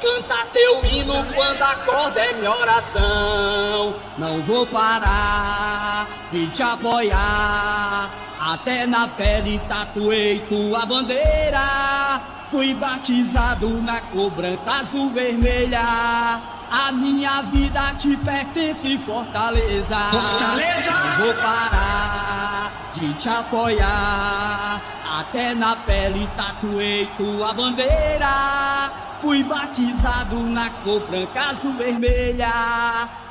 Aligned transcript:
Canta 0.00 0.46
teu 0.52 0.84
hino 0.84 1.14
quando 1.34 1.62
acorda 1.62 2.20
é 2.20 2.32
minha 2.34 2.50
oração. 2.50 3.94
Não 4.16 4.40
vou 4.42 4.66
parar 4.66 6.06
de 6.30 6.46
te 6.48 6.62
apoiar. 6.62 8.10
Até 8.40 8.86
na 8.86 9.08
pele 9.08 9.58
tatuei 9.68 10.38
tua 10.48 10.86
bandeira. 10.86 12.20
Fui 12.50 12.72
batizado 12.74 13.68
na 13.82 14.00
cor 14.00 14.30
branca, 14.30 14.70
azul, 14.70 15.10
vermelha. 15.10 16.57
A 16.70 16.92
minha 16.92 17.40
vida 17.42 17.94
te 17.98 18.14
pertence, 18.18 18.98
Fortaleza. 18.98 19.96
Fortaleza! 20.10 20.90
Não 20.90 21.24
vou 21.24 21.34
parar 21.34 22.72
de 22.92 23.12
te 23.14 23.28
apoiar. 23.28 24.80
Até 25.18 25.54
na 25.54 25.76
pele 25.76 26.28
tatuei 26.36 27.08
tua 27.16 27.54
bandeira. 27.54 28.90
Fui 29.18 29.42
batizado 29.42 30.42
na 30.42 30.68
cor 30.84 31.00
branca, 31.08 31.50
azul, 31.50 31.72
vermelha. 31.72 32.52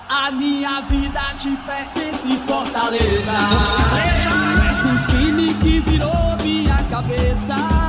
A 0.10 0.32
minha 0.32 0.82
vida 0.82 1.22
te 1.38 1.56
pertence, 1.58 2.40
Fortaleza. 2.48 3.34
Fortaleza! 3.34 4.38
É 4.68 4.84
um 4.88 5.06
time 5.12 5.54
que 5.56 5.80
virou 5.82 6.38
minha 6.44 6.84
cabeça. 6.90 7.87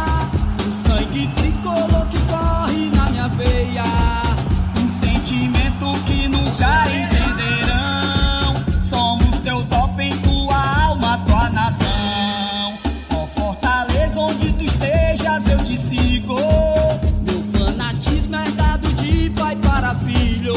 Meu 17.25 17.43
fanatismo 17.53 18.35
é 18.35 18.51
dado 18.51 18.89
de 18.95 19.31
pai 19.31 19.55
para 19.57 19.95
filho. 19.95 20.55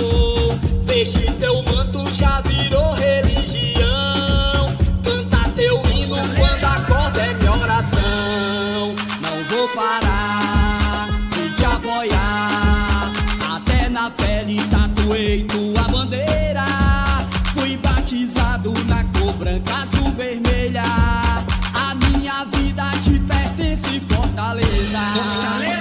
Veste 0.84 1.32
Fortaleza. 24.52 25.14
Fortaleza! 25.14 25.81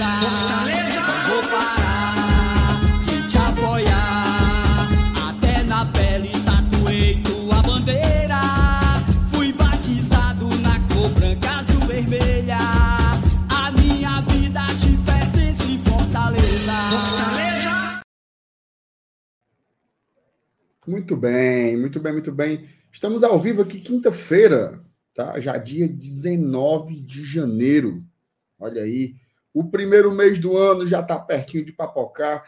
Fortaleza. 0.00 0.20
Fortaleza! 0.24 1.00
Não 1.00 1.24
vou 1.26 1.42
parar 1.50 3.04
de 3.04 3.28
te 3.28 3.36
apoiar. 3.36 4.88
Até 5.28 5.62
na 5.64 5.84
pele 5.84 6.30
tatuei 6.42 7.22
tua 7.22 7.62
bandeira. 7.62 8.40
Fui 9.30 9.52
batizado 9.52 10.48
na 10.60 10.80
cor 10.88 11.10
branca, 11.10 11.58
azul, 11.58 11.80
vermelha. 11.86 12.56
A 13.50 13.70
minha 13.72 14.22
vida 14.22 14.60
te 14.80 14.96
pertence, 15.04 15.78
Fortaleza. 15.84 16.72
Fortaleza! 16.88 18.02
Muito 20.86 21.14
bem, 21.14 21.76
muito 21.76 22.00
bem, 22.00 22.12
muito 22.14 22.32
bem. 22.32 22.68
Estamos 22.90 23.22
ao 23.22 23.38
vivo 23.38 23.60
aqui 23.60 23.78
quinta-feira, 23.80 24.82
tá? 25.14 25.38
Já 25.40 25.58
dia 25.58 25.86
19 25.86 27.00
de 27.02 27.22
janeiro. 27.22 28.02
Olha 28.58 28.82
aí, 28.82 29.14
o 29.52 29.64
primeiro 29.64 30.12
mês 30.12 30.38
do 30.38 30.56
ano 30.56 30.86
já 30.86 31.00
está 31.00 31.18
pertinho 31.18 31.64
de 31.64 31.72
papocar 31.72 32.44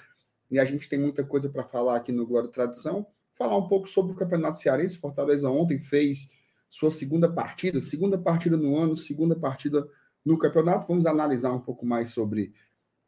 e 0.50 0.58
a 0.58 0.64
gente 0.64 0.88
tem 0.88 0.98
muita 0.98 1.24
coisa 1.24 1.48
para 1.48 1.64
falar 1.64 1.96
aqui 1.96 2.12
no 2.12 2.26
Glória 2.26 2.46
e 2.46 2.52
Tradição. 2.52 3.06
Falar 3.34 3.56
um 3.56 3.68
pouco 3.68 3.88
sobre 3.88 4.12
o 4.12 4.14
Campeonato 4.14 4.58
Cearense. 4.58 4.98
Fortaleza 4.98 5.48
ontem 5.48 5.78
fez 5.78 6.30
sua 6.68 6.90
segunda 6.90 7.30
partida, 7.30 7.80
segunda 7.80 8.18
partida 8.18 8.56
no 8.56 8.76
ano, 8.76 8.96
segunda 8.96 9.34
partida 9.34 9.88
no 10.24 10.38
campeonato. 10.38 10.86
Vamos 10.86 11.06
analisar 11.06 11.52
um 11.52 11.60
pouco 11.60 11.84
mais 11.84 12.10
sobre 12.10 12.52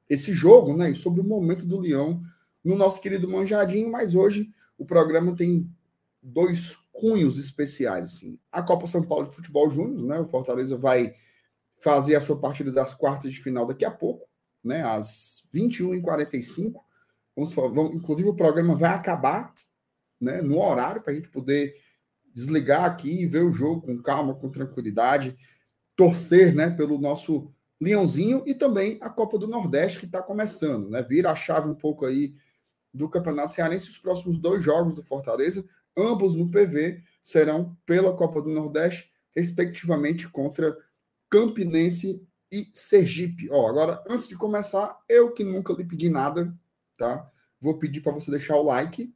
esse 0.09 0.32
jogo, 0.32 0.76
né? 0.76 0.91
E 0.91 0.94
sobre 0.94 1.21
o 1.21 1.25
momento 1.25 1.65
do 1.65 1.81
Leão 1.81 2.22
no 2.65 2.76
nosso 2.76 3.00
querido 3.00 3.28
Manjadinho, 3.28 3.91
mas 3.91 4.15
hoje 4.15 4.50
o 4.78 4.84
programa 4.84 5.37
tem 5.37 5.71
dois 6.22 6.78
cunhos 6.93 7.38
especiais. 7.38 8.05
Assim. 8.05 8.38
A 8.50 8.62
Copa 8.62 8.87
São 8.87 9.03
Paulo 9.03 9.28
de 9.28 9.37
Futebol 9.37 9.71
Júnior, 9.71 10.06
né? 10.06 10.19
O 10.21 10.26
Fortaleza 10.26 10.76
vai 10.76 11.15
fazer 11.84 12.17
a 12.17 12.21
sua 12.21 12.41
partida 12.41 12.72
das 12.72 12.95
quartas 12.95 13.31
de 13.31 13.43
final 13.43 13.67
daqui 13.67 13.84
a 13.84 13.91
pouco, 13.91 14.27
né? 14.65 14.83
Às 14.83 15.47
21h45. 15.55 16.81
Vamos, 17.37 17.53
vamos, 17.53 17.95
inclusive, 17.95 18.27
o 18.27 18.34
programa 18.34 18.75
vai 18.75 18.95
acabar 18.95 19.53
né, 20.19 20.41
no 20.41 20.59
horário 20.59 21.03
para 21.03 21.12
a 21.12 21.15
gente 21.15 21.28
poder 21.28 21.75
desligar 22.33 22.84
aqui 22.84 23.23
e 23.23 23.27
ver 23.27 23.44
o 23.44 23.53
jogo 23.53 23.83
com 23.83 24.00
calma, 24.00 24.34
com 24.34 24.50
tranquilidade, 24.50 25.37
torcer 25.94 26.55
né, 26.55 26.71
pelo 26.71 26.99
nosso 26.99 27.53
Leãozinho 27.78 28.43
e 28.47 28.55
também 28.55 28.97
a 29.03 29.11
Copa 29.11 29.37
do 29.37 29.47
Nordeste 29.47 29.99
que 29.99 30.06
está 30.06 30.23
começando, 30.23 30.89
né? 30.89 31.03
Vira 31.03 31.33
a 31.33 31.37
chave 31.37 31.69
um 31.69 31.75
pouco 31.75 32.06
aí 32.06 32.35
do 32.94 33.11
Campeonato 33.11 33.53
Cearense. 33.53 33.91
Os 33.91 33.99
próximos 33.99 34.38
dois 34.38 34.64
jogos 34.64 34.94
do 34.94 35.03
Fortaleza, 35.03 35.62
ambos 35.94 36.35
no 36.35 36.50
PV, 36.50 37.03
serão 37.23 37.76
pela 37.85 38.17
Copa 38.17 38.41
do 38.41 38.49
Nordeste, 38.49 39.12
respectivamente 39.37 40.26
contra 40.31 40.75
Campinense 41.35 42.25
e 42.49 42.69
Sergipe. 42.73 43.51
Ó, 43.51 43.69
agora, 43.69 44.05
antes 44.09 44.29
de 44.29 44.37
começar, 44.37 44.97
eu 45.09 45.33
que 45.33 45.43
nunca 45.43 45.73
lhe 45.73 45.85
pedi 45.85 46.09
nada, 46.09 46.57
tá? 46.97 47.29
Vou 47.61 47.77
pedir 47.77 48.03
para 48.03 48.13
você 48.13 48.31
deixar 48.31 48.55
o 48.55 48.63
like, 48.63 49.13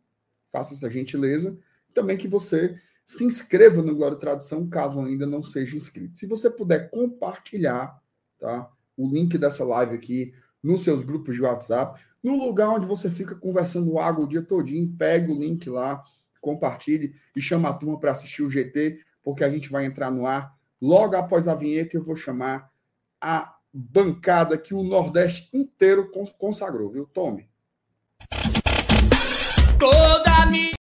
faça 0.51 0.75
essa 0.75 0.91
gentileza. 0.91 1.57
Também 1.95 2.17
que 2.17 2.27
você 2.27 2.77
se 3.05 3.23
inscreva 3.23 3.83
no 3.83 3.95
Glória 3.95 4.17
e 4.17 4.19
Tradição, 4.19 4.69
caso 4.69 5.01
ainda 5.01 5.29
não 5.29 5.45
seja 5.45 5.77
inscrito. 5.77 6.19
Se 6.19 6.27
você 6.27 6.51
puder 6.51 6.91
compartilhar, 6.91 8.03
tá? 8.37 8.69
O 8.97 9.09
link 9.09 9.39
dessa 9.39 9.65
live 9.65 9.95
aqui 9.95 10.35
nos 10.61 10.83
seus 10.83 11.05
grupos 11.05 11.37
de 11.37 11.43
WhatsApp, 11.43 12.03
no 12.21 12.35
lugar 12.37 12.71
onde 12.71 12.85
você 12.85 13.09
fica 13.09 13.37
conversando 13.37 13.97
água 13.97 14.25
o 14.25 14.29
dia 14.29 14.43
todinho, 14.43 14.93
pegue 14.99 15.31
o 15.31 15.39
link 15.39 15.71
lá, 15.71 16.03
compartilhe 16.41 17.15
e 17.37 17.41
chama 17.41 17.69
a 17.69 17.75
turma 17.75 17.97
para 17.97 18.11
assistir 18.11 18.43
o 18.43 18.51
GT, 18.51 19.05
porque 19.23 19.45
a 19.45 19.49
gente 19.49 19.71
vai 19.71 19.85
entrar 19.85 20.11
no 20.11 20.27
ar 20.27 20.58
logo 20.81 21.17
após 21.17 21.49
a 21.49 21.55
vinheta 21.55 21.97
eu 21.97 22.05
vou 22.05 22.17
chamar 22.17 22.71
a 23.21 23.55
bancada 23.73 24.57
que 24.57 24.75
o 24.75 24.83
Nordeste 24.83 25.49
inteiro 25.57 26.11
consagrou, 26.39 26.91
viu? 26.91 27.07
Tome. 27.07 27.49
Toda 29.79 30.47
minha. 30.47 30.73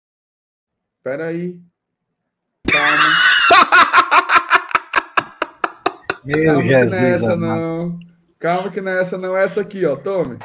Peraí. 1.02 1.60
Calma. 2.70 3.08
Meu 6.24 6.44
Calma 6.44 6.62
que 6.62 6.68
Jesus. 6.68 7.00
não 7.00 7.06
é 7.06 7.10
essa, 7.10 7.32
amado. 7.32 7.60
não. 7.60 7.98
Calma 8.38 8.70
que 8.70 8.80
não 8.80 8.92
é 8.92 9.00
essa, 9.00 9.18
não. 9.18 9.36
É 9.36 9.44
essa 9.44 9.60
aqui, 9.60 9.84
ó. 9.86 9.96
Tome. 9.96 10.38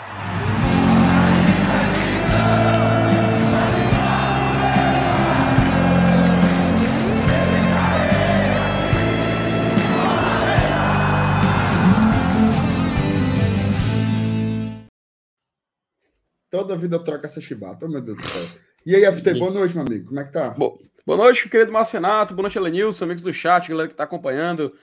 Toda 16.63 16.77
vida 16.77 16.95
eu 16.95 17.03
troco 17.03 17.25
essa 17.25 17.41
chibata, 17.41 17.85
oh, 17.85 17.89
meu 17.89 17.99
Deus 17.99 18.15
do 18.17 18.23
céu. 18.23 18.59
E 18.85 18.95
aí, 18.95 19.03
FT, 19.05 19.33
boa 19.37 19.51
noite, 19.51 19.75
meu 19.75 19.85
amigo. 19.85 20.07
Como 20.07 20.19
é 20.21 20.23
que 20.23 20.31
tá? 20.31 20.51
Bo- 20.51 20.79
Boa 21.05 21.17
noite, 21.17 21.49
querido 21.49 21.73
Marcenato. 21.73 22.33
Boa 22.33 22.43
noite, 22.43 22.57
Elenilson, 22.57 23.03
amigos 23.03 23.23
do 23.23 23.33
chat, 23.33 23.67
galera 23.67 23.89
que 23.89 23.95
tá 23.95 24.05
acompanhando. 24.05 24.73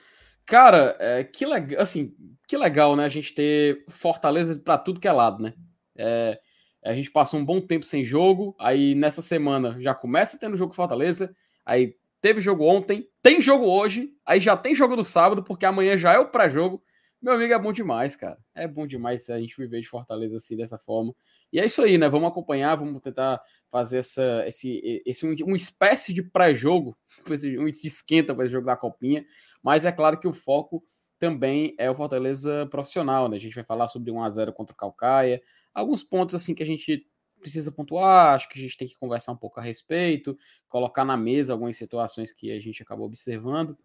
Cara, 0.45 0.95
é, 0.99 1.23
que 1.23 1.43
legal, 1.43 1.81
assim, 1.81 2.13
que 2.47 2.55
legal, 2.55 2.95
né? 2.95 3.03
A 3.05 3.09
gente 3.09 3.33
ter 3.33 3.83
Fortaleza 3.89 4.55
pra 4.63 4.77
tudo 4.77 4.99
que 4.99 5.07
é 5.07 5.11
lado, 5.11 5.41
né? 5.41 5.53
É, 5.97 6.37
a 6.85 6.93
gente 6.93 7.09
passou 7.09 7.39
um 7.39 7.45
bom 7.45 7.59
tempo 7.59 7.83
sem 7.83 8.05
jogo, 8.05 8.55
aí 8.59 8.93
nessa 8.93 9.23
semana 9.23 9.77
já 9.79 9.95
começa 9.95 10.37
tendo 10.39 10.55
jogo 10.55 10.75
Fortaleza, 10.75 11.35
aí 11.65 11.95
teve 12.21 12.39
jogo 12.41 12.63
ontem, 12.63 13.07
tem 13.23 13.41
jogo 13.41 13.65
hoje, 13.65 14.11
aí 14.23 14.39
já 14.39 14.55
tem 14.55 14.75
jogo 14.75 14.95
no 14.95 15.03
sábado, 15.03 15.43
porque 15.43 15.65
amanhã 15.65 15.97
já 15.97 16.13
é 16.13 16.19
o 16.19 16.29
pré-jogo. 16.29 16.83
Meu 17.21 17.33
amigo, 17.33 17.53
é 17.53 17.59
bom 17.59 17.71
demais, 17.71 18.15
cara. 18.15 18.39
É 18.55 18.67
bom 18.67 18.87
demais 18.87 19.29
a 19.29 19.39
gente 19.39 19.55
viver 19.55 19.79
de 19.79 19.87
Fortaleza 19.87 20.37
assim, 20.37 20.57
dessa 20.57 20.79
forma. 20.79 21.13
E 21.53 21.59
é 21.59 21.65
isso 21.65 21.81
aí, 21.83 21.97
né? 21.97 22.09
Vamos 22.09 22.29
acompanhar, 22.29 22.75
vamos 22.75 22.99
tentar 22.99 23.39
fazer 23.69 23.99
essa, 23.99 24.43
esse, 24.47 25.03
esse 25.05 25.25
um, 25.25 25.35
uma 25.45 25.55
espécie 25.55 26.13
de 26.13 26.23
pré-jogo, 26.23 26.97
um 27.59 27.67
esquenta 27.67 28.33
para 28.33 28.45
esse 28.45 28.53
jogo 28.53 28.65
da 28.65 28.75
Copinha, 28.75 29.23
mas 29.61 29.85
é 29.85 29.91
claro 29.91 30.19
que 30.19 30.27
o 30.27 30.33
foco 30.33 30.83
também 31.19 31.75
é 31.77 31.91
o 31.91 31.95
Fortaleza 31.95 32.65
profissional, 32.71 33.29
né? 33.29 33.37
A 33.37 33.39
gente 33.39 33.53
vai 33.53 33.63
falar 33.63 33.87
sobre 33.87 34.09
1 34.09 34.23
a 34.23 34.29
0 34.29 34.53
contra 34.53 34.73
o 34.73 34.77
Calcaia, 34.77 35.43
alguns 35.71 36.03
pontos 36.03 36.33
assim 36.33 36.55
que 36.55 36.63
a 36.63 36.65
gente 36.65 37.05
precisa 37.39 37.71
pontuar, 37.71 38.35
acho 38.35 38.49
que 38.49 38.57
a 38.57 38.61
gente 38.61 38.77
tem 38.77 38.87
que 38.87 38.97
conversar 38.97 39.31
um 39.31 39.37
pouco 39.37 39.59
a 39.59 39.63
respeito, 39.63 40.35
colocar 40.67 41.05
na 41.05 41.17
mesa 41.17 41.53
algumas 41.53 41.75
situações 41.75 42.31
que 42.31 42.51
a 42.51 42.59
gente 42.59 42.81
acabou 42.81 43.05
observando, 43.05 43.77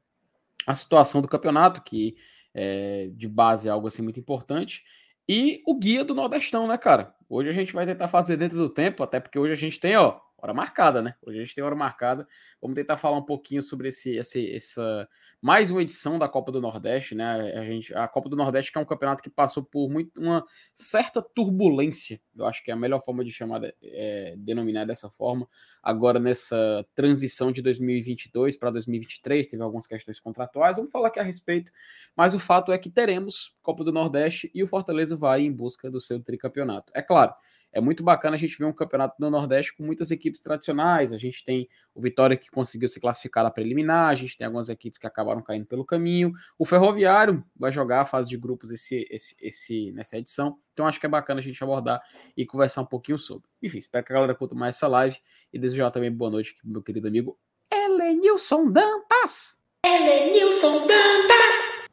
a 0.66 0.74
situação 0.74 1.20
do 1.20 1.28
campeonato, 1.28 1.82
que 1.82 2.16
é, 2.56 3.10
de 3.12 3.28
base 3.28 3.68
é 3.68 3.70
algo 3.70 3.86
assim 3.86 4.02
muito 4.02 4.18
importante, 4.18 4.82
e 5.28 5.62
o 5.66 5.78
guia 5.78 6.04
do 6.04 6.14
Nordestão, 6.14 6.66
né, 6.66 6.78
cara? 6.78 7.14
Hoje 7.28 7.50
a 7.50 7.52
gente 7.52 7.72
vai 7.72 7.84
tentar 7.84 8.08
fazer 8.08 8.36
dentro 8.36 8.56
do 8.56 8.70
tempo, 8.70 9.02
até 9.02 9.20
porque 9.20 9.38
hoje 9.38 9.52
a 9.52 9.56
gente 9.56 9.78
tem, 9.78 9.96
ó, 9.96 10.18
hora 10.38 10.52
marcada, 10.52 11.00
né? 11.00 11.14
Hoje 11.22 11.38
a 11.38 11.42
gente 11.42 11.54
tem 11.54 11.64
hora 11.64 11.74
marcada. 11.74 12.26
Vamos 12.60 12.74
tentar 12.74 12.96
falar 12.96 13.16
um 13.16 13.24
pouquinho 13.24 13.62
sobre 13.62 13.88
esse, 13.88 14.16
esse, 14.16 14.54
essa 14.54 15.08
mais 15.40 15.70
uma 15.70 15.80
edição 15.80 16.18
da 16.18 16.28
Copa 16.28 16.52
do 16.52 16.60
Nordeste, 16.60 17.14
né? 17.14 17.52
A 17.56 17.64
gente, 17.64 17.94
a 17.94 18.06
Copa 18.06 18.28
do 18.28 18.36
Nordeste 18.36 18.70
que 18.70 18.78
é 18.78 18.80
um 18.80 18.84
campeonato 18.84 19.22
que 19.22 19.30
passou 19.30 19.64
por 19.64 19.88
muito 19.88 20.20
uma 20.20 20.44
certa 20.74 21.22
turbulência. 21.22 22.20
Eu 22.36 22.46
acho 22.46 22.62
que 22.62 22.70
é 22.70 22.74
a 22.74 22.76
melhor 22.76 23.00
forma 23.00 23.24
de 23.24 23.30
chamar, 23.30 23.62
é, 23.82 24.34
denominar 24.36 24.84
dessa 24.84 25.08
forma. 25.08 25.48
Agora 25.82 26.18
nessa 26.18 26.86
transição 26.94 27.50
de 27.50 27.62
2022 27.62 28.56
para 28.56 28.70
2023 28.70 29.46
teve 29.46 29.62
algumas 29.62 29.86
questões 29.86 30.20
contratuais. 30.20 30.76
Vamos 30.76 30.92
falar 30.92 31.08
aqui 31.08 31.18
a 31.18 31.22
respeito. 31.22 31.72
Mas 32.14 32.34
o 32.34 32.38
fato 32.38 32.72
é 32.72 32.78
que 32.78 32.90
teremos 32.90 33.56
Copa 33.62 33.82
do 33.82 33.92
Nordeste 33.92 34.50
e 34.54 34.62
o 34.62 34.66
Fortaleza 34.66 35.16
vai 35.16 35.42
em 35.42 35.52
busca 35.52 35.90
do 35.90 36.00
seu 36.00 36.22
tricampeonato. 36.22 36.92
É 36.94 37.00
claro 37.00 37.34
é 37.72 37.80
muito 37.80 38.02
bacana 38.02 38.36
a 38.36 38.38
gente 38.38 38.56
ver 38.58 38.64
um 38.64 38.72
campeonato 38.72 39.16
do 39.18 39.30
Nordeste 39.30 39.74
com 39.76 39.82
muitas 39.82 40.10
equipes 40.10 40.42
tradicionais. 40.42 41.12
A 41.12 41.18
gente 41.18 41.44
tem 41.44 41.68
o 41.94 42.00
Vitória 42.00 42.36
que 42.36 42.50
conseguiu 42.50 42.88
se 42.88 43.00
classificar 43.00 43.44
na 43.44 43.50
preliminar, 43.50 44.08
a 44.08 44.14
gente 44.14 44.36
tem 44.36 44.46
algumas 44.46 44.68
equipes 44.68 44.98
que 44.98 45.06
acabaram 45.06 45.42
caindo 45.42 45.66
pelo 45.66 45.84
caminho. 45.84 46.32
O 46.58 46.64
Ferroviário 46.64 47.44
vai 47.56 47.70
jogar 47.70 48.00
a 48.00 48.04
fase 48.04 48.28
de 48.28 48.36
grupos 48.36 48.70
esse, 48.70 49.06
esse, 49.10 49.36
esse, 49.40 49.92
nessa 49.92 50.16
edição. 50.16 50.58
Então 50.72 50.86
acho 50.86 51.00
que 51.00 51.06
é 51.06 51.08
bacana 51.08 51.40
a 51.40 51.42
gente 51.42 51.62
abordar 51.62 52.02
e 52.36 52.46
conversar 52.46 52.82
um 52.82 52.86
pouquinho 52.86 53.18
sobre. 53.18 53.48
Enfim, 53.62 53.78
espero 53.78 54.04
que 54.04 54.12
a 54.12 54.14
galera 54.14 54.34
curta 54.34 54.54
mais 54.54 54.76
essa 54.76 54.88
live 54.88 55.18
e 55.52 55.58
desejar 55.58 55.90
também 55.90 56.12
boa 56.12 56.30
noite 56.30 56.52
aqui 56.52 56.60
pro 56.60 56.70
meu 56.70 56.82
querido 56.82 57.08
amigo 57.08 57.38
Elenilson 57.72 58.70
Dantas. 58.70 59.62
Elenilson 59.84 60.86
Dantas. 60.86 61.85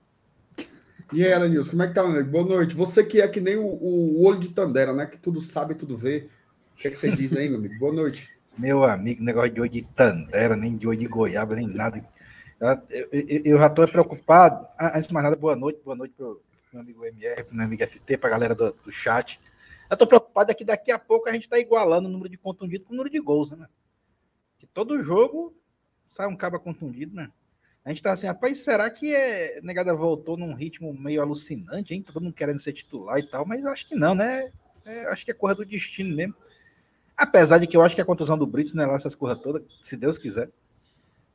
E 1.13 1.23
aí, 1.23 1.31
Elenilson, 1.31 1.69
como 1.71 1.83
é 1.83 1.87
que 1.87 1.93
tá, 1.93 2.01
meu 2.01 2.13
amigo? 2.13 2.31
Boa 2.31 2.43
noite. 2.43 2.73
Você 2.73 3.03
que 3.03 3.21
é 3.21 3.27
que 3.27 3.39
nem 3.39 3.55
o, 3.55 3.67
o 3.67 4.25
olho 4.25 4.39
de 4.39 4.49
Tandera, 4.49 4.91
né? 4.93 5.05
Que 5.05 5.15
tudo 5.15 5.39
sabe, 5.41 5.75
tudo 5.75 5.95
vê. 5.95 6.27
O 6.73 6.77
que, 6.77 6.87
é 6.87 6.91
que 6.91 6.97
você 6.97 7.11
diz 7.15 7.35
aí, 7.37 7.47
meu 7.47 7.59
amigo? 7.59 7.77
Boa 7.77 7.93
noite. 7.93 8.31
Meu 8.57 8.83
amigo, 8.83 9.23
negócio 9.23 9.53
de 9.53 9.61
olho 9.61 9.69
de 9.69 9.83
Tandera, 9.95 10.55
nem 10.55 10.75
de 10.75 10.87
olho 10.87 10.97
de 10.97 11.05
goiaba, 11.05 11.55
nem 11.55 11.67
nada. 11.67 12.03
Eu, 12.89 13.07
eu, 13.11 13.41
eu 13.45 13.57
já 13.59 13.67
estou 13.67 13.87
preocupado. 13.87 14.67
Ah, 14.75 14.97
Antes 14.97 15.07
de 15.07 15.13
mais 15.13 15.23
nada, 15.23 15.35
boa 15.35 15.55
noite, 15.55 15.79
boa 15.85 15.95
noite 15.95 16.15
pro 16.15 16.41
meu 16.71 16.81
amigo 16.81 17.05
MR, 17.05 17.43
pro 17.43 17.55
meu 17.55 17.65
amigo 17.65 17.83
FT, 17.83 18.17
pra 18.17 18.31
galera 18.31 18.55
do, 18.55 18.71
do 18.71 18.91
chat. 18.91 19.39
Eu 19.91 19.95
tô 19.95 20.07
preocupado 20.07 20.49
é 20.49 20.55
que 20.55 20.65
daqui 20.65 20.91
a 20.91 20.97
pouco 20.97 21.29
a 21.29 21.31
gente 21.31 21.47
tá 21.47 21.59
igualando 21.59 22.09
o 22.09 22.11
número 22.11 22.29
de 22.29 22.37
contundidos 22.37 22.87
com 22.87 22.93
o 22.93 22.97
número 22.97 23.13
de 23.13 23.19
gols, 23.19 23.51
né? 23.51 23.67
Que 24.57 24.65
todo 24.65 25.03
jogo 25.03 25.55
sai 26.09 26.25
um 26.25 26.35
cabo 26.35 26.59
contundido, 26.59 27.15
né? 27.15 27.29
A 27.85 27.89
gente 27.89 28.01
tá 28.01 28.13
assim, 28.13 28.27
rapaz, 28.27 28.59
será 28.59 28.89
que 28.89 29.13
é... 29.13 29.59
negada 29.61 29.93
voltou 29.93 30.37
num 30.37 30.53
ritmo 30.53 30.93
meio 30.93 31.21
alucinante, 31.21 31.93
hein? 31.93 32.01
Tá 32.01 32.13
todo 32.13 32.23
mundo 32.23 32.33
querendo 32.33 32.59
ser 32.59 32.73
titular 32.73 33.19
e 33.19 33.23
tal, 33.23 33.45
mas 33.45 33.65
acho 33.65 33.87
que 33.87 33.95
não, 33.95 34.15
né? 34.15 34.51
É, 34.85 35.05
acho 35.07 35.25
que 35.25 35.31
é 35.31 35.33
corra 35.33 35.55
do 35.55 35.65
destino 35.65 36.15
mesmo. 36.15 36.35
Apesar 37.15 37.57
de 37.57 37.67
que 37.67 37.75
eu 37.75 37.81
acho 37.81 37.95
que 37.95 38.01
a 38.01 38.05
contusão 38.05 38.37
do 38.37 38.47
Brits 38.47 38.73
não 38.73 38.83
é 38.83 38.87
lá 38.87 38.95
essas 38.95 39.15
coisas 39.15 39.41
todas, 39.41 39.63
se 39.81 39.95
Deus 39.95 40.17
quiser. 40.17 40.49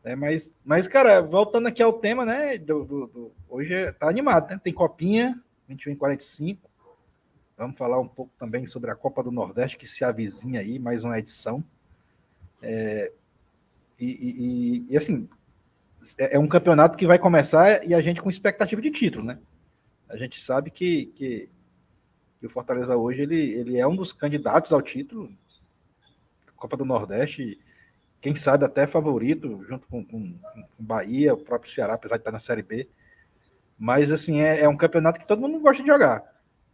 É, 0.03 0.17
mas, 0.17 0.57
mas, 0.65 0.89
cara, 0.89 1.21
voltando 1.21 1.67
aqui 1.69 1.83
ao 1.83 1.93
tema, 1.93 2.25
né? 2.25 2.57
Do, 2.57 2.85
do, 2.85 3.07
do, 3.07 3.33
hoje 3.49 3.75
é, 3.75 3.93
tá 3.93 4.09
animado, 4.09 4.51
né? 4.51 4.61
Tem 4.63 4.73
copinha, 4.73 5.41
21 5.69 5.93
e 5.93 5.97
45. 5.97 6.69
Vamos 7.57 7.77
falar 7.77 7.99
um 7.99 8.09
pouco 8.09 8.33
também 8.39 8.67
sobre 8.67 8.91
a 8.91 8.95
Copa 8.95 9.23
do 9.23 9.33
Nordeste, 9.33 9.77
que 9.77 9.87
se 9.87 10.05
avizinha 10.05 10.61
aí, 10.61 10.79
mais 10.79 11.05
uma 11.05 11.19
edição. 11.19 11.63
É, 12.63 13.13
e, 13.99 14.07
e, 14.07 14.87
e, 14.89 14.97
assim, 14.97 15.29
é, 16.19 16.37
é 16.37 16.39
um 16.39 16.49
campeonato 16.49 16.97
que 16.97 17.07
vai 17.07 17.19
começar 17.19 17.87
e 17.87 17.95
a 17.95 18.01
gente 18.01 18.23
com 18.23 18.31
expectativa 18.31 18.81
de 18.81 18.91
título, 18.91 19.25
né? 19.25 19.39
A 20.09 20.17
gente 20.17 20.41
sabe 20.41 20.71
que, 20.71 21.07
que, 21.07 21.49
que 22.41 22.47
o 22.47 22.51
Fortaleza 22.51 22.97
hoje 22.97 23.23
ele, 23.23 23.53
ele 23.53 23.79
é 23.79 23.87
um 23.87 23.97
dos 23.97 24.13
candidatos 24.13 24.73
ao 24.73 24.81
título, 24.81 25.31
Copa 26.57 26.77
do 26.77 26.85
Nordeste, 26.85 27.59
quem 28.21 28.35
sabe 28.35 28.65
até 28.65 28.87
favorito, 28.87 29.65
junto 29.69 29.87
com, 29.87 30.05
com, 30.05 30.33
com 30.33 30.65
Bahia, 30.85 31.35
o 31.35 31.39
próprio 31.39 31.71
Ceará, 31.71 31.95
apesar 31.95 32.17
de 32.17 32.23
estar 32.23 32.33
na 32.33 32.41
Série 32.41 32.63
B. 32.63 32.89
Mas, 33.79 34.11
assim, 34.11 34.41
é, 34.41 34.63
é 34.63 34.69
um 34.69 34.77
campeonato 34.77 35.21
que 35.21 35.27
todo 35.27 35.41
mundo 35.41 35.61
gosta 35.61 35.83
de 35.83 35.89
jogar. 35.89 36.25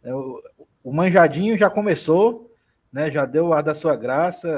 É, 0.03 0.13
o, 0.13 0.41
o, 0.83 0.91
Manjadinho 0.91 1.57
já 1.57 1.69
começou, 1.69 2.51
né, 2.91 3.11
já 3.11 3.25
deu 3.25 3.47
o 3.47 3.53
ar 3.53 3.61
da 3.61 3.75
sua 3.75 3.95
graça, 3.95 4.49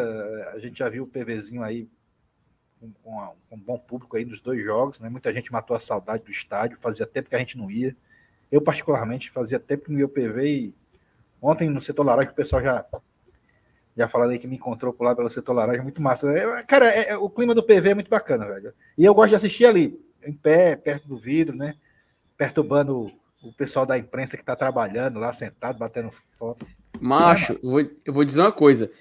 a 0.54 0.60
gente 0.60 0.80
já 0.80 0.88
viu 0.88 1.04
o 1.04 1.08
PVzinho 1.08 1.62
aí 1.62 1.90
com, 2.80 2.92
com, 3.04 3.20
a, 3.20 3.32
com 3.50 3.56
um 3.56 3.60
bom 3.60 3.78
público 3.78 4.18
aí 4.18 4.26
nos 4.26 4.42
dois 4.42 4.64
jogos, 4.64 5.00
né, 5.00 5.10
muita 5.10 5.34
gente 5.34 5.52
matou 5.52 5.76
a 5.76 5.80
saudade 5.80 6.24
do 6.24 6.32
estádio, 6.32 6.78
fazia 6.80 7.06
tempo 7.06 7.30
que 7.30 7.36
a 7.36 7.40
gente 7.40 7.58
não 7.58 7.70
ia. 7.70 7.96
Eu, 8.52 8.62
particularmente, 8.62 9.32
fazia 9.32 9.60
tempo 9.60 9.86
que 9.86 9.92
não 9.92 10.00
ia 10.00 10.06
o 10.06 10.10
PV 10.10 10.48
e 10.48 10.76
ontem 11.42 11.70
no 11.70 11.82
setor 11.82 12.06
laranja 12.06 12.32
o 12.32 12.36
pessoal 12.36 12.62
já 12.62 12.86
já 13.98 14.08
falando 14.08 14.30
aí 14.30 14.38
que 14.38 14.48
me 14.48 14.56
encontrou 14.56 14.94
por 14.94 15.06
lá 15.06 15.16
pelo 15.16 15.28
setor 15.28 15.54
laranja, 15.54 15.82
muito 15.82 16.00
massa. 16.00 16.30
É, 16.30 16.64
cara, 16.64 16.88
é, 16.88 17.10
é, 17.10 17.18
o 17.18 17.28
clima 17.28 17.56
do 17.56 17.64
PV 17.64 17.90
é 17.90 17.96
muito 17.96 18.12
bacana, 18.12 18.46
velho. 18.46 18.72
E 18.96 19.04
eu 19.04 19.14
gosto 19.14 19.30
de 19.30 19.36
assistir 19.36 19.66
ali, 19.66 20.00
em 20.24 20.32
pé, 20.32 20.76
perto 20.76 21.08
do 21.08 21.18
vidro, 21.18 21.56
né? 21.56 21.74
Perturbando 22.38 22.96
o, 22.96 23.12
o 23.42 23.52
pessoal 23.54 23.88
da 23.88 23.98
imprensa 23.98 24.38
que 24.38 24.44
tá 24.44 24.56
trabalhando 24.56 25.20
lá, 25.20 25.34
sentado, 25.34 25.80
batendo 25.80 26.12
foto. 26.38 26.68
Macho, 27.02 27.54
eu 27.54 27.70
vou, 27.72 27.80
eu 28.06 28.14
vou 28.14 28.24
dizer 28.24 28.42
uma 28.42 28.52
coisa. 28.52 28.92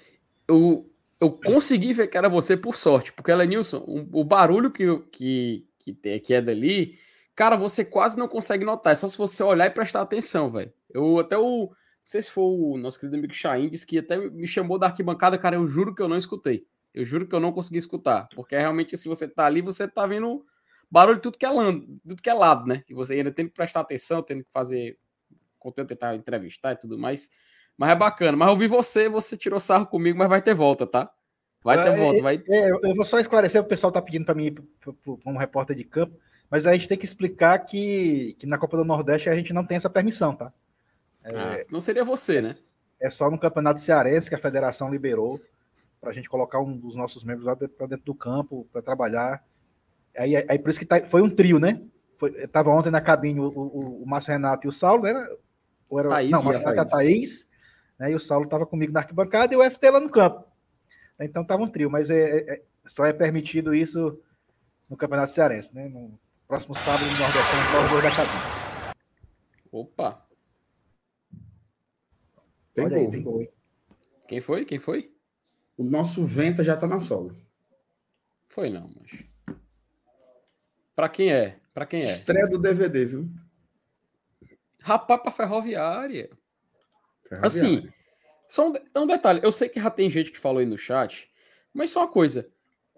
Eu, 0.47 0.89
eu 1.19 1.31
consegui 1.31 1.93
ver 1.93 2.07
que 2.07 2.17
era 2.17 2.29
você 2.29 2.55
por 2.55 2.75
sorte, 2.75 3.11
porque, 3.13 3.31
Elenilson, 3.31 3.83
o, 3.87 4.21
o 4.21 4.23
barulho 4.23 4.71
que, 4.71 4.85
que, 5.11 5.67
que, 5.79 5.93
tem, 5.93 6.19
que 6.19 6.33
é 6.33 6.41
dali, 6.41 6.97
cara, 7.35 7.55
você 7.55 7.83
quase 7.83 8.17
não 8.17 8.27
consegue 8.27 8.63
notar. 8.63 8.93
É 8.93 8.95
só 8.95 9.07
se 9.09 9.17
você 9.17 9.43
olhar 9.43 9.65
e 9.65 9.71
prestar 9.71 10.01
atenção, 10.01 10.51
velho. 10.51 10.71
Eu 10.93 11.19
até 11.19 11.37
o 11.37 11.71
não 12.07 12.09
sei 12.09 12.21
se 12.21 12.31
foi 12.31 12.43
o 12.45 12.77
nosso 12.77 12.97
querido 12.97 13.17
amigo 13.17 13.33
Chain, 13.33 13.69
disse 13.69 13.85
que 13.85 13.97
até 13.97 14.15
me 14.17 14.47
chamou 14.47 14.79
da 14.79 14.87
arquibancada, 14.87 15.37
cara, 15.37 15.57
eu 15.57 15.67
juro 15.67 15.93
que 15.93 16.01
eu 16.01 16.07
não 16.07 16.15
escutei. 16.15 16.65
Eu 16.93 17.03
juro 17.03 17.27
que 17.27 17.35
eu 17.35 17.39
não 17.39 17.51
consegui 17.51 17.79
escutar. 17.79 18.29
Porque 18.33 18.55
é 18.55 18.59
realmente, 18.59 18.95
se 18.95 19.09
você 19.09 19.27
tá 19.27 19.45
ali, 19.45 19.61
você 19.61 19.89
tá 19.89 20.07
vendo 20.07 20.45
barulho 20.89 21.17
de 21.17 21.21
tudo 21.21 21.37
que 21.37 21.45
é 21.45 21.49
lado, 21.49 21.85
tudo 22.07 22.21
que 22.21 22.29
é 22.29 22.33
lado, 22.33 22.65
né? 22.65 22.81
E 22.87 22.93
você 22.93 23.15
ainda 23.15 23.29
tem 23.29 23.45
que 23.45 23.53
prestar 23.53 23.81
atenção, 23.81 24.23
tem 24.23 24.41
que 24.41 24.49
fazer 24.49 24.97
conteúdo, 25.59 25.89
tentar 25.89 26.15
entrevistar 26.15 26.71
e 26.71 26.75
tudo 26.77 26.97
mais. 26.97 27.29
Mas 27.77 27.91
é 27.91 27.95
bacana. 27.95 28.35
Mas 28.35 28.49
eu 28.49 28.57
vi 28.57 28.67
você, 28.67 29.07
você 29.07 29.37
tirou 29.37 29.59
sarro 29.59 29.85
comigo, 29.85 30.17
mas 30.17 30.27
vai 30.27 30.41
ter 30.41 30.55
volta, 30.55 30.87
tá? 30.87 31.11
Vai 31.63 31.83
ter 31.83 31.89
é, 31.89 31.95
volta, 31.95 32.21
vai. 32.21 32.41
É, 32.47 32.71
eu 32.71 32.95
vou 32.95 33.05
só 33.05 33.19
esclarecer, 33.19 33.61
o 33.61 33.65
pessoal 33.65 33.91
tá 33.91 34.01
pedindo 34.01 34.25
para 34.25 34.33
mim, 34.33 34.55
como 35.03 35.37
repórter 35.37 35.75
de 35.75 35.83
campo, 35.83 36.17
Mas 36.49 36.65
a 36.65 36.73
gente 36.73 36.87
tem 36.87 36.97
que 36.97 37.05
explicar 37.05 37.59
que, 37.59 38.35
que 38.39 38.47
na 38.47 38.57
Copa 38.57 38.77
do 38.77 38.85
Nordeste 38.85 39.29
a 39.29 39.35
gente 39.35 39.53
não 39.53 39.65
tem 39.65 39.77
essa 39.77 39.89
permissão, 39.89 40.35
tá? 40.35 40.51
É, 41.23 41.35
ah, 41.35 41.57
não 41.69 41.81
seria 41.81 42.05
você, 42.05 42.41
né? 42.41 42.51
É 42.99 43.09
só 43.09 43.29
no 43.29 43.37
Campeonato 43.37 43.79
Cearense 43.79 44.29
que 44.29 44.35
a 44.35 44.39
federação 44.39 44.89
liberou 44.89 45.39
para 45.99 46.11
a 46.11 46.13
gente 46.13 46.29
colocar 46.29 46.59
um 46.59 46.75
dos 46.75 46.95
nossos 46.95 47.23
membros 47.23 47.45
lá 47.45 47.55
para 47.55 47.87
dentro 47.87 48.05
do 48.05 48.15
campo 48.15 48.67
para 48.71 48.81
trabalhar. 48.81 49.43
Aí, 50.17 50.35
aí 50.35 50.57
por 50.57 50.69
isso 50.69 50.79
que 50.79 50.85
tá, 50.85 51.05
foi 51.05 51.21
um 51.21 51.29
trio, 51.29 51.59
né? 51.59 51.81
Foi, 52.15 52.31
tava 52.47 52.69
ontem 52.71 52.89
na 52.89 53.01
cabine 53.01 53.39
o, 53.39 53.47
o, 53.49 54.03
o 54.03 54.07
Márcio 54.07 54.31
Renato 54.31 54.65
e 54.65 54.69
o 54.69 54.71
Saulo, 54.71 55.03
né? 55.03 55.27
Ou 55.89 55.99
era, 55.99 56.09
Thaís, 56.09 56.31
não, 56.31 56.39
o 56.39 56.45
Márcio 56.45 56.63
Renato 56.65 56.77
e 56.77 56.81
a 56.81 56.85
Thaís, 56.85 57.47
né? 57.99 58.11
E 58.11 58.15
o 58.15 58.19
Saulo 58.19 58.45
estava 58.45 58.65
comigo 58.65 58.91
na 58.91 59.01
arquibancada 59.01 59.53
e 59.53 59.57
o 59.57 59.71
FT 59.71 59.89
lá 59.89 59.99
no 59.99 60.09
campo. 60.09 60.45
Então 61.19 61.43
tava 61.43 61.63
um 61.63 61.69
trio, 61.69 61.89
mas 61.89 62.09
é, 62.09 62.37
é, 62.37 62.53
é, 62.53 62.63
só 62.85 63.05
é 63.05 63.11
permitido 63.11 63.73
isso 63.73 64.19
no 64.89 64.95
Campeonato 64.95 65.31
Cearense, 65.31 65.73
né? 65.73 65.87
No 65.87 66.17
próximo 66.47 66.75
sábado 66.75 67.03
no 67.03 67.19
Nordestão, 67.19 67.71
só 67.71 67.83
os 67.83 67.89
dois 67.89 68.03
da 68.03 68.11
cabine. 68.11 68.97
Opa! 69.71 70.27
Tem 72.73 72.85
Olha 72.85 72.95
gol. 72.95 73.05
Aí, 73.05 73.11
tem 73.11 73.23
gol. 73.23 73.53
Quem 74.27 74.41
foi? 74.41 74.65
Quem 74.65 74.79
foi? 74.79 75.11
O 75.75 75.83
nosso 75.83 76.25
Venta 76.25 76.63
já 76.63 76.75
tá 76.75 76.85
na 76.85 76.99
sola. 76.99 77.35
Foi 78.47 78.69
não, 78.69 78.89
mas. 78.95 79.57
Pra 80.95 81.09
quem 81.09 81.31
é? 81.31 81.59
Pra 81.73 81.85
quem 81.85 82.01
é? 82.01 82.05
Estreia 82.05 82.47
do 82.47 82.59
DVD, 82.59 83.05
viu? 83.05 83.29
Rapaz, 84.81 85.21
pra 85.21 85.31
ferroviária. 85.31 86.29
Assim, 87.41 87.89
só 88.47 88.69
um, 88.69 88.73
é 88.75 88.99
um 88.99 89.07
detalhe. 89.07 89.41
Eu 89.43 89.51
sei 89.51 89.69
que 89.69 89.79
já 89.79 89.89
tem 89.89 90.09
gente 90.09 90.31
que 90.31 90.39
falou 90.39 90.59
aí 90.59 90.65
no 90.65 90.77
chat, 90.77 91.29
mas 91.73 91.89
só 91.89 92.01
uma 92.01 92.07
coisa. 92.07 92.49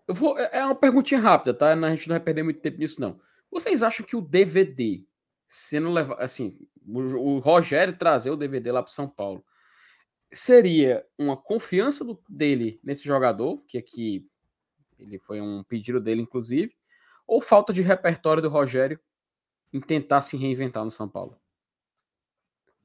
Eu 0.08 0.14
vou, 0.14 0.38
é, 0.38 0.50
é 0.54 0.66
uma 0.66 0.76
perguntinha 0.76 1.20
rápida, 1.20 1.54
tá? 1.54 1.74
A 1.74 1.90
gente 1.90 2.08
não 2.08 2.14
vai 2.14 2.20
perder 2.20 2.44
muito 2.44 2.62
tempo 2.62 2.78
nisso, 2.78 3.02
não. 3.02 3.20
Vocês 3.52 3.84
acham 3.84 4.06
que 4.06 4.16
o 4.16 4.22
DVD, 4.22 5.04
sendo 5.48 5.92
levado. 5.92 6.22
Assim, 6.22 6.58
o, 6.88 7.00
o 7.00 7.40
Rogério 7.40 7.98
trazer 7.98 8.30
o 8.30 8.38
DVD 8.38 8.72
lá 8.72 8.84
para 8.84 8.92
São 8.92 9.08
Paulo, 9.08 9.44
seria 10.32 11.06
uma 11.18 11.36
confiança 11.36 12.06
do, 12.06 12.22
dele 12.30 12.80
nesse 12.84 13.04
jogador, 13.04 13.64
que 13.68 13.78
aqui 13.78 14.28
ele 14.98 15.18
foi 15.18 15.42
um 15.42 15.64
pedido 15.64 16.00
dele, 16.00 16.22
inclusive, 16.22 16.76
ou 17.26 17.42
falta 17.42 17.72
de 17.72 17.82
repertório 17.82 18.42
do 18.42 18.50
Rogério 18.50 19.00
em 19.72 19.80
tentar 19.80 20.22
se 20.22 20.36
reinventar 20.36 20.84
no 20.84 20.92
São 20.92 21.08
Paulo? 21.08 21.40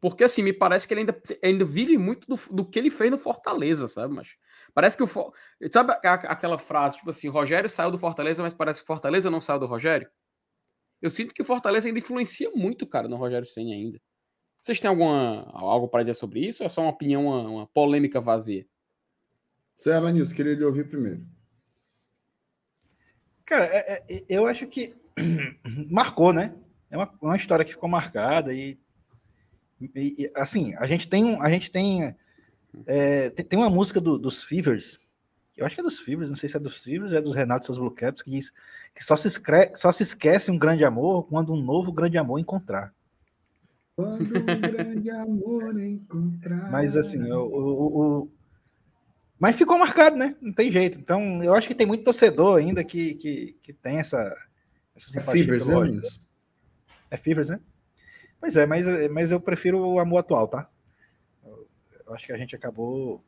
Porque 0.05 0.25
assim, 0.25 0.43
me 0.43 0.53
parece 0.53 0.87
que 0.87 0.93
ele 0.93 1.01
ainda, 1.01 1.23
ainda 1.43 1.65
vive 1.65 1.97
muito 1.97 2.29
do, 2.29 2.39
do 2.55 2.63
que 2.63 2.79
ele 2.79 2.91
fez 2.91 3.11
no 3.11 3.17
Fortaleza, 3.17 3.89
sabe? 3.89 4.13
Mas 4.13 4.37
parece 4.75 4.99
que 4.99 5.03
o. 5.03 5.33
Sabe 5.73 5.95
aquela 6.03 6.59
frase, 6.59 6.99
tipo 6.99 7.09
assim, 7.09 7.27
Rogério 7.31 7.71
saiu 7.71 7.91
do 7.91 7.97
Fortaleza, 7.97 8.43
mas 8.43 8.53
parece 8.53 8.81
que 8.81 8.85
o 8.85 8.87
Fortaleza 8.87 9.31
não 9.31 9.41
saiu 9.41 9.61
do 9.61 9.65
Rogério? 9.65 10.07
Eu 11.01 11.09
sinto 11.09 11.33
que 11.33 11.41
o 11.41 11.45
Fortaleza 11.45 11.89
ainda 11.89 12.01
influencia 12.01 12.51
muito, 12.51 12.87
cara, 12.87 13.09
no 13.09 13.17
Rogério 13.17 13.47
Senna 13.47 13.73
ainda. 13.73 13.99
Vocês 14.61 14.79
têm 14.79 14.91
alguma, 14.91 15.51
algo 15.55 15.89
para 15.89 16.03
dizer 16.03 16.13
sobre 16.13 16.41
isso 16.41 16.63
ou 16.63 16.67
é 16.67 16.69
só 16.69 16.83
uma 16.83 16.91
opinião, 16.91 17.25
uma, 17.25 17.49
uma 17.49 17.67
polêmica 17.69 18.21
vazia? 18.21 18.67
Serra 19.75 20.13
News, 20.13 20.35
queria 20.35 20.55
lhe 20.55 20.65
ouvir 20.65 20.87
primeiro. 20.87 21.27
Cara, 23.47 23.65
é, 23.65 24.05
é, 24.07 24.25
eu 24.29 24.47
acho 24.47 24.67
que 24.67 24.95
marcou, 25.91 26.31
né? 26.31 26.55
É 26.91 26.99
uma, 26.99 27.11
uma 27.23 27.37
história 27.37 27.65
que 27.65 27.73
ficou 27.73 27.89
marcada 27.89 28.53
e, 28.53 28.79
e, 29.81 30.31
assim, 30.35 30.75
a 30.77 30.87
gente 30.87 31.09
tem, 31.09 31.41
a 31.41 31.51
gente 31.51 31.71
tem, 31.71 32.15
é, 32.87 33.31
tem, 33.31 33.45
tem, 33.45 33.59
uma 33.59 33.71
música 33.71 34.01
do, 34.01 34.19
dos 34.19 34.43
Fevers, 34.43 35.01
eu 35.57 35.65
acho 35.65 35.75
que 35.75 35.81
é 35.81 35.85
dos 35.85 36.01
Fevers, 36.01 36.29
não 36.29 36.37
sei 36.37 36.49
se 36.49 36.57
é 36.57 36.61
dos 36.61 36.79
Fevers, 36.79 37.13
é 37.13 37.21
dos 37.21 37.35
Renato 37.35 37.65
e 37.65 37.67
seus 37.67 37.79
Blue 37.79 37.91
Caps, 37.91 38.23
que 38.23 38.31
diz 38.31 38.53
que 38.95 39.05
só 39.05 39.17
se, 39.17 39.29
escreve, 39.29 39.77
só 39.77 39.93
se 39.93 40.03
esquece 40.03 40.51
um 40.51 40.59
grande 40.59 40.85
amor 40.85 41.25
quando 41.25 41.53
um 41.53 41.63
novo 41.63 41.93
grande 41.93 42.19
amor 42.19 42.39
encontrar. 42.41 42.93
Quando 43.95 44.23
um 44.23 44.61
grande 44.61 45.11
amor 45.11 45.81
encontrar. 45.81 46.71
Mas 46.73 46.97
assim, 46.97 47.31
o, 47.31 47.41
o, 47.41 48.01
o, 48.01 48.31
mas 49.39 49.55
ficou 49.55 49.79
marcado, 49.79 50.17
né? 50.17 50.35
Não 50.41 50.53
tem 50.53 50.73
jeito. 50.73 50.99
Então, 50.99 51.43
eu 51.43 51.55
acho 51.55 51.69
que 51.69 51.75
tem 51.75 51.87
muito 51.87 52.03
torcedor 52.03 52.59
ainda 52.59 52.83
que, 52.83 53.15
que, 53.15 53.57
que 53.63 53.73
tem 53.73 53.99
essa, 53.99 54.37
essa 54.97 55.19
é 55.19 55.23
Fevers, 55.23 55.67
né? 55.67 56.01
É 57.11 57.17
Fevers, 57.17 57.49
né? 57.49 57.61
Pois 58.45 58.59
é, 58.59 58.67
mas, 58.67 58.87
mas 59.11 59.33
eu 59.33 59.41
prefiro 59.41 59.79
o 59.79 59.99
amor 59.99 60.19
atual, 60.19 60.47
tá? 60.47 60.69
Eu 62.07 62.13
acho 62.13 62.27
que 62.27 62.33
a 62.33 62.37
gente 62.37 62.55
acabou 62.55 63.25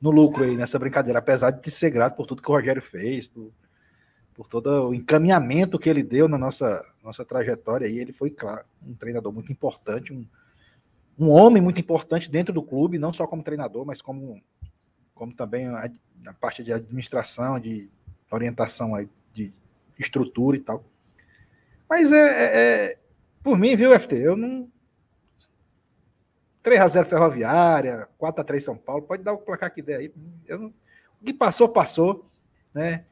no 0.00 0.12
lucro 0.12 0.44
aí 0.44 0.56
nessa 0.56 0.78
brincadeira, 0.78 1.18
apesar 1.18 1.50
de 1.50 1.68
ser 1.68 1.90
grato 1.90 2.14
por 2.14 2.28
tudo 2.28 2.40
que 2.40 2.48
o 2.48 2.54
Rogério 2.54 2.80
fez, 2.80 3.26
por, 3.26 3.50
por 4.32 4.46
todo 4.46 4.90
o 4.90 4.94
encaminhamento 4.94 5.80
que 5.80 5.90
ele 5.90 6.04
deu 6.04 6.28
na 6.28 6.38
nossa, 6.38 6.80
nossa 7.02 7.24
trajetória. 7.24 7.88
E 7.88 7.98
ele 7.98 8.12
foi, 8.12 8.30
claro, 8.30 8.64
um 8.86 8.94
treinador 8.94 9.32
muito 9.32 9.50
importante, 9.50 10.12
um, 10.12 10.24
um 11.18 11.28
homem 11.28 11.60
muito 11.60 11.80
importante 11.80 12.30
dentro 12.30 12.54
do 12.54 12.62
clube, 12.62 13.00
não 13.00 13.12
só 13.12 13.26
como 13.26 13.42
treinador, 13.42 13.84
mas 13.84 14.00
como, 14.00 14.40
como 15.12 15.34
também 15.34 15.66
a, 15.66 15.90
a 16.24 16.32
parte 16.34 16.62
de 16.62 16.72
administração, 16.72 17.58
de 17.58 17.90
orientação 18.30 18.94
aí, 18.94 19.08
de 19.34 19.52
estrutura 19.98 20.56
e 20.56 20.60
tal. 20.60 20.84
Mas 21.90 22.12
é, 22.12 22.16
é, 22.16 22.92
é 22.92 23.01
por 23.42 23.58
mim, 23.58 23.76
viu, 23.76 23.98
FT? 23.98 24.16
Eu 24.16 24.36
não, 24.36 24.70
3x0 26.62 27.04
Ferroviária, 27.04 28.08
4x3 28.20 28.60
São 28.60 28.76
Paulo, 28.76 29.02
pode 29.02 29.22
dar 29.22 29.32
o 29.32 29.38
placar 29.38 29.72
que 29.72 29.82
der 29.82 29.98
aí. 29.98 30.14
Eu 30.46 30.58
não... 30.58 30.68
O 31.20 31.24
que 31.24 31.34
passou, 31.34 31.68
passou. 31.68 32.26
Né? 32.72 33.04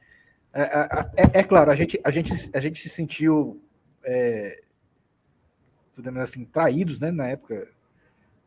É, 0.53 0.63
é, 0.63 0.89
é, 1.17 1.41
é, 1.41 1.43
claro, 1.43 1.71
a 1.71 1.77
gente, 1.77 2.01
a, 2.03 2.11
gente, 2.11 2.51
a 2.55 2.61
gente 2.61 2.81
se 2.81 2.89
sentiu, 2.89 3.61
é, 4.05 4.63
podemos 5.95 6.21
assim, 6.21 6.45
traídos 6.45 6.99
né, 6.99 7.11
na 7.11 7.29
época, 7.29 7.69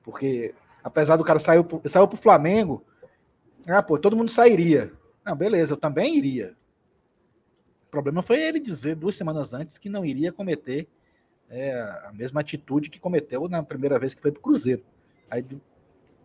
porque 0.04 0.54
apesar 0.84 1.16
do 1.16 1.24
cara 1.24 1.40
saiu 1.40 1.64
para 1.64 2.14
o 2.14 2.18
Flamengo, 2.18 2.84
ah, 3.68 3.82
pô, 3.82 3.98
todo 3.98 4.18
mundo 4.18 4.32
sairia. 4.32 4.92
Não, 5.26 5.36
beleza, 5.36 5.74
eu 5.74 5.78
também 5.78 6.18
iria. 6.18 6.56
O 7.88 7.92
problema 7.92 8.22
foi 8.22 8.42
ele 8.42 8.60
dizer 8.60 8.96
duas 8.96 9.16
semanas 9.16 9.54
antes 9.54 9.78
que 9.78 9.88
não 9.88 10.04
iria 10.04 10.34
cometer 10.34 10.90
é, 11.54 11.72
a 12.06 12.12
mesma 12.12 12.42
atitude 12.42 12.90
que 12.90 13.00
cometeu 13.00 13.48
na 13.48 13.62
primeira 13.62 14.00
vez 14.00 14.16
que 14.16 14.22
foi 14.22 14.32
para 14.32 14.40
o 14.40 14.44
Cruzeiro. 14.44 14.84
Aí, 15.30 15.46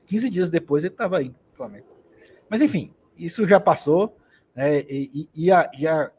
15 0.06 0.30
dias 0.30 0.50
depois, 0.50 0.84
ele 0.84 0.94
estava 0.94 1.18
aí 1.18 1.28
no 1.28 1.36
Flamengo. 1.52 1.86
Mas, 2.48 2.62
enfim, 2.62 2.94
isso 3.16 3.46
já 3.46 3.60
passou, 3.60 4.16
né? 4.54 4.80
E, 4.80 5.28
e, 5.34 5.52
a, 5.52 5.70
e, 5.76 5.86
a, 5.86 6.10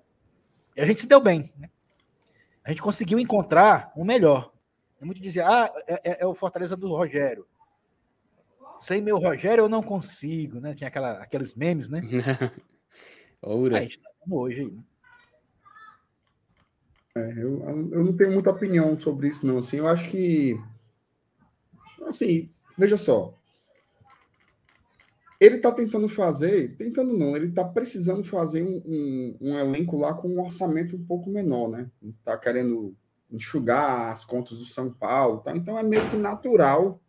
e, 0.75 0.81
a, 0.81 0.85
gente 0.85 1.01
se 1.01 1.07
deu 1.07 1.19
bem, 1.19 1.51
né? 1.57 1.69
A 2.63 2.69
gente 2.69 2.83
conseguiu 2.83 3.19
encontrar 3.19 3.91
um 3.97 4.05
melhor. 4.05 4.53
Muito 5.01 5.19
dizia, 5.19 5.47
ah, 5.47 5.73
é, 5.87 6.11
é, 6.11 6.17
é, 6.21 6.25
o 6.27 6.35
Fortaleza 6.35 6.77
do 6.77 6.89
Rogério. 6.89 7.47
Sem 8.79 9.01
meu 9.01 9.17
Rogério 9.17 9.63
eu 9.63 9.69
não 9.69 9.81
consigo, 9.81 10.59
né? 10.59 10.75
Tinha 10.75 10.87
aquela, 10.87 11.13
aqueles 11.13 11.55
memes, 11.55 11.89
né? 11.89 12.01
Oura. 13.41 13.79
A 13.79 13.81
gente 13.81 13.99
tá 13.99 14.09
hoje 14.29 14.61
aí, 14.61 14.71
né? 14.71 14.83
É, 17.15 17.31
eu, 17.43 17.61
eu 17.91 18.03
não 18.03 18.15
tenho 18.15 18.31
muita 18.31 18.51
opinião 18.51 18.99
sobre 18.99 19.27
isso, 19.27 19.45
não. 19.45 19.57
Assim, 19.57 19.77
eu 19.77 19.87
acho 19.87 20.07
que. 20.07 20.59
Assim, 22.05 22.49
veja 22.77 22.97
só. 22.97 23.33
Ele 25.39 25.55
está 25.55 25.71
tentando 25.71 26.09
fazer, 26.09 26.75
tentando 26.75 27.17
não, 27.17 27.33
ele 27.33 27.47
está 27.47 27.63
precisando 27.63 28.25
fazer 28.25 28.61
um, 28.61 28.81
um, 28.85 29.37
um, 29.39 29.57
elenco 29.57 29.97
lá 29.97 30.13
com 30.13 30.27
um 30.27 30.41
orçamento 30.41 30.97
um 30.97 31.05
pouco 31.05 31.29
menor, 31.29 31.69
né? 31.69 31.89
Está 32.19 32.37
querendo 32.37 32.93
enxugar 33.31 34.11
as 34.11 34.25
contas 34.25 34.57
do 34.57 34.65
São 34.65 34.91
Paulo, 34.91 35.39
tá? 35.39 35.55
então 35.55 35.77
é 35.77 35.83
meio 35.83 36.09
que 36.09 36.17
natural 36.17 36.99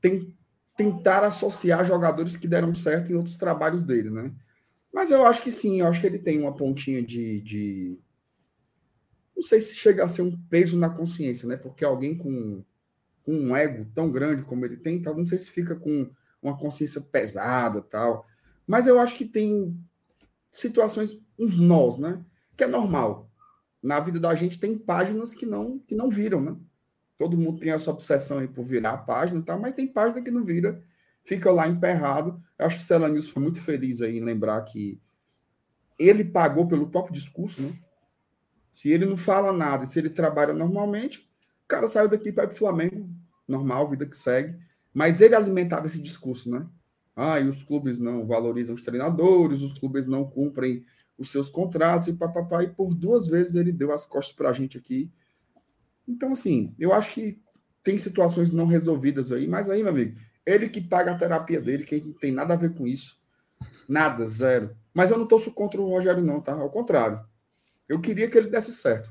tem, 0.00 0.32
tentar 0.76 1.24
associar 1.24 1.84
jogadores 1.84 2.36
que 2.36 2.46
deram 2.46 2.74
certo 2.74 3.10
em 3.10 3.16
outros 3.16 3.36
trabalhos 3.36 3.82
dele, 3.82 4.08
né? 4.08 4.32
Mas 4.92 5.10
eu 5.10 5.26
acho 5.26 5.42
que 5.42 5.50
sim, 5.50 5.80
eu 5.80 5.88
acho 5.88 6.00
que 6.00 6.06
ele 6.06 6.18
tem 6.18 6.40
uma 6.40 6.54
pontinha 6.54 7.02
de, 7.02 7.40
de 7.42 7.98
não 9.36 9.42
sei 9.42 9.60
se 9.60 9.76
chega 9.76 10.02
a 10.02 10.08
ser 10.08 10.22
um 10.22 10.34
peso 10.48 10.78
na 10.78 10.88
consciência, 10.88 11.46
né? 11.46 11.56
Porque 11.56 11.84
alguém 11.84 12.16
com, 12.16 12.64
com 13.22 13.32
um 13.32 13.54
ego 13.54 13.86
tão 13.94 14.10
grande 14.10 14.42
como 14.42 14.64
ele 14.64 14.78
tem, 14.78 14.96
então 14.96 15.14
não 15.14 15.26
sei 15.26 15.38
se 15.38 15.50
fica 15.50 15.76
com 15.76 16.10
uma 16.40 16.56
consciência 16.56 17.00
pesada 17.02 17.82
tal. 17.82 18.26
Mas 18.66 18.86
eu 18.86 18.98
acho 18.98 19.16
que 19.16 19.26
tem 19.26 19.78
situações, 20.50 21.20
uns 21.38 21.58
nós, 21.58 21.98
né? 21.98 22.24
Que 22.56 22.64
é 22.64 22.66
normal. 22.66 23.30
Na 23.82 24.00
vida 24.00 24.18
da 24.18 24.34
gente 24.34 24.58
tem 24.58 24.78
páginas 24.78 25.34
que 25.34 25.44
não 25.44 25.78
que 25.80 25.94
não 25.94 26.08
viram, 26.08 26.40
né? 26.40 26.56
Todo 27.18 27.36
mundo 27.36 27.60
tem 27.60 27.70
essa 27.70 27.90
obsessão 27.90 28.38
aí 28.38 28.48
por 28.48 28.64
virar 28.64 28.92
a 28.92 28.98
página, 28.98 29.42
tá? 29.42 29.56
mas 29.56 29.74
tem 29.74 29.86
página 29.86 30.20
que 30.20 30.30
não 30.30 30.44
vira, 30.44 30.82
fica 31.24 31.50
lá 31.50 31.66
emperrado. 31.66 32.42
Eu 32.58 32.66
acho 32.66 32.76
que 32.76 32.82
o 32.82 32.86
Celanils 32.86 33.30
foi 33.30 33.42
muito 33.42 33.62
feliz 33.62 34.02
aí 34.02 34.18
em 34.18 34.24
lembrar 34.24 34.60
que 34.62 35.00
ele 35.98 36.24
pagou 36.24 36.68
pelo 36.68 36.90
próprio 36.90 37.14
discurso, 37.14 37.62
né? 37.62 37.74
Se 38.76 38.90
ele 38.90 39.06
não 39.06 39.16
fala 39.16 39.54
nada, 39.54 39.86
se 39.86 39.98
ele 39.98 40.10
trabalha 40.10 40.52
normalmente, 40.52 41.20
o 41.64 41.66
cara 41.66 41.88
saiu 41.88 42.10
daqui 42.10 42.30
para 42.30 42.52
o 42.52 42.54
Flamengo, 42.54 43.08
normal, 43.48 43.88
vida 43.88 44.04
que 44.04 44.14
segue. 44.14 44.54
Mas 44.92 45.22
ele 45.22 45.34
alimentava 45.34 45.86
esse 45.86 45.98
discurso, 45.98 46.50
né? 46.50 46.66
Ah, 47.16 47.40
e 47.40 47.48
os 47.48 47.62
clubes 47.62 47.98
não 47.98 48.26
valorizam 48.26 48.74
os 48.74 48.82
treinadores, 48.82 49.62
os 49.62 49.72
clubes 49.78 50.06
não 50.06 50.26
cumprem 50.26 50.84
os 51.16 51.32
seus 51.32 51.48
contratos 51.48 52.08
e 52.08 52.12
papapá, 52.18 52.64
e 52.64 52.68
por 52.68 52.94
duas 52.94 53.26
vezes 53.26 53.54
ele 53.54 53.72
deu 53.72 53.92
as 53.92 54.04
costas 54.04 54.36
para 54.36 54.50
a 54.50 54.52
gente 54.52 54.76
aqui. 54.76 55.10
Então, 56.06 56.32
assim, 56.32 56.74
eu 56.78 56.92
acho 56.92 57.14
que 57.14 57.40
tem 57.82 57.96
situações 57.96 58.52
não 58.52 58.66
resolvidas 58.66 59.32
aí, 59.32 59.48
mas 59.48 59.70
aí, 59.70 59.82
meu 59.82 59.90
amigo, 59.90 60.20
ele 60.44 60.68
que 60.68 60.82
paga 60.82 61.12
a 61.12 61.18
terapia 61.18 61.62
dele, 61.62 61.84
que 61.84 61.98
não 61.98 62.12
tem 62.12 62.30
nada 62.30 62.52
a 62.52 62.58
ver 62.58 62.74
com 62.74 62.86
isso. 62.86 63.18
Nada, 63.88 64.26
zero. 64.26 64.76
Mas 64.92 65.10
eu 65.10 65.16
não 65.16 65.26
torço 65.26 65.50
contra 65.50 65.80
o 65.80 65.88
Rogério, 65.88 66.22
não, 66.22 66.42
tá? 66.42 66.52
Ao 66.52 66.68
contrário. 66.68 67.24
Eu 67.88 68.00
queria 68.00 68.28
que 68.28 68.36
ele 68.36 68.50
desse 68.50 68.72
certo. 68.72 69.10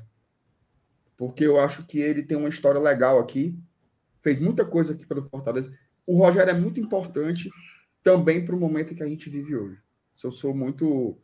Porque 1.16 1.44
eu 1.44 1.58
acho 1.58 1.86
que 1.86 1.98
ele 1.98 2.22
tem 2.22 2.36
uma 2.36 2.48
história 2.48 2.80
legal 2.80 3.18
aqui. 3.18 3.58
Fez 4.22 4.38
muita 4.38 4.64
coisa 4.64 4.92
aqui 4.92 5.06
pelo 5.06 5.22
Fortaleza. 5.22 5.76
O 6.06 6.18
Rogério 6.18 6.50
é 6.50 6.58
muito 6.58 6.78
importante 6.78 7.50
também 8.02 8.44
para 8.44 8.54
o 8.54 8.60
momento 8.60 8.94
que 8.94 9.02
a 9.02 9.06
gente 9.06 9.30
vive 9.30 9.56
hoje. 9.56 9.78
Eu 10.22 10.30
sou 10.30 10.54
muito 10.54 11.18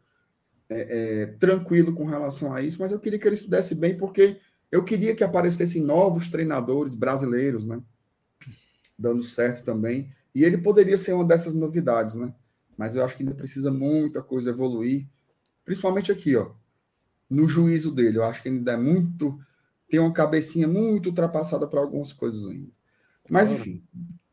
é, 0.69 1.23
é, 1.23 1.27
tranquilo 1.39 1.95
com 1.95 2.05
relação 2.05 2.53
a 2.53 2.63
isso, 2.63 2.79
mas 2.81 2.93
eu 2.93 2.99
queria 2.99 3.19
que 3.19 3.27
ele 3.27 3.37
se 3.37 3.49
desse 3.49 3.75
bem, 3.75 3.97
porque 3.97 4.41
eu 4.71 4.83
queria 4.85 5.15
que 5.15 5.23
aparecessem 5.23 5.83
novos 5.83 6.31
treinadores 6.31 6.95
brasileiros, 6.95 7.67
né? 7.67 7.83
Dando 8.99 9.23
certo 9.23 9.65
também. 9.65 10.11
E 10.35 10.45
ele 10.45 10.59
poderia 10.59 10.97
ser 10.97 11.13
uma 11.13 11.25
dessas 11.25 11.55
novidades, 11.55 12.15
né? 12.15 12.35
Mas 12.77 12.97
eu 12.97 13.05
acho 13.05 13.17
que 13.17 13.23
ainda 13.23 13.35
precisa 13.35 13.71
muita 13.71 14.23
coisa 14.23 14.51
evoluir, 14.51 15.07
principalmente 15.65 16.11
aqui, 16.11 16.35
ó, 16.37 16.53
no 17.33 17.49
juízo 17.49 17.95
dele. 17.95 18.19
Eu 18.19 18.25
acho 18.25 18.43
que 18.43 18.49
ainda 18.49 18.73
é 18.73 18.77
muito. 18.77 19.39
Tem 19.89 19.99
uma 19.99 20.13
cabecinha 20.13 20.69
muito 20.69 21.09
ultrapassada 21.09 21.67
para 21.67 21.81
algumas 21.81 22.13
coisas 22.13 22.47
ainda. 22.47 22.71
Mas, 23.29 23.51
enfim, 23.51 23.83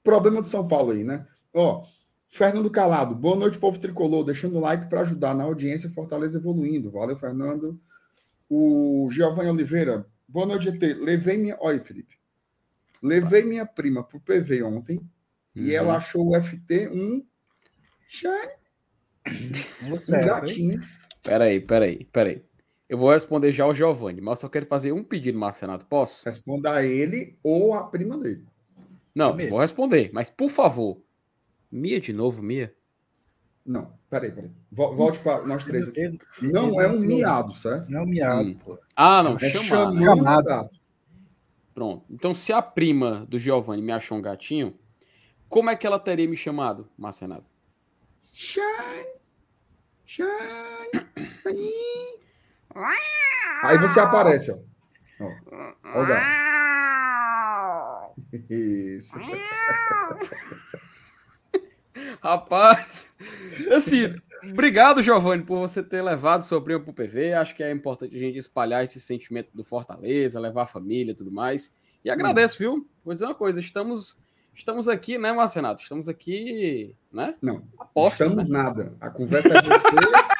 problema 0.03 0.41
do 0.41 0.47
São 0.47 0.67
Paulo 0.67 0.91
aí, 0.91 1.03
né? 1.03 1.25
Ó, 1.53 1.85
Fernando 2.29 2.69
Calado, 2.69 3.15
boa 3.15 3.35
noite, 3.35 3.57
povo 3.57 3.79
tricolor. 3.79 4.23
Deixando 4.23 4.57
o 4.57 4.59
like 4.59 4.87
para 4.87 5.01
ajudar 5.01 5.33
na 5.33 5.45
audiência 5.45 5.89
Fortaleza 5.89 6.37
evoluindo. 6.37 6.91
Valeu, 6.91 7.17
Fernando. 7.17 7.79
O 8.49 9.07
Giovanni 9.11 9.49
Oliveira, 9.49 10.05
boa 10.27 10.45
noite, 10.45 10.71
GT. 10.71 10.95
Levei 10.95 11.37
minha. 11.37 11.57
Olha, 11.59 11.79
Felipe. 11.81 12.15
Levei 13.01 13.43
minha 13.43 13.65
prima 13.65 14.03
pro 14.03 14.19
PV 14.19 14.63
ontem 14.63 14.97
uhum. 14.97 15.63
e 15.63 15.73
ela 15.73 15.95
achou 15.95 16.27
o 16.27 16.41
FT 16.41 16.89
um. 16.89 17.25
Você, 19.89 20.17
um 20.17 20.25
gatinho. 20.25 20.81
Peraí, 21.23 21.61
peraí, 21.61 22.05
peraí. 22.05 22.48
Eu 22.89 22.97
vou 22.97 23.11
responder 23.11 23.51
já 23.51 23.65
ao 23.65 23.73
Giovanni, 23.73 24.19
mas 24.19 24.39
só 24.39 24.49
quero 24.49 24.65
fazer 24.65 24.91
um 24.91 25.03
pedido, 25.03 25.37
Marcenato. 25.37 25.85
Posso? 25.85 26.25
Responda 26.25 26.73
a 26.73 26.83
ele 26.83 27.37
ou 27.43 27.75
a 27.75 27.83
prima 27.83 28.17
dele. 28.17 28.43
Não, 29.13 29.37
vou 29.37 29.59
responder, 29.59 30.09
mas 30.11 30.29
por 30.31 30.49
favor, 30.49 30.99
Mia 31.71 31.99
de 31.99 32.11
novo, 32.11 32.41
Mia? 32.41 32.73
Não, 33.63 33.93
peraí, 34.09 34.31
peraí. 34.31 34.49
Volte 34.71 35.19
para 35.19 35.45
nós 35.45 35.63
três 35.63 35.87
aqui. 35.87 36.17
Não 36.41 36.81
é 36.81 36.87
um 36.87 36.99
miado, 36.99 37.53
certo? 37.53 37.91
Não 37.91 37.99
é 37.99 38.03
um 38.03 38.07
miado, 38.07 38.55
pô. 38.55 38.79
Ah, 38.95 39.21
não, 39.21 39.35
é 39.35 39.49
chamado. 39.49 39.99
chamado. 39.99 40.69
Pronto. 41.75 42.05
Então, 42.09 42.33
se 42.33 42.51
a 42.51 42.61
prima 42.61 43.27
do 43.29 43.37
Giovanni 43.37 43.83
me 43.83 43.91
achou 43.91 44.17
um 44.17 44.21
gatinho, 44.21 44.75
como 45.47 45.69
é 45.69 45.75
que 45.75 45.85
ela 45.85 45.99
teria 45.99 46.27
me 46.27 46.35
chamado, 46.35 46.89
Marcenado? 46.97 47.45
Shine! 48.33 48.65
Shine! 50.05 50.29
Aí 53.63 53.77
você 53.77 53.99
aparece, 53.99 54.51
ó. 54.51 54.57
ó. 55.21 55.31
ó 55.83 56.03
o 56.03 56.05
gato. 56.05 56.39
Isso. 58.49 59.17
Rapaz, 62.21 63.13
assim, 63.71 64.15
obrigado, 64.43 65.01
Giovanni, 65.01 65.43
por 65.43 65.59
você 65.59 65.83
ter 65.83 66.01
levado 66.01 66.43
sua 66.43 66.63
prima 66.63 66.79
pro 66.79 66.93
PV. 66.93 67.33
Acho 67.33 67.53
que 67.55 67.63
é 67.63 67.71
importante 67.71 68.15
a 68.15 68.19
gente 68.19 68.37
espalhar 68.37 68.83
esse 68.83 68.99
sentimento 68.99 69.49
do 69.53 69.63
Fortaleza, 69.63 70.39
levar 70.39 70.63
a 70.63 70.67
família 70.67 71.11
e 71.11 71.15
tudo 71.15 71.31
mais. 71.31 71.75
E 72.03 72.09
agradeço, 72.09 72.55
hum. 72.55 72.59
viu? 72.59 72.87
Vou 73.03 73.13
dizer 73.13 73.25
uma 73.25 73.35
coisa, 73.35 73.59
estamos 73.59 74.23
estamos 74.53 74.87
aqui, 74.89 75.17
né, 75.17 75.31
Marcenato? 75.31 75.81
Estamos 75.81 76.09
aqui, 76.09 76.95
né? 77.11 77.35
Não, 77.41 77.63
Aposta, 77.77 78.25
estamos 78.25 78.49
né? 78.49 78.57
nada. 78.57 78.93
A 78.99 79.09
conversa 79.09 79.57
é 79.57 79.61
você. 79.61 80.38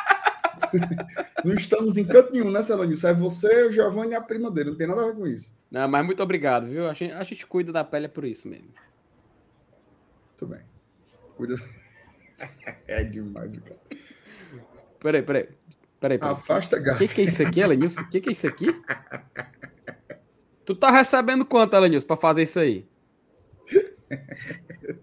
não 1.43 1.53
estamos 1.53 1.97
em 1.97 2.05
canto 2.05 2.31
nenhum, 2.31 2.51
né, 2.51 2.61
Celanice? 2.61 3.05
É 3.05 3.13
você, 3.13 3.65
o 3.65 3.71
Giovanni 3.71 4.11
e 4.11 4.15
a 4.15 4.21
prima 4.21 4.51
dele. 4.51 4.71
Não 4.71 4.77
tem 4.77 4.87
nada 4.87 5.01
a 5.01 5.05
ver 5.07 5.15
com 5.15 5.27
isso. 5.27 5.53
Não, 5.71 5.87
mas 5.87 6.05
muito 6.05 6.21
obrigado, 6.23 6.67
viu? 6.67 6.89
A 6.89 6.93
gente, 6.93 7.13
a 7.13 7.23
gente 7.23 7.45
cuida 7.45 7.71
da 7.71 7.83
pele 7.83 8.05
é 8.05 8.09
por 8.09 8.25
isso 8.25 8.47
mesmo. 8.47 8.69
Muito 10.29 10.47
bem. 10.47 10.61
Cuida. 11.35 11.55
É 12.87 13.03
demais, 13.03 13.53
cara. 13.57 13.77
Peraí, 14.97 15.21
peraí. 15.21 15.49
Peraí, 15.99 16.17
peraí. 16.17 16.31
Afasta 16.31 16.79
gato. 16.79 16.95
O 16.95 16.99
que, 16.99 17.13
que 17.13 17.19
é 17.19 17.23
isso 17.25 17.43
aqui, 17.43 17.59
Elenilson? 17.59 17.99
O 18.01 18.09
que, 18.09 18.21
que 18.21 18.29
é 18.29 18.31
isso 18.31 18.47
aqui? 18.47 18.67
tu 20.63 20.73
tá 20.73 20.89
recebendo 20.89 21.43
quanto, 21.43 21.75
Elenilson, 21.75 22.07
pra 22.07 22.15
fazer 22.15 22.43
isso 22.43 22.59
aí? 22.59 22.87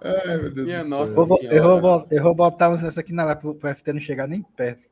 Ai, 0.00 0.38
meu 0.38 0.50
Deus 0.50 0.66
Minha 0.66 0.82
do 0.84 0.90
nossa 0.90 1.12
céu. 1.12 1.38
Eu 1.50 1.80
vou, 1.80 2.06
eu 2.10 2.22
vou 2.22 2.34
botar 2.34 2.70
nessa 2.70 3.00
aqui 3.00 3.12
na 3.12 3.24
lá 3.24 3.36
pro, 3.36 3.54
pro 3.54 3.74
FT 3.74 3.92
não 3.92 4.00
chegar 4.00 4.26
nem 4.26 4.42
perto. 4.42 4.88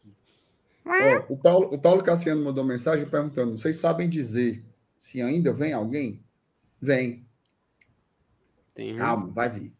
Ó, 0.84 1.32
o, 1.34 1.36
Paulo, 1.36 1.68
o 1.72 1.78
Paulo 1.78 2.02
Cassiano 2.02 2.44
mandou 2.44 2.64
mensagem 2.64 3.06
perguntando: 3.06 3.58
vocês 3.58 3.76
sabem 3.76 4.08
dizer 4.08 4.64
se 4.98 5.20
ainda 5.20 5.52
vem 5.52 5.72
alguém? 5.72 6.22
Vem. 6.80 7.26
Tem... 8.74 8.96
Calma, 8.96 9.28
vai 9.28 9.48
vir. 9.48 9.72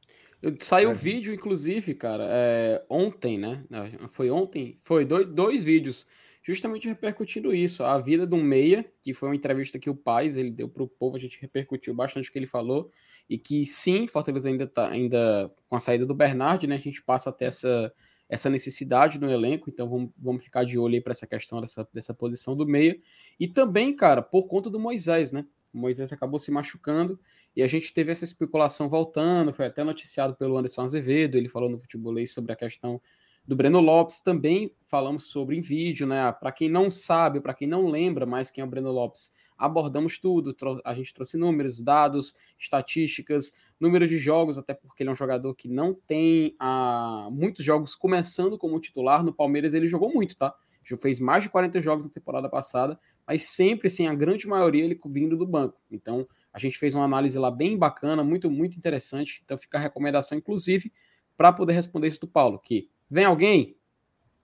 Saiu 0.60 0.90
vai 0.90 0.98
vídeo, 0.98 1.34
inclusive, 1.34 1.94
cara, 1.94 2.24
é, 2.28 2.84
ontem, 2.88 3.38
né? 3.38 3.64
Foi 4.12 4.30
ontem? 4.30 4.78
Foi 4.82 5.04
dois, 5.04 5.26
dois 5.26 5.64
vídeos 5.64 6.06
justamente 6.46 6.86
repercutindo 6.86 7.52
isso. 7.52 7.82
A 7.82 7.98
vida 7.98 8.24
de 8.24 8.34
um 8.34 8.42
meia, 8.42 8.84
que 9.02 9.12
foi 9.12 9.28
uma 9.28 9.34
entrevista 9.34 9.80
que 9.80 9.90
o 9.90 9.96
Paz 9.96 10.36
ele 10.36 10.52
deu 10.52 10.68
para 10.68 10.84
o 10.84 10.88
povo, 10.88 11.16
a 11.16 11.20
gente 11.20 11.40
repercutiu 11.40 11.92
bastante 11.92 12.28
o 12.28 12.32
que 12.32 12.38
ele 12.38 12.46
falou. 12.46 12.92
E 13.28 13.38
que 13.38 13.66
sim, 13.66 14.06
Fortaleza 14.06 14.48
ainda 14.48 14.64
está 14.64 14.88
ainda 14.88 15.52
com 15.68 15.76
a 15.76 15.80
saída 15.80 16.06
do 16.06 16.14
Bernard, 16.14 16.66
né? 16.66 16.76
A 16.76 16.80
gente 16.80 17.02
passa 17.02 17.30
até 17.30 17.46
essa 17.46 17.92
essa 18.28 18.50
necessidade 18.50 19.18
no 19.20 19.30
elenco, 19.30 19.70
então 19.70 19.88
vamos, 19.88 20.10
vamos 20.18 20.42
ficar 20.42 20.64
de 20.64 20.78
olho 20.78 20.94
aí 20.94 21.00
para 21.00 21.12
essa 21.12 21.26
questão 21.26 21.60
dessa, 21.60 21.88
dessa 21.92 22.12
posição 22.12 22.56
do 22.56 22.66
meia. 22.66 22.98
E 23.38 23.46
também, 23.46 23.94
cara, 23.94 24.20
por 24.20 24.48
conta 24.48 24.68
do 24.68 24.80
Moisés, 24.80 25.32
né? 25.32 25.46
O 25.72 25.78
Moisés 25.78 26.12
acabou 26.12 26.38
se 26.38 26.50
machucando 26.50 27.20
e 27.54 27.62
a 27.62 27.66
gente 27.66 27.92
teve 27.94 28.10
essa 28.10 28.24
especulação 28.24 28.88
voltando, 28.88 29.52
foi 29.52 29.66
até 29.66 29.84
noticiado 29.84 30.34
pelo 30.34 30.56
Anderson 30.56 30.82
Azevedo, 30.82 31.36
ele 31.36 31.48
falou 31.48 31.70
no 31.70 31.78
futebolês 31.78 32.32
sobre 32.32 32.52
a 32.52 32.56
questão 32.56 33.00
do 33.46 33.54
Breno 33.54 33.80
Lopes, 33.80 34.20
também 34.20 34.74
falamos 34.82 35.26
sobre 35.26 35.56
em 35.56 35.60
vídeo, 35.60 36.06
né? 36.06 36.32
Para 36.32 36.50
quem 36.50 36.68
não 36.68 36.90
sabe, 36.90 37.40
para 37.40 37.54
quem 37.54 37.68
não 37.68 37.86
lembra 37.86 38.26
mais 38.26 38.50
quem 38.50 38.60
é 38.60 38.64
o 38.64 38.68
Breno 38.68 38.90
Lopes, 38.90 39.32
abordamos 39.56 40.18
tudo, 40.18 40.54
a 40.84 40.94
gente 40.94 41.14
trouxe 41.14 41.36
números, 41.36 41.82
dados, 41.82 42.36
estatísticas, 42.58 43.56
número 43.78 44.06
de 44.06 44.18
jogos, 44.18 44.58
até 44.58 44.74
porque 44.74 45.02
ele 45.02 45.10
é 45.10 45.12
um 45.12 45.16
jogador 45.16 45.54
que 45.54 45.68
não 45.68 45.94
tem 45.94 46.54
ah, 46.58 47.28
muitos 47.30 47.64
jogos 47.64 47.94
começando 47.94 48.58
como 48.58 48.80
titular. 48.80 49.22
No 49.22 49.32
Palmeiras 49.32 49.74
ele 49.74 49.86
jogou 49.86 50.12
muito, 50.12 50.36
tá? 50.36 50.54
Já 50.84 50.96
fez 50.96 51.18
mais 51.18 51.42
de 51.42 51.50
40 51.50 51.80
jogos 51.80 52.04
na 52.04 52.10
temporada 52.10 52.48
passada, 52.48 52.98
mas 53.26 53.42
sempre, 53.42 53.88
assim, 53.88 54.06
a 54.06 54.14
grande 54.14 54.46
maioria 54.46 54.84
ele 54.84 54.98
vindo 55.06 55.36
do 55.36 55.46
banco. 55.46 55.80
Então, 55.90 56.26
a 56.52 56.58
gente 56.58 56.78
fez 56.78 56.94
uma 56.94 57.04
análise 57.04 57.36
lá 57.38 57.50
bem 57.50 57.76
bacana, 57.76 58.22
muito, 58.22 58.48
muito 58.48 58.78
interessante. 58.78 59.42
Então, 59.44 59.58
fica 59.58 59.78
a 59.78 59.80
recomendação, 59.80 60.38
inclusive, 60.38 60.92
para 61.36 61.52
poder 61.52 61.72
responder 61.72 62.06
isso 62.06 62.20
do 62.20 62.28
Paulo, 62.28 62.58
que 62.58 62.88
vem 63.10 63.24
alguém? 63.24 63.76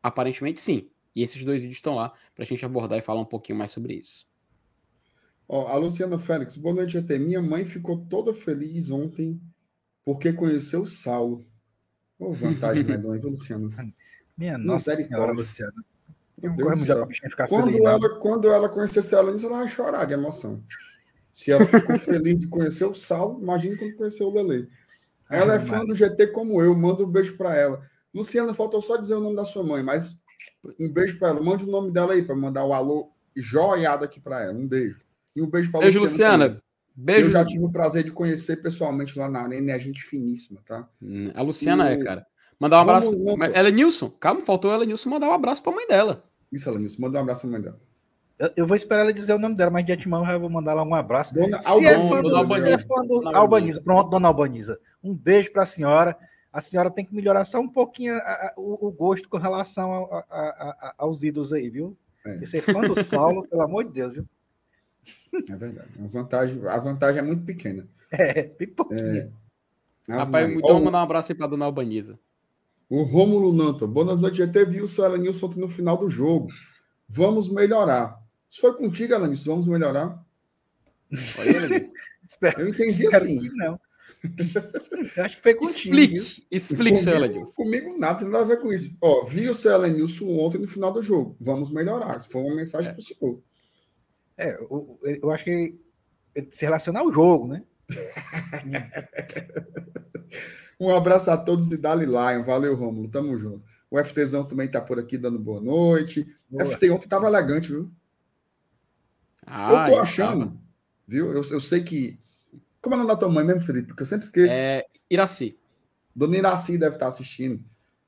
Aparentemente, 0.03 0.61
sim. 0.61 0.91
E 1.15 1.23
esses 1.23 1.45
dois 1.45 1.61
vídeos 1.61 1.79
estão 1.79 1.95
lá 1.95 2.13
para 2.35 2.43
a 2.43 2.47
gente 2.47 2.65
abordar 2.65 2.99
e 2.99 3.03
falar 3.03 3.21
um 3.21 3.25
pouquinho 3.25 3.59
mais 3.59 3.71
sobre 3.71 3.95
isso. 3.95 4.27
Ó, 5.49 5.67
a 5.67 5.77
Luciana 5.77 6.19
Félix, 6.19 6.57
boa 6.57 6.75
noite, 6.75 6.97
até. 6.97 7.19
Minha 7.19 7.43
mãe 7.43 7.65
ficou 7.65 7.99
toda 8.07 8.33
feliz 8.33 8.91
ontem 8.91 9.41
porque 10.05 10.33
conheceu 10.33 10.83
o 10.83 10.87
Saulo. 10.87 11.47
Ô, 12.19 12.31
oh, 12.31 12.33
vantagem 12.33 12.85
medonha, 12.85 13.21
viu, 13.21 13.31
Luciana? 13.31 13.69
Minha 14.37 14.57
nossa 14.57 14.95
senhora, 14.97 15.33
Luciana. 15.33 15.73
quando, 17.47 17.71
feliz, 17.71 17.85
ela, 17.85 18.19
quando 18.19 18.49
ela 18.49 18.69
conhecesse 18.69 19.15
ela, 19.15 19.31
ela 19.31 19.49
vai 19.49 19.69
chorar 19.69 20.05
de 20.05 20.15
emoção. 20.15 20.63
Se 21.33 21.51
ela 21.51 21.67
ficou 21.67 21.99
feliz 22.01 22.39
de 22.39 22.49
conhecer 22.49 22.85
o 22.85 22.95
Saulo, 22.95 23.43
imagine 23.43 23.77
quando 23.77 23.97
conheceu 23.97 24.29
o 24.29 24.35
Lele. 24.35 24.69
Ela 25.31 25.55
é 25.55 25.59
fã 25.61 25.85
do 25.85 25.95
GT 25.95 26.29
como 26.29 26.61
eu, 26.61 26.75
manda 26.77 27.05
um 27.05 27.11
beijo 27.11 27.37
para 27.37 27.57
ela. 27.57 27.83
Luciana, 28.15 28.53
faltou 28.53 28.83
só 28.83 28.97
dizer 28.97 29.15
o 29.15 29.21
nome 29.21 29.37
da 29.37 29.45
sua 29.45 29.63
mãe, 29.63 29.83
mas 29.83 30.21
um 30.79 30.89
beijo 30.89 31.19
para 31.19 31.29
ela. 31.29 31.43
Mande 31.43 31.65
o 31.65 31.71
nome 31.71 31.91
dela 31.91 32.13
aí 32.13 32.23
para 32.23 32.37
mandar 32.37 32.65
o 32.65 32.75
alô 32.75 33.11
joiado 33.35 34.05
aqui 34.05 34.21
para 34.21 34.43
ela. 34.43 34.53
Um 34.53 34.67
beijo. 34.67 35.02
E 35.35 35.43
um 35.43 35.49
beijo 35.49 35.71
para 35.71 35.81
Beijo, 35.81 36.01
Luciana. 36.01 36.45
Luciana. 36.45 36.63
Beijo. 36.95 37.29
Eu 37.29 37.31
já 37.31 37.45
tive 37.45 37.65
o 37.65 37.71
prazer 37.71 38.05
de 38.05 38.13
conhecer 38.13 38.57
pessoalmente 38.57 39.19
lá 39.19 39.29
na 39.29 39.41
Arena, 39.41 39.73
é 39.73 39.79
gente 39.79 40.03
finíssima, 40.03 40.61
tá? 40.67 40.89
Hum, 41.01 41.31
a 41.35 41.43
Luciana 41.43 41.89
é, 41.91 41.97
cara. 41.97 42.27
Mandar 42.61 42.79
um 42.79 42.83
abraço. 42.83 43.25
Vamos, 43.25 43.49
ela 43.53 43.71
Nilson, 43.71 44.11
calma, 44.11 44.41
faltou 44.43 44.73
ela 44.73 44.85
Nilson 44.85 45.11
mandar 45.11 45.29
um 45.29 45.33
abraço 45.33 45.63
para 45.63 45.73
a 45.73 45.75
mãe 45.75 45.89
dela. 45.89 46.25
Isso, 46.53 46.69
ela 46.69 46.79
Nilson, 46.79 47.01
manda 47.01 47.19
um 47.19 47.23
abraço 47.23 47.41
para 47.41 47.49
a 47.49 47.53
mãe 47.53 47.63
dela. 47.63 47.81
Eu, 48.57 48.67
vou 48.67 48.77
esperar 48.77 49.03
ela 49.03 49.13
dizer 49.13 49.35
o 49.35 49.39
nome 49.39 49.55
dela, 49.55 49.71
mas 49.71 49.85
de 49.85 49.93
antemão 49.93 50.29
eu 50.29 50.41
vou 50.41 50.51
mandar 50.51 50.75
lá 50.75 50.83
um 50.83 50.95
abraço. 50.95 51.35
Dona 51.35 51.63
Se 51.63 51.87
é 51.87 51.97
fã 51.97 52.23
do, 52.23 52.67
é 52.67 52.79
fã 52.79 53.07
do 53.07 53.29
Albaniza. 53.37 53.81
Pronto, 53.81 54.11
dona 54.11 54.29
Albaniza. 54.29 54.79
Um 55.03 55.15
beijo 55.15 55.53
para 55.53 55.63
a 55.63 55.67
senhora. 55.67 56.17
a 56.53 56.61
senhora 56.61 56.91
tem 56.91 57.05
que 57.05 57.15
melhorar 57.15 57.45
só 57.45 57.61
um 57.61 57.69
pouquinho 57.69 58.15
a, 58.15 58.19
a, 58.19 58.55
o, 58.57 58.89
o, 58.89 58.93
gosto 58.93 59.29
com 59.29 59.39
relação 59.39 60.09
a, 60.13 60.95
aos 60.99 61.23
ídolos 61.23 61.53
aí, 61.53 61.71
viu? 61.71 61.97
É. 62.27 62.39
Você 62.39 62.59
é 62.59 62.63
fã 62.63 62.81
do 62.81 62.95
Saulo, 63.03 63.47
pelo 63.47 63.63
amor 63.63 63.85
de 63.85 63.93
Deus, 63.93 64.15
viu? 64.15 64.27
É 65.49 65.57
verdade. 65.57 65.91
A 65.99 66.07
vantagem, 66.07 66.67
a 66.67 66.79
vantagem 66.79 67.21
é 67.21 67.23
muito 67.23 67.45
pequena. 67.45 67.87
É, 68.15 68.43
bem 68.59 68.69
pouquinho. 68.69 69.01
É. 69.01 69.31
Rapaz, 70.07 70.47
então 70.47 70.69
vamos 70.69 70.85
mandar 70.85 70.99
um 70.99 71.03
abraço 71.03 71.33
aí 71.33 71.39
para 71.39 71.47
dona 71.47 71.65
Albaniza. 71.65 72.19
O 72.91 73.05
Rômulo 73.05 73.55
Nanta. 73.55 73.87
Boa 73.87 74.15
noite, 74.15 74.37
GT. 74.37 74.67
Viu 74.67 74.85
o 74.85 74.89
seu 74.89 75.17
Nilson 75.17 75.49
no 75.57 75.67
final 75.67 75.97
do 75.97 76.11
jogo. 76.11 76.49
Vamos 77.09 77.49
melhorar. 77.49 78.21
Isso 78.51 78.61
foi 78.61 78.75
contigo, 78.75 79.15
Alanis? 79.15 79.47
Vamos 79.47 79.67
melhorar? 79.67 80.23
Eu 82.59 82.69
entendi 82.69 83.07
assim. 83.07 83.41
Não. 83.55 83.81
Eu 85.17 85.25
acho 85.25 85.37
que 85.37 85.43
foi 85.43 85.55
contigo. 85.55 85.97
Explique, 85.97 86.47
explique, 86.51 86.99
seu 86.99 87.15
Elenilson. 87.15 87.55
Comigo 87.55 87.99
nada, 87.99 88.19
tem 88.19 88.29
nada 88.29 88.45
a 88.45 88.49
ver 88.49 88.61
com 88.61 88.71
isso. 88.71 88.97
Ó, 89.01 89.25
vi 89.25 89.49
o 89.49 89.55
seu 89.55 89.73
Elenilson 89.73 90.27
ontem 90.39 90.59
no 90.59 90.69
final 90.69 90.93
do 90.93 91.03
jogo. 91.03 91.35
Vamos 91.41 91.71
melhorar. 91.71 92.19
Isso 92.19 92.29
foi 92.29 92.43
uma 92.43 92.55
mensagem 92.55 92.91
é. 92.91 92.93
para 92.93 93.01
o 93.01 93.03
senhor. 93.03 93.43
É, 94.37 94.55
eu, 94.55 94.99
eu 95.03 95.31
acho 95.31 95.45
que 95.45 95.79
ele 96.35 96.51
se 96.51 96.65
relaciona 96.65 97.01
ao 97.01 97.13
jogo, 97.13 97.49
né? 97.49 97.63
um 100.81 100.95
abraço 100.95 101.31
a 101.31 101.37
todos 101.37 101.71
e 101.71 101.77
Dali 101.77 102.07
Lion. 102.07 102.43
Valeu, 102.45 102.75
Rômulo. 102.75 103.09
Tamo 103.09 103.37
junto. 103.39 103.63
O 103.91 104.03
FTzão 104.03 104.45
também 104.45 104.71
tá 104.71 104.81
por 104.81 104.99
aqui 104.99 105.19
dando 105.19 105.39
boa 105.39 105.61
noite. 105.61 106.27
Boa. 106.49 106.65
FT 106.65 106.91
ontem 106.91 107.09
tava 107.09 107.27
elegante, 107.27 107.69
viu? 107.69 107.91
Ah, 109.47 109.87
eu 109.87 109.93
tô 109.93 110.01
achando, 110.01 110.47
tava. 110.47 110.57
viu? 111.07 111.27
Eu, 111.27 111.43
eu 111.43 111.61
sei 111.61 111.83
que. 111.83 112.19
Como 112.81 112.95
é 112.95 112.97
o 112.97 113.01
nome 113.01 113.13
da 113.13 113.19
tua 113.19 113.29
mãe 113.29 113.45
mesmo, 113.45 113.61
Felipe? 113.61 113.89
Porque 113.89 114.03
eu 114.03 114.07
sempre 114.07 114.25
esqueço. 114.25 114.55
É 114.55 114.85
Iraci. 115.11 115.59
Dona 116.15 116.37
Iraci 116.37 116.79
deve 116.79 116.97
estar 116.97 117.07
tá 117.07 117.09
assistindo. 117.09 117.63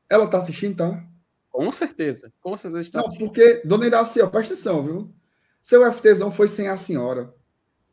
Ela 0.08 0.26
tá 0.26 0.38
assistindo, 0.38 0.76
tá? 0.76 1.04
Com 1.50 1.70
certeza. 1.70 2.32
Com 2.40 2.56
certeza 2.56 2.80
está 2.80 2.98
Não, 2.98 3.06
assistindo. 3.06 3.26
porque, 3.26 3.62
Dona 3.64 3.86
Iraci, 3.86 4.20
ó, 4.22 4.28
presta 4.28 4.54
atenção, 4.54 4.84
viu? 4.84 5.14
Seu 5.64 5.90
FTzão 5.90 6.30
foi 6.30 6.46
sem 6.46 6.68
a 6.68 6.76
senhora 6.76 7.32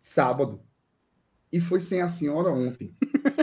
sábado 0.01 0.61
e 1.49 1.61
foi 1.61 1.79
sem 1.79 2.01
a 2.01 2.07
senhora 2.09 2.49
ontem. 2.49 2.93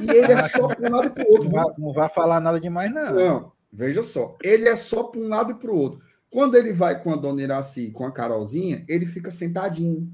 E 0.02 0.10
ele 0.10 0.32
é 0.34 0.48
só 0.50 0.68
para 0.68 0.86
um 0.86 0.92
lado 0.94 1.06
e 1.06 1.10
para 1.10 1.24
o 1.24 1.32
outro. 1.32 1.44
Não 1.44 1.50
vai, 1.50 1.74
não 1.78 1.92
vai, 1.94 2.08
falar 2.10 2.38
nada 2.38 2.60
demais, 2.60 2.92
não. 2.92 3.14
Não, 3.14 3.52
veja 3.72 4.02
só. 4.02 4.36
Ele 4.42 4.68
é 4.68 4.76
só 4.76 5.04
para 5.04 5.18
um 5.18 5.28
lado 5.28 5.52
e 5.52 5.54
para 5.54 5.70
o 5.70 5.74
outro. 5.74 6.02
Quando 6.28 6.56
ele 6.56 6.74
vai 6.74 7.02
com 7.02 7.10
a 7.10 7.16
dona 7.16 7.40
Iraci, 7.40 7.90
com 7.90 8.04
a 8.04 8.12
Carolzinha, 8.12 8.84
ele 8.86 9.06
fica 9.06 9.30
sentadinho, 9.30 10.12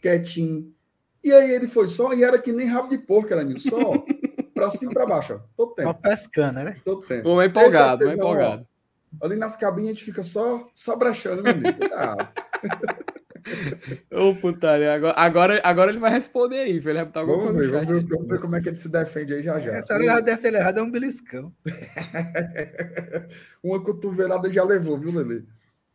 quietinho. 0.00 0.72
E 1.22 1.30
aí 1.30 1.50
ele 1.50 1.68
foi 1.68 1.86
só, 1.86 2.14
e 2.14 2.24
era 2.24 2.38
que 2.38 2.52
nem 2.52 2.66
rabo 2.66 2.88
de 2.88 2.96
porco, 2.96 3.30
era 3.30 3.46
só 3.58 4.02
para 4.54 4.70
cima 4.70 4.92
e 4.92 4.94
para 4.94 5.04
baixo. 5.04 5.34
Ó. 5.34 5.40
Todo 5.54 5.74
tempo. 5.74 5.88
Só 5.88 5.92
pescando, 5.92 6.60
né? 6.60 6.80
Todo 6.82 7.02
tempo. 7.02 7.42
Empolgado, 7.42 8.06
vou 8.06 8.14
empolgado. 8.14 8.66
Ó, 9.20 9.26
ali 9.26 9.36
nas 9.36 9.54
cabines 9.54 9.90
a 9.90 9.92
gente 9.92 10.04
fica 10.04 10.22
só, 10.22 10.66
só 10.74 10.96
brachando, 10.96 11.42
meu 11.42 11.52
amigo. 11.52 11.78
Ah. 11.92 12.32
Ô, 14.10 14.34
putaria. 14.34 14.94
Agora, 14.94 15.14
agora, 15.16 15.60
agora 15.64 15.90
ele 15.90 15.98
vai 15.98 16.10
responder 16.10 16.60
aí, 16.60 16.70
Ele 16.70 16.80
vai 16.80 17.04
botar 17.04 17.24
vamos 17.24 17.52
ver, 17.56 17.70
vamos 17.70 17.88
ver, 17.88 18.06
vamos 18.06 18.28
ver 18.28 18.40
como 18.40 18.56
é 18.56 18.60
que 18.60 18.68
ele 18.68 18.76
se 18.76 18.90
defende 18.90 19.34
aí 19.34 19.42
já 19.42 19.58
já. 19.58 19.72
Essa 19.72 19.94
hora 19.94 20.04
já 20.04 20.20
deve 20.20 20.42
ter 20.42 20.54
errado, 20.54 20.78
é 20.78 20.82
um 20.82 20.90
beliscão. 20.90 21.54
Uma 23.62 23.82
cotovelada 23.82 24.52
já 24.52 24.64
levou, 24.64 24.98
viu, 24.98 25.12
Lele? 25.12 25.46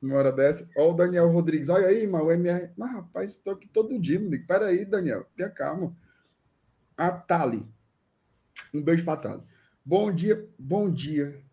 Uma 0.01 0.17
hora 0.17 0.31
dessa. 0.31 0.69
Ó, 0.77 0.91
o 0.91 0.93
Daniel 0.93 1.31
Rodrigues. 1.31 1.69
Olha 1.69 1.87
aí, 1.87 2.05
mano, 2.05 2.25
o 2.25 2.31
MR. 2.31 2.69
Mas, 2.77 2.91
rapaz, 2.91 3.31
estou 3.31 3.53
aqui 3.53 3.67
todo 3.67 3.99
dia, 3.99 4.19
amigo. 4.19 4.45
Pera 4.47 4.67
aí, 4.67 4.85
Daniel. 4.85 5.25
Tenha 5.35 5.49
calma. 5.49 5.95
A 6.97 7.11
Tali. 7.11 7.65
Um 8.73 8.81
beijo 8.81 9.03
pra 9.03 9.17
Tali. 9.17 9.41
Bom 9.83 10.11
dia, 10.11 10.47
bom 10.57 10.89
dia. 10.89 11.44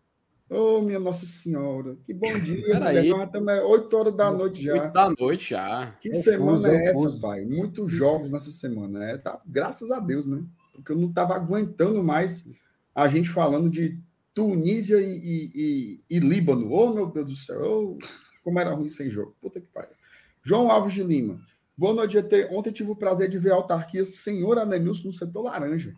Ô, 0.53 0.77
oh, 0.77 0.81
minha 0.83 0.99
Nossa 0.99 1.25
Senhora, 1.25 1.97
que 2.05 2.13
bom 2.13 2.31
dia, 2.39 2.61
mulher. 2.79 3.05
Nós 3.05 3.25
estamos 3.25 3.53
8 3.63 3.97
horas 3.97 4.15
da 4.15 4.31
noite 4.31 4.61
já. 4.61 4.73
8 4.73 4.93
da 4.93 5.09
noite 5.09 5.49
já. 5.49 5.97
Que 5.99 6.09
eu 6.09 6.13
semana 6.13 6.69
é 6.69 6.89
essa, 6.89 7.19
pai? 7.19 7.43
Muitos 7.43 7.91
jogos 7.91 8.29
nessa 8.29 8.51
semana, 8.51 8.99
né? 8.99 9.17
Tá, 9.17 9.41
graças 9.47 9.89
a 9.89 9.99
Deus, 9.99 10.27
né? 10.27 10.43
Porque 10.71 10.91
eu 10.91 10.95
não 10.95 11.09
estava 11.09 11.33
aguentando 11.33 12.03
mais 12.03 12.47
a 12.93 13.07
gente 13.07 13.29
falando 13.29 13.67
de 13.67 13.99
Tunísia 14.31 15.01
e, 15.01 15.17
e, 15.17 15.51
e, 15.55 16.17
e 16.17 16.19
Líbano. 16.19 16.71
Oh, 16.71 16.93
meu 16.93 17.07
Deus 17.07 17.31
do 17.31 17.35
céu, 17.35 17.59
oh, 17.59 17.97
como 18.43 18.59
era 18.59 18.75
ruim 18.75 18.89
sem 18.89 19.09
jogo. 19.09 19.35
Puta 19.41 19.59
que 19.59 19.67
pariu. 19.67 19.95
João 20.43 20.69
Alves 20.69 20.93
de 20.93 21.01
Lima. 21.01 21.41
Boa 21.75 21.95
noite, 21.95 22.13
GT. 22.13 22.49
Ontem 22.51 22.71
tive 22.71 22.91
o 22.91 22.95
prazer 22.95 23.27
de 23.27 23.39
ver 23.39 23.53
a 23.53 23.55
autarquia 23.55 24.05
Senhor 24.05 24.59
Anenilson 24.59 25.07
no 25.07 25.13
setor 25.13 25.45
laranja. 25.45 25.95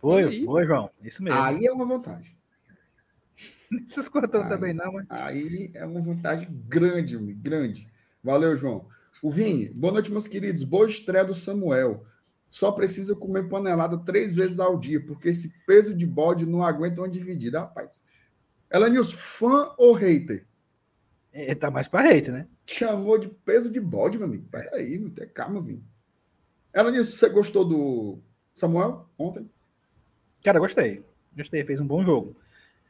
Oi, 0.00 0.44
oi, 0.46 0.66
João. 0.66 0.88
Isso 1.02 1.20
mesmo. 1.24 1.40
Aí 1.40 1.66
é 1.66 1.72
uma 1.72 1.84
vantagem. 1.84 2.35
Essas 3.86 4.08
coisas 4.08 4.32
aí, 4.34 4.48
também 4.48 4.72
não, 4.72 4.92
mas. 4.92 5.06
Aí 5.10 5.70
é 5.74 5.84
uma 5.84 6.00
vantagem 6.00 6.48
grande, 6.68 7.16
grande. 7.16 7.88
Valeu, 8.22 8.56
João. 8.56 8.88
O 9.22 9.30
Vini, 9.30 9.68
boa 9.70 9.92
noite, 9.92 10.10
meus 10.10 10.26
queridos. 10.26 10.62
Boa 10.62 10.86
estreia 10.86 11.24
do 11.24 11.34
Samuel. 11.34 12.04
Só 12.48 12.70
precisa 12.70 13.14
comer 13.14 13.48
panelada 13.48 13.98
três 13.98 14.34
vezes 14.34 14.60
ao 14.60 14.78
dia, 14.78 15.00
porque 15.00 15.30
esse 15.30 15.52
peso 15.66 15.94
de 15.94 16.06
bode 16.06 16.46
não 16.46 16.62
aguenta 16.62 17.00
uma 17.00 17.08
dividida. 17.08 17.60
Rapaz. 17.60 18.04
Elanius, 18.70 19.12
fã 19.12 19.72
ou 19.76 19.92
hater? 19.92 20.46
É, 21.32 21.54
tá 21.54 21.70
mais 21.70 21.88
para 21.88 22.08
hater, 22.08 22.32
né? 22.32 22.48
Chamou 22.66 23.18
de 23.18 23.28
peso 23.28 23.70
de 23.70 23.80
bode, 23.80 24.18
meu 24.18 24.26
amigo. 24.26 24.46
Peraí, 24.50 24.98
não 24.98 25.10
tem 25.10 25.28
calma, 25.28 25.60
Vini. 25.60 25.84
Elanius, 26.74 27.08
você 27.08 27.28
gostou 27.28 27.64
do 27.64 28.18
Samuel 28.54 29.08
ontem? 29.18 29.50
Cara, 30.42 30.58
gostei. 30.58 31.02
Gostei, 31.36 31.64
fez 31.64 31.80
um 31.80 31.86
bom 31.86 32.02
jogo. 32.04 32.36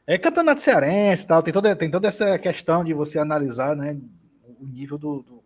É 0.09 0.17
campeonato 0.17 0.61
cearense 0.61 1.27
tal, 1.27 1.43
tem 1.43 1.53
toda, 1.53 1.75
tem 1.75 1.91
toda 1.91 2.07
essa 2.07 2.39
questão 2.39 2.81
de 2.81 2.93
você 2.93 3.19
analisar 3.19 3.75
né, 3.75 3.99
o 4.57 4.65
nível 4.65 4.97
do, 4.97 5.21
do, 5.21 5.43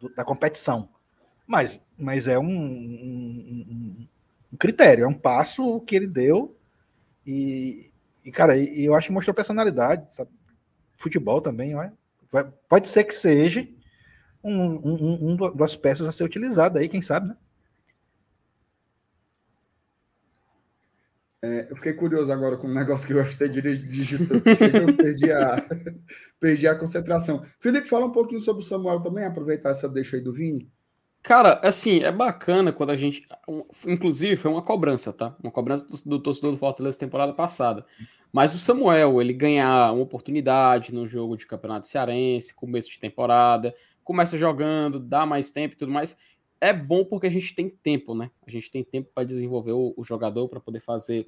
do 0.00 0.14
da 0.14 0.24
competição. 0.24 0.88
Mas, 1.46 1.82
mas 1.98 2.26
é 2.26 2.38
um, 2.38 2.46
um, 2.46 4.08
um, 4.50 4.56
critério, 4.56 5.04
é 5.04 5.06
um 5.06 5.12
passo 5.12 5.80
que 5.80 5.94
ele 5.94 6.06
deu 6.06 6.56
e, 7.26 7.90
e 8.24 8.32
cara, 8.32 8.56
e, 8.56 8.86
eu 8.86 8.94
acho 8.94 9.08
que 9.08 9.12
mostrou 9.12 9.34
personalidade, 9.34 10.14
sabe? 10.14 10.30
Futebol 10.96 11.42
também, 11.42 11.74
olha. 11.74 11.92
Vai, 12.32 12.50
pode 12.68 12.88
ser 12.88 13.04
que 13.04 13.14
seja 13.14 13.68
um, 14.42 14.54
um, 14.54 15.32
um, 15.32 15.54
das 15.54 15.76
peças 15.76 16.08
a 16.08 16.12
ser 16.12 16.24
utilizada 16.24 16.78
aí, 16.78 16.88
quem 16.88 17.02
sabe, 17.02 17.28
né? 17.28 17.36
É, 21.42 21.68
eu 21.70 21.76
fiquei 21.76 21.94
curioso 21.94 22.30
agora 22.30 22.58
com 22.58 22.66
o 22.66 22.74
negócio 22.74 23.06
que 23.06 23.14
o 23.14 23.24
FT 23.24 23.48
digitou. 23.48 24.36
Eu 24.36 24.96
perdi 24.96 25.32
a, 25.32 25.66
perdi 26.38 26.68
a 26.68 26.74
concentração. 26.74 27.44
Felipe, 27.58 27.88
fala 27.88 28.06
um 28.06 28.12
pouquinho 28.12 28.40
sobre 28.40 28.62
o 28.62 28.66
Samuel 28.66 29.00
também, 29.00 29.24
aproveitar 29.24 29.70
essa 29.70 29.88
deixa 29.88 30.16
aí 30.16 30.22
do 30.22 30.32
Vini. 30.32 30.70
Cara, 31.22 31.60
assim, 31.62 32.02
é 32.02 32.12
bacana 32.12 32.72
quando 32.72 32.90
a 32.90 32.96
gente. 32.96 33.26
Inclusive, 33.86 34.36
foi 34.36 34.50
uma 34.50 34.62
cobrança, 34.62 35.12
tá? 35.12 35.34
Uma 35.42 35.52
cobrança 35.52 35.86
do, 35.86 36.10
do 36.10 36.22
torcedor 36.22 36.52
do 36.52 36.58
Fortaleza 36.58 36.98
temporada 36.98 37.32
passada. 37.32 37.86
Mas 38.32 38.54
o 38.54 38.58
Samuel, 38.58 39.20
ele 39.20 39.32
ganhar 39.32 39.92
uma 39.92 40.02
oportunidade 40.02 40.94
no 40.94 41.06
jogo 41.06 41.36
de 41.36 41.46
campeonato 41.46 41.86
cearense, 41.86 42.54
começo 42.54 42.90
de 42.90 42.98
temporada, 42.98 43.74
começa 44.04 44.38
jogando, 44.38 45.00
dá 45.00 45.26
mais 45.26 45.50
tempo 45.50 45.74
e 45.74 45.78
tudo 45.78 45.92
mais 45.92 46.16
é 46.60 46.72
bom 46.72 47.04
porque 47.04 47.26
a 47.26 47.30
gente 47.30 47.54
tem 47.54 47.68
tempo, 47.68 48.14
né? 48.14 48.30
A 48.46 48.50
gente 48.50 48.70
tem 48.70 48.84
tempo 48.84 49.10
para 49.14 49.24
desenvolver 49.24 49.72
o, 49.72 49.94
o 49.96 50.04
jogador, 50.04 50.48
para 50.48 50.60
poder 50.60 50.80
fazer 50.80 51.26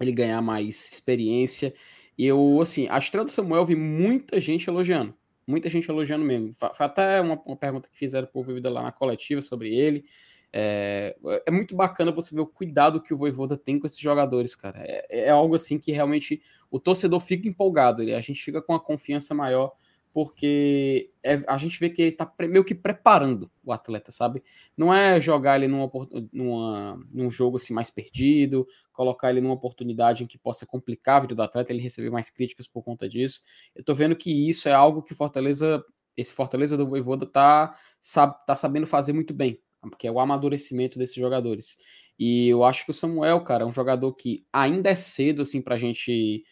ele 0.00 0.12
ganhar 0.12 0.40
mais 0.40 0.92
experiência. 0.92 1.74
E 2.16 2.26
eu, 2.26 2.60
assim, 2.60 2.86
a 2.88 2.98
estreia 2.98 3.24
do 3.24 3.30
Samuel 3.30 3.66
vi 3.66 3.74
muita 3.74 4.38
gente 4.40 4.68
elogiando. 4.68 5.14
Muita 5.46 5.68
gente 5.68 5.90
elogiando 5.90 6.24
mesmo. 6.24 6.54
Foi 6.54 6.86
até 6.86 7.20
uma, 7.20 7.40
uma 7.44 7.56
pergunta 7.56 7.88
que 7.88 7.98
fizeram 7.98 8.28
por 8.28 8.44
Vida 8.44 8.70
lá 8.70 8.82
na 8.82 8.92
coletiva 8.92 9.40
sobre 9.40 9.74
ele. 9.74 10.04
É, 10.52 11.16
é, 11.46 11.50
muito 11.50 11.74
bacana 11.74 12.12
você 12.12 12.34
ver 12.34 12.42
o 12.42 12.46
cuidado 12.46 13.02
que 13.02 13.14
o 13.14 13.16
Voivoda 13.16 13.56
tem 13.56 13.78
com 13.78 13.86
esses 13.86 13.98
jogadores, 13.98 14.54
cara. 14.54 14.80
É, 14.84 15.26
é 15.26 15.30
algo 15.30 15.54
assim 15.54 15.78
que 15.78 15.90
realmente 15.90 16.42
o 16.70 16.78
torcedor 16.78 17.20
fica 17.20 17.48
empolgado. 17.48 18.02
Ele, 18.02 18.14
a 18.14 18.20
gente 18.20 18.42
fica 18.42 18.62
com 18.62 18.72
uma 18.72 18.80
confiança 18.80 19.34
maior 19.34 19.72
porque 20.12 21.10
é, 21.22 21.42
a 21.48 21.56
gente 21.56 21.80
vê 21.80 21.88
que 21.88 22.02
ele 22.02 22.10
está 22.10 22.30
meio 22.40 22.64
que 22.64 22.74
preparando 22.74 23.50
o 23.64 23.72
atleta, 23.72 24.12
sabe? 24.12 24.42
Não 24.76 24.92
é 24.92 25.20
jogar 25.20 25.56
ele 25.56 25.66
numa, 25.66 25.90
numa, 26.32 27.00
num 27.10 27.30
jogo 27.30 27.56
assim 27.56 27.72
mais 27.72 27.90
perdido, 27.90 28.66
colocar 28.92 29.30
ele 29.30 29.40
numa 29.40 29.54
oportunidade 29.54 30.22
em 30.22 30.26
que 30.26 30.36
possa 30.36 30.66
complicar 30.66 31.16
a 31.16 31.20
vida 31.20 31.34
do 31.34 31.42
atleta, 31.42 31.72
ele 31.72 31.82
receber 31.82 32.10
mais 32.10 32.28
críticas 32.28 32.66
por 32.66 32.82
conta 32.82 33.08
disso. 33.08 33.42
Eu 33.74 33.82
tô 33.82 33.94
vendo 33.94 34.14
que 34.14 34.48
isso 34.48 34.68
é 34.68 34.72
algo 34.72 35.02
que 35.02 35.14
Fortaleza, 35.14 35.82
esse 36.16 36.32
Fortaleza 36.32 36.76
do 36.76 36.86
Voivoda 36.86 37.24
tá, 37.24 37.74
sabe, 38.00 38.36
tá 38.46 38.54
sabendo 38.54 38.86
fazer 38.86 39.14
muito 39.14 39.32
bem, 39.32 39.58
que 39.98 40.06
é 40.06 40.12
o 40.12 40.20
amadurecimento 40.20 40.98
desses 40.98 41.16
jogadores. 41.16 41.78
E 42.18 42.48
eu 42.48 42.64
acho 42.64 42.84
que 42.84 42.90
o 42.90 42.94
Samuel, 42.94 43.40
cara, 43.40 43.64
é 43.64 43.66
um 43.66 43.72
jogador 43.72 44.12
que 44.12 44.44
ainda 44.52 44.90
é 44.90 44.94
cedo 44.94 45.42
assim 45.42 45.62
pra 45.62 45.78
gente 45.78 46.44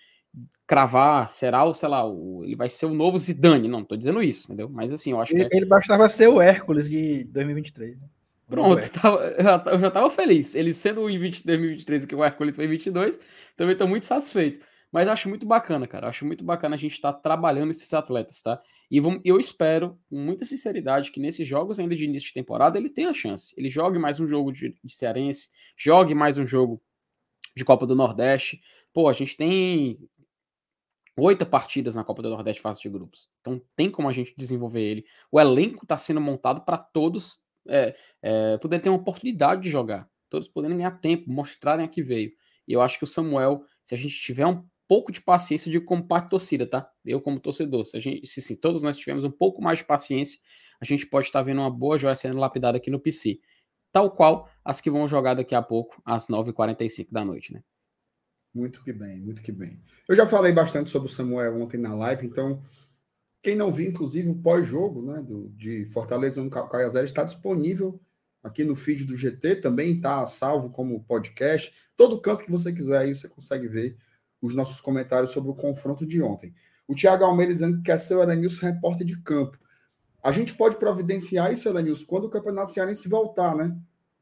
cravar, 0.70 1.28
será 1.28 1.64
o, 1.64 1.74
sei 1.74 1.88
lá, 1.88 2.09
o, 2.09 2.44
ele 2.44 2.54
vai 2.54 2.68
ser 2.68 2.87
o 2.87 2.94
novo 2.94 3.18
Zidane. 3.18 3.66
Não, 3.66 3.85
tô 3.85 3.96
dizendo 3.96 4.22
isso, 4.22 4.46
entendeu? 4.46 4.68
Mas 4.68 4.92
assim, 4.92 5.11
eu 5.11 5.20
acho 5.20 5.35
ele, 5.35 5.48
que. 5.48 5.56
É... 5.56 5.59
Ele 5.59 5.66
bastava 5.66 6.09
ser 6.09 6.28
o 6.28 6.40
Hércules 6.40 6.88
de 6.88 7.24
2023. 7.24 7.98
Né? 7.98 8.06
Pronto, 8.48 8.88
tava, 8.92 9.20
eu 9.72 9.80
já 9.80 9.90
tava 9.90 10.09
feliz. 10.11 10.54
Ele 10.54 10.72
sendo 10.72 11.11
em 11.11 11.18
20, 11.18 11.44
2023 11.44 12.04
que 12.04 12.14
o 12.14 12.22
Hércules 12.22 12.54
foi 12.54 12.66
em 12.66 12.68
22, 12.68 13.18
também 13.56 13.76
tô 13.76 13.85
muito 13.88 14.06
satisfeito. 14.06 14.64
Mas 14.92 15.09
acho 15.09 15.28
muito 15.28 15.44
bacana, 15.44 15.88
cara. 15.88 16.06
Acho 16.06 16.24
muito 16.24 16.44
bacana 16.44 16.76
a 16.76 16.78
gente 16.78 16.92
estar 16.92 17.14
tá 17.14 17.18
trabalhando 17.18 17.70
esses 17.70 17.92
atletas, 17.92 18.40
tá? 18.40 18.62
E 18.88 19.00
vamos, 19.00 19.20
eu 19.24 19.40
espero, 19.40 19.98
com 20.09 20.20
muita 20.20 20.44
sinceridade, 20.44 21.11
que 21.11 21.18
nesses 21.18 21.48
jogos 21.48 21.80
ainda 21.80 21.96
de 21.96 22.04
início 22.04 22.28
de 22.28 22.35
temporada 22.35 22.78
ele 22.78 22.90
tenha 22.90 23.12
chance. 23.12 23.52
Ele 23.59 23.70
jogue 23.70 23.98
mais 23.98 24.20
um 24.20 24.26
jogo 24.26 24.52
de, 24.52 24.72
de 24.85 24.94
cearense, 24.94 25.48
jogue 25.76 26.14
mais 26.14 26.38
um 26.38 26.46
jogo 26.46 26.80
de 27.56 27.64
Copa 27.64 27.88
do 27.88 27.96
Nordeste. 27.96 28.61
Pô, 28.92 29.09
a 29.09 29.12
gente 29.12 29.37
tem 29.37 29.98
oito 31.20 31.44
partidas 31.46 31.94
na 31.94 32.04
Copa 32.04 32.22
do 32.22 32.30
Nordeste 32.30 32.61
fase 32.62 32.80
de 32.80 32.88
grupos. 32.88 33.28
Então 33.40 33.61
tem 33.76 33.90
como 33.90 34.09
a 34.09 34.12
gente 34.12 34.35
desenvolver 34.37 34.80
ele. 34.80 35.04
O 35.30 35.40
elenco 35.40 35.85
está 35.85 35.96
sendo 35.96 36.20
montado 36.20 36.62
para 36.62 36.78
todos 36.78 37.38
é, 37.68 37.94
é, 38.22 38.59
poderem 38.59 38.83
ter 38.83 38.88
uma 38.90 38.98
oportunidade 38.98 39.62
de 39.62 39.70
jogar. 39.70 40.09
Todos 40.28 40.48
poderem 40.48 40.76
ganhar 40.76 40.92
tempo, 40.92 41.30
mostrarem 41.30 41.85
a 41.85 41.88
que 41.88 42.02
veio. 42.02 42.33
E 42.66 42.72
eu 42.72 42.80
acho 42.80 42.98
que 42.98 43.04
o 43.04 43.06
Samuel, 43.06 43.64
se 43.83 43.94
a 43.94 43.98
gente 43.98 44.14
tiver 44.14 44.46
um 44.46 44.64
pouco 44.87 45.12
de 45.12 45.20
paciência 45.20 45.70
de 45.70 45.80
como 45.80 46.06
parte 46.06 46.30
torcida, 46.30 46.66
tá? 46.66 46.90
Eu 47.04 47.20
como 47.20 47.38
torcedor, 47.38 47.87
se, 47.87 47.96
a 47.96 48.00
gente, 48.00 48.26
se, 48.26 48.42
se 48.42 48.56
todos 48.56 48.83
nós 48.83 48.96
tivermos 48.96 49.24
um 49.24 49.30
pouco 49.30 49.62
mais 49.62 49.78
de 49.78 49.85
paciência, 49.85 50.40
a 50.80 50.85
gente 50.85 51.06
pode 51.06 51.26
estar 51.26 51.42
vendo 51.42 51.61
uma 51.61 51.70
boa 51.70 51.98
joia 51.98 52.14
sendo 52.14 52.38
lapidada 52.38 52.78
aqui 52.78 52.90
no 52.90 52.98
PC. 52.98 53.40
Tal 53.92 54.11
qual 54.11 54.48
as 54.64 54.80
que 54.80 54.90
vão 54.90 55.06
jogar 55.06 55.35
daqui 55.35 55.54
a 55.54 55.62
pouco, 55.62 56.00
às 56.04 56.28
9h45 56.28 57.09
da 57.11 57.24
noite, 57.24 57.52
né? 57.52 57.62
Muito 58.54 58.82
que 58.82 58.92
bem, 58.92 59.20
muito 59.20 59.42
que 59.42 59.52
bem. 59.52 59.80
Eu 60.08 60.16
já 60.16 60.26
falei 60.26 60.52
bastante 60.52 60.90
sobre 60.90 61.08
o 61.08 61.12
Samuel 61.12 61.60
ontem 61.60 61.78
na 61.78 61.94
live, 61.94 62.26
então 62.26 62.62
quem 63.42 63.56
não 63.56 63.72
viu, 63.72 63.88
inclusive, 63.88 64.28
o 64.28 64.34
pós-jogo 64.34 65.02
né, 65.02 65.22
do, 65.22 65.48
de 65.50 65.86
Fortaleza 65.86 66.42
no 66.42 66.50
Caia 66.50 66.88
Zero 66.88 67.06
está 67.06 67.24
disponível 67.24 68.00
aqui 68.42 68.64
no 68.64 68.74
feed 68.74 69.04
do 69.04 69.16
GT, 69.16 69.56
também 69.56 69.96
está 69.96 70.26
salvo 70.26 70.70
como 70.70 71.02
podcast. 71.04 71.74
Todo 71.96 72.20
canto 72.20 72.44
que 72.44 72.50
você 72.50 72.72
quiser 72.72 72.98
aí, 72.98 73.14
você 73.14 73.28
consegue 73.28 73.68
ver 73.68 73.96
os 74.42 74.54
nossos 74.54 74.80
comentários 74.80 75.30
sobre 75.30 75.50
o 75.50 75.54
confronto 75.54 76.06
de 76.06 76.22
ontem. 76.22 76.54
O 76.88 76.94
Thiago 76.94 77.24
Almeida 77.24 77.52
dizendo 77.52 77.76
que 77.78 77.84
quer 77.84 77.98
ser 77.98 78.14
o 78.14 78.22
Elenilson 78.22 78.66
repórter 78.66 79.06
de 79.06 79.20
campo. 79.22 79.58
A 80.22 80.32
gente 80.32 80.54
pode 80.54 80.76
providenciar 80.76 81.52
isso, 81.52 81.68
Elenilson, 81.68 82.04
quando 82.06 82.24
o 82.24 82.30
Campeonato 82.30 82.72
Cearense 82.72 83.08
voltar, 83.08 83.54
né? 83.54 83.74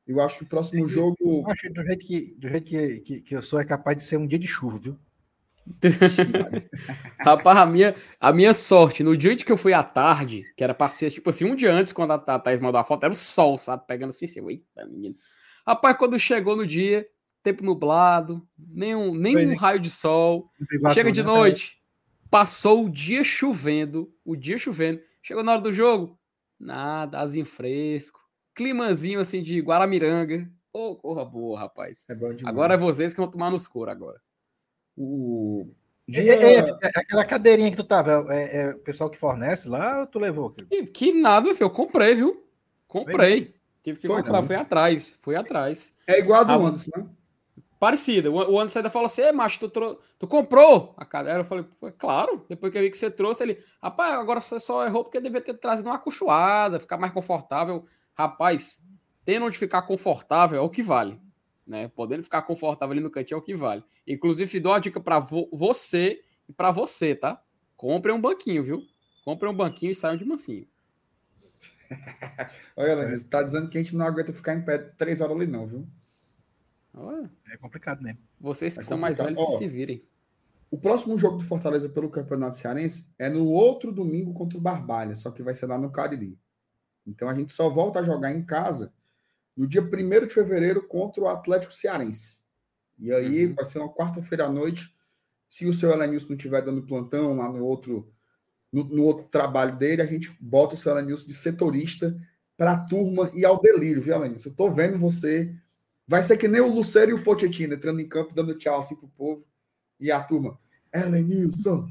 Eu 0.09 0.23
acho 0.23 0.39
que 0.39 0.45
o 0.45 0.49
próximo 0.49 0.89
jogo. 0.89 1.17
Eu 1.21 1.51
acho 1.51 1.71
do 1.71 1.85
jeito, 1.85 2.07
que, 2.07 2.35
do 2.39 2.49
jeito 2.49 2.65
que, 2.65 3.01
que, 3.01 3.21
que 3.21 3.37
eu 3.37 3.43
sou, 3.43 3.61
é 3.61 3.65
capaz 3.65 3.99
de 3.99 4.05
ser 4.05 4.17
um 4.17 4.27
dia 4.27 4.39
de 4.39 4.47
chuva, 4.47 4.79
viu? 4.79 4.99
Rapaz, 7.21 7.59
a 7.59 7.67
minha, 7.67 7.95
a 8.19 8.33
minha 8.33 8.55
sorte, 8.55 9.03
no 9.03 9.15
dia 9.15 9.37
que 9.37 9.53
eu 9.53 9.57
fui 9.59 9.75
à 9.75 9.83
tarde, 9.83 10.45
que 10.57 10.65
era 10.65 10.73
pra 10.73 10.89
ser, 10.89 11.11
tipo 11.11 11.29
assim, 11.29 11.45
um 11.45 11.55
dia 11.55 11.71
antes, 11.71 11.93
quando 11.93 12.13
a, 12.13 12.15
a 12.15 12.39
Thaís 12.39 12.59
mandou 12.59 12.81
a 12.81 12.85
foto, 12.85 13.05
era 13.05 13.13
o 13.13 13.17
sol, 13.17 13.59
sabe? 13.59 13.87
Pegando 13.87 14.09
assim, 14.09 14.25
assim, 14.25 14.49
eita, 14.49 14.87
menino. 14.87 15.15
Rapaz, 15.67 15.99
quando 15.99 16.19
chegou 16.19 16.57
no 16.57 16.67
dia, 16.67 17.07
tempo 17.43 17.63
nublado, 17.63 18.49
nenhum, 18.57 19.15
nenhum 19.15 19.57
raio 19.57 19.79
de 19.79 19.91
sol. 19.91 20.51
Chega 20.95 21.13
de 21.13 21.23
né, 21.23 21.29
noite, 21.29 21.77
passou 22.31 22.87
o 22.87 22.91
dia 22.91 23.23
chovendo, 23.23 24.11
o 24.25 24.35
dia 24.35 24.57
chovendo. 24.57 25.01
Chegou 25.23 25.45
na 25.45 25.53
hora 25.53 25.61
do 25.61 25.73
jogo, 25.73 26.19
nada, 26.59 27.21
asinho 27.21 27.45
fresco, 27.45 28.21
climazinho 28.59 29.21
assim 29.21 29.41
de 29.41 29.61
Guaramiranga. 29.61 30.51
Ô, 30.73 30.91
oh, 30.91 30.97
corra 30.97 31.25
boa, 31.25 31.61
rapaz. 31.61 32.05
É 32.11 32.13
agora 32.45 32.75
é 32.75 32.77
vocês 32.77 33.15
que 33.15 33.21
vão 33.21 33.31
tomar 33.31 33.51
nos 33.51 33.69
couro 33.69 33.91
agora. 33.91 34.21
O... 34.97 35.71
Dia... 36.09 36.35
É, 36.35 36.55
é, 36.55 36.59
é, 36.59 36.89
aquela 36.97 37.25
cadeirinha 37.25 37.71
que 37.71 37.77
tu 37.77 37.85
tava, 37.85 38.27
é, 38.35 38.63
é, 38.63 38.71
o 38.71 38.79
pessoal 38.79 39.09
que 39.09 39.19
fornece 39.19 39.69
lá 39.69 40.01
ou 40.01 40.07
tu 40.07 40.19
levou? 40.19 40.51
Que, 40.51 40.87
que 40.87 41.13
nada, 41.13 41.55
filho, 41.55 41.67
eu 41.67 41.71
comprei, 41.71 42.17
viu? 42.17 42.45
Comprei. 42.89 43.55
Tive 43.83 44.01
que 44.01 44.09
foi, 44.09 44.17
comprar, 44.17 44.41
não. 44.41 44.47
foi 44.47 44.57
atrás, 44.57 45.19
foi 45.23 45.37
atrás. 45.37 45.95
É 46.07 46.19
igual 46.19 46.41
a 46.41 46.45
do 46.45 46.53
a... 46.53 46.57
Anderson, 46.57 46.91
né? 46.97 47.07
Parecida. 47.79 48.29
O 48.29 48.59
Anderson 48.59 48.81
ainda 48.81 48.91
falou 48.91 49.07
assim: 49.07 49.31
macho, 49.31 49.61
tu, 49.61 49.69
tro... 49.69 50.01
tu 50.19 50.27
comprou 50.27 50.95
a 50.97 51.05
cadeira? 51.05 51.41
Eu 51.41 51.45
falei, 51.45 51.65
claro. 51.97 52.45
Depois 52.49 52.73
que 52.73 52.79
eu 52.79 52.83
vi 52.83 52.91
que 52.91 52.99
você 52.99 53.09
trouxe, 53.09 53.45
ele, 53.45 53.59
rapaz, 53.81 54.15
agora 54.15 54.41
você 54.41 54.59
só 54.59 54.85
errou 54.85 55.05
porque 55.05 55.21
devia 55.21 55.41
ter 55.41 55.55
trazido 55.55 55.89
uma 55.89 55.95
acolchoada, 55.95 56.81
ficar 56.81 56.99
mais 56.99 57.13
confortável. 57.13 57.87
Rapaz, 58.19 58.85
tendo 59.25 59.47
onde 59.47 59.57
ficar 59.57 59.83
confortável 59.83 60.59
é 60.59 60.61
o 60.61 60.69
que 60.69 60.83
vale. 60.83 61.21
Né? 61.65 61.87
Podendo 61.87 62.25
ficar 62.25 62.43
confortável 62.43 62.93
ali 62.93 63.01
no 63.01 63.11
cantinho 63.11 63.37
é 63.37 63.39
o 63.39 63.45
que 63.45 63.55
vale. 63.55 63.85
Inclusive, 64.07 64.59
dou 64.59 64.73
a 64.73 64.81
dica 64.81 65.01
para 65.01 65.21
vo 65.21 65.49
você 65.53 66.21
e 66.49 66.53
para 66.53 66.73
você, 66.73 67.15
tá? 67.15 67.41
Compre 67.77 68.11
um 68.11 68.21
banquinho, 68.21 68.65
viu? 68.65 68.83
Compre 69.25 69.49
um 69.49 69.55
banquinho 69.55 69.93
e 69.93 69.95
saiam 69.95 70.17
de 70.17 70.25
mansinho. 70.25 70.67
Olha, 72.77 72.97
você 72.97 73.29
tá 73.29 73.43
dizendo 73.43 73.69
que 73.69 73.79
a 73.79 73.83
gente 73.83 73.95
não 73.95 74.05
aguenta 74.05 74.33
ficar 74.33 74.55
em 74.55 74.65
pé 74.65 74.79
três 74.79 75.21
horas 75.21 75.37
ali, 75.37 75.47
não, 75.47 75.67
viu? 75.67 75.87
É 77.53 77.57
complicado 77.57 78.03
mesmo. 78.03 78.19
Vocês 78.41 78.75
que 78.75 78.81
é 78.81 78.83
são 78.83 78.99
mais 78.99 79.19
velhos 79.19 79.39
Ó, 79.39 79.47
que 79.47 79.59
se 79.59 79.69
virem. 79.69 80.03
O 80.71 80.79
próximo 80.79 81.17
jogo 81.17 81.37
do 81.37 81.45
Fortaleza 81.45 81.89
pelo 81.89 82.11
Campeonato 82.11 82.57
Cearense 82.57 83.13
é 83.19 83.29
no 83.29 83.47
outro 83.47 83.93
domingo 83.93 84.33
contra 84.33 84.59
o 84.59 84.61
Barbalha, 84.61 85.15
só 85.15 85.31
que 85.31 85.43
vai 85.43 85.55
ser 85.55 85.67
lá 85.67 85.79
no 85.79 85.91
Cariri. 85.91 86.37
Então 87.09 87.29
a 87.29 87.35
gente 87.35 87.53
só 87.53 87.69
volta 87.69 88.01
a 88.01 88.05
jogar 88.05 88.33
em 88.33 88.45
casa 88.45 88.93
no 89.57 89.67
dia 89.67 89.83
1 89.83 90.27
de 90.27 90.35
fevereiro 90.35 90.87
contra 90.87 91.23
o 91.23 91.29
Atlético 91.29 91.73
Cearense. 91.73 92.41
E 92.99 93.13
aí 93.13 93.47
uhum. 93.47 93.55
vai 93.55 93.65
ser 93.65 93.79
uma 93.79 93.93
quarta-feira 93.93 94.47
à 94.47 94.49
noite. 94.49 94.95
Se 95.49 95.67
o 95.67 95.73
seu 95.73 95.91
Elenilson 95.91 96.29
não 96.31 96.37
estiver 96.37 96.63
dando 96.63 96.83
plantão 96.83 97.37
lá 97.37 97.51
no 97.51 97.65
outro, 97.65 98.13
no, 98.73 98.85
no, 98.85 99.03
outro 99.03 99.25
trabalho 99.25 99.77
dele, 99.77 100.03
a 100.03 100.07
gente 100.07 100.31
bota 100.41 100.75
o 100.75 100.79
seu 100.79 100.93
Elenilson 100.93 101.27
de 101.27 101.35
setorista 101.35 102.17
para 102.57 102.73
a 102.73 102.79
turma 102.79 103.31
e 103.35 103.45
ao 103.45 103.61
delírio, 103.61 104.03
viu, 104.03 104.15
Elenilson? 104.15 104.51
Eu 104.51 104.55
tô 104.55 104.71
vendo 104.71 104.99
você 104.99 105.55
Vai 106.09 106.23
ser 106.23 106.39
que 106.39 106.49
nem 106.49 106.63
o 106.63 106.73
Lucero 106.73 107.11
e 107.11 107.15
o 107.15 107.23
Pochettino 107.23 107.75
entrando 107.75 108.01
em 108.01 108.09
campo, 108.09 108.35
dando 108.35 108.55
tchau 108.55 108.79
assim 108.79 108.97
pro 108.97 109.09
povo. 109.09 109.47
E 110.01 110.11
a 110.11 110.23
turma, 110.23 110.59
Elenilson. 110.91 111.87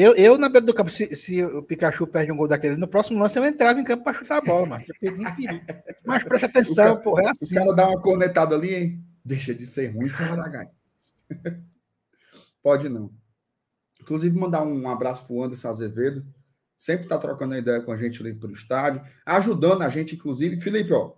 Eu, 0.00 0.14
eu, 0.14 0.38
na 0.38 0.48
beira 0.48 0.64
do 0.64 0.72
campo, 0.72 0.88
se, 0.88 1.16
se, 1.16 1.42
o 1.42 1.60
Pikachu 1.60 2.06
perde 2.06 2.30
um 2.30 2.36
gol 2.36 2.46
daquele, 2.46 2.76
no 2.76 2.86
próximo 2.86 3.18
lance 3.18 3.36
eu 3.36 3.44
entrava 3.44 3.80
em 3.80 3.84
campo 3.84 4.04
para 4.04 4.16
chutar 4.16 4.38
a 4.38 4.40
bola, 4.40 4.64
mano. 4.64 4.84
Mas 6.06 6.22
presta 6.22 6.46
atenção, 6.46 6.92
cara, 6.92 6.96
porra, 7.00 7.22
é 7.24 7.30
assim. 7.30 7.56
O 7.56 7.58
cara 7.58 7.72
dá 7.74 7.88
uma 7.88 8.00
cornetada 8.00 8.54
ali, 8.54 8.74
hein? 8.76 9.04
Deixa 9.24 9.52
de 9.52 9.66
ser 9.66 9.88
ruim, 9.88 10.08
fala 10.08 10.36
da 10.36 10.48
gaia. 10.48 10.70
Pode 12.62 12.88
não. 12.88 13.12
Inclusive, 14.00 14.38
mandar 14.38 14.62
um 14.62 14.88
abraço 14.88 15.26
pro 15.26 15.42
Anderson 15.42 15.68
Azevedo. 15.68 16.24
Sempre 16.76 17.08
tá 17.08 17.18
trocando 17.18 17.56
ideia 17.56 17.80
com 17.82 17.90
a 17.90 17.96
gente 17.96 18.22
ali 18.22 18.32
pelo 18.32 18.52
estádio, 18.52 19.02
ajudando 19.26 19.82
a 19.82 19.88
gente, 19.88 20.14
inclusive. 20.14 20.60
Felipe, 20.60 20.92
ó, 20.92 21.14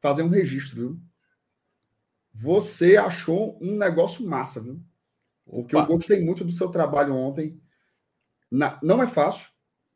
fazer 0.00 0.24
um 0.24 0.28
registro, 0.28 0.76
viu? 0.76 1.00
Você 2.32 2.96
achou 2.96 3.56
um 3.62 3.78
negócio 3.78 4.26
massa, 4.26 4.60
viu? 4.60 4.82
Porque 5.44 5.76
Opa. 5.76 5.88
eu 5.88 5.96
gostei 5.96 6.24
muito 6.24 6.42
do 6.42 6.50
seu 6.50 6.68
trabalho 6.68 7.14
ontem. 7.14 7.61
Na, 8.52 8.78
não 8.82 9.02
é 9.02 9.06
fácil, 9.06 9.48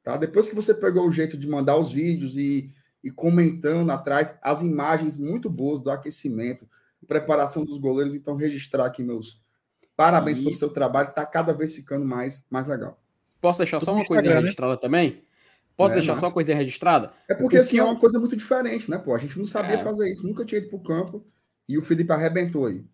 tá? 0.02 0.16
Depois 0.16 0.48
que 0.48 0.54
você 0.54 0.72
pegou 0.72 1.06
o 1.06 1.12
jeito 1.12 1.36
de 1.36 1.46
mandar 1.46 1.76
os 1.76 1.92
vídeos 1.92 2.38
e, 2.38 2.72
e 3.04 3.10
comentando 3.10 3.90
atrás, 3.90 4.38
as 4.42 4.62
imagens 4.62 5.18
muito 5.18 5.50
boas 5.50 5.82
do 5.82 5.90
aquecimento, 5.90 6.66
preparação 7.06 7.66
dos 7.66 7.76
goleiros, 7.76 8.14
então 8.14 8.34
registrar 8.34 8.86
aqui 8.86 9.02
meus 9.02 9.40
parabéns 9.94 10.38
e... 10.38 10.42
pelo 10.42 10.54
seu 10.54 10.70
trabalho, 10.70 11.12
tá 11.14 11.24
cada 11.26 11.52
vez 11.52 11.74
ficando 11.74 12.06
mais, 12.06 12.46
mais 12.50 12.66
legal. 12.66 12.98
Posso 13.42 13.58
deixar 13.58 13.80
só 13.80 13.92
uma 13.92 14.06
coisinha 14.06 14.34
né? 14.34 14.40
registrada 14.40 14.76
também? 14.78 15.22
Posso 15.76 15.92
é, 15.92 15.96
deixar 15.96 16.12
massa. 16.12 16.20
só 16.20 16.26
uma 16.28 16.32
coisinha 16.32 16.56
registrada? 16.56 17.12
É 17.28 17.34
porque, 17.34 17.58
assim, 17.58 17.78
é 17.78 17.84
uma 17.84 18.00
coisa 18.00 18.18
muito 18.18 18.34
diferente, 18.34 18.90
né, 18.90 18.96
pô? 18.96 19.14
A 19.14 19.18
gente 19.18 19.38
não 19.38 19.44
sabia 19.44 19.76
é. 19.76 19.84
fazer 19.84 20.10
isso, 20.10 20.26
nunca 20.26 20.44
tinha 20.44 20.60
ido 20.60 20.70
pro 20.70 20.82
campo. 20.82 21.24
E 21.68 21.76
o 21.76 21.82
Felipe 21.82 22.12
arrebentou 22.12 22.64
aí. 22.64 22.84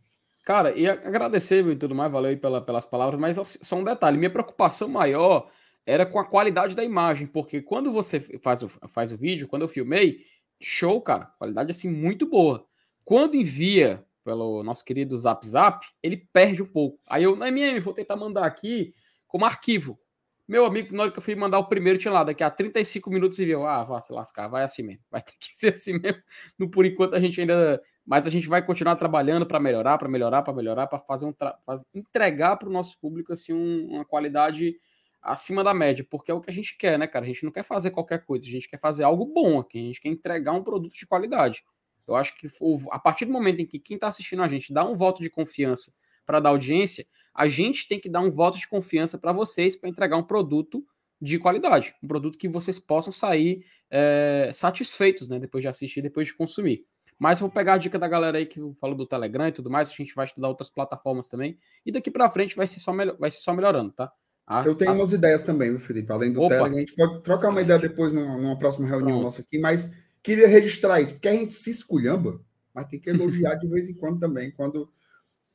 Cara, 0.45 0.77
e 0.77 0.89
agradecer 0.89 1.65
e 1.67 1.77
tudo 1.77 1.95
mais, 1.95 2.11
valeu 2.11 2.31
aí 2.31 2.37
pela, 2.37 2.61
pelas 2.61 2.85
palavras, 2.85 3.21
mas 3.21 3.37
só 3.63 3.77
um 3.77 3.85
detalhe: 3.85 4.19
minha 4.19 4.31
preocupação 4.31 4.89
maior 4.89 5.49
era 5.87 6.05
com 6.05 6.19
a 6.19 6.25
qualidade 6.25 6.75
da 6.75 6.85
imagem, 6.85 7.27
porque 7.27 7.61
quando 7.63 7.93
você 7.93 8.21
faz 8.41 8.63
o, 8.63 8.69
faz 8.89 9.13
o 9.13 9.17
vídeo, 9.17 9.49
quando 9.49 9.63
eu 9.63 9.69
filmei, 9.69 10.25
show, 10.61 11.01
cara, 11.01 11.27
qualidade 11.39 11.71
assim 11.71 11.91
muito 11.91 12.27
boa. 12.27 12.67
Quando 13.05 13.37
envia 13.37 14.05
pelo 14.25 14.63
nosso 14.63 14.85
querido 14.85 15.17
Zap 15.19 15.47
Zap, 15.47 15.85
ele 16.03 16.17
perde 16.33 16.63
um 16.63 16.67
pouco. 16.67 17.01
Aí 17.09 17.25
eu, 17.25 17.35
na 17.35 17.49
MM, 17.49 17.81
vou 17.81 17.93
tentar 17.95 18.17
mandar 18.17 18.45
aqui 18.45 18.95
como 19.27 19.45
arquivo. 19.45 19.99
Meu 20.47 20.65
amigo, 20.67 20.95
na 20.95 21.05
hora 21.05 21.13
que 21.13 21.19
eu 21.19 21.23
fui 21.23 21.35
mandar 21.35 21.59
o 21.59 21.69
primeiro, 21.69 21.99
tinha 21.99 22.13
lá, 22.13 22.25
daqui 22.25 22.43
a 22.43 22.51
35 22.51 23.11
minutos 23.11 23.39
e 23.39 23.45
viu, 23.45 23.67
ah, 23.67 23.85
vai 23.85 24.01
se 24.01 24.13
lascar, 24.13 24.49
vai 24.49 24.63
assim 24.63 24.83
mesmo, 24.83 25.03
vai 25.11 25.23
ter 25.23 25.33
que 25.39 25.57
ser 25.57 25.73
assim 25.73 25.99
mesmo. 25.99 26.21
No, 26.59 26.71
por 26.71 26.85
enquanto 26.85 27.15
a 27.15 27.21
gente 27.21 27.41
ainda 27.41 27.81
mas 28.05 28.27
a 28.27 28.31
gente 28.31 28.49
vai 28.49 28.65
continuar 28.65 28.97
trabalhando 28.97 29.47
para 29.47 29.61
melhorar, 29.61 29.97
para 29.99 30.09
melhorar, 30.09 30.43
para 30.43 30.53
melhorar, 30.53 30.87
para 30.87 30.99
fazer 30.99 31.27
um 31.27 31.35
faz, 31.65 31.85
entregar 31.95 32.57
para 32.57 32.69
o 32.69 32.73
nosso 32.73 32.99
público 32.99 33.33
assim 33.33 33.53
um, 33.53 33.87
uma 33.95 34.05
qualidade 34.05 34.77
acima 35.23 35.63
da 35.63 35.73
média, 35.73 36.05
porque 36.11 36.31
é 36.31 36.35
o 36.35 36.41
que 36.41 36.51
a 36.51 36.53
gente 36.53 36.77
quer, 36.77 36.99
né, 36.99 37.07
cara? 37.07 37.25
A 37.25 37.29
gente 37.29 37.45
não 37.45 37.53
quer 37.53 37.63
fazer 37.63 37.93
qualquer 37.93 38.25
coisa, 38.25 38.47
a 38.47 38.51
gente 38.51 38.69
quer 38.69 38.79
fazer 38.79 39.05
algo 39.05 39.25
bom 39.25 39.61
aqui, 39.61 39.79
a 39.79 39.87
gente 39.87 40.01
quer 40.01 40.09
entregar 40.09 40.53
um 40.53 40.65
produto 40.65 40.95
de 40.95 41.07
qualidade. 41.07 41.63
Eu 42.07 42.17
acho 42.17 42.37
que 42.37 42.49
a 42.91 42.99
partir 42.99 43.25
do 43.25 43.33
momento 43.33 43.61
em 43.61 43.67
que 43.67 43.79
quem 43.79 43.95
está 43.95 44.09
assistindo 44.09 44.43
a 44.43 44.49
gente 44.49 44.73
dá 44.73 44.85
um 44.85 44.95
voto 44.95 45.23
de 45.23 45.31
confiança 45.31 45.95
para 46.27 46.41
dar 46.41 46.51
audiência, 46.51 47.07
a 47.33 47.47
gente 47.47 47.87
tem 47.89 48.01
que 48.01 48.09
dar 48.09 48.21
um 48.21 48.31
voto 48.31 48.59
de 48.59 48.67
confiança 48.67 49.17
para 49.17 49.33
vocês 49.33 49.77
para 49.77 49.89
entregar 49.89 50.17
um 50.17 50.25
produto 50.25 50.85
de 51.21 51.39
qualidade, 51.39 51.95
um 52.03 52.09
produto 52.09 52.37
que 52.37 52.49
vocês 52.49 52.81
possam 52.81 53.13
sair 53.13 53.65
é, 53.89 54.51
satisfeitos, 54.53 55.29
né? 55.29 55.39
Depois 55.39 55.63
de 55.63 55.69
assistir, 55.69 56.03
depois 56.03 56.27
de 56.27 56.35
consumir. 56.35 56.85
Mas 57.19 57.39
vou 57.39 57.49
pegar 57.49 57.75
a 57.75 57.79
dica 57.79 57.99
da 57.99 58.09
galera 58.09 58.39
aí 58.39 58.47
que 58.47 58.61
falou 58.81 58.97
do 58.97 59.07
Telegram 59.07 59.47
e 59.47 59.53
tudo 59.53 59.71
mais, 59.71 59.89
a 59.89 59.93
gente 59.93 60.15
vai 60.15 60.27
estudar 60.27 60.49
outras 60.49 60.69
plataformas 60.69 61.29
também. 61.29 61.59
E 61.87 61.93
daqui 61.93 62.11
para 62.11 62.29
frente 62.29 62.57
vai 62.57 62.67
ser 62.67 62.81
só, 62.81 62.93
melhor, 62.93 63.17
vai 63.19 63.31
ser 63.31 63.41
só 63.41 63.55
melhorando, 63.55 63.93
tá? 63.93 64.13
A, 64.47 64.67
eu 64.67 64.75
tenho 64.75 64.91
a... 64.91 64.95
umas 64.95 65.13
ideias 65.13 65.43
também, 65.43 65.71
viu, 65.71 65.81
Felipe? 65.81 66.11
Além 66.13 66.33
do 66.33 66.41
Opa. 66.41 66.57
Telegram, 66.57 66.77
a 66.77 66.81
gente 66.81 66.95
pode 66.95 67.23
trocar 67.23 67.49
uma 67.49 67.63
ideia 67.63 67.79
depois 67.79 68.13
numa, 68.13 68.37
numa 68.37 68.59
próxima 68.59 68.89
reunião 68.89 69.19
Pronto. 69.19 69.23
nossa 69.23 69.43
aqui, 69.43 69.59
mas 69.59 69.97
queria 70.23 70.49
registrar 70.49 71.01
isso, 71.01 71.13
porque 71.15 71.29
a 71.29 71.33
gente 71.33 71.53
se 71.53 71.71
esculhamba, 71.71 72.41
mas 72.75 72.87
tem 72.89 73.01
que 73.01 73.11
elogiar 73.11 73.55
de 73.57 73.69
vez 73.69 73.89
em 73.89 73.95
quando 73.95 74.19
também, 74.19 74.51
quando, 74.51 74.91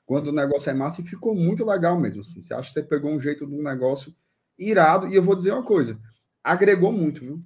quando 0.05 0.27
o 0.27 0.33
negócio 0.33 0.69
é 0.69 0.73
massa, 0.73 1.01
e 1.01 1.05
ficou 1.05 1.35
muito 1.35 1.65
legal 1.65 1.99
mesmo. 1.99 2.21
Assim. 2.21 2.41
Você 2.41 2.53
acha 2.53 2.69
que 2.69 2.73
você 2.73 2.83
pegou 2.83 3.11
um 3.11 3.19
jeito 3.19 3.45
de 3.45 3.53
um 3.53 3.61
negócio 3.61 4.15
irado, 4.57 5.07
e 5.07 5.15
eu 5.15 5.23
vou 5.23 5.35
dizer 5.35 5.51
uma 5.51 5.63
coisa, 5.63 5.99
agregou 6.43 6.91
muito, 6.91 7.21
viu? 7.21 7.43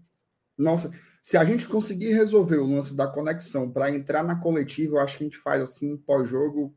Nossa, 0.57 0.91
se 1.21 1.37
a 1.37 1.45
gente 1.45 1.67
conseguir 1.67 2.13
resolver 2.13 2.57
o 2.57 2.65
lance 2.65 2.95
da 2.95 3.07
conexão 3.07 3.69
para 3.69 3.91
entrar 3.91 4.23
na 4.23 4.35
coletiva, 4.35 4.95
eu 4.95 4.99
acho 4.99 5.17
que 5.17 5.23
a 5.23 5.27
gente 5.27 5.37
faz 5.37 5.61
assim, 5.61 5.95
pós-jogo, 5.95 6.75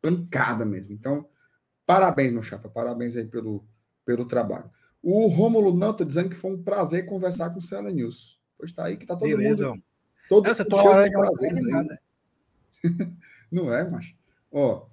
pancada 0.00 0.64
mesmo. 0.64 0.92
Então, 0.92 1.28
parabéns, 1.84 2.32
meu 2.32 2.42
chapa, 2.42 2.68
parabéns 2.68 3.16
aí 3.16 3.26
pelo, 3.26 3.66
pelo 4.04 4.24
trabalho. 4.24 4.70
O 5.02 5.26
Rômulo 5.26 5.76
não 5.76 5.90
está 5.90 6.04
dizendo 6.04 6.28
que 6.30 6.36
foi 6.36 6.52
um 6.52 6.62
prazer 6.62 7.06
conversar 7.06 7.50
com 7.50 7.58
o 7.58 7.62
Cela 7.62 7.90
News. 7.90 8.40
Pois 8.56 8.72
tá 8.72 8.84
aí 8.84 8.96
que 8.96 9.06
tá 9.06 9.16
todo 9.16 9.28
Beleza. 9.28 9.68
mundo. 9.68 9.82
Todo 10.28 10.48
Essa 10.48 10.64
tua 10.64 10.82
hora 10.82 11.10
prazeres 11.10 11.58
aí. 11.64 11.98
não 13.50 13.72
é, 13.72 13.88
mas. 13.88 14.14
Ó. 14.50 14.86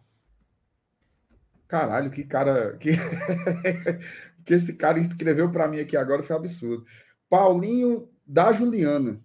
Caralho, 1.68 2.12
que 2.12 2.24
cara. 2.24 2.78
Que, 2.78 2.92
que 4.46 4.54
esse 4.54 4.76
cara 4.76 5.00
escreveu 5.00 5.50
para 5.50 5.68
mim 5.68 5.80
aqui 5.80 5.98
agora 5.98 6.22
foi 6.22 6.36
absurdo. 6.36 6.86
Paulinho 7.30 8.08
da 8.26 8.52
Juliana. 8.52 9.18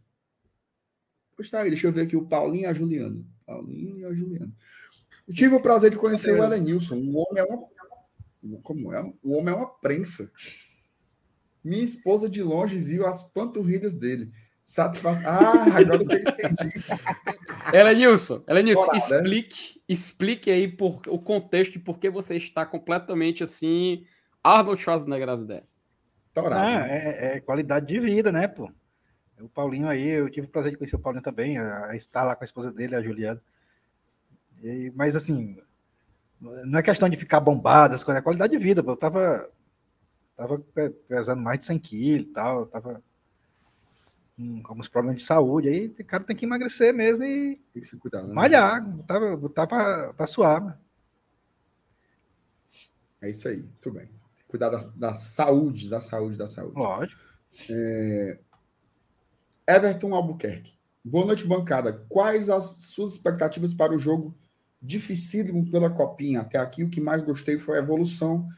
Pois 1.36 1.50
tá 1.50 1.60
aí, 1.60 1.68
deixa 1.68 1.86
eu 1.86 1.92
ver 1.92 2.02
aqui 2.02 2.16
o 2.16 2.26
Paulinho 2.26 2.64
e 2.64 2.66
a 2.66 2.72
Juliana. 2.72 3.24
Paulinho 3.46 3.98
e 3.98 4.04
a 4.04 4.12
Juliana. 4.12 4.52
Eu 5.26 5.34
tive 5.34 5.54
o 5.54 5.60
prazer 5.60 5.90
de 5.90 5.96
conhecer 5.96 6.38
o 6.38 6.42
Elenilson. 6.42 6.96
O 6.96 7.16
homem 7.16 7.42
é 7.42 7.44
uma. 7.44 8.60
Como 8.62 8.92
é? 8.92 9.02
O 9.22 9.36
homem 9.36 9.52
é 9.52 9.56
uma 9.56 9.68
prensa. 9.68 10.30
Minha 11.62 11.84
esposa 11.84 12.30
de 12.30 12.42
longe 12.42 12.78
viu 12.78 13.06
as 13.06 13.22
panturrilhas 13.30 13.94
dele. 13.94 14.32
Satisfação. 14.62 15.30
Ah, 15.30 15.64
agora 15.78 15.96
eu 15.96 16.02
entendi. 16.02 16.24
Ela 17.72 17.92
Nilson, 17.92 18.42
ela 18.46 18.62
Nilson, 18.62 18.94
explique, 18.94 19.76
né? 19.76 19.82
explique 19.88 20.50
aí 20.50 20.68
por, 20.68 21.02
o 21.06 21.18
contexto 21.18 21.72
de 21.72 21.78
por 21.78 21.98
que 21.98 22.08
você 22.08 22.34
está 22.36 22.64
completamente 22.64 23.44
assim, 23.44 24.06
Arnold 24.42 24.80
Schwarzenegger 24.80 25.28
as 25.28 25.42
ideias. 25.42 25.64
Ah, 26.52 26.86
é, 26.88 27.36
é, 27.36 27.40
qualidade 27.40 27.86
de 27.86 28.00
vida, 28.00 28.32
né, 28.32 28.48
pô? 28.48 28.70
O 29.40 29.48
Paulinho 29.48 29.88
aí, 29.88 30.08
eu 30.08 30.28
tive 30.30 30.46
o 30.46 30.50
prazer 30.50 30.72
de 30.72 30.78
conhecer 30.78 30.96
o 30.96 31.00
Paulinho 31.00 31.22
também, 31.22 31.58
a, 31.58 31.94
estar 31.94 32.24
lá 32.24 32.34
com 32.34 32.42
a 32.42 32.46
esposa 32.46 32.72
dele, 32.72 32.96
a 32.96 33.02
Juliana. 33.02 33.40
E, 34.62 34.92
mas 34.96 35.14
assim, 35.14 35.56
não 36.40 36.78
é 36.78 36.82
questão 36.82 37.08
de 37.08 37.16
ficar 37.16 37.40
bombado, 37.40 37.94
é 37.94 38.20
qualidade 38.22 38.56
de 38.56 38.62
vida, 38.62 38.82
pô. 38.82 38.92
Eu 38.92 38.96
tava 38.96 39.48
tava 40.36 40.58
pesando 41.08 41.42
mais 41.42 41.58
de 41.58 41.66
100 41.66 41.78
quilos 41.80 42.28
e 42.28 42.30
tal, 42.30 42.66
tava 42.66 43.02
com 44.36 44.62
alguns 44.66 44.86
problemas 44.86 45.20
de 45.20 45.26
saúde, 45.26 45.68
aí 45.68 45.86
o 45.88 46.04
cara 46.04 46.22
tem 46.22 46.36
que 46.36 46.44
emagrecer 46.44 46.94
mesmo 46.94 47.24
e 47.24 47.56
tem 47.74 47.82
que 47.82 47.88
se 47.88 47.98
cuidar, 47.98 48.22
né? 48.22 48.32
malhar, 48.32 48.80
botar, 48.86 49.36
botar 49.36 49.66
para 49.66 50.26
suar. 50.28 50.64
Né? 50.64 50.78
É 53.20 53.30
isso 53.30 53.48
aí, 53.48 53.56
muito 53.56 53.90
bem. 53.90 54.08
Cuidar 54.46 54.70
da, 54.70 54.78
da 54.94 55.14
saúde, 55.14 55.90
da 55.90 56.00
saúde, 56.00 56.36
da 56.36 56.46
saúde. 56.46 56.76
Lógico. 56.76 57.20
É... 57.68 58.38
Everton 59.68 60.14
Albuquerque. 60.14 60.72
Boa 61.04 61.26
noite, 61.26 61.46
bancada. 61.46 62.02
Quais 62.08 62.48
as 62.48 62.64
suas 62.64 63.12
expectativas 63.12 63.74
para 63.74 63.94
o 63.94 63.98
jogo 63.98 64.34
dificílimo 64.80 65.70
pela 65.70 65.90
Copinha? 65.90 66.40
Até 66.40 66.56
aqui, 66.56 66.82
o 66.82 66.88
que 66.88 67.02
mais 67.02 67.20
gostei 67.20 67.58
foi 67.58 67.76
a 67.76 67.82
evolução 67.82 68.48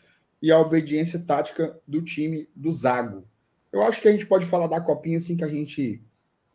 e 0.40 0.53
a 0.53 0.59
obediência 0.61 1.18
tática 1.18 1.77
do 1.85 2.01
time 2.01 2.49
do 2.55 2.70
Zago. 2.70 3.25
Eu 3.73 3.83
acho 3.83 4.01
que 4.01 4.07
a 4.07 4.12
gente 4.12 4.25
pode 4.25 4.46
falar 4.46 4.68
da 4.68 4.81
copinha 4.81 5.18
assim 5.18 5.37
que 5.37 5.42
a 5.42 5.49
gente 5.49 6.01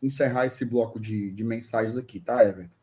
encerrar 0.02 0.46
esse 0.46 0.64
bloco 0.64 0.98
de, 0.98 1.30
de 1.32 1.44
mensagens 1.44 1.98
aqui, 1.98 2.18
tá, 2.18 2.42
Everton? 2.42 2.78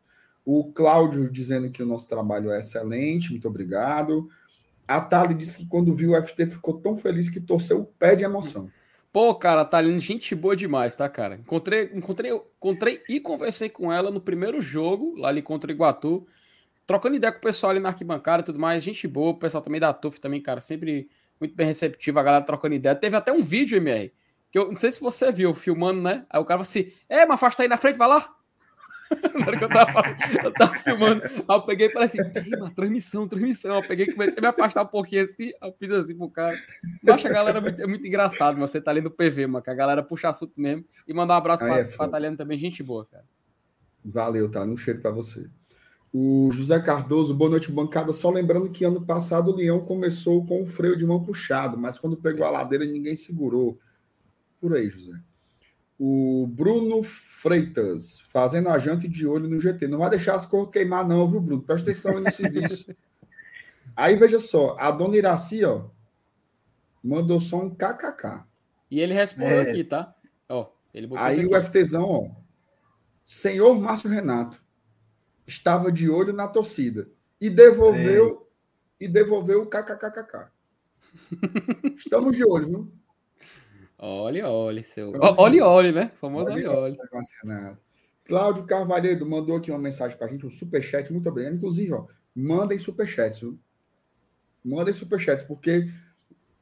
O 0.45 0.71
Cláudio 0.73 1.31
dizendo 1.31 1.71
que 1.71 1.81
o 1.81 1.87
nosso 1.87 2.07
trabalho 2.07 2.51
é 2.51 2.59
excelente, 2.59 3.31
muito 3.31 3.47
obrigado. 3.47 4.29
A 4.87 5.01
Thali 5.01 5.33
disse 5.33 5.57
que 5.57 5.65
quando 5.65 5.95
viu 5.95 6.11
o 6.11 6.23
FT 6.23 6.45
ficou 6.45 6.79
tão 6.79 6.95
feliz 6.95 7.29
que 7.29 7.41
torceu 7.41 7.81
o 7.81 7.85
pé 7.85 8.15
de 8.15 8.23
emoção. 8.23 8.69
Pô, 9.13 9.33
cara, 9.35 9.63
Thaline, 9.63 9.99
gente 9.99 10.35
boa 10.35 10.55
demais, 10.55 10.95
tá, 10.97 11.07
cara? 11.07 11.35
Encontrei, 11.35 11.91
encontrei, 11.93 12.31
encontrei 12.31 13.03
e 13.07 13.19
conversei 13.19 13.69
com 13.69 13.93
ela 13.93 14.09
no 14.11 14.19
primeiro 14.19 14.59
jogo, 14.59 15.15
lá 15.15 15.29
ali 15.29 15.41
contra 15.41 15.69
o 15.69 15.73
Iguatu 15.73 16.27
trocando 16.85 17.15
ideia 17.15 17.31
com 17.31 17.39
o 17.39 17.41
pessoal 17.41 17.71
ali 17.71 17.79
na 17.79 17.89
arquibancada 17.89 18.41
e 18.41 18.45
tudo 18.45 18.59
mais, 18.59 18.83
gente 18.83 19.07
boa, 19.07 19.31
o 19.31 19.39
pessoal 19.39 19.63
também 19.63 19.79
da 19.79 19.93
TUF 19.93 20.19
também, 20.19 20.41
cara, 20.41 20.61
sempre 20.61 21.09
muito 21.39 21.55
bem 21.55 21.67
receptivo, 21.67 22.19
a 22.19 22.23
galera 22.23 22.43
trocando 22.43 22.75
ideia. 22.75 22.95
Teve 22.95 23.15
até 23.15 23.31
um 23.31 23.43
vídeo, 23.43 23.77
MR, 23.77 24.13
que 24.51 24.59
eu 24.59 24.69
não 24.69 24.77
sei 24.77 24.91
se 24.91 25.01
você 25.01 25.31
viu, 25.31 25.53
filmando, 25.53 26.01
né? 26.01 26.25
Aí 26.29 26.39
o 26.39 26.45
cara 26.45 26.61
assim, 26.61 26.91
é, 27.09 27.25
mas 27.25 27.39
faz 27.39 27.55
tá 27.55 27.63
aí 27.63 27.69
na 27.69 27.77
frente, 27.77 27.97
vai 27.97 28.07
lá. 28.07 28.35
na 29.39 29.47
hora 29.47 29.57
que 29.57 29.63
eu 29.63 29.69
tava, 29.69 30.03
eu 30.43 30.53
tava 30.53 30.75
filmando, 30.75 31.23
aí 31.23 31.43
eu 31.47 31.61
peguei 31.61 31.87
e 31.87 31.89
falei 31.91 32.05
assim, 32.05 32.19
mas 32.59 32.73
transmissão, 32.73 33.27
transmissão. 33.27 33.75
Eu 33.75 33.87
peguei 33.87 34.05
e 34.05 34.11
comecei 34.13 34.37
a 34.37 34.41
me 34.41 34.47
afastar 34.47 34.83
um 34.83 34.87
pouquinho 34.87 35.23
assim, 35.23 35.51
eu 35.61 35.73
fiz 35.79 35.91
assim 35.91 36.17
pro 36.17 36.29
cara. 36.29 36.57
Eu 37.03 37.13
acho 37.13 37.27
a 37.27 37.31
galera 37.31 37.61
muito, 37.61 37.81
é 37.81 37.87
muito 37.87 38.05
engraçado, 38.05 38.57
você 38.57 38.81
tá 38.81 38.91
ali 38.91 39.01
no 39.01 39.11
PV, 39.11 39.47
mano, 39.47 39.63
que 39.63 39.69
a 39.69 39.75
galera 39.75 40.03
puxa 40.03 40.29
assunto 40.29 40.53
mesmo. 40.57 40.85
E 41.07 41.13
mandar 41.13 41.35
um 41.35 41.37
abraço 41.37 41.63
aí 41.63 41.69
pra, 41.69 41.79
é 41.79 41.83
pra 41.83 42.07
Taliana 42.07 42.37
também, 42.37 42.57
gente 42.57 42.83
boa, 42.83 43.05
cara. 43.05 43.25
Valeu, 44.03 44.51
tá? 44.51 44.63
Um 44.63 44.75
cheiro 44.75 44.99
pra 44.99 45.11
você. 45.11 45.49
O 46.11 46.51
José 46.51 46.79
Cardoso, 46.79 47.33
boa 47.33 47.49
noite, 47.49 47.71
bancada. 47.71 48.13
Só 48.13 48.29
lembrando 48.29 48.69
que 48.69 48.83
ano 48.83 49.03
passado 49.03 49.49
o 49.49 49.55
Leão 49.55 49.79
começou 49.79 50.45
com 50.45 50.61
o 50.61 50.67
freio 50.67 50.95
de 50.95 51.05
mão 51.05 51.23
puxado, 51.23 51.77
mas 51.77 51.97
quando 51.97 52.15
pegou 52.15 52.45
a 52.45 52.51
ladeira 52.51 52.85
ninguém 52.85 53.15
segurou. 53.15 53.79
Por 54.61 54.75
aí, 54.75 54.89
José. 54.89 55.19
O 55.99 56.47
Bruno 56.47 57.03
Freitas, 57.03 58.19
fazendo 58.19 58.69
a 58.69 58.79
janta 58.79 59.07
de 59.07 59.27
olho 59.27 59.47
no 59.47 59.59
GT. 59.59 59.87
Não 59.87 59.99
vai 59.99 60.09
deixar 60.09 60.35
as 60.35 60.45
cores 60.45 60.71
queimar, 60.71 61.07
não, 61.07 61.29
viu, 61.29 61.39
Bruno? 61.39 61.61
Presta 61.61 61.91
atenção 61.91 62.17
aí 62.17 62.23
no 62.23 62.31
serviço. 62.31 62.95
Aí, 63.95 64.15
veja 64.15 64.39
só, 64.39 64.75
a 64.79 64.89
dona 64.89 65.15
Iraci, 65.15 65.63
ó, 65.63 65.85
mandou 67.03 67.39
só 67.39 67.57
um 67.57 67.69
kkk. 67.69 68.43
E 68.89 68.99
ele 68.99 69.13
respondeu 69.13 69.57
é. 69.57 69.69
aqui, 69.69 69.83
tá? 69.83 70.15
Ó, 70.49 70.71
ele 70.93 71.09
aí 71.15 71.45
o 71.45 71.63
FTzão, 71.63 72.09
ó. 72.09 72.29
Senhor 73.23 73.79
Márcio 73.79 74.09
Renato 74.09 74.61
estava 75.45 75.91
de 75.91 76.09
olho 76.09 76.33
na 76.33 76.47
torcida 76.47 77.07
e 77.39 77.49
devolveu 77.49 78.29
Sim. 78.29 78.45
e 79.01 79.07
devolveu 79.07 79.63
o 79.63 79.65
kkkk. 79.67 80.47
Estamos 81.95 82.35
de 82.35 82.45
olho, 82.45 82.67
viu? 82.67 82.93
Olhe, 84.05 84.43
olhe, 84.43 84.83
seu. 84.83 85.13
Olhe, 85.37 85.61
olhe, 85.61 85.93
né? 85.93 86.11
Famoso 86.19 86.51
olhe, 86.51 86.67
olhe. 86.67 86.97
Cláudio 88.25 88.65
Carvalheiro 88.65 89.25
mandou 89.25 89.55
aqui 89.55 89.71
uma 89.71 89.79
mensagem 89.79 90.17
para 90.17 90.27
a 90.27 90.29
gente, 90.29 90.45
um 90.45 90.49
superchat, 90.49 91.09
muito 91.09 91.29
obrigado. 91.29 91.55
Inclusive, 91.55 91.93
ó, 91.93 92.05
mandem 92.35 92.77
superchats, 92.77 93.39
viu? 93.39 93.57
Mandem 94.63 94.93
superchats, 94.93 95.45
porque 95.45 95.87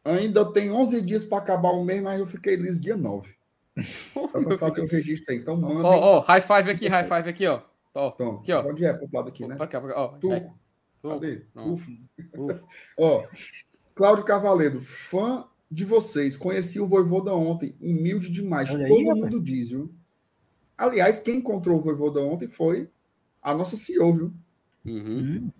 ainda 0.05 0.53
tem 0.53 0.71
11 0.71 1.01
dias 1.01 1.25
para 1.25 1.39
acabar 1.39 1.71
o 1.71 1.83
mês, 1.83 2.03
mas 2.03 2.19
eu 2.19 2.27
fiquei 2.27 2.55
liso 2.55 2.79
dia 2.79 2.95
9. 2.95 3.33
para 4.31 4.57
fazer 4.59 4.81
o 4.81 4.87
registro 4.87 5.33
aí. 5.33 5.39
Então, 5.39 5.57
mandem. 5.57 5.83
Ó, 5.83 6.17
ó, 6.17 6.19
high 6.19 6.41
five 6.41 6.69
aqui, 6.69 6.87
high 6.87 7.07
five 7.07 7.27
aqui, 7.27 7.47
ó. 7.47 7.63
Ó, 7.95 8.11
Tom, 8.11 8.35
aqui, 8.35 8.53
ó. 8.53 8.63
Onde 8.63 8.85
é? 8.85 8.93
Pro 8.93 9.09
lado 9.11 9.29
aqui, 9.29 9.47
né? 9.47 9.55
Pra 9.55 9.65
cá, 9.65 9.81
pra 9.81 9.91
cá. 9.91 9.99
Ó, 9.99 10.07
tu. 10.19 10.31
É. 10.31 10.47
Cadê? 11.01 11.43
Uf. 11.55 12.07
Uf. 12.37 12.61
ó, 12.99 13.23
Cláudio 13.95 14.25
Cavaleiro, 14.25 14.79
fã 14.79 15.47
de 15.71 15.85
vocês. 15.85 16.35
Conheci 16.35 16.79
o 16.79 16.87
Voivoda 16.87 17.33
ontem. 17.33 17.75
Humilde 17.79 18.29
demais. 18.29 18.69
Olha 18.69 18.87
Todo 18.87 19.11
aí, 19.11 19.21
mundo 19.21 19.41
diz, 19.41 19.69
viu? 19.69 19.93
Aliás, 20.77 21.19
quem 21.19 21.37
encontrou 21.37 21.77
o 21.77 21.81
Voivoda 21.81 22.19
ontem 22.21 22.47
foi 22.47 22.89
a 23.41 23.53
nossa 23.53 23.77
CEO, 23.77 24.13
viu? 24.13 24.33
Uhum. 24.85 25.51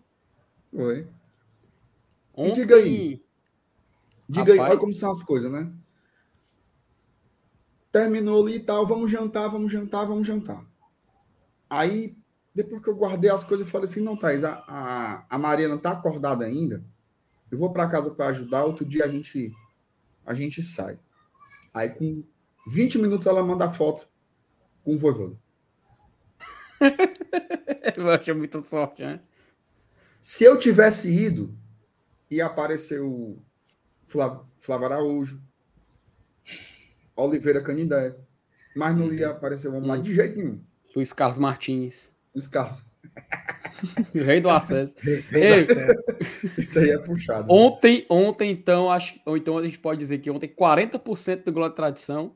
Foi. 0.72 1.08
Ontem... 2.34 2.52
E 2.52 2.54
diga 2.56 2.76
aí. 2.76 3.24
Diga 4.28 4.54
Rapaz... 4.54 4.60
aí, 4.60 4.70
olha 4.72 4.80
como 4.80 4.94
são 4.94 5.12
as 5.12 5.22
coisas, 5.22 5.52
né? 5.52 5.72
Terminou 7.92 8.46
ali 8.46 8.56
e 8.56 8.60
tal, 8.60 8.86
vamos 8.86 9.10
jantar, 9.12 9.48
vamos 9.50 9.72
jantar, 9.72 10.06
vamos 10.06 10.28
jantar. 10.28 10.66
Aí 11.70 12.18
depois 12.54 12.82
que 12.82 12.90
eu 12.90 12.96
guardei 12.96 13.30
as 13.30 13.44
coisas, 13.44 13.66
eu 13.66 13.72
falei 13.72 13.88
assim: 13.88 14.02
não, 14.02 14.18
Thaís, 14.18 14.44
a, 14.44 14.64
a, 14.68 15.26
a 15.30 15.38
Mariana 15.38 15.78
tá 15.78 15.92
acordada 15.92 16.46
ainda. 16.46 16.84
Eu 17.50 17.58
vou 17.58 17.72
para 17.72 17.90
casa 17.90 18.12
para 18.12 18.28
ajudar. 18.28 18.66
Outro 18.66 18.86
dia 18.86 19.06
a 19.06 19.08
gente, 19.08 19.52
a 20.26 20.34
gente 20.34 20.62
sai. 20.62 21.00
Aí, 21.74 21.90
com 21.90 22.24
20 22.68 22.98
minutos, 23.00 23.28
ela 23.28 23.44
manda 23.44 23.66
a 23.66 23.72
foto 23.72 24.08
com 24.84 24.96
o 24.96 24.98
voivodo. 24.98 25.40
eu 27.98 28.10
achei 28.10 28.34
muita 28.34 28.60
sorte, 28.62 29.02
né? 29.04 29.20
Se 30.22 30.44
eu 30.44 30.58
tivesse 30.60 31.12
ido, 31.14 31.56
ia 32.30 32.46
aparecer 32.46 33.02
o 33.02 33.38
Flávio, 34.08 34.46
Flávio 34.60 34.86
Araújo, 34.86 35.42
Oliveira 37.16 37.64
Canindé. 37.64 38.16
Mas 38.76 38.96
não 38.96 39.14
ia 39.14 39.32
aparecer 39.32 39.68
o 39.68 39.76
homem 39.76 39.90
lá 39.90 39.98
de 39.98 40.14
jeito 40.14 40.38
nenhum. 40.38 40.64
Luiz 40.96 41.12
Carlos 41.12 41.40
Martins. 41.40 42.16
Os 42.34 42.48
casos. 42.48 42.84
O 44.14 44.18
rei 44.24 44.40
do 44.40 44.50
acesso. 44.50 44.96
Rei 45.00 45.22
do 45.24 45.38
Ei. 45.38 45.60
acesso. 45.60 46.18
Isso 46.58 46.80
aí 46.80 46.90
é 46.92 46.98
puxado. 47.00 47.52
Ontem, 47.52 48.06
ontem, 48.10 48.52
então, 48.52 48.90
acho, 48.92 49.20
ou 49.26 49.36
então 49.38 49.58
a 49.58 49.64
gente 49.64 49.80
pode 49.80 50.00
dizer 50.00 50.20
que 50.20 50.30
ontem 50.30 50.48
40% 50.48 51.44
do 51.44 51.52
Glória 51.52 51.74
e 51.74 51.76
Tradição 51.76 52.36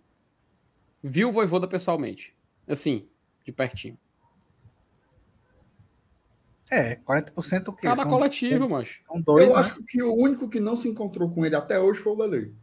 viu 1.03 1.29
o 1.29 1.31
Voivoda 1.31 1.67
pessoalmente. 1.67 2.35
Assim, 2.67 3.07
de 3.43 3.51
pertinho. 3.51 3.97
É, 6.69 6.95
40% 6.95 7.67
o 7.67 7.73
quê? 7.73 7.87
Cada 7.87 8.01
São, 8.01 8.09
coletivo, 8.09 8.67
macho. 8.67 8.99
são 9.07 9.21
dois, 9.21 9.47
Eu 9.49 9.53
né? 9.53 9.59
acho 9.61 9.83
que 9.85 10.01
o 10.01 10.13
único 10.15 10.49
que 10.49 10.59
não 10.59 10.75
se 10.75 10.89
encontrou 10.89 11.29
com 11.29 11.45
ele 11.45 11.55
até 11.55 11.79
hoje 11.79 11.99
foi 11.99 12.13
o 12.13 12.17
Lele. 12.17 12.55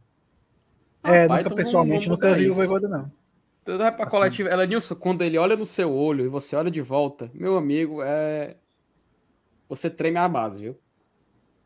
É, 1.05 1.23
Rapaz, 1.23 1.29
nunca 1.29 1.41
então 1.41 1.55
pessoalmente, 1.55 2.09
nunca 2.09 2.35
vi 2.35 2.51
o. 2.51 2.55
Voivoda, 2.55 2.89
não. 2.89 3.11
Tudo 3.65 3.79
vai 3.79 3.93
pra 3.95 4.07
Assim. 4.07 4.17
coletiva. 4.17 4.49
Ela, 4.49 4.67
Nilson, 4.67 4.97
quando 4.97 5.23
ele 5.23 5.39
olha 5.39 5.55
no 5.57 5.65
seu 5.65 5.93
olho 5.93 6.25
e 6.25 6.29
você 6.29 6.57
olha 6.57 6.71
de 6.71 6.81
volta, 6.81 7.31
meu 7.33 7.57
amigo, 7.57 8.03
é. 8.03 8.57
Você 9.75 9.89
treme 9.89 10.19
a 10.19 10.29
base, 10.29 10.61
viu? 10.61 10.79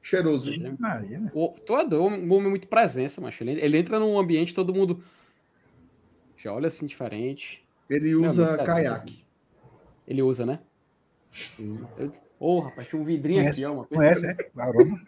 Cheiroso. 0.00 0.52
Sim. 0.52 0.76
Maria, 0.78 1.18
né? 1.18 1.32
O, 1.34 1.48
tu 1.48 1.76
é 1.76 1.84
um 1.84 2.32
homem 2.32 2.48
muito 2.48 2.68
presença, 2.68 3.20
macho. 3.20 3.42
Ele, 3.42 3.61
ele 3.61 3.76
entra 3.76 3.98
num 3.98 4.16
ambiente, 4.16 4.54
todo 4.54 4.72
mundo 4.72 5.02
já 6.36 6.52
olha 6.52 6.68
assim 6.68 6.86
diferente. 6.86 7.66
Ele 7.90 8.14
usa 8.14 8.46
amigo, 8.46 8.59
tá 8.59 8.64
caiaque. 8.64 9.24
Ele 10.07 10.22
usa, 10.22 10.46
né? 10.46 10.61
Ô, 12.38 12.61
rapaz, 12.61 12.86
tinha 12.86 13.02
um 13.02 13.04
vidrinho 13.04 13.42
Conhece, 13.42 13.64
aqui, 13.64 13.72
ó. 13.72 13.74
Uma 13.74 13.86
conhece, 13.86 14.26
é? 14.26 14.36
O 14.54 14.61
aroma. 14.61 15.02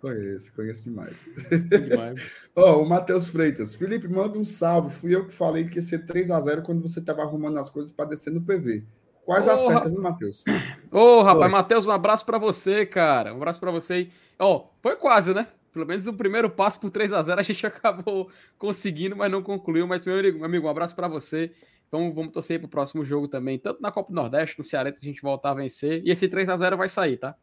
Conheço, 0.00 0.52
conheço 0.54 0.84
demais. 0.84 1.28
Ó, 2.54 2.82
o 2.82 2.88
Matheus 2.88 3.26
Freitas. 3.26 3.74
Felipe, 3.74 4.06
manda 4.06 4.38
um 4.38 4.44
salve. 4.44 4.94
Fui 4.94 5.12
eu 5.12 5.26
que 5.26 5.34
falei 5.34 5.64
que 5.64 5.76
ia 5.76 5.82
ser 5.82 6.06
3x0 6.06 6.62
quando 6.62 6.82
você 6.82 7.00
estava 7.00 7.22
arrumando 7.22 7.58
as 7.58 7.68
coisas 7.68 7.90
para 7.90 8.10
descer 8.10 8.32
no 8.32 8.42
PV. 8.42 8.84
Quase 9.26 9.48
Porra. 9.48 9.54
acerta, 9.54 9.88
viu, 9.90 10.00
Matheus? 10.00 10.44
Ô, 10.88 11.20
rapaz, 11.20 11.46
Foi. 11.46 11.48
Matheus, 11.48 11.86
um 11.88 11.90
abraço 11.90 12.24
pra 12.24 12.38
você, 12.38 12.86
cara. 12.86 13.34
Um 13.34 13.38
abraço 13.38 13.58
pra 13.58 13.72
você. 13.72 14.08
Ó, 14.38 14.68
foi 14.80 14.94
quase, 14.94 15.34
né? 15.34 15.48
Pelo 15.72 15.84
menos 15.84 16.06
o 16.06 16.12
primeiro 16.12 16.48
passo 16.48 16.78
por 16.78 16.90
3 16.90 17.12
a 17.12 17.20
0 17.20 17.40
a 17.40 17.42
gente 17.42 17.66
acabou 17.66 18.30
conseguindo, 18.56 19.16
mas 19.16 19.28
não 19.28 19.42
concluiu. 19.42 19.84
Mas, 19.84 20.04
meu 20.04 20.16
amigo, 20.16 20.38
meu 20.38 20.46
amigo 20.46 20.66
um 20.68 20.70
abraço 20.70 20.94
pra 20.94 21.08
você. 21.08 21.50
Então 21.88 22.14
vamos 22.14 22.32
torcer 22.32 22.60
pro 22.60 22.68
próximo 22.68 23.04
jogo 23.04 23.26
também, 23.26 23.58
tanto 23.58 23.82
na 23.82 23.90
Copa 23.90 24.10
do 24.10 24.14
Nordeste, 24.14 24.56
no 24.58 24.64
Cearense, 24.64 25.00
que 25.00 25.06
a 25.06 25.10
gente 25.10 25.22
voltar 25.22 25.50
a 25.50 25.54
vencer. 25.54 26.02
E 26.04 26.10
esse 26.10 26.28
3 26.28 26.48
a 26.48 26.56
0 26.56 26.76
vai 26.76 26.88
sair, 26.88 27.16
tá? 27.16 27.34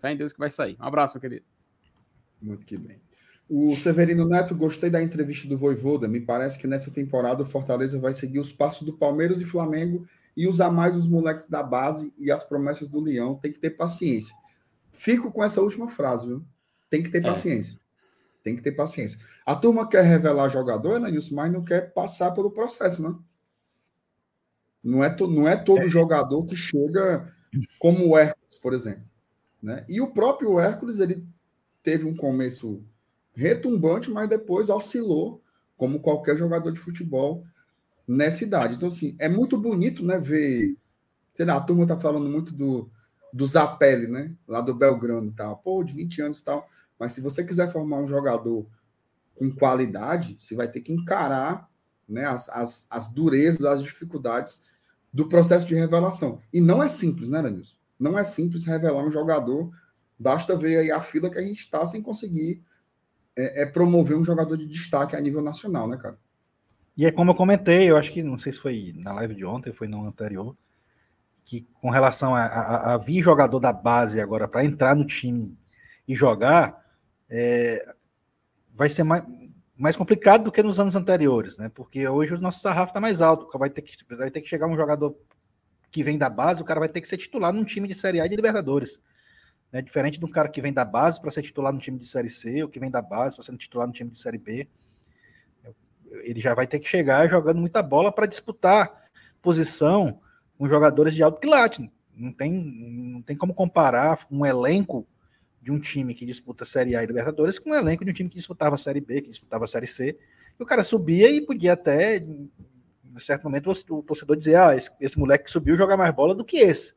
Fé 0.00 0.12
em 0.12 0.16
Deus 0.16 0.32
que 0.32 0.38
vai 0.38 0.50
sair. 0.50 0.76
Um 0.80 0.84
abraço, 0.84 1.14
meu 1.14 1.20
querido. 1.20 1.44
Muito 2.40 2.64
que 2.64 2.78
bem. 2.78 3.00
O 3.50 3.74
Severino 3.74 4.24
Neto, 4.24 4.54
gostei 4.54 4.88
da 4.88 5.02
entrevista 5.02 5.48
do 5.48 5.56
Voivoda. 5.56 6.06
Me 6.06 6.20
parece 6.20 6.58
que 6.58 6.68
nessa 6.68 6.92
temporada 6.92 7.42
o 7.42 7.46
Fortaleza 7.46 7.98
vai 7.98 8.12
seguir 8.12 8.38
os 8.38 8.52
passos 8.52 8.86
do 8.86 8.92
Palmeiras 8.92 9.40
e 9.40 9.44
Flamengo 9.44 10.06
e 10.36 10.46
usar 10.48 10.70
mais 10.70 10.96
os 10.96 11.06
moleques 11.06 11.48
da 11.48 11.62
base 11.62 12.12
e 12.18 12.30
as 12.30 12.42
promessas 12.44 12.88
do 12.90 13.00
Leão. 13.00 13.36
Tem 13.36 13.52
que 13.52 13.58
ter 13.58 13.70
paciência. 13.70 14.34
Fico 14.92 15.30
com 15.30 15.42
essa 15.44 15.60
última 15.60 15.88
frase, 15.88 16.26
viu? 16.26 16.44
Tem 16.90 17.02
que 17.02 17.08
ter 17.10 17.18
É. 17.18 17.22
paciência. 17.22 17.80
Tem 18.42 18.54
que 18.56 18.62
ter 18.62 18.72
paciência. 18.72 19.18
A 19.46 19.54
turma 19.54 19.88
quer 19.88 20.02
revelar 20.04 20.48
jogador, 20.48 20.98
né, 21.00 21.10
Nilson, 21.10 21.34
mas 21.34 21.52
não 21.52 21.64
quer 21.64 21.92
passar 21.92 22.32
pelo 22.32 22.50
processo, 22.50 23.02
né? 23.02 23.14
Não 24.82 25.02
é, 25.02 25.08
to- 25.10 25.28
não 25.28 25.48
é 25.48 25.56
todo 25.56 25.88
jogador 25.88 26.44
que 26.44 26.54
chega 26.54 27.32
como 27.78 28.08
o 28.08 28.18
Hércules, 28.18 28.58
por 28.58 28.72
exemplo. 28.74 29.04
Né? 29.62 29.84
E 29.88 30.00
o 30.00 30.08
próprio 30.12 30.58
Hércules, 30.60 30.98
ele 31.00 31.26
teve 31.82 32.04
um 32.04 32.14
começo 32.14 32.84
retumbante, 33.32 34.10
mas 34.10 34.28
depois 34.28 34.68
oscilou, 34.68 35.42
como 35.76 36.00
qualquer 36.00 36.36
jogador 36.36 36.70
de 36.70 36.78
futebol 36.80 37.44
nessa 38.06 38.44
idade. 38.44 38.74
Então, 38.74 38.88
assim, 38.88 39.16
é 39.18 39.28
muito 39.28 39.58
bonito, 39.58 40.04
né, 40.04 40.18
ver... 40.18 40.76
Sei 41.34 41.44
lá, 41.44 41.56
a 41.56 41.60
turma 41.60 41.86
tá 41.86 41.98
falando 41.98 42.28
muito 42.28 42.52
do, 42.52 42.88
do 43.32 43.44
Zapelli, 43.44 44.06
né? 44.06 44.32
Lá 44.46 44.60
do 44.60 44.72
Belgrano 44.72 45.28
e 45.28 45.32
tal. 45.32 45.56
Pô, 45.56 45.82
de 45.82 45.92
20 45.92 46.22
anos 46.22 46.40
e 46.40 46.44
tal. 46.44 46.68
Mas 46.96 47.10
se 47.10 47.20
você 47.20 47.44
quiser 47.44 47.72
formar 47.72 47.98
um 47.98 48.06
jogador 48.06 48.64
com 49.34 49.50
qualidade, 49.50 50.36
você 50.38 50.54
vai 50.54 50.68
ter 50.68 50.80
que 50.80 50.92
encarar 50.92 51.68
né, 52.08 52.24
as, 52.24 52.48
as, 52.48 52.86
as 52.88 53.12
durezas, 53.12 53.64
as 53.64 53.82
dificuldades 53.82 54.70
do 55.12 55.28
processo 55.28 55.66
de 55.66 55.74
revelação. 55.74 56.40
E 56.52 56.60
não 56.60 56.82
é 56.82 56.88
simples, 56.88 57.28
né, 57.28 57.42
Lenilson? 57.42 57.76
Não 57.98 58.18
é 58.18 58.24
simples 58.24 58.66
revelar 58.66 59.04
um 59.04 59.10
jogador. 59.10 59.72
Basta 60.18 60.56
ver 60.56 60.78
aí 60.78 60.90
a 60.90 61.00
fila 61.00 61.28
que 61.28 61.38
a 61.38 61.42
gente 61.42 61.60
está 61.60 61.84
sem 61.86 62.02
conseguir 62.02 62.62
é, 63.36 63.62
é 63.62 63.66
promover 63.66 64.16
um 64.16 64.24
jogador 64.24 64.56
de 64.56 64.66
destaque 64.66 65.16
a 65.16 65.20
nível 65.20 65.42
nacional, 65.42 65.88
né, 65.88 65.96
cara? 65.96 66.18
E 66.96 67.04
é 67.04 67.10
como 67.10 67.32
eu 67.32 67.34
comentei, 67.34 67.90
eu 67.90 67.96
acho 67.96 68.12
que 68.12 68.22
não 68.22 68.38
sei 68.38 68.52
se 68.52 68.60
foi 68.60 68.92
na 68.96 69.12
live 69.14 69.34
de 69.34 69.44
ontem, 69.44 69.72
foi 69.72 69.88
no 69.88 70.06
anterior, 70.06 70.56
que 71.44 71.66
com 71.80 71.90
relação 71.90 72.34
a, 72.34 72.44
a, 72.44 72.94
a 72.94 72.98
vir 72.98 73.20
jogador 73.20 73.58
da 73.58 73.72
base 73.72 74.20
agora 74.20 74.46
para 74.46 74.64
entrar 74.64 74.94
no 74.94 75.04
time 75.04 75.56
e 76.06 76.14
jogar, 76.14 76.84
é, 77.28 77.84
vai 78.72 78.88
ser 78.88 79.02
mais, 79.02 79.24
mais 79.76 79.96
complicado 79.96 80.44
do 80.44 80.52
que 80.52 80.62
nos 80.62 80.78
anos 80.78 80.94
anteriores, 80.94 81.58
né? 81.58 81.68
Porque 81.68 82.06
hoje 82.06 82.34
o 82.34 82.40
nosso 82.40 82.60
sarrafo 82.60 82.90
está 82.90 83.00
mais 83.00 83.20
alto, 83.20 83.58
vai 83.58 83.70
ter, 83.70 83.82
que, 83.82 83.96
vai 84.14 84.30
ter 84.30 84.40
que 84.40 84.48
chegar 84.48 84.68
um 84.68 84.76
jogador 84.76 85.16
que 85.90 86.02
vem 86.02 86.16
da 86.16 86.30
base, 86.30 86.62
o 86.62 86.64
cara 86.64 86.80
vai 86.80 86.88
ter 86.88 87.00
que 87.00 87.08
ser 87.08 87.16
titular 87.16 87.52
num 87.52 87.64
time 87.64 87.88
de 87.88 87.94
Série 87.94 88.20
A 88.20 88.26
e 88.26 88.28
de 88.28 88.36
Libertadores. 88.36 89.00
Né? 89.72 89.82
Diferente 89.82 90.18
de 90.18 90.24
um 90.24 90.30
cara 90.30 90.48
que 90.48 90.60
vem 90.60 90.72
da 90.72 90.84
base 90.84 91.20
para 91.20 91.30
ser 91.32 91.42
titular 91.42 91.72
no 91.72 91.80
time 91.80 91.98
de 91.98 92.06
Série 92.06 92.30
C, 92.30 92.62
ou 92.62 92.68
que 92.68 92.78
vem 92.78 92.90
da 92.90 93.02
base 93.02 93.34
para 93.34 93.44
ser 93.44 93.56
titular 93.56 93.86
no 93.86 93.92
time 93.92 94.10
de 94.10 94.18
Série 94.18 94.38
B 94.38 94.68
ele 96.22 96.40
já 96.40 96.54
vai 96.54 96.66
ter 96.66 96.78
que 96.78 96.88
chegar 96.88 97.28
jogando 97.28 97.58
muita 97.58 97.82
bola 97.82 98.12
para 98.12 98.26
disputar 98.26 99.04
posição 99.42 100.20
com 100.56 100.68
jogadores 100.68 101.14
de 101.14 101.22
alto 101.22 101.40
quilate. 101.40 101.90
Não 102.16 102.32
tem, 102.32 102.52
não 102.52 103.22
tem 103.22 103.36
como 103.36 103.52
comparar 103.52 104.26
um 104.30 104.46
elenco 104.46 105.06
de 105.60 105.72
um 105.72 105.78
time 105.78 106.14
que 106.14 106.26
disputa 106.26 106.64
Série 106.64 106.94
A 106.94 107.02
e 107.02 107.06
Libertadores 107.06 107.58
com 107.58 107.70
um 107.70 107.74
elenco 107.74 108.04
de 108.04 108.10
um 108.10 108.14
time 108.14 108.28
que 108.28 108.36
disputava 108.36 108.76
Série 108.76 109.00
B, 109.00 109.22
que 109.22 109.30
disputava 109.30 109.66
Série 109.66 109.86
C. 109.86 110.18
E 110.58 110.62
o 110.62 110.66
cara 110.66 110.84
subia 110.84 111.30
e 111.30 111.40
podia 111.40 111.72
até, 111.72 112.18
em 112.18 112.50
certo 113.18 113.44
momento, 113.44 113.72
o 113.90 114.02
torcedor 114.02 114.36
dizer: 114.36 114.56
ah, 114.56 114.76
esse, 114.76 114.90
esse 115.00 115.18
moleque 115.18 115.44
que 115.44 115.50
subiu 115.50 115.76
joga 115.76 115.96
mais 115.96 116.14
bola 116.14 116.34
do 116.34 116.44
que 116.44 116.58
esse 116.58 116.94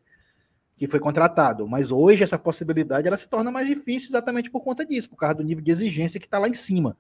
que 0.77 0.87
foi 0.87 0.99
contratado. 0.99 1.67
Mas 1.67 1.91
hoje 1.91 2.23
essa 2.23 2.37
possibilidade 2.37 3.07
ela 3.07 3.17
se 3.17 3.27
torna 3.27 3.51
mais 3.51 3.67
difícil 3.67 4.09
exatamente 4.09 4.49
por 4.49 4.61
conta 4.61 4.85
disso, 4.85 5.09
por 5.09 5.17
causa 5.17 5.35
do 5.35 5.43
nível 5.43 5.63
de 5.63 5.71
exigência 5.71 6.19
que 6.19 6.27
está 6.27 6.37
lá 6.37 6.47
em 6.47 6.53
cima. 6.53 6.95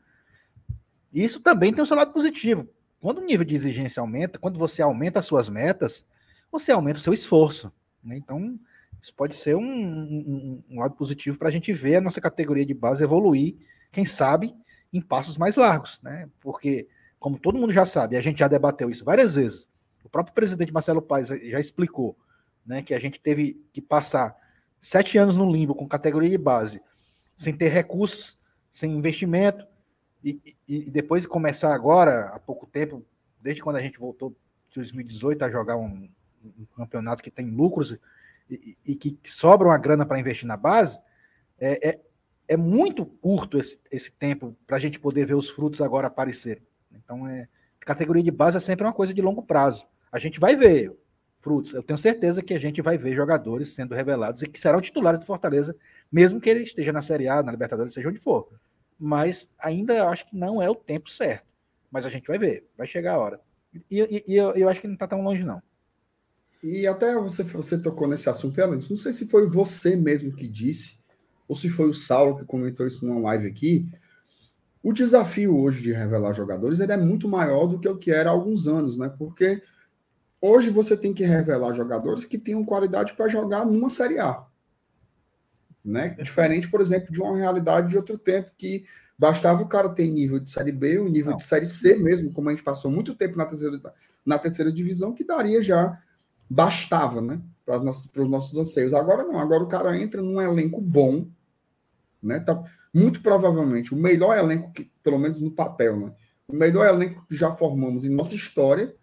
Isso 1.13 1.39
também 1.39 1.73
tem 1.73 1.83
o 1.83 1.87
seu 1.87 1.95
lado 1.95 2.11
positivo. 2.11 2.67
Quando 2.99 3.19
o 3.19 3.25
nível 3.25 3.45
de 3.45 3.55
exigência 3.55 4.01
aumenta, 4.01 4.39
quando 4.39 4.57
você 4.57 4.81
aumenta 4.81 5.19
as 5.19 5.25
suas 5.25 5.49
metas, 5.49 6.05
você 6.51 6.71
aumenta 6.71 6.99
o 6.99 7.01
seu 7.01 7.13
esforço. 7.13 7.71
Né? 8.03 8.17
Então, 8.17 8.59
isso 9.01 9.13
pode 9.13 9.35
ser 9.35 9.55
um, 9.55 9.61
um, 9.61 10.63
um 10.69 10.79
lado 10.79 10.95
positivo 10.95 11.37
para 11.37 11.49
a 11.49 11.51
gente 11.51 11.71
ver 11.71 11.97
a 11.97 12.01
nossa 12.01 12.19
categoria 12.19 12.65
de 12.65 12.73
base 12.73 13.03
evoluir, 13.03 13.55
quem 13.91 14.05
sabe, 14.05 14.55
em 14.91 15.01
passos 15.01 15.37
mais 15.37 15.55
largos. 15.55 15.99
Né? 16.01 16.29
Porque, 16.39 16.87
como 17.19 17.39
todo 17.39 17.57
mundo 17.57 17.73
já 17.73 17.85
sabe, 17.85 18.17
a 18.17 18.21
gente 18.21 18.39
já 18.39 18.47
debateu 18.47 18.89
isso 18.89 19.05
várias 19.05 19.35
vezes, 19.35 19.69
o 20.03 20.09
próprio 20.09 20.33
presidente 20.33 20.71
Marcelo 20.71 21.01
Paes 21.01 21.27
já 21.27 21.59
explicou 21.59 22.17
né, 22.65 22.81
que 22.81 22.93
a 22.93 22.99
gente 22.99 23.19
teve 23.19 23.61
que 23.73 23.81
passar 23.81 24.33
sete 24.79 25.17
anos 25.17 25.35
no 25.35 25.51
limbo 25.51 25.75
com 25.75 25.85
categoria 25.85 26.29
de 26.29 26.37
base, 26.37 26.81
sem 27.35 27.53
ter 27.53 27.67
recursos, 27.67 28.37
sem 28.71 28.91
investimento, 28.91 29.67
e, 30.27 30.57
e, 30.67 30.91
depois 30.91 31.25
começar 31.25 31.73
agora, 31.73 32.27
há 32.27 32.39
pouco 32.39 32.65
tempo, 32.65 33.05
desde 33.41 33.61
quando 33.61 33.77
a 33.77 33.81
gente 33.81 33.99
voltou 33.99 34.31
de 34.69 34.75
2018 34.75 35.45
a 35.45 35.49
jogar 35.49 35.77
um, 35.77 36.09
um 36.43 36.65
campeonato 36.75 37.23
que 37.23 37.31
tem 37.31 37.49
lucros 37.49 37.97
e, 38.49 38.77
e 38.85 38.95
que 38.95 39.17
sobra 39.23 39.67
uma 39.67 39.77
grana 39.77 40.05
para 40.05 40.19
investir 40.19 40.47
na 40.47 40.57
base, 40.57 40.99
é, 41.59 41.89
é, 41.89 41.99
é 42.47 42.57
muito 42.57 43.05
curto 43.05 43.57
esse, 43.57 43.79
esse 43.91 44.11
tempo 44.11 44.55
para 44.65 44.77
a 44.77 44.79
gente 44.79 44.99
poder 44.99 45.25
ver 45.25 45.35
os 45.35 45.49
frutos 45.49 45.81
agora 45.81 46.07
aparecer. 46.07 46.61
Então, 46.91 47.27
é, 47.27 47.47
categoria 47.79 48.23
de 48.23 48.31
base 48.31 48.57
é 48.57 48.59
sempre 48.59 48.85
uma 48.85 48.93
coisa 48.93 49.13
de 49.13 49.21
longo 49.21 49.41
prazo. 49.41 49.87
A 50.11 50.19
gente 50.19 50.39
vai 50.39 50.55
ver 50.55 50.93
frutos. 51.39 51.73
Eu 51.73 51.83
tenho 51.83 51.97
certeza 51.97 52.41
que 52.41 52.53
a 52.53 52.59
gente 52.59 52.81
vai 52.81 52.97
ver 52.97 53.15
jogadores 53.15 53.69
sendo 53.69 53.95
revelados 53.95 54.41
e 54.41 54.47
que 54.47 54.59
serão 54.59 54.81
titulares 54.81 55.19
do 55.19 55.25
Fortaleza, 55.25 55.75
mesmo 56.11 56.41
que 56.41 56.49
ele 56.49 56.63
esteja 56.63 56.91
na 56.91 57.01
Série 57.01 57.27
A, 57.27 57.41
na 57.41 57.51
Libertadores, 57.51 57.93
seja 57.93 58.09
onde 58.09 58.19
for 58.19 58.49
mas 58.99 59.49
ainda 59.59 60.09
acho 60.09 60.27
que 60.27 60.35
não 60.35 60.61
é 60.61 60.69
o 60.69 60.75
tempo 60.75 61.09
certo. 61.09 61.45
Mas 61.91 62.05
a 62.05 62.09
gente 62.09 62.27
vai 62.27 62.37
ver, 62.37 62.67
vai 62.77 62.87
chegar 62.87 63.13
a 63.13 63.19
hora. 63.19 63.41
E, 63.89 64.01
e, 64.01 64.33
e 64.33 64.35
eu, 64.35 64.51
eu, 64.53 64.69
acho 64.69 64.81
que 64.81 64.87
não 64.87 64.95
está 64.95 65.07
tão 65.07 65.21
longe, 65.21 65.43
não. 65.43 65.61
E 66.63 66.87
até 66.87 67.13
você, 67.15 67.43
você 67.43 67.77
tocou 67.77 68.07
nesse 68.07 68.29
assunto, 68.29 68.59
Ellen, 68.59 68.79
não 68.89 68.97
sei 68.97 69.13
se 69.13 69.27
foi 69.27 69.45
você 69.45 69.95
mesmo 69.95 70.33
que 70.33 70.47
disse, 70.47 70.99
ou 71.47 71.55
se 71.55 71.69
foi 71.69 71.87
o 71.87 71.93
Saulo 71.93 72.37
que 72.37 72.45
comentou 72.45 72.85
isso 72.85 73.05
numa 73.05 73.19
live 73.21 73.47
aqui. 73.47 73.87
O 74.81 74.91
desafio 74.91 75.57
hoje 75.57 75.83
de 75.83 75.93
revelar 75.93 76.33
jogadores 76.33 76.79
ele 76.79 76.91
é 76.91 76.97
muito 76.97 77.27
maior 77.27 77.67
do 77.67 77.79
que 77.79 77.87
o 77.87 77.97
que 77.97 78.11
era 78.11 78.29
há 78.29 78.33
alguns 78.33 78.67
anos, 78.67 78.97
né? 78.97 79.13
Porque 79.17 79.61
hoje 80.41 80.69
você 80.69 80.97
tem 80.97 81.13
que 81.13 81.25
revelar 81.25 81.73
jogadores 81.73 82.25
que 82.25 82.37
tenham 82.37 82.65
qualidade 82.65 83.13
para 83.13 83.27
jogar 83.27 83.65
numa 83.65 83.89
Série 83.89 84.19
A. 84.19 84.46
Né? 85.87 86.09
Diferente, 86.21 86.69
por 86.69 86.81
exemplo, 86.81 87.11
de 87.11 87.21
uma 87.21 87.37
realidade 87.37 87.89
de 87.89 87.97
outro 87.97 88.17
tempo 88.17 88.51
que 88.57 88.85
Bastava 89.17 89.63
o 89.63 89.67
cara 89.67 89.89
ter 89.89 90.07
nível 90.07 90.39
de 90.39 90.49
Série 90.49 90.71
B, 90.71 90.99
o 90.99 91.09
nível 91.09 91.31
Não. 91.31 91.37
de 91.37 91.43
Série 91.43 91.65
C 91.65 91.95
mesmo, 91.95 92.31
como 92.31 92.49
a 92.49 92.51
gente 92.51 92.63
passou 92.63 92.91
muito 92.91 93.15
tempo 93.15 93.35
na 93.35 93.45
terceira, 93.45 93.81
na 94.23 94.37
terceira 94.37 94.71
divisão, 94.71 95.11
que 95.11 95.23
daria 95.23 95.59
já, 95.61 95.99
bastava, 96.47 97.19
né? 97.19 97.41
Para 97.65 97.77
os 97.77 97.83
nossos, 97.83 98.11
nossos 98.29 98.57
anseios. 98.57 98.93
Agora 98.93 99.23
não, 99.23 99.39
agora 99.39 99.63
o 99.63 99.67
cara 99.67 99.97
entra 99.97 100.21
num 100.21 100.39
elenco 100.39 100.79
bom, 100.79 101.25
né? 102.21 102.39
Tá, 102.39 102.63
muito 102.93 103.21
provavelmente 103.21 103.91
o 103.93 103.97
melhor 103.97 104.37
elenco, 104.37 104.71
que, 104.71 104.91
pelo 105.03 105.17
menos 105.17 105.39
no 105.39 105.49
papel, 105.49 105.97
né? 105.97 106.13
O 106.47 106.55
melhor 106.55 106.87
elenco 106.87 107.25
que 107.27 107.35
já 107.35 107.51
formamos 107.51 108.05
em 108.05 108.09
nossa 108.09 108.35
história, 108.35 108.95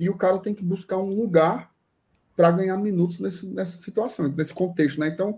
e 0.00 0.08
o 0.08 0.16
cara 0.16 0.38
tem 0.38 0.54
que 0.54 0.64
buscar 0.64 0.96
um 0.96 1.14
lugar 1.14 1.70
para 2.34 2.50
ganhar 2.50 2.78
minutos 2.78 3.20
nesse, 3.20 3.46
nessa 3.54 3.76
situação, 3.76 4.26
nesse 4.28 4.54
contexto, 4.54 4.98
né? 4.98 5.08
Então, 5.08 5.36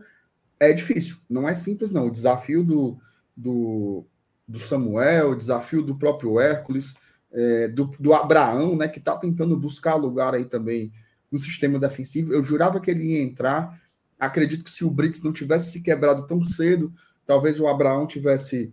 é 0.59 0.73
difícil, 0.73 1.17
não 1.29 1.49
é 1.49 1.55
simples, 1.55 1.91
não. 1.91 2.07
O 2.07 2.11
desafio 2.11 2.65
do, 2.65 2.99
do, 3.37 4.05
do 4.47 4.59
Samuel, 4.59 5.31
o 5.31 5.37
desafio 5.37 5.83
do 5.83 5.99
próprio 5.99 6.41
Hércules, 6.41 6.95
é, 7.33 7.69
do, 7.69 7.87
do 8.01 8.15
Abraão, 8.15 8.77
né, 8.77 8.89
que 8.89 8.99
está 8.99 9.17
tentando 9.17 9.57
buscar 9.57 9.95
lugar 9.95 10.35
aí 10.35 10.45
também 10.45 10.93
no 11.31 11.39
sistema 11.39 11.79
defensivo. 11.79 12.33
Eu 12.33 12.43
jurava 12.43 12.81
que 12.81 12.91
ele 12.91 13.13
ia 13.13 13.23
entrar. 13.23 13.81
Acredito 14.19 14.65
que 14.65 14.71
se 14.71 14.85
o 14.85 14.91
Brits 14.91 15.23
não 15.23 15.33
tivesse 15.33 15.71
se 15.71 15.83
quebrado 15.83 16.27
tão 16.27 16.43
cedo, 16.43 16.93
talvez 17.27 17.61
o 17.61 17.67
Abraão 17.67 18.07
tivesse 18.07 18.73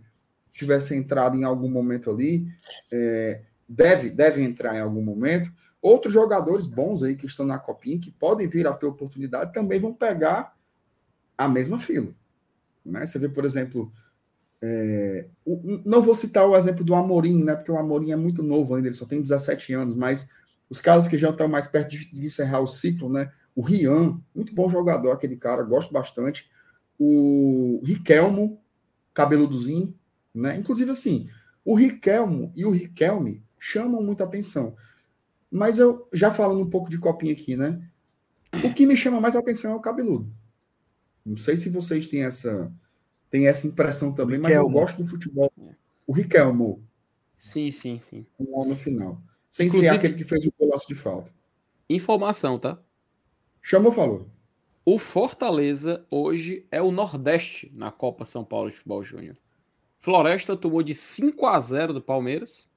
tivesse 0.52 0.94
entrado 0.94 1.36
em 1.36 1.42
algum 1.42 1.68
momento 1.68 2.08
ali. 2.08 2.46
É, 2.90 3.42
deve, 3.68 4.08
deve 4.08 4.40
entrar 4.42 4.76
em 4.76 4.80
algum 4.80 5.02
momento. 5.02 5.52
Outros 5.82 6.14
jogadores 6.14 6.66
bons 6.66 7.02
aí 7.02 7.16
que 7.16 7.26
estão 7.26 7.44
na 7.44 7.58
copinha, 7.58 7.98
que 7.98 8.10
podem 8.10 8.48
vir 8.48 8.66
a 8.66 8.72
ter 8.72 8.86
oportunidade, 8.86 9.52
também 9.52 9.80
vão 9.80 9.92
pegar 9.92 10.53
a 11.36 11.48
mesma 11.48 11.78
fila. 11.78 12.14
Né? 12.84 13.06
Você 13.06 13.18
vê, 13.18 13.28
por 13.28 13.44
exemplo, 13.44 13.92
é, 14.62 15.26
o- 15.44 15.80
não 15.84 16.02
vou 16.02 16.14
citar 16.14 16.46
o 16.48 16.56
exemplo 16.56 16.84
do 16.84 16.94
Amorim, 16.94 17.42
né? 17.44 17.54
Porque 17.56 17.70
o 17.72 17.76
Amorim 17.78 18.12
é 18.12 18.16
muito 18.16 18.42
novo 18.42 18.74
ainda, 18.74 18.88
ele 18.88 18.94
só 18.94 19.06
tem 19.06 19.20
17 19.20 19.72
anos, 19.74 19.94
mas 19.94 20.28
os 20.70 20.80
caras 20.80 21.06
que 21.08 21.18
já 21.18 21.30
estão 21.30 21.48
mais 21.48 21.66
perto 21.66 21.90
de, 21.90 22.10
de 22.12 22.24
encerrar 22.24 22.60
o 22.60 22.66
ciclo, 22.66 23.08
né? 23.10 23.32
O 23.54 23.62
Rian, 23.62 24.18
muito 24.34 24.54
bom 24.54 24.68
jogador, 24.68 25.12
aquele 25.12 25.36
cara, 25.36 25.62
gosto 25.62 25.92
bastante. 25.92 26.50
O 26.98 27.80
Riquelmo, 27.84 28.60
cabeludozinho, 29.14 29.94
né? 30.34 30.56
Inclusive, 30.56 30.90
assim, 30.90 31.28
o 31.64 31.74
Riquelmo 31.74 32.52
e 32.54 32.64
o 32.64 32.70
Riquelme 32.70 33.42
chamam 33.58 34.02
muita 34.02 34.24
atenção. 34.24 34.76
Mas 35.50 35.78
eu, 35.78 36.08
já 36.12 36.32
falando 36.32 36.60
um 36.62 36.70
pouco 36.70 36.90
de 36.90 36.98
copinha 36.98 37.32
aqui, 37.32 37.56
né? 37.56 37.80
O 38.64 38.72
que 38.74 38.86
me 38.86 38.96
chama 38.96 39.20
mais 39.20 39.36
atenção 39.36 39.72
é 39.72 39.74
o 39.76 39.80
cabeludo. 39.80 40.32
Não 41.24 41.36
sei 41.36 41.56
se 41.56 41.68
vocês 41.70 42.06
têm 42.08 42.22
essa, 42.24 42.72
têm 43.30 43.46
essa 43.46 43.66
impressão 43.66 44.12
também, 44.12 44.38
mas 44.38 44.54
eu 44.54 44.68
gosto 44.68 44.98
do 45.02 45.06
futebol. 45.08 45.50
O 46.06 46.12
Riquelmo, 46.12 46.82
Sim, 47.36 47.70
sim, 47.70 47.98
sim. 47.98 48.26
com 48.36 48.44
o 48.44 48.64
no 48.64 48.76
final. 48.76 49.20
Sem 49.48 49.68
ser 49.70 49.76
Inclusive- 49.76 49.96
aquele 49.96 50.14
que 50.14 50.24
fez 50.24 50.44
o 50.46 50.52
golaço 50.58 50.86
de 50.88 50.94
falta. 50.94 51.32
Informação, 51.88 52.58
tá? 52.58 52.78
Chamou, 53.62 53.92
falou. 53.92 54.28
O 54.84 54.98
Fortaleza 54.98 56.04
hoje 56.10 56.66
é 56.70 56.82
o 56.82 56.90
Nordeste 56.92 57.72
na 57.74 57.90
Copa 57.90 58.24
São 58.26 58.44
Paulo 58.44 58.70
de 58.70 58.76
Futebol 58.76 59.02
Júnior. 59.02 59.36
Floresta 59.98 60.54
tomou 60.56 60.82
de 60.82 60.92
5 60.92 61.46
a 61.46 61.58
0 61.58 61.94
do 61.94 62.02
Palmeiras. 62.02 62.68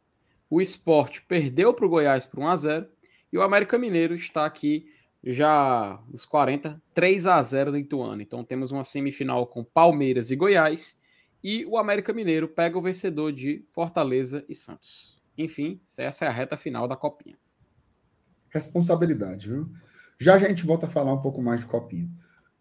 O 0.50 0.62
Sport 0.62 1.20
perdeu 1.28 1.74
para 1.74 1.86
o 1.86 1.90
Goiás 1.90 2.26
por 2.26 2.40
1 2.40 2.48
a 2.48 2.56
0 2.56 2.88
e 3.34 3.38
o 3.38 3.42
América 3.42 3.78
Mineiro 3.78 4.16
está 4.16 4.46
aqui 4.46 4.90
já 5.24 6.02
nos 6.10 6.26
40, 6.26 6.82
3 6.94 7.28
a 7.28 7.42
0 7.42 7.72
do 7.72 7.78
Ituano. 7.78 8.22
Então 8.22 8.44
temos 8.44 8.72
uma 8.72 8.84
semifinal 8.84 9.46
com 9.48 9.64
Palmeiras 9.64 10.32
e 10.32 10.36
Goiás 10.36 11.00
e 11.44 11.66
o 11.66 11.78
América 11.78 12.14
Mineiro 12.14 12.48
pega 12.48 12.78
o 12.78 12.82
vencedor 12.82 13.32
de 13.32 13.66
Fortaleza 13.70 14.44
e 14.50 14.56
Santos. 14.56 15.22
Enfim, 15.38 15.80
essa 15.98 16.26
é 16.26 16.28
a 16.28 16.32
reta 16.32 16.58
final 16.58 16.88
da 16.88 16.96
copinha. 16.96 17.38
Responsabilidade, 18.50 19.48
viu? 19.48 19.70
Já 20.20 20.40
já 20.40 20.48
a 20.48 20.50
gente 20.50 20.66
volta 20.66 20.88
a 20.88 20.90
falar 20.90 21.14
um 21.14 21.22
pouco 21.22 21.42
mais 21.42 21.60
de 21.60 21.68
copinha. 21.68 22.10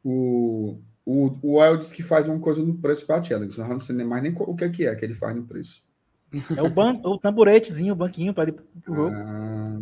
O, 0.04 0.78
o, 1.04 1.38
o 1.42 1.62
El 1.62 1.78
disse 1.78 1.94
que 1.94 2.02
faz 2.02 2.26
uma 2.26 2.38
coisa 2.38 2.62
no 2.62 2.74
preço 2.74 3.06
para 3.06 3.16
a 3.16 3.34
Alex. 3.34 3.56
Eu 3.56 3.66
não 3.66 3.80
sei 3.80 3.96
nem 3.96 4.06
mais 4.06 4.22
nem 4.22 4.34
o 4.36 4.54
que 4.54 4.64
é 4.64 4.68
que 4.68 4.86
é 4.86 4.94
que 4.94 5.04
ele 5.04 5.14
faz 5.14 5.34
no 5.34 5.44
preço. 5.44 5.82
É 6.54 6.62
o, 6.62 6.68
ban 6.68 7.00
o 7.04 7.18
tamburetezinho, 7.18 7.94
o 7.94 7.96
banquinho 7.96 8.34
para 8.34 8.52
jogo. 8.86 9.10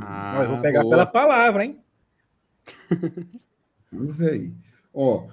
Ah, 0.01 0.37
Ó, 0.39 0.43
eu 0.43 0.49
vou 0.51 0.61
pegar 0.61 0.83
boa. 0.83 0.91
pela 0.91 1.07
palavra, 1.07 1.64
hein? 1.64 1.84
Vamos 3.92 4.16
ver 4.16 4.30
aí. 4.30 4.54
Ó, 4.92 5.28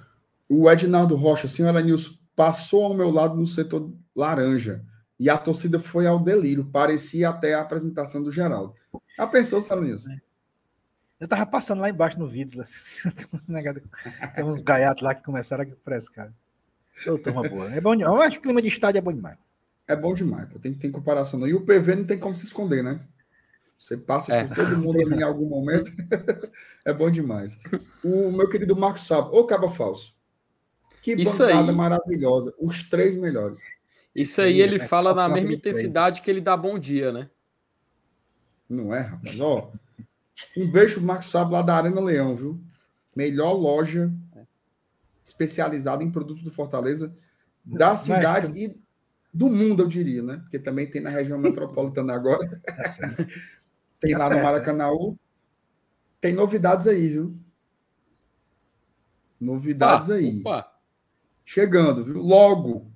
o 0.48 0.70
Ednardo 0.70 1.14
Rocha, 1.14 1.48
senhora 1.48 1.80
Nilson, 1.80 2.14
passou 2.34 2.84
ao 2.84 2.94
meu 2.94 3.10
lado 3.10 3.36
no 3.36 3.46
setor 3.46 3.92
laranja. 4.14 4.84
E 5.18 5.30
a 5.30 5.38
torcida 5.38 5.78
foi 5.78 6.06
ao 6.06 6.18
delírio. 6.18 6.64
Parecia 6.64 7.28
até 7.28 7.54
a 7.54 7.60
apresentação 7.60 8.22
do 8.22 8.32
Geraldo. 8.32 8.74
Já 9.16 9.26
pensou, 9.26 9.60
senhora 9.60 9.84
Nilson? 9.84 10.16
Eu 11.20 11.28
tava 11.28 11.46
passando 11.46 11.80
lá 11.80 11.88
embaixo 11.88 12.18
no 12.18 12.26
vidro. 12.26 12.64
Negado. 13.46 13.80
Tem 14.34 14.44
uns 14.44 14.60
gaiatos 14.60 15.04
lá 15.04 15.14
que 15.14 15.22
começaram 15.22 15.62
a 15.62 15.66
frescar. 15.84 16.32
Ô, 17.06 17.16
turma 17.16 17.48
boa. 17.48 17.72
É 17.72 17.80
bom 17.80 17.94
demais. 17.94 18.16
Eu 18.16 18.22
acho 18.22 18.32
que 18.32 18.38
o 18.38 18.42
clima 18.42 18.60
de 18.60 18.68
estádio 18.68 18.98
é 18.98 19.02
bom 19.02 19.12
demais. 19.12 19.38
É 19.86 19.96
bom 19.96 20.14
demais, 20.14 20.48
pô. 20.48 20.58
tem, 20.58 20.74
tem 20.74 20.90
comparação. 20.90 21.46
E 21.46 21.54
o 21.54 21.60
PV 21.60 21.96
não 21.96 22.04
tem 22.04 22.18
como 22.18 22.34
se 22.34 22.46
esconder, 22.46 22.82
né? 22.82 23.00
Você 23.82 23.96
passa 23.96 24.32
É. 24.32 24.44
por 24.44 24.54
todo 24.54 24.78
mundo 24.78 25.00
ali 25.00 25.16
em 25.16 25.22
algum 25.24 25.44
momento. 25.48 25.90
é 26.86 26.94
bom 26.94 27.10
demais. 27.10 27.58
O 28.04 28.30
meu 28.30 28.48
querido 28.48 28.76
Marcos 28.76 29.04
Sabo, 29.08 29.36
ô 29.36 29.44
Caba 29.44 29.68
Falso. 29.68 30.16
Que 31.00 31.14
Isso 31.14 31.38
bancada 31.44 31.72
aí. 31.72 31.76
maravilhosa. 31.76 32.54
Os 32.60 32.88
três 32.88 33.16
melhores. 33.16 33.60
Isso 34.14 34.40
aí 34.40 34.60
ele 34.60 34.76
é, 34.76 34.86
fala 34.86 35.10
é 35.10 35.14
na 35.14 35.28
mesma 35.28 35.48
três. 35.48 35.58
intensidade 35.58 36.22
que 36.22 36.30
ele 36.30 36.40
dá 36.40 36.56
bom 36.56 36.78
dia, 36.78 37.10
né? 37.10 37.28
Não 38.68 38.94
é, 38.94 39.00
rapaz? 39.00 39.40
Ó, 39.40 39.72
um 40.56 40.70
beijo 40.70 40.94
pro 40.96 41.04
Marcos 41.04 41.26
Sabo 41.28 41.50
lá 41.50 41.60
da 41.60 41.74
Arena 41.74 42.00
Leão, 42.00 42.36
viu? 42.36 42.60
Melhor 43.16 43.52
loja 43.52 44.12
especializada 45.24 46.04
em 46.04 46.10
produtos 46.10 46.44
do 46.44 46.52
Fortaleza 46.52 47.16
da 47.64 47.96
cidade 47.96 48.52
e 48.56 48.80
do 49.34 49.48
mundo, 49.48 49.82
eu 49.82 49.88
diria, 49.88 50.22
né? 50.22 50.36
Porque 50.36 50.58
também 50.58 50.88
tem 50.88 51.00
na 51.02 51.10
região 51.10 51.38
metropolitana 51.40 52.14
agora. 52.14 52.62
Tem 54.02 54.12
Tá 54.12 54.18
lá 54.18 54.28
no 54.28 54.34
certo. 54.34 54.44
Maracanãú. 54.44 55.18
Tem 56.20 56.34
novidades 56.34 56.86
aí, 56.88 57.08
viu? 57.08 57.36
Novidades 59.40 60.08
Opa, 60.08 60.16
aí. 60.18 60.40
opa. 60.40 60.72
Chegando, 61.44 62.04
viu? 62.04 62.18
Logo. 62.20 62.90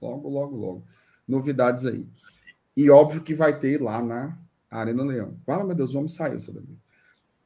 Logo, 0.00 0.28
logo, 0.28 0.56
logo. 0.56 0.84
Novidades 1.28 1.86
aí. 1.86 2.06
E 2.76 2.90
óbvio 2.90 3.22
que 3.22 3.34
vai 3.34 3.58
ter 3.58 3.80
lá 3.80 4.02
na 4.02 4.38
Arena 4.70 5.02
Leão. 5.04 5.38
Fala, 5.46 5.64
meu 5.64 5.74
Deus, 5.74 5.94
o 5.94 5.98
homem 5.98 6.08
saiu, 6.08 6.40
seu 6.40 6.52
Davi. 6.54 6.76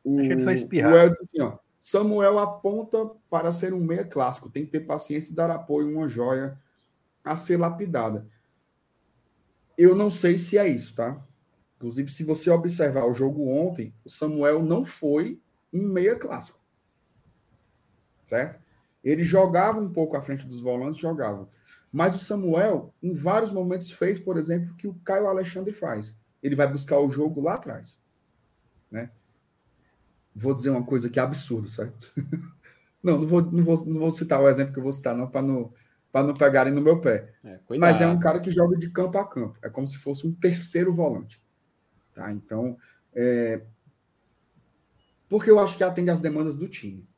O, 0.03 0.18
Acho 0.18 0.29
que 0.29 0.33
ele 0.35 0.45
foi 0.45 0.55
espirrar. 0.55 0.93
o 0.93 0.97
El 0.97 1.11
disse 1.11 1.22
assim, 1.24 1.41
ó. 1.43 1.59
Samuel 1.79 2.39
aponta 2.41 3.09
para 3.31 3.53
ser 3.53 3.72
um 3.72 3.81
meia 3.81 4.05
clássico. 4.05 4.51
Tem 4.51 4.64
que 4.64 4.72
ter 4.72 4.81
paciência 4.81 5.33
e 5.33 5.37
dar 5.37 5.51
apoio 5.51 5.89
a 5.89 5.91
uma 6.01 6.09
joia 6.09 6.59
a 7.24 7.37
ser 7.37 7.57
lapidada. 7.57 8.26
Eu 9.76 9.95
não 9.95 10.11
sei 10.11 10.39
se 10.39 10.59
é 10.59 10.66
isso, 10.66 10.95
tá? 10.97 11.22
Inclusive, 11.79 12.11
se 12.11 12.24
você 12.24 12.51
observar 12.51 13.05
o 13.05 13.14
jogo 13.14 13.49
ontem, 13.49 13.95
o 14.05 14.11
Samuel 14.11 14.62
não 14.64 14.85
foi 14.85 15.41
um 15.72 15.87
meia 15.87 16.16
clássico. 16.16 16.59
Certo? 18.24 18.59
Ele 19.03 19.22
jogava 19.22 19.79
um 19.81 19.89
pouco 19.89 20.16
à 20.16 20.20
frente 20.20 20.45
dos 20.45 20.61
volantes, 20.61 21.01
jogava. 21.01 21.49
Mas 21.93 22.16
o 22.16 22.18
Samuel, 22.18 22.93
em 23.01 23.14
vários 23.14 23.53
momentos, 23.53 23.93
fez, 23.93 24.18
por 24.18 24.37
exemplo, 24.37 24.72
o 24.72 24.76
que 24.76 24.89
o 24.89 24.95
Caio 25.05 25.29
Alexandre 25.29 25.72
faz. 25.72 26.18
Ele 26.43 26.57
vai 26.57 26.66
buscar 26.70 26.99
o 26.99 27.11
jogo 27.11 27.41
lá 27.41 27.55
atrás. 27.55 27.97
Né? 28.91 29.11
Vou 30.35 30.55
dizer 30.55 30.70
uma 30.70 30.85
coisa 30.85 31.09
que 31.09 31.20
é 31.20 31.22
absurda, 31.22 31.68
certo? 31.68 32.12
não, 33.01 33.20
não 33.20 33.26
vou, 33.26 33.41
não, 33.41 33.64
vou, 33.64 33.87
não 33.87 34.01
vou 34.01 34.11
citar 34.11 34.41
o 34.41 34.49
exemplo 34.49 34.72
que 34.72 34.81
eu 34.81 34.85
vou 34.85 34.93
citar, 34.93 35.16
não, 35.16 35.29
para 35.29 35.43
não, 35.43 35.72
não 36.12 36.35
pegarem 36.35 36.72
no 36.72 36.83
meu 36.83 37.01
pé. 37.01 37.33
É. 37.45 37.61
Mas 37.79 38.01
é 38.01 38.07
um 38.09 38.18
cara 38.18 38.41
que 38.41 38.51
joga 38.51 38.76
de 38.76 38.91
campo 38.91 39.16
a 39.16 39.26
campo. 39.26 39.57
É 39.62 39.70
como 39.70 39.87
se 39.87 39.97
fosse 39.97 40.26
um 40.26 40.35
terceiro 40.35 40.93
volante. 40.93 41.41
Tá? 42.19 42.33
Então, 42.33 42.77
é... 43.14 43.62
porque 45.29 45.49
eu 45.49 45.61
acho 45.61 45.77
que 45.77 45.85
atende 45.85 46.11
às 46.11 46.19
demandas 46.19 46.57
do 46.57 46.66
time. 46.66 47.09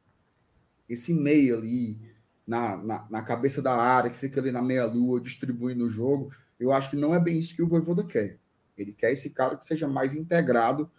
Esse 0.87 1.15
meio 1.15 1.57
ali, 1.57 1.99
na, 2.47 2.77
na, 2.77 3.07
na 3.09 3.23
cabeça 3.23 3.63
da 3.63 3.75
área, 3.75 4.11
que 4.11 4.19
fica 4.19 4.39
ali 4.39 4.53
na 4.53 4.61
meia-lua, 4.61 5.19
distribuindo 5.19 5.87
o 5.87 5.89
jogo, 5.89 6.31
eu 6.59 6.71
acho 6.71 6.91
que 6.91 6.97
não 6.97 7.15
é 7.15 7.19
bem 7.19 7.39
isso 7.39 7.57
que 7.57 7.63
o 7.63 7.67
Voivoda 7.67 8.05
quer. 8.05 8.39
Ele 8.77 8.93
quer 8.93 9.11
esse 9.11 9.31
cara 9.31 9.57
que 9.57 9.65
seja 9.65 9.89
mais 9.89 10.15
integrado 10.15 10.91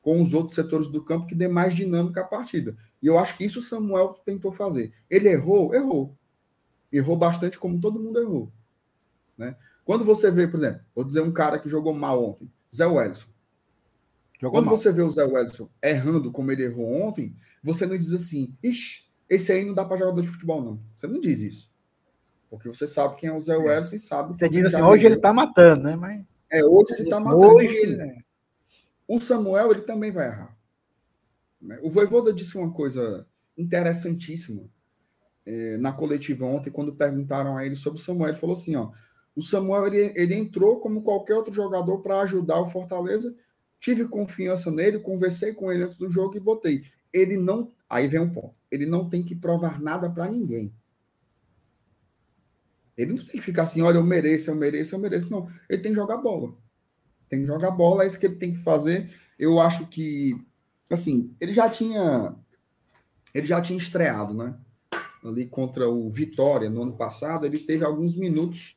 com 0.00 0.22
os 0.22 0.32
outros 0.32 0.54
setores 0.54 0.88
do 0.88 1.04
campo, 1.04 1.26
que 1.26 1.34
dê 1.34 1.46
mais 1.46 1.74
dinâmica 1.74 2.22
à 2.22 2.24
partida. 2.24 2.74
E 3.02 3.06
eu 3.08 3.18
acho 3.18 3.36
que 3.36 3.44
isso 3.44 3.60
o 3.60 3.62
Samuel 3.62 4.08
tentou 4.24 4.52
fazer. 4.52 4.94
Ele 5.10 5.28
errou? 5.28 5.74
Errou. 5.74 6.16
Errou 6.90 7.14
bastante, 7.14 7.58
como 7.58 7.78
todo 7.78 8.00
mundo 8.00 8.18
errou. 8.18 8.50
Né? 9.36 9.54
Quando 9.84 10.02
você 10.02 10.30
vê, 10.30 10.48
por 10.48 10.56
exemplo, 10.56 10.80
vou 10.94 11.04
dizer 11.04 11.20
um 11.20 11.30
cara 11.30 11.58
que 11.58 11.68
jogou 11.68 11.92
mal 11.92 12.24
ontem, 12.24 12.50
Zé 12.74 12.86
Wellison. 12.86 13.28
Jogou 14.40 14.58
Quando 14.58 14.66
mal. 14.66 14.76
você 14.76 14.90
vê 14.92 15.02
o 15.02 15.10
Zé 15.10 15.24
Wellison 15.24 15.68
errando 15.82 16.32
como 16.32 16.50
ele 16.50 16.64
errou 16.64 16.90
ontem, 17.02 17.36
você 17.62 17.84
não 17.86 17.96
diz 17.98 18.12
assim, 18.12 18.56
ixi, 18.62 19.10
esse 19.28 19.52
aí 19.52 19.64
não 19.64 19.74
dá 19.74 19.84
para 19.84 19.98
jogador 19.98 20.22
de 20.22 20.28
futebol, 20.28 20.62
não. 20.62 20.80
Você 20.96 21.06
não 21.06 21.20
diz 21.20 21.40
isso. 21.40 21.70
Porque 22.48 22.68
você 22.68 22.86
sabe 22.86 23.16
quem 23.16 23.28
é 23.28 23.32
o 23.32 23.38
Zé 23.40 23.56
Welles 23.56 23.92
e 23.92 23.98
sabe. 23.98 24.36
Você 24.36 24.48
diz 24.48 24.64
assim, 24.64 24.82
hoje 24.82 25.04
ele 25.06 25.16
vendeu. 25.16 25.20
tá 25.22 25.32
matando, 25.32 25.82
né? 25.82 25.94
Mas 25.96 26.24
É, 26.50 26.64
hoje 26.64 26.94
ele 26.98 27.08
tá 27.10 27.16
assim, 27.16 27.24
matando. 27.24 27.54
hoje, 27.54 27.66
Então, 27.66 27.82
assim, 27.84 27.96
né? 27.96 28.22
O 29.06 29.20
Samuel, 29.20 29.70
ele 29.72 29.82
também 29.82 30.10
vai 30.10 30.26
errar. 30.28 30.56
né? 31.60 31.78
O 31.82 31.90
Voivoda 31.90 32.32
disse 32.32 32.56
uma 32.56 32.72
coisa 32.72 33.26
interessantíssima 33.58 34.64
eh, 35.46 35.76
na 35.78 35.92
coletiva 35.92 36.44
ontem, 36.46 36.70
quando 36.70 36.94
perguntaram 36.94 37.56
a 37.56 37.64
ele 37.66 37.74
sobre 37.76 38.00
o 38.00 38.02
Samuel. 38.02 38.30
Ele 38.30 38.38
falou 38.38 38.54
assim: 38.54 38.74
ó, 38.76 38.90
o 39.36 39.42
Samuel 39.42 39.86
ele, 39.86 40.12
ele 40.16 40.34
entrou 40.34 40.80
como 40.80 41.02
qualquer 41.02 41.34
outro 41.34 41.52
jogador 41.52 42.00
para 42.02 42.20
ajudar 42.22 42.60
o 42.60 42.68
Fortaleza. 42.70 43.34
Tive 43.80 44.06
confiança 44.06 44.70
nele, 44.70 44.98
conversei 44.98 45.54
com 45.54 45.72
ele 45.72 45.84
antes 45.84 45.96
do 45.96 46.10
jogo 46.10 46.36
e 46.36 46.40
botei. 46.40 46.84
Ele 47.12 47.36
não. 47.36 47.72
Aí 47.88 48.06
vem 48.06 48.20
um 48.20 48.30
ponto. 48.32 48.54
Ele 48.70 48.86
não 48.86 49.08
tem 49.08 49.22
que 49.22 49.34
provar 49.34 49.80
nada 49.80 50.08
para 50.08 50.30
ninguém. 50.30 50.72
Ele 52.96 53.14
não 53.14 53.16
tem 53.16 53.26
que 53.26 53.40
ficar 53.40 53.62
assim, 53.62 53.80
olha, 53.80 53.96
eu 53.96 54.04
mereço, 54.04 54.50
eu 54.50 54.54
mereço, 54.54 54.94
eu 54.94 54.98
mereço. 54.98 55.30
Não, 55.30 55.50
ele 55.68 55.80
tem 55.80 55.92
que 55.92 55.98
jogar 55.98 56.18
bola. 56.18 56.54
Tem 57.30 57.40
que 57.40 57.46
jogar 57.46 57.70
bola, 57.70 58.04
é 58.04 58.06
isso 58.06 58.20
que 58.20 58.26
ele 58.26 58.36
tem 58.36 58.52
que 58.52 58.58
fazer. 58.58 59.10
Eu 59.38 59.58
acho 59.58 59.86
que, 59.86 60.34
assim, 60.90 61.34
ele 61.40 61.54
já 61.54 61.70
tinha, 61.70 62.36
ele 63.32 63.46
já 63.46 63.62
tinha 63.62 63.78
estreado, 63.78 64.34
né? 64.34 64.58
Ali 65.24 65.46
contra 65.46 65.88
o 65.88 66.10
Vitória 66.10 66.68
no 66.68 66.82
ano 66.82 66.96
passado, 66.96 67.46
ele 67.46 67.60
teve 67.60 67.84
alguns 67.84 68.14
minutos 68.14 68.76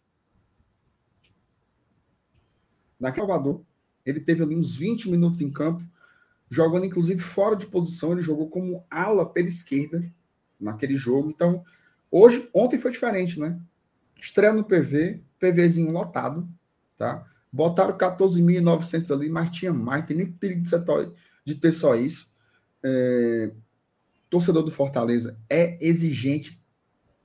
naquele 2.97 3.27
Salvador. 3.27 3.65
Ele 4.05 4.19
teve 4.19 4.43
ali 4.43 4.55
uns 4.55 4.75
20 4.75 5.09
minutos 5.09 5.41
em 5.41 5.51
campo, 5.51 5.83
jogando 6.49 6.85
inclusive 6.85 7.21
fora 7.21 7.55
de 7.55 7.65
posição. 7.65 8.11
Ele 8.11 8.21
jogou 8.21 8.49
como 8.49 8.83
ala 8.89 9.25
pela 9.25 9.47
esquerda 9.47 10.03
naquele 10.59 10.95
jogo. 10.95 11.29
Então, 11.29 11.63
hoje, 12.11 12.49
ontem 12.53 12.77
foi 12.77 12.91
diferente, 12.91 13.39
né? 13.39 13.59
Estreia 14.19 14.53
no 14.53 14.63
PV, 14.63 15.21
PVzinho 15.39 15.91
lotado, 15.91 16.47
tá? 16.97 17.27
Botaram 17.51 17.97
14.900 17.97 19.11
ali, 19.11 19.29
mas 19.29 19.49
tinha 19.49 19.73
mais, 19.73 20.05
tem 20.05 20.17
nem 20.17 20.31
perigo 20.31 20.63
de, 21.45 21.55
ter 21.55 21.71
só 21.71 21.95
isso. 21.95 22.31
É, 22.83 23.51
torcedor 24.29 24.63
do 24.63 24.71
Fortaleza 24.71 25.37
é 25.49 25.77
exigente 25.85 26.59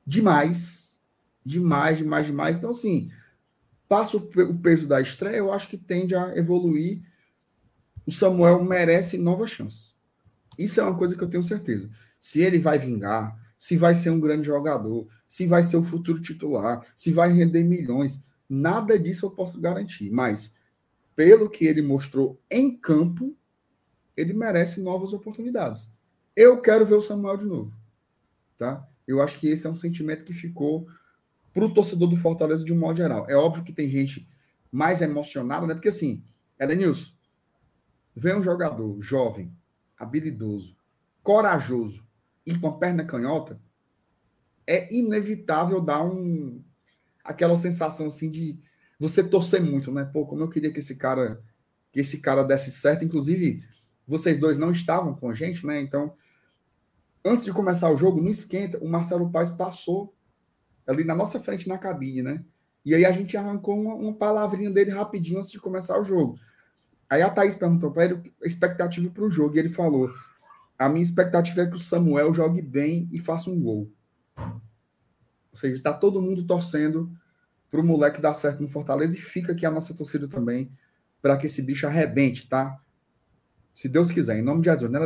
demais, 0.06 1.00
demais, 1.44 1.98
demais, 1.98 2.26
demais. 2.26 2.58
Então, 2.58 2.70
assim, 2.70 3.10
passa 3.88 4.16
o, 4.16 4.20
pe- 4.20 4.42
o 4.42 4.58
peso 4.58 4.86
da 4.86 5.00
estreia, 5.00 5.36
eu 5.36 5.52
acho 5.52 5.68
que 5.68 5.76
tende 5.78 6.14
a 6.14 6.36
evoluir. 6.36 7.02
O 8.06 8.12
Samuel 8.12 8.62
merece 8.64 9.18
nova 9.18 9.46
chance. 9.46 9.94
Isso 10.58 10.80
é 10.80 10.84
uma 10.84 10.96
coisa 10.96 11.16
que 11.16 11.22
eu 11.22 11.30
tenho 11.30 11.42
certeza. 11.42 11.90
Se 12.18 12.40
ele 12.40 12.58
vai 12.58 12.78
vingar, 12.78 13.38
se 13.58 13.76
vai 13.76 13.94
ser 13.94 14.10
um 14.10 14.20
grande 14.20 14.46
jogador, 14.46 15.08
se 15.26 15.46
vai 15.46 15.62
ser 15.64 15.76
o 15.76 15.84
futuro 15.84 16.20
titular, 16.20 16.86
se 16.96 17.12
vai 17.12 17.32
render 17.32 17.64
milhões, 17.64 18.24
nada 18.48 18.98
disso 18.98 19.26
eu 19.26 19.30
posso 19.30 19.60
garantir. 19.60 20.10
Mas, 20.10 20.56
pelo 21.14 21.48
que 21.50 21.64
ele 21.64 21.82
mostrou 21.82 22.40
em 22.50 22.76
campo, 22.76 23.36
ele 24.16 24.32
merece 24.32 24.80
novas 24.82 25.12
oportunidades. 25.12 25.92
Eu 26.34 26.60
quero 26.60 26.86
ver 26.86 26.94
o 26.94 27.00
Samuel 27.02 27.36
de 27.36 27.46
novo. 27.46 27.72
Tá? 28.56 28.86
Eu 29.06 29.22
acho 29.22 29.38
que 29.38 29.48
esse 29.48 29.66
é 29.66 29.70
um 29.70 29.76
sentimento 29.76 30.24
que 30.24 30.34
ficou 30.34 30.88
para 31.58 31.66
o 31.66 31.74
torcedor 31.74 32.08
do 32.08 32.16
Fortaleza 32.16 32.64
de 32.64 32.72
um 32.72 32.78
modo 32.78 32.98
geral. 32.98 33.28
É 33.28 33.34
óbvio 33.34 33.64
que 33.64 33.72
tem 33.72 33.90
gente 33.90 34.28
mais 34.70 35.02
emocionada, 35.02 35.66
né? 35.66 35.74
Porque 35.74 35.88
assim, 35.88 36.22
Elenilson, 36.60 37.12
vem 38.14 38.36
um 38.36 38.42
jogador 38.42 39.00
jovem, 39.00 39.52
habilidoso, 39.98 40.76
corajoso 41.20 42.06
e 42.46 42.56
com 42.56 42.68
a 42.68 42.78
perna 42.78 43.04
canhota, 43.04 43.60
é 44.66 44.94
inevitável 44.94 45.80
dar 45.80 46.04
um 46.04 46.62
aquela 47.24 47.56
sensação 47.56 48.06
assim 48.06 48.30
de 48.30 48.58
você 48.98 49.22
torcer 49.22 49.60
muito, 49.60 49.90
né? 49.92 50.04
Pô, 50.04 50.26
como 50.26 50.42
eu 50.42 50.48
queria 50.48 50.72
que 50.72 50.78
esse 50.78 50.96
cara 50.96 51.42
que 51.90 52.00
esse 52.00 52.20
cara 52.20 52.44
desse 52.44 52.70
certo, 52.70 53.04
inclusive 53.04 53.64
vocês 54.06 54.38
dois 54.38 54.58
não 54.58 54.70
estavam 54.70 55.14
com 55.14 55.28
a 55.28 55.34
gente, 55.34 55.66
né? 55.66 55.80
Então, 55.80 56.14
antes 57.24 57.44
de 57.44 57.52
começar 57.52 57.90
o 57.90 57.96
jogo, 57.96 58.22
no 58.22 58.30
esquenta, 58.30 58.78
o 58.78 58.88
Marcelo 58.88 59.30
Paes 59.30 59.50
passou 59.50 60.14
ali 60.88 61.04
na 61.04 61.14
nossa 61.14 61.38
frente 61.38 61.68
na 61.68 61.78
cabine, 61.78 62.22
né? 62.22 62.44
E 62.84 62.94
aí 62.94 63.04
a 63.04 63.12
gente 63.12 63.36
arrancou 63.36 63.78
uma, 63.78 63.94
uma 63.94 64.14
palavrinha 64.14 64.70
dele 64.70 64.90
rapidinho 64.90 65.38
antes 65.38 65.52
de 65.52 65.60
começar 65.60 66.00
o 66.00 66.04
jogo. 66.04 66.38
Aí 67.08 67.22
a 67.22 67.30
Thaís 67.30 67.54
perguntou 67.54 67.90
para 67.90 68.06
ele 68.06 68.34
a 68.42 68.46
expectativa 68.46 69.10
para 69.10 69.24
o 69.24 69.30
jogo, 69.30 69.54
e 69.54 69.58
ele 69.58 69.68
falou: 69.68 70.10
a 70.78 70.88
minha 70.88 71.02
expectativa 71.02 71.62
é 71.62 71.66
que 71.66 71.76
o 71.76 71.78
Samuel 71.78 72.32
jogue 72.32 72.62
bem 72.62 73.08
e 73.12 73.18
faça 73.18 73.50
um 73.50 73.60
gol. 73.60 73.90
Ou 74.36 75.56
seja, 75.56 75.76
está 75.76 75.92
todo 75.92 76.22
mundo 76.22 76.46
torcendo 76.46 77.10
para 77.70 77.80
o 77.80 77.84
moleque 77.84 78.20
dar 78.20 78.32
certo 78.32 78.62
no 78.62 78.68
Fortaleza 78.68 79.16
e 79.16 79.20
fica 79.20 79.52
aqui 79.52 79.66
a 79.66 79.70
nossa 79.70 79.94
torcida 79.94 80.26
também 80.26 80.70
para 81.20 81.36
que 81.36 81.46
esse 81.46 81.60
bicho 81.60 81.86
arrebente, 81.86 82.48
tá? 82.48 82.80
Se 83.74 83.88
Deus 83.88 84.10
quiser, 84.10 84.38
em 84.38 84.42
nome 84.42 84.62
de 84.62 84.70
Jesus, 84.70 84.90
né? 84.90 84.98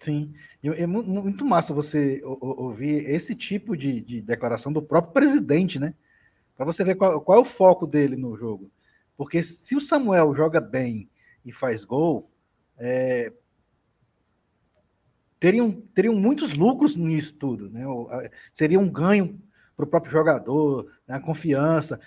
Sim, 0.00 0.32
é 0.62 0.86
mu- 0.86 1.02
muito 1.02 1.44
massa 1.44 1.74
você 1.74 2.22
ouvir 2.24 3.04
esse 3.10 3.34
tipo 3.34 3.76
de, 3.76 4.00
de 4.00 4.22
declaração 4.22 4.72
do 4.72 4.80
próprio 4.82 5.12
presidente, 5.12 5.78
né? 5.78 5.94
Para 6.56 6.66
você 6.66 6.84
ver 6.84 6.96
qual, 6.96 7.20
qual 7.20 7.38
é 7.38 7.42
o 7.42 7.44
foco 7.46 7.86
dele 7.86 8.16
no 8.16 8.36
jogo. 8.36 8.70
Porque 9.16 9.42
se 9.42 9.76
o 9.76 9.80
Samuel 9.80 10.34
joga 10.34 10.60
bem 10.60 11.10
e 11.44 11.52
faz 11.52 11.84
gol, 11.84 12.30
é, 12.78 13.32
teriam, 15.38 15.70
teriam 15.94 16.14
muitos 16.14 16.54
lucros 16.54 16.96
nisso 16.96 17.34
tudo, 17.36 17.70
né? 17.70 17.84
Seria 18.52 18.78
um 18.78 18.88
ganho 18.90 19.40
para 19.76 19.84
o 19.84 19.88
próprio 19.88 20.12
jogador, 20.12 20.90
né? 21.06 21.14
a 21.16 21.20
confiança. 21.20 22.00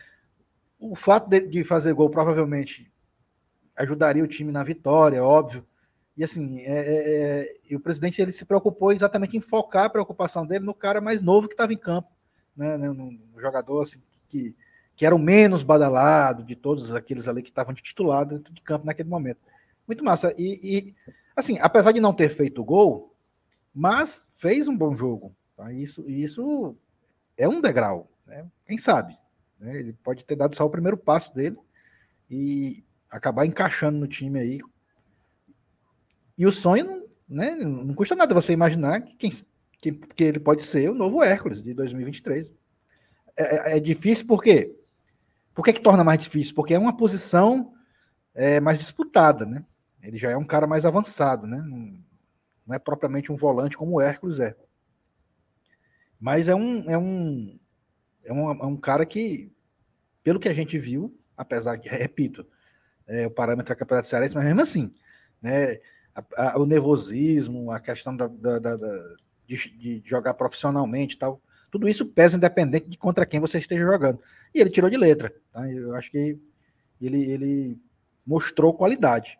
O 0.79 0.95
fato 0.95 1.29
de, 1.29 1.41
de 1.41 1.63
fazer 1.63 1.93
gol 1.93 2.09
provavelmente 2.09 2.91
ajudaria 3.77 4.23
o 4.23 4.27
time 4.27 4.51
na 4.51 4.63
vitória, 4.63 5.23
óbvio. 5.23 5.65
E 6.15 6.23
assim, 6.23 6.59
é, 6.61 6.71
é, 6.71 7.41
é, 7.41 7.47
e 7.69 7.75
o 7.75 7.79
presidente 7.79 8.21
ele 8.21 8.31
se 8.31 8.45
preocupou 8.45 8.91
exatamente 8.91 9.35
em 9.35 9.39
focar 9.39 9.85
a 9.85 9.89
preocupação 9.89 10.45
dele 10.45 10.63
no 10.63 10.73
cara 10.73 11.01
mais 11.01 11.21
novo 11.21 11.47
que 11.47 11.53
estava 11.53 11.73
em 11.73 11.77
campo, 11.77 12.09
né, 12.55 12.77
né, 12.77 12.87
jogador 13.39 13.81
assim, 13.81 13.99
que, 14.29 14.55
que 14.95 15.05
era 15.05 15.15
o 15.15 15.19
menos 15.19 15.63
badalado 15.63 16.43
de 16.43 16.55
todos 16.55 16.93
aqueles 16.93 17.27
ali 17.27 17.41
que 17.41 17.49
estavam 17.49 17.73
de 17.73 17.81
titular 17.81 18.25
dentro 18.25 18.53
de 18.53 18.61
campo 18.61 18.85
naquele 18.85 19.09
momento. 19.09 19.39
Muito 19.87 20.03
massa. 20.03 20.33
E, 20.37 20.59
e, 20.63 20.95
assim, 21.35 21.57
apesar 21.59 21.91
de 21.91 21.99
não 21.99 22.13
ter 22.13 22.29
feito 22.29 22.63
gol, 22.63 23.15
mas 23.73 24.29
fez 24.35 24.67
um 24.67 24.77
bom 24.77 24.95
jogo. 24.95 25.35
Tá? 25.57 25.73
Isso, 25.73 26.07
isso 26.07 26.75
é 27.35 27.49
um 27.49 27.59
degrau, 27.59 28.07
né? 28.27 28.45
quem 28.67 28.77
sabe? 28.77 29.17
né? 29.63 29.79
Ele 29.79 29.93
pode 29.93 30.23
ter 30.25 30.35
dado 30.35 30.55
só 30.55 30.65
o 30.65 30.69
primeiro 30.69 30.97
passo 30.97 31.33
dele 31.33 31.57
e 32.29 32.83
acabar 33.09 33.45
encaixando 33.45 33.97
no 33.97 34.07
time 34.07 34.39
aí 34.39 34.59
e 36.37 36.45
o 36.45 36.51
sonho, 36.51 36.85
não- 36.85 37.03
né, 37.27 37.55
não 37.55 37.93
custa 37.93 38.15
nada 38.15 38.33
você 38.33 38.53
imaginar 38.53 39.01
que, 39.01 39.15
quem, 39.15 39.31
que, 39.81 39.91
que 39.91 40.23
ele 40.23 40.39
pode 40.39 40.63
ser 40.63 40.89
o 40.89 40.93
novo 40.95 41.23
Hércules 41.23 41.63
de 41.63 41.73
2023. 41.73 42.53
É, 43.37 43.73
é- 43.73 43.77
é 43.77 43.79
difícil 43.79 44.27
por 44.27 44.43
quê? 44.43 44.75
Por 45.55 45.63
que, 45.65 45.73
que 45.73 45.81
torna 45.81 46.03
mais 46.03 46.19
difícil? 46.19 46.55
Porque 46.55 46.73
é 46.73 46.79
uma 46.79 46.95
posição 46.97 47.73
é, 48.35 48.59
mais 48.59 48.79
disputada, 48.79 49.45
né? 49.45 49.65
Ele 50.01 50.17
já 50.17 50.31
é 50.31 50.37
um 50.37 50.45
cara 50.45 50.67
mais 50.67 50.85
avançado, 50.85 51.47
né? 51.47 51.57
Não, 51.61 52.75
é 52.75 52.79
propriamente 52.79 53.31
um 53.31 53.35
volante 53.35 53.77
como 53.77 53.93
o 53.93 54.01
Hércules 54.01 54.39
é. 54.39 54.55
Mas 56.19 56.47
é 56.47 56.55
um, 56.55 56.89
é 56.89 56.97
um, 56.97 57.59
é 58.23 58.33
um, 58.33 58.51
é 58.51 58.65
um 58.65 58.77
cara 58.77 59.05
que, 59.05 59.51
pelo 60.23 60.39
que 60.39 60.49
a 60.49 60.53
gente 60.53 60.77
viu, 60.79 61.17
apesar 61.37 61.77
de, 61.77 61.89
repito, 61.89 62.45
é, 63.07 63.27
o 63.27 63.31
parâmetro 63.31 63.73
é 63.73 63.75
campeonato 63.75 64.07
cearense, 64.07 64.35
mas 64.35 64.45
mesmo 64.45 64.61
assim, 64.61 64.93
né? 65.41 65.79
A- 66.15 66.51
a- 66.53 66.59
o 66.59 66.65
nervosismo, 66.65 67.71
a 67.71 67.79
questão 67.79 68.15
da, 68.15 68.27
da- 68.27 68.59
da- 68.59 68.77
de, 69.47 69.55
de 69.77 70.03
jogar 70.05 70.33
profissionalmente 70.35 71.15
e 71.15 71.19
tal, 71.19 71.41
tudo 71.71 71.89
isso 71.89 72.05
pesa 72.05 72.37
independente 72.37 72.87
de 72.87 72.97
contra 72.97 73.25
quem 73.25 73.39
você 73.39 73.57
esteja 73.57 73.83
jogando. 73.83 74.19
E 74.53 74.59
ele 74.61 74.69
tirou 74.69 74.89
de 74.89 74.97
letra. 74.97 75.33
Tá? 75.51 75.69
Eu 75.71 75.95
acho 75.95 76.11
que 76.11 76.37
ele, 77.01 77.23
ele 77.31 77.77
mostrou 78.25 78.73
qualidade 78.73 79.37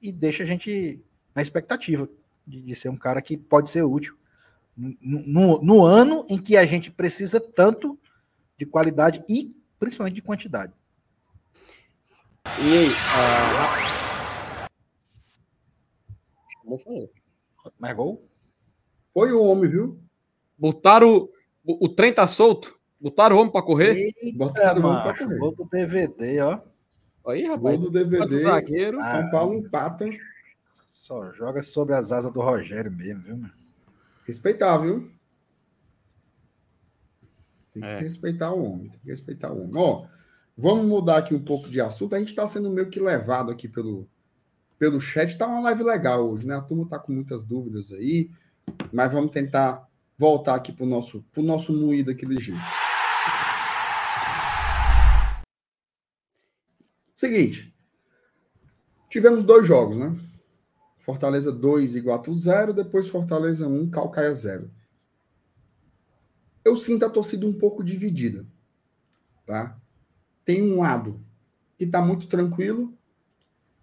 e 0.00 0.12
deixa 0.12 0.42
a 0.42 0.46
gente 0.46 1.00
na 1.34 1.40
expectativa 1.42 2.08
de, 2.46 2.60
de 2.60 2.74
ser 2.74 2.88
um 2.90 2.96
cara 2.96 3.22
que 3.22 3.36
pode 3.36 3.70
ser 3.70 3.82
útil 3.82 4.16
no, 4.76 4.96
no- 5.00 5.62
no 5.62 5.84
ano 5.84 6.26
em 6.28 6.38
que 6.38 6.56
a 6.56 6.64
gente 6.64 6.90
precisa 6.90 7.40
tanto 7.40 7.98
de 8.58 8.66
qualidade 8.66 9.24
e 9.28 9.54
principalmente 9.78 10.14
de 10.14 10.22
quantidade. 10.22 10.72
E 12.58 12.78
aí, 12.78 12.88
ah, 13.16 14.01
Como 16.62 16.78
falou? 16.78 17.10
Mais 17.78 17.94
gol? 17.96 18.28
Foi 19.12 19.32
o 19.32 19.42
homem, 19.42 19.70
viu? 19.70 19.98
Botaram. 20.58 21.28
O, 21.64 21.86
o 21.86 21.88
trem 21.88 22.12
tá 22.14 22.26
solto? 22.26 22.78
Botaram 23.00 23.36
o 23.36 23.40
homem 23.40 23.52
pra 23.52 23.62
correr? 23.62 24.12
Botaram 24.36 24.80
o 24.82 24.86
homem 24.86 25.02
pra 25.02 25.10
macho, 25.12 25.24
correr. 25.24 25.38
gol 25.38 25.54
do 25.54 25.64
DVD, 25.66 26.40
ó. 26.40 26.60
Aí, 27.26 27.42
Gol 27.46 27.56
rapaz. 27.56 27.78
do 27.80 27.90
Quantos 27.92 28.08
DVD. 28.08 28.42
zagueiros? 28.42 29.04
São 29.04 29.30
Paulo 29.30 29.54
empata. 29.54 30.08
Só 30.72 31.32
joga 31.32 31.62
sobre 31.62 31.94
as 31.94 32.10
asas 32.12 32.32
do 32.32 32.40
Rogério 32.40 32.90
mesmo, 32.90 33.22
viu? 33.22 33.36
meu? 33.36 33.50
Respeitar, 34.26 34.78
viu? 34.78 35.10
Tem 37.72 37.82
que 37.82 37.88
É. 37.88 37.98
respeitar 38.00 38.52
o 38.52 38.62
homem, 38.64 38.90
tem 38.90 39.00
que 39.00 39.08
respeitar 39.08 39.52
o 39.52 39.62
homem. 39.62 39.72
Ó, 39.76 40.06
vamos 40.56 40.84
mudar 40.86 41.18
aqui 41.18 41.34
um 41.34 41.42
pouco 41.44 41.68
de 41.70 41.80
assunto. 41.80 42.14
A 42.14 42.18
gente 42.18 42.28
está 42.28 42.46
sendo 42.46 42.70
meio 42.70 42.90
que 42.90 43.00
levado 43.00 43.50
aqui 43.50 43.66
pelo, 43.68 44.08
pelo 44.82 45.00
chat. 45.00 45.38
Tá 45.38 45.46
uma 45.46 45.60
live 45.60 45.84
legal 45.84 46.28
hoje, 46.28 46.44
né? 46.44 46.56
A 46.56 46.60
turma 46.60 46.88
tá 46.88 46.98
com 46.98 47.12
muitas 47.12 47.44
dúvidas 47.44 47.92
aí, 47.92 48.28
mas 48.92 49.12
vamos 49.12 49.30
tentar 49.30 49.88
voltar 50.18 50.56
aqui 50.56 50.72
pro 50.72 50.84
nosso, 50.84 51.22
pro 51.30 51.40
nosso 51.40 51.72
moído 51.72 52.10
daquele 52.10 52.40
jeito. 52.40 52.60
Seguinte, 57.14 57.72
tivemos 59.08 59.44
dois 59.44 59.64
jogos, 59.68 59.96
né? 59.96 60.18
Fortaleza 60.98 61.52
2, 61.52 61.94
Iguatu 61.94 62.34
0, 62.34 62.72
depois 62.72 63.06
Fortaleza 63.06 63.68
1, 63.68 63.88
Calcaia 63.88 64.34
0. 64.34 64.68
Eu 66.64 66.76
sinto 66.76 67.06
a 67.06 67.10
torcida 67.10 67.46
um 67.46 67.52
pouco 67.52 67.84
dividida, 67.84 68.44
tá? 69.46 69.80
Tem 70.44 70.60
um 70.60 70.80
lado 70.80 71.24
que 71.78 71.84
está 71.84 72.02
muito 72.02 72.26
tranquilo, 72.26 72.92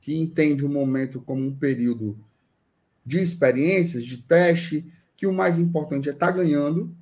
que 0.02 0.18
entende 0.18 0.66
o 0.66 0.70
momento 0.70 1.22
como 1.22 1.46
um 1.46 1.56
período 1.56 2.18
de 3.06 3.20
experiências, 3.20 4.06
de 4.06 4.18
teste, 4.18 4.92
que 5.18 5.28
o 5.28 5.34
mais 5.34 5.58
importante 5.58 6.08
é 6.08 6.12
estar 6.12 6.28
tá 6.28 6.38
ganhando 6.38 6.96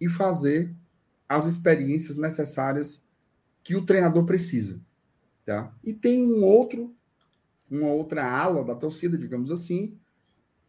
e 0.00 0.08
fazer 0.08 0.74
as 1.28 1.46
experiências 1.46 2.16
necessárias 2.16 3.04
que 3.62 3.76
o 3.76 3.84
treinador 3.84 4.24
precisa, 4.24 4.80
tá? 5.44 5.72
E 5.84 5.92
tem 5.92 6.24
um 6.24 6.42
outro, 6.42 6.94
uma 7.70 7.88
outra 7.88 8.24
ala 8.24 8.64
da 8.64 8.74
torcida, 8.74 9.18
digamos 9.18 9.50
assim, 9.50 9.98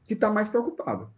que 0.04 0.14
está 0.14 0.30
mais 0.30 0.50
preocupada, 0.50 1.10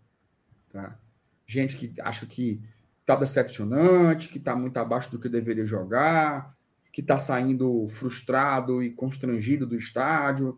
tá? 0.71 0.99
Gente 1.47 1.75
que 1.75 1.99
acha 2.01 2.25
que 2.25 2.61
está 2.99 3.15
decepcionante, 3.15 4.29
que 4.29 4.37
está 4.37 4.55
muito 4.55 4.77
abaixo 4.77 5.09
do 5.09 5.19
que 5.19 5.27
deveria 5.27 5.65
jogar, 5.65 6.55
que 6.91 7.01
está 7.01 7.17
saindo 7.17 7.87
frustrado 7.87 8.83
e 8.83 8.91
constrangido 8.91 9.65
do 9.65 9.75
estádio. 9.75 10.57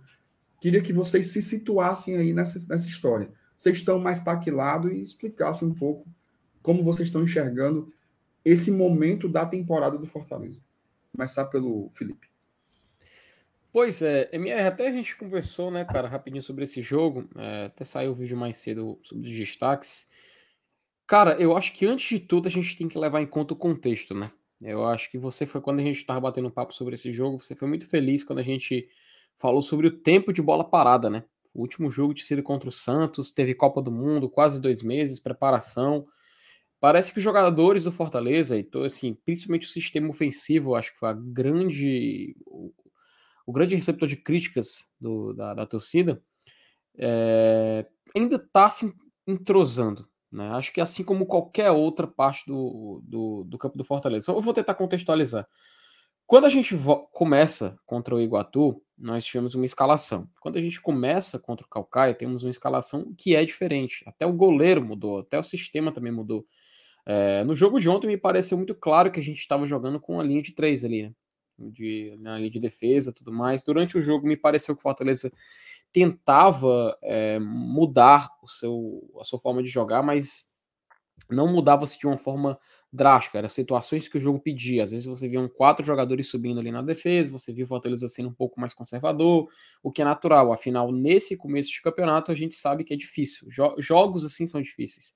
Queria 0.60 0.82
que 0.82 0.92
vocês 0.92 1.28
se 1.28 1.42
situassem 1.42 2.18
aí 2.18 2.34
nessa, 2.34 2.58
nessa 2.68 2.88
história. 2.88 3.32
Vocês 3.56 3.78
estão 3.78 4.00
mais 4.00 4.20
para 4.20 4.40
que 4.40 4.50
lado 4.50 4.92
e 4.92 5.02
explicassem 5.02 5.68
um 5.68 5.74
pouco 5.74 6.08
como 6.62 6.84
vocês 6.84 7.10
estão 7.10 7.24
enxergando 7.24 7.92
esse 8.44 8.72
momento 8.72 9.30
da 9.30 9.46
temporada 9.46 9.98
do 9.98 10.08
Fortaleza. 10.08 10.62
Começar 11.12 11.46
pelo 11.46 11.90
Felipe. 11.92 12.28
Pois 13.72 14.02
é, 14.02 14.30
MR, 14.32 14.68
até 14.68 14.88
a 14.88 14.92
gente 14.92 15.16
conversou, 15.16 15.72
né, 15.72 15.84
cara, 15.84 16.08
rapidinho 16.08 16.44
sobre 16.44 16.64
esse 16.64 16.82
jogo. 16.82 17.28
É, 17.36 17.66
até 17.66 17.84
saiu 17.84 18.12
o 18.12 18.16
vídeo 18.16 18.38
mais 18.38 18.58
cedo 18.58 19.00
sobre 19.04 19.28
os 19.28 19.36
destaques. 19.36 20.10
Cara, 21.08 21.36
eu 21.42 21.56
acho 21.56 21.74
que 21.74 21.86
antes 21.86 22.08
de 22.08 22.20
tudo 22.20 22.48
a 22.48 22.52
gente 22.52 22.78
tem 22.78 22.88
que 22.88 22.98
levar 22.98 23.22
em 23.22 23.26
conta 23.26 23.54
o 23.54 23.58
contexto, 23.58 24.14
né? 24.14 24.32
Eu 24.64 24.86
acho 24.86 25.12
que 25.12 25.18
você 25.18 25.46
foi 25.46 25.62
quando 25.62 25.80
a 25.80 25.84
gente 25.84 25.98
estava 25.98 26.22
batendo 26.22 26.48
um 26.48 26.52
papo 26.52 26.74
sobre 26.74 26.96
esse 26.96 27.12
jogo, 27.12 27.40
você 27.40 27.56
foi 27.56 27.68
muito 27.68 27.88
feliz 27.88 28.24
quando 28.24 28.40
a 28.40 28.44
gente 28.44 28.88
falou 29.38 29.62
sobre 29.62 29.88
o 29.88 29.92
tempo 29.92 30.32
de 30.32 30.42
bola 30.42 30.64
parada, 30.64 31.10
né? 31.10 31.24
O 31.54 31.62
último 31.62 31.92
jogo 31.92 32.14
tinha 32.14 32.26
sido 32.26 32.42
contra 32.42 32.70
o 32.70 32.72
Santos, 32.72 33.32
teve 33.32 33.54
Copa 33.54 33.82
do 33.82 33.92
Mundo, 33.92 34.30
quase 34.30 34.60
dois 34.60 34.82
meses, 34.82 35.20
preparação. 35.20 36.08
Parece 36.80 37.14
que 37.14 37.20
os 37.20 37.24
jogadores 37.24 37.84
do 37.84 37.92
Fortaleza, 37.92 38.58
e 38.58 38.68
assim, 38.84 39.14
principalmente 39.26 39.68
o 39.68 39.72
sistema 39.72 40.10
ofensivo, 40.10 40.76
acho 40.76 40.92
que 40.92 41.00
foi 41.00 41.10
a 41.10 41.14
grande, 41.14 42.36
o, 42.46 42.74
o 43.46 43.54
grande 43.54 43.76
receptor 43.76 44.08
de 44.08 44.18
críticas 44.18 44.90
do, 45.00 45.34
da, 45.34 45.54
da, 45.54 45.66
torcida, 45.66 46.22
é, 46.98 47.86
ainda 48.16 48.36
está 48.38 48.70
se 48.70 48.94
entrosando. 49.28 50.08
Né? 50.34 50.50
Acho 50.50 50.74
que 50.74 50.82
assim 50.82 51.04
como 51.04 51.28
qualquer 51.28 51.70
outra 51.70 52.08
parte 52.08 52.48
do, 52.48 53.00
do, 53.04 53.44
do 53.44 53.58
campo 53.58 53.78
do 53.78 53.86
Fortaleza. 53.86 54.32
Eu 54.32 54.42
vou 54.42 54.54
tentar 54.54 54.74
contextualizar. 54.74 55.48
Quando 56.26 56.46
a 56.46 56.50
gente 56.50 56.76
começa 57.12 57.78
contra 57.86 58.16
o 58.16 58.20
Iguatu, 58.20 58.82
nós 58.98 59.24
tivemos 59.24 59.54
uma 59.54 59.66
escalação. 59.66 60.28
Quando 60.42 60.58
a 60.58 60.62
gente 60.62 60.82
começa 60.82 61.38
contra 61.38 61.64
o 61.64 61.70
Calcaia, 61.70 62.16
temos 62.16 62.42
uma 62.42 62.50
escalação 62.50 63.14
que 63.16 63.36
é 63.36 63.46
diferente. 63.46 64.04
Até 64.08 64.26
o 64.26 64.34
goleiro 64.34 64.84
mudou, 64.84 65.20
até 65.20 65.38
o 65.38 65.44
sistema 65.44 65.92
também 65.92 66.12
mudou. 66.12 66.44
É, 67.06 67.44
no 67.44 67.54
jogo 67.54 67.80
de 67.80 67.88
ontem 67.88 68.08
me 68.08 68.18
pareceu 68.18 68.58
muito 68.58 68.74
claro 68.74 69.12
que 69.12 69.20
a 69.20 69.24
gente 69.24 69.40
estava 69.40 69.66
jogando 69.68 70.00
com 70.00 70.20
a 70.20 70.24
linha 70.24 70.42
de 70.42 70.54
três 70.54 70.84
ali, 70.84 71.04
né? 71.04 71.14
De, 71.60 72.18
na 72.20 72.38
linha 72.38 72.50
de 72.50 72.60
defesa 72.60 73.14
tudo 73.14 73.32
mais. 73.32 73.64
Durante 73.64 73.98
o 73.98 74.02
jogo 74.02 74.26
me 74.26 74.38
pareceu 74.38 74.74
que 74.74 74.80
o 74.80 74.82
Fortaleza 74.82 75.32
tentava 75.94 76.98
é, 77.04 77.40
mudar 77.40 78.30
o 78.42 78.48
seu, 78.48 79.02
a 79.22 79.24
sua 79.24 79.40
forma 79.40 79.62
de 79.62 79.70
jogar, 79.70 80.02
mas 80.02 80.52
não 81.30 81.48
mudava-se 81.48 82.00
de 82.00 82.08
uma 82.08 82.18
forma 82.18 82.60
drástica. 82.92 83.38
Eram 83.38 83.48
situações 83.48 84.08
que 84.08 84.18
o 84.18 84.20
jogo 84.20 84.40
pedia. 84.40 84.84
Às 84.84 84.92
vezes 84.92 85.06
você 85.06 85.28
via 85.28 85.40
um 85.40 85.48
quatro 85.48 85.86
jogadores 85.86 86.30
subindo 86.30 86.60
ali 86.60 86.72
na 86.72 86.82
defesa, 86.82 87.32
você 87.32 87.54
via 87.54 87.64
o 87.64 87.68
Fortaleza 87.68 88.08
sendo 88.08 88.30
um 88.30 88.34
pouco 88.34 88.60
mais 88.60 88.74
conservador, 88.74 89.48
o 89.84 89.92
que 89.92 90.02
é 90.02 90.06
natural. 90.06 90.52
Afinal, 90.52 90.92
nesse 90.92 91.38
começo 91.38 91.72
de 91.72 91.82
campeonato, 91.82 92.32
a 92.32 92.36
gente 92.36 92.56
sabe 92.56 92.84
que 92.84 92.94
é 92.94 92.98
difícil. 92.98 93.48
Jo 93.52 93.76
jogos 93.78 94.26
assim 94.26 94.48
são 94.48 94.62
difíceis. 94.62 95.14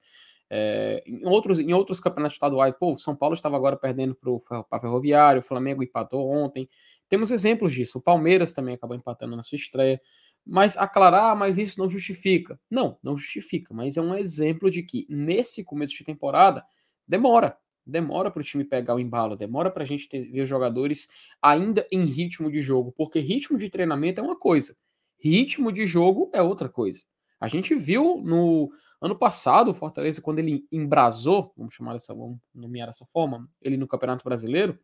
É, 0.49 1.03
em, 1.05 1.25
outros, 1.25 1.59
em 1.59 1.73
outros 1.73 1.99
campeonatos 1.99 2.35
estaduais, 2.35 2.73
pô, 2.79 2.93
o 2.93 2.97
São 2.97 3.15
Paulo 3.15 3.33
estava 3.35 3.57
agora 3.57 3.75
perdendo 3.75 4.15
para 4.15 4.29
o 4.31 4.39
Ferroviário, 4.79 5.41
o 5.41 5.43
Flamengo 5.43 5.83
empatou 5.83 6.29
ontem. 6.29 6.69
Temos 7.09 7.31
exemplos 7.31 7.73
disso. 7.73 7.99
O 7.99 8.01
Palmeiras 8.01 8.53
também 8.53 8.75
acabou 8.75 8.95
empatando 8.95 9.35
na 9.35 9.43
sua 9.43 9.55
estreia. 9.55 10.01
Mas 10.49 10.77
aclarar, 10.77 11.31
ah, 11.31 11.35
mas 11.35 11.57
isso 11.57 11.77
não 11.77 11.89
justifica. 11.89 12.59
Não, 12.69 12.97
não 13.03 13.17
justifica, 13.17 13.73
mas 13.73 13.97
é 13.97 14.01
um 14.01 14.15
exemplo 14.15 14.71
de 14.71 14.81
que 14.81 15.05
nesse 15.09 15.63
começo 15.63 15.93
de 15.93 16.03
temporada 16.03 16.65
demora. 17.07 17.57
Demora 17.85 18.29
para 18.29 18.41
o 18.41 18.43
time 18.43 18.65
pegar 18.65 18.95
o 18.95 18.99
embalo, 18.99 19.35
demora 19.37 19.71
para 19.71 19.83
a 19.83 19.85
gente 19.85 20.09
ter, 20.09 20.29
ver 20.29 20.41
os 20.41 20.49
jogadores 20.49 21.07
ainda 21.41 21.87
em 21.89 22.03
ritmo 22.03 22.51
de 22.51 22.61
jogo, 22.61 22.91
porque 22.91 23.19
ritmo 23.19 23.57
de 23.57 23.69
treinamento 23.69 24.19
é 24.19 24.23
uma 24.23 24.37
coisa, 24.37 24.75
ritmo 25.17 25.71
de 25.71 25.85
jogo 25.85 26.29
é 26.33 26.41
outra 26.41 26.67
coisa. 26.67 27.03
A 27.39 27.47
gente 27.47 27.73
viu 27.75 28.21
no 28.21 28.69
ano 28.99 29.17
passado 29.17 29.71
o 29.71 29.73
Fortaleza, 29.73 30.21
quando 30.21 30.39
ele 30.39 30.67
embrasou, 30.69 31.53
vamos 31.55 31.73
chamar 31.73 31.93
dessa, 31.93 32.13
vamos 32.13 32.39
nomear 32.53 32.87
dessa 32.87 33.05
forma, 33.05 33.49
ele 33.61 33.77
no 33.77 33.87
Campeonato 33.87 34.25
Brasileiro, 34.25 34.77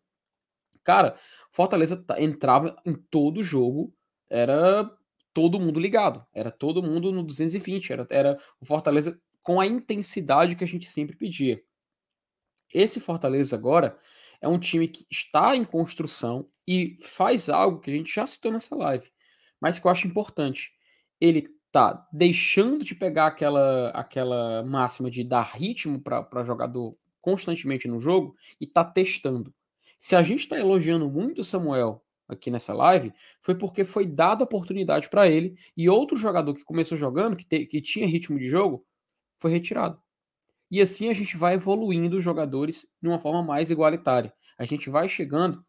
cara, 0.82 1.18
Fortaleza 1.52 2.06
entrava 2.18 2.76
em 2.86 2.94
todo 2.94 3.44
jogo, 3.44 3.94
era 4.30 4.90
todo 5.34 5.60
mundo 5.60 5.80
ligado, 5.80 6.26
era 6.34 6.52
todo 6.52 6.84
mundo 6.84 7.12
no 7.12 7.24
220, 7.24 7.92
era, 7.92 8.08
era 8.10 8.40
o 8.62 8.66
Fortaleza 8.66 9.20
com 9.42 9.60
a 9.60 9.68
intensidade 9.68 10.56
que 10.56 10.64
a 10.64 10.68
gente 10.68 10.86
sempre 10.86 11.16
pedia. 11.16 11.62
Esse 12.74 13.00
Fortaleza 13.00 13.56
agora 13.56 13.98
é 14.42 14.48
um 14.48 14.60
time 14.60 14.88
que 14.88 15.06
está 15.10 15.56
em 15.56 15.64
construção 15.64 16.50
e 16.68 16.98
faz 17.02 17.50
algo 17.50 17.80
que 17.80 17.92
a 17.92 17.94
gente 17.94 18.14
já 18.14 18.26
citou 18.26 18.52
nessa 18.52 18.76
live, 18.76 19.12
mas 19.60 19.80
que 19.80 19.88
eu 19.88 19.92
acho 19.92 20.08
importante. 20.08 20.72
Ele 21.20 21.48
tá 21.72 22.08
deixando 22.12 22.84
de 22.84 22.94
pegar 22.94 23.28
aquela, 23.28 23.90
aquela 23.90 24.64
máxima 24.64 25.10
de 25.10 25.24
dar 25.24 25.42
ritmo 25.42 26.00
para 26.00 26.44
jogador 26.44 26.96
constantemente 27.20 27.88
no 27.88 28.00
jogo 28.00 28.36
e 28.60 28.68
tá 28.68 28.84
testando. 28.84 29.54
Se 29.98 30.16
a 30.16 30.22
gente 30.22 30.42
está 30.42 30.60
elogiando 30.60 31.10
muito 31.10 31.40
o 31.40 31.44
Samuel 31.44 32.04
aqui 32.34 32.52
nessa 32.52 32.74
live, 32.74 33.14
foi 33.42 33.56
porque 33.56 33.86
foi 33.86 34.06
dada 34.06 34.44
oportunidade 34.44 35.10
para 35.10 35.28
ele 35.28 35.56
e 35.76 35.90
outro 35.90 36.18
jogador 36.18 36.54
que 36.54 36.64
começou 36.64 36.98
jogando, 36.98 37.36
que, 37.36 37.46
te, 37.46 37.66
que 37.66 37.82
tinha 37.82 38.08
ritmo 38.08 38.38
de 38.38 38.48
jogo, 38.48 38.86
foi 39.40 39.52
retirado. 39.52 40.02
E 40.72 40.82
assim 40.82 41.10
a 41.10 41.14
gente 41.14 41.38
vai 41.38 41.54
evoluindo 41.56 42.18
os 42.18 42.24
jogadores 42.24 42.98
de 43.02 43.08
uma 43.08 43.20
forma 43.20 43.44
mais 43.44 43.70
igualitária. 43.70 44.34
A 44.58 44.66
gente 44.66 44.90
vai 44.90 45.08
chegando 45.08 45.64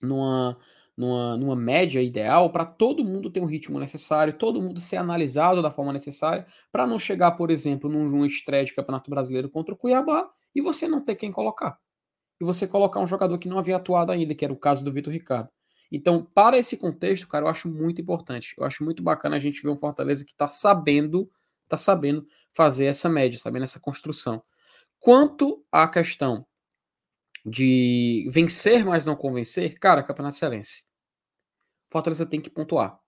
numa, 0.00 0.58
numa, 0.96 1.36
numa 1.36 1.56
média 1.56 2.00
ideal 2.00 2.50
para 2.50 2.64
todo 2.64 3.04
mundo 3.04 3.30
ter 3.30 3.40
um 3.40 3.46
ritmo 3.46 3.78
necessário, 3.78 4.38
todo 4.38 4.62
mundo 4.62 4.80
ser 4.80 4.96
analisado 4.96 5.60
da 5.60 5.70
forma 5.70 5.92
necessária, 5.92 6.46
para 6.70 6.86
não 6.86 6.98
chegar, 6.98 7.32
por 7.32 7.50
exemplo, 7.50 7.90
num, 7.90 8.24
estreia 8.24 8.64
de 8.64 8.74
Campeonato 8.74 9.10
Brasileiro 9.10 9.50
contra 9.50 9.74
o 9.74 9.76
Cuiabá 9.76 10.30
e 10.54 10.60
você 10.60 10.88
não 10.88 11.04
ter 11.04 11.16
quem 11.16 11.32
colocar. 11.32 11.78
E 12.40 12.44
você 12.44 12.66
colocar 12.66 13.00
um 13.00 13.06
jogador 13.06 13.38
que 13.38 13.48
não 13.48 13.58
havia 13.58 13.76
atuado 13.76 14.12
ainda, 14.12 14.34
que 14.34 14.44
era 14.44 14.52
o 14.52 14.58
caso 14.58 14.84
do 14.84 14.92
Vitor 14.92 15.12
Ricardo. 15.12 15.48
Então, 15.90 16.24
para 16.24 16.58
esse 16.58 16.76
contexto, 16.76 17.28
cara, 17.28 17.44
eu 17.44 17.48
acho 17.48 17.68
muito 17.68 18.00
importante. 18.00 18.54
Eu 18.58 18.64
acho 18.64 18.82
muito 18.84 19.02
bacana 19.02 19.36
a 19.36 19.38
gente 19.38 19.62
ver 19.62 19.68
um 19.68 19.76
Fortaleza 19.76 20.24
que 20.24 20.32
está 20.32 20.48
sabendo, 20.48 21.30
tá 21.68 21.78
sabendo 21.78 22.26
fazer 22.52 22.86
essa 22.86 23.08
média, 23.08 23.38
sabendo 23.38 23.64
essa 23.64 23.80
construção. 23.80 24.42
Quanto 24.98 25.64
à 25.70 25.86
questão 25.86 26.46
de 27.44 28.28
vencer, 28.32 28.84
mas 28.84 29.04
não 29.04 29.14
convencer, 29.14 29.78
cara, 29.78 30.02
Campeonato 30.02 30.36
Cearense. 30.36 30.84
Fortaleza 31.90 32.24
tem 32.24 32.40
que 32.40 32.50
pontuar. 32.50 32.98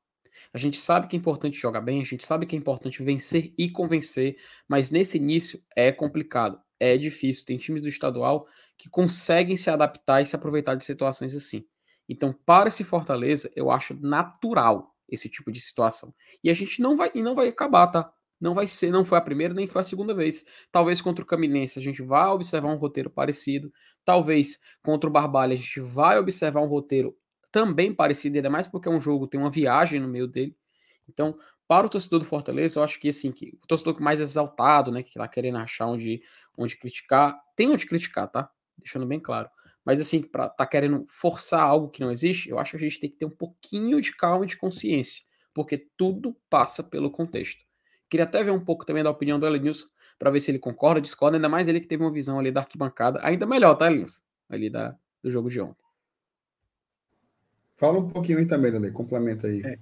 A 0.53 0.59
gente 0.59 0.77
sabe 0.77 1.09
que 1.09 1.17
é 1.17 1.19
importante 1.19 1.57
jogar 1.57 1.81
bem, 1.81 2.01
a 2.01 2.05
gente 2.05 2.25
sabe 2.25 2.47
que 2.47 2.55
é 2.55 2.59
importante 2.59 3.03
vencer 3.03 3.55
e 3.57 3.71
convencer, 3.71 4.37
mas 4.69 4.91
nesse 4.91 5.17
início 5.17 5.61
é 5.75 5.91
complicado, 5.91 6.61
é 6.79 6.97
difícil. 6.97 7.47
Tem 7.47 7.57
times 7.57 7.83
do 7.83 7.89
estadual 7.89 8.47
que 8.77 8.91
conseguem 8.91 9.57
se 9.57 9.71
adaptar 9.71 10.21
e 10.21 10.27
se 10.27 10.37
aproveitar 10.37 10.75
de 10.75 10.85
situações 10.85 11.35
assim. 11.35 11.67
Então, 12.09 12.33
para 12.33 12.69
esse 12.69 12.85
Fortaleza, 12.85 13.51
eu 13.57 13.71
acho 13.71 13.95
natural 14.01 14.95
esse 15.09 15.29
tipo 15.29 15.51
de 15.53 15.61
situação. 15.61 16.13
E 16.43 16.51
a 16.51 16.55
gente 16.55 16.81
não 16.81 16.97
vai 16.97 17.11
e 17.15 17.23
não 17.23 17.35
vai 17.35 17.49
acabar, 17.49 17.87
tá? 17.89 18.13
Não 18.41 18.55
vai 18.55 18.67
ser, 18.67 18.91
não 18.91 19.05
foi 19.05 19.19
a 19.19 19.23
primeira 19.23 19.55
nem 19.55 19.67
foi 19.67 19.81
a 19.81 19.85
segunda 19.85 20.15
vez. 20.15 20.45
Talvez 20.71 21.01
contra 21.01 21.23
o 21.25 21.27
Caminense 21.27 21.79
a 21.79 21.83
gente 21.83 22.03
vá 22.03 22.31
observar 22.33 22.69
um 22.69 22.77
roteiro 22.77 23.09
parecido. 23.09 23.73
Talvez 24.05 24.61
contra 24.83 25.09
o 25.09 25.13
Barbalha 25.13 25.55
a 25.55 25.57
gente 25.57 25.81
vai 25.81 26.19
observar 26.19 26.61
um 26.61 26.67
roteiro 26.67 27.17
também 27.51 27.95
parecido, 27.95 28.37
ainda 28.37 28.51
mais 28.51 28.69
porque 28.69 28.89
é 28.89 28.91
um 28.91 29.01
jogo, 29.01 29.27
tem 29.27 29.41
uma 29.41 29.51
viagem 29.51 29.99
no 30.01 30.09
meio 30.09 30.27
dele. 30.27 30.55
Então, 31.09 31.39
para 31.67 31.87
o 31.87 31.91
torcedor 31.91 32.21
do 32.21 32.25
Fortaleza, 32.27 32.79
eu 32.79 32.85
acho 32.85 33.01
que 33.01 33.09
assim, 33.09 33.33
que 33.33 33.59
o 33.63 33.67
torcedor 33.67 34.01
mais 34.01 34.21
exaltado, 34.21 34.93
né, 34.93 35.03
que 35.03 35.15
tá 35.15 35.27
querendo 35.27 35.59
achar 35.59 35.87
onde, 35.87 36.23
onde 36.57 36.77
criticar, 36.77 37.37
tem 37.57 37.71
onde 37.71 37.87
criticar, 37.87 38.31
tá? 38.31 38.51
Deixando 38.79 39.07
bem 39.07 39.19
claro. 39.19 39.49
Mas 39.87 40.01
assim, 40.01 40.21
para 40.21 40.49
tá 40.49 40.67
querendo 40.67 41.05
forçar 41.07 41.61
algo 41.61 41.89
que 41.89 42.01
não 42.01 42.11
existe, 42.11 42.51
eu 42.51 42.59
acho 42.59 42.73
que 42.73 42.77
a 42.77 42.81
gente 42.81 42.99
tem 42.99 43.09
que 43.09 43.17
ter 43.17 43.25
um 43.25 43.31
pouquinho 43.31 44.01
de 44.01 44.17
calma 44.17 44.45
e 44.45 44.49
de 44.49 44.57
consciência, 44.57 45.23
porque 45.55 45.87
tudo 45.97 46.37
passa 46.51 46.83
pelo 46.83 47.09
contexto. 47.09 47.65
Queria 48.11 48.25
até 48.25 48.43
ver 48.43 48.51
um 48.51 48.65
pouco 48.65 48.85
também 48.85 49.05
da 49.05 49.11
opinião 49.11 49.39
do 49.39 49.47
Elenilson, 49.47 49.87
para 50.19 50.31
ver 50.33 50.41
se 50.41 50.51
ele 50.51 50.59
concorda, 50.59 51.01
discorda, 51.01 51.37
ainda 51.37 51.49
mais 51.49 51.69
ele 51.69 51.79
que 51.81 51.87
teve 51.87 52.03
uma 52.03 52.11
visão 52.11 52.37
ali 52.37 52.51
da 52.51 52.63
arquibancada, 52.63 53.21
ainda 53.23 53.47
melhor, 53.47 53.77
tá, 53.77 53.87
Elenilson? 53.87 54.23
Ali 54.49 54.69
da, 54.69 54.97
do 55.23 55.31
jogo 55.31 55.49
de 55.49 55.61
ontem. 55.61 55.87
Fala 57.77 58.01
um 58.01 58.09
pouquinho 58.09 58.39
aí 58.39 58.47
também, 58.47 58.73
Lele, 58.73 58.91
complementa 58.91 59.47
aí. 59.47 59.63
É, 59.65 59.79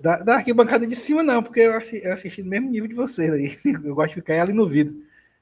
da, 0.00 0.20
da, 0.20 0.34
arquibancada 0.36 0.86
de 0.86 0.96
cima, 0.96 1.22
não, 1.22 1.42
porque 1.42 1.60
eu 1.60 1.76
assisti, 1.76 2.06
eu 2.06 2.12
assisti 2.14 2.42
no 2.42 2.48
mesmo 2.48 2.70
nível 2.70 2.88
de 2.88 2.94
vocês 2.94 3.30
aí. 3.30 3.58
Eu 3.84 3.94
gosto 3.94 4.10
de 4.10 4.14
ficar 4.14 4.40
ali 4.40 4.54
no 4.54 4.66
vidro. 4.66 4.94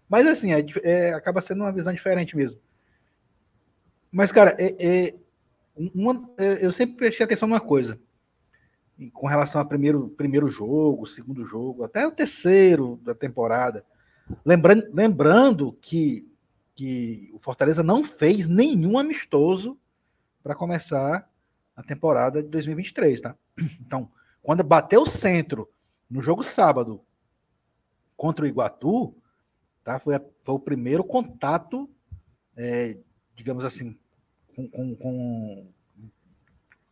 Mas 0.08 0.26
assim, 0.26 0.52
é, 0.52 0.64
é, 0.82 1.12
acaba 1.12 1.40
sendo 1.40 1.62
uma 1.62 1.70
visão 1.70 1.92
diferente 1.92 2.36
mesmo. 2.36 2.60
Mas, 4.12 4.30
cara, 4.30 4.54
é, 4.58 5.08
é 5.08 5.14
uma, 5.94 6.30
é, 6.36 6.64
eu 6.64 6.70
sempre 6.70 6.96
prestei 6.96 7.24
atenção 7.24 7.48
numa 7.48 7.60
coisa. 7.60 7.98
Com 9.14 9.26
relação 9.26 9.60
ao 9.60 9.66
primeiro, 9.66 10.10
primeiro 10.10 10.48
jogo, 10.48 11.06
segundo 11.06 11.44
jogo, 11.46 11.82
até 11.82 12.06
o 12.06 12.12
terceiro 12.12 13.00
da 13.02 13.14
temporada. 13.14 13.84
Lembrando, 14.44 14.86
lembrando 14.92 15.72
que, 15.80 16.28
que 16.74 17.30
o 17.32 17.38
Fortaleza 17.38 17.82
não 17.82 18.04
fez 18.04 18.46
nenhum 18.46 18.98
amistoso 18.98 19.78
para 20.42 20.54
começar 20.54 21.28
a 21.74 21.82
temporada 21.82 22.42
de 22.42 22.48
2023, 22.50 23.20
tá? 23.20 23.34
Então, 23.80 24.10
quando 24.42 24.62
bateu 24.62 25.02
o 25.02 25.08
centro 25.08 25.68
no 26.08 26.20
jogo 26.20 26.42
sábado 26.42 27.00
contra 28.16 28.44
o 28.44 28.48
Iguatu, 28.48 29.16
tá? 29.82 29.98
Foi, 29.98 30.16
a, 30.16 30.22
foi 30.42 30.54
o 30.54 30.60
primeiro 30.60 31.02
contato, 31.02 31.88
é, 32.54 32.98
digamos 33.34 33.64
assim, 33.64 33.98
com, 34.54 34.68
com, 34.68 34.96
com 34.96 35.66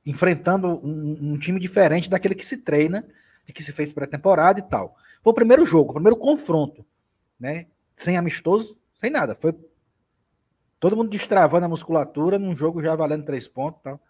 enfrentando 0.04 0.68
um, 0.68 1.32
um, 1.32 1.38
time 1.38 1.60
diferente 1.60 2.08
daquele 2.08 2.34
que 2.34 2.46
se 2.46 2.58
treina, 2.58 3.06
de 3.44 3.52
que 3.52 3.62
se 3.62 3.72
fez 3.72 3.92
pré-temporada 3.92 4.58
e 4.58 4.62
tal. 4.62 4.96
Foi 5.22 5.32
o 5.32 5.34
primeiro 5.34 5.64
jogo, 5.64 5.90
o 5.90 5.94
primeiro 5.94 6.16
confronto, 6.16 6.84
né? 7.38 7.66
Sem 7.94 8.16
amistoso, 8.16 8.78
sem 8.94 9.10
nada. 9.10 9.34
Foi 9.34 9.54
todo 10.78 10.96
mundo 10.96 11.10
destravando 11.10 11.66
a 11.66 11.68
musculatura 11.68 12.38
num 12.38 12.56
jogo 12.56 12.82
já 12.82 12.94
valendo 12.96 13.26
três 13.26 13.46
pontos, 13.46 13.82
tal. 13.82 14.00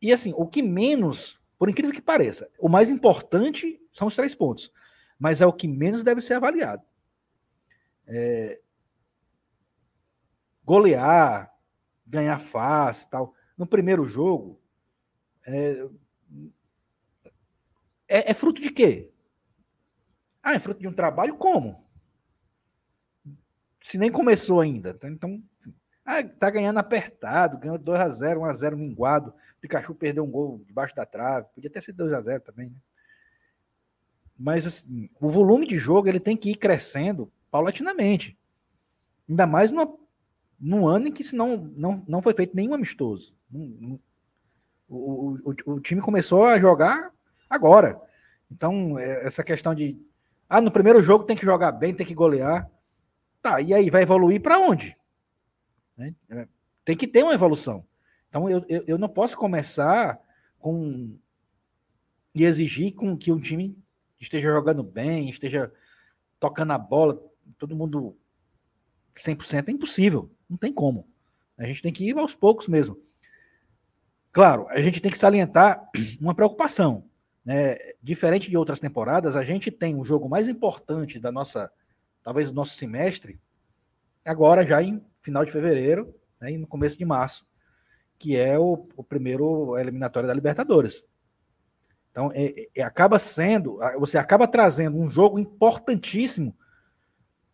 E 0.00 0.12
assim, 0.12 0.34
o 0.36 0.46
que 0.46 0.62
menos, 0.62 1.40
por 1.58 1.70
incrível 1.70 1.92
que 1.92 2.02
pareça, 2.02 2.50
o 2.58 2.68
mais 2.68 2.90
importante 2.90 3.80
são 3.92 4.08
os 4.08 4.14
três 4.14 4.34
pontos, 4.34 4.70
mas 5.18 5.40
é 5.40 5.46
o 5.46 5.52
que 5.52 5.66
menos 5.66 6.02
deve 6.02 6.20
ser 6.20 6.34
avaliado. 6.34 6.82
É... 8.06 8.60
Golear, 10.64 11.55
ganhar 12.06 12.38
fácil, 12.38 13.08
tal. 13.10 13.34
No 13.56 13.66
primeiro 13.66 14.06
jogo, 14.06 14.60
é... 15.44 15.88
É, 18.08 18.30
é 18.30 18.34
fruto 18.34 18.60
de 18.60 18.70
quê? 18.70 19.10
Ah, 20.42 20.54
é 20.54 20.60
fruto 20.60 20.80
de 20.80 20.86
um 20.86 20.92
trabalho 20.92 21.36
como? 21.36 21.84
Se 23.82 23.98
nem 23.98 24.12
começou 24.12 24.60
ainda. 24.60 24.94
Tá? 24.94 25.08
Então, 25.08 25.42
ah, 26.04 26.22
tá 26.22 26.48
ganhando 26.50 26.78
apertado, 26.78 27.58
ganhou 27.58 27.78
2x0, 27.78 28.38
1x0 28.38 28.76
minguado. 28.76 29.34
Pikachu 29.60 29.92
perdeu 29.92 30.22
um 30.22 30.30
gol 30.30 30.62
debaixo 30.64 30.94
da 30.94 31.04
trave. 31.04 31.48
Podia 31.52 31.70
ter 31.70 31.82
sido 31.82 32.04
2x0 32.04 32.40
também, 32.40 32.70
né? 32.70 32.76
Mas 34.38 34.66
assim, 34.66 35.08
o 35.20 35.28
volume 35.28 35.66
de 35.66 35.78
jogo 35.78 36.08
ele 36.08 36.20
tem 36.20 36.36
que 36.36 36.50
ir 36.50 36.56
crescendo 36.56 37.32
paulatinamente. 37.50 38.38
Ainda 39.28 39.46
mais 39.46 39.72
numa, 39.72 39.92
num 40.58 40.86
ano 40.86 41.08
em 41.08 41.12
que 41.12 41.24
se 41.24 41.36
não, 41.36 41.56
não, 41.56 42.02
não 42.06 42.22
foi 42.22 42.34
feito 42.34 42.56
nenhum 42.56 42.74
amistoso. 42.74 43.34
o, 43.52 43.98
o, 44.88 45.54
o, 45.66 45.80
time 45.80 46.00
começou 46.00 46.44
a 46.44 46.58
jogar 46.58 47.12
agora. 47.48 48.00
Então, 48.50 48.98
é, 48.98 49.26
essa 49.26 49.44
questão 49.44 49.74
de. 49.74 50.00
Ah, 50.48 50.60
no 50.60 50.70
primeiro 50.70 51.00
jogo 51.00 51.24
tem 51.24 51.36
que 51.36 51.44
jogar 51.44 51.72
bem, 51.72 51.94
tem 51.94 52.06
que 52.06 52.14
golear. 52.14 52.70
Tá, 53.42 53.60
e 53.60 53.74
aí 53.74 53.90
vai 53.90 54.02
evoluir 54.02 54.40
para 54.40 54.58
onde? 54.58 54.96
Né? 55.96 56.14
É, 56.30 56.48
tem 56.84 56.96
que 56.96 57.06
ter 57.06 57.22
uma 57.22 57.34
evolução. 57.34 57.84
Então 58.28 58.48
eu, 58.48 58.64
eu, 58.68 58.84
eu, 58.86 58.98
não 58.98 59.08
posso 59.08 59.36
começar 59.36 60.20
com 60.58 61.16
e 62.34 62.44
exigir 62.44 62.94
com 62.94 63.16
que 63.16 63.32
o 63.32 63.40
time 63.40 63.76
esteja 64.20 64.48
jogando 64.48 64.82
bem, 64.82 65.30
esteja 65.30 65.72
tocando 66.38 66.72
a 66.72 66.78
bola, 66.78 67.20
todo 67.56 67.74
mundo 67.74 68.16
100% 69.14 69.68
é 69.68 69.72
impossível, 69.72 70.30
não 70.48 70.56
tem 70.56 70.72
como. 70.72 71.08
A 71.58 71.64
gente 71.64 71.82
tem 71.82 71.92
que 71.92 72.08
ir 72.08 72.18
aos 72.18 72.34
poucos 72.34 72.68
mesmo. 72.68 73.00
Claro, 74.32 74.66
a 74.68 74.80
gente 74.80 75.00
tem 75.00 75.10
que 75.10 75.18
salientar 75.18 75.88
uma 76.20 76.34
preocupação. 76.34 77.04
Né? 77.44 77.76
Diferente 78.02 78.50
de 78.50 78.56
outras 78.56 78.80
temporadas, 78.80 79.36
a 79.36 79.44
gente 79.44 79.70
tem 79.70 79.94
um 79.94 80.04
jogo 80.04 80.28
mais 80.28 80.48
importante 80.48 81.18
da 81.18 81.32
nossa, 81.32 81.70
talvez 82.22 82.50
do 82.50 82.54
nosso 82.54 82.76
semestre, 82.76 83.40
agora 84.24 84.66
já 84.66 84.82
em 84.82 85.02
final 85.22 85.44
de 85.44 85.52
fevereiro 85.52 86.14
né, 86.40 86.52
e 86.52 86.58
no 86.58 86.66
começo 86.66 86.98
de 86.98 87.04
março, 87.04 87.46
que 88.18 88.36
é 88.36 88.58
o, 88.58 88.88
o 88.96 89.04
primeiro 89.04 89.78
eliminatório 89.78 90.26
da 90.26 90.34
Libertadores. 90.34 91.04
Então, 92.10 92.30
é, 92.34 92.68
é, 92.74 92.82
acaba 92.82 93.18
sendo, 93.18 93.78
você 93.98 94.16
acaba 94.16 94.48
trazendo 94.48 94.98
um 94.98 95.08
jogo 95.08 95.38
importantíssimo 95.38 96.56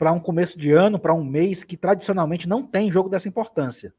para 0.03 0.11
um 0.11 0.18
começo 0.18 0.59
de 0.59 0.72
ano, 0.72 0.98
para 0.98 1.14
um 1.14 1.22
mês 1.22 1.62
que 1.62 1.76
tradicionalmente 1.76 2.48
não 2.48 2.66
tem 2.66 2.90
jogo 2.90 3.09
dessa 3.09 3.28
importância. 3.28 3.94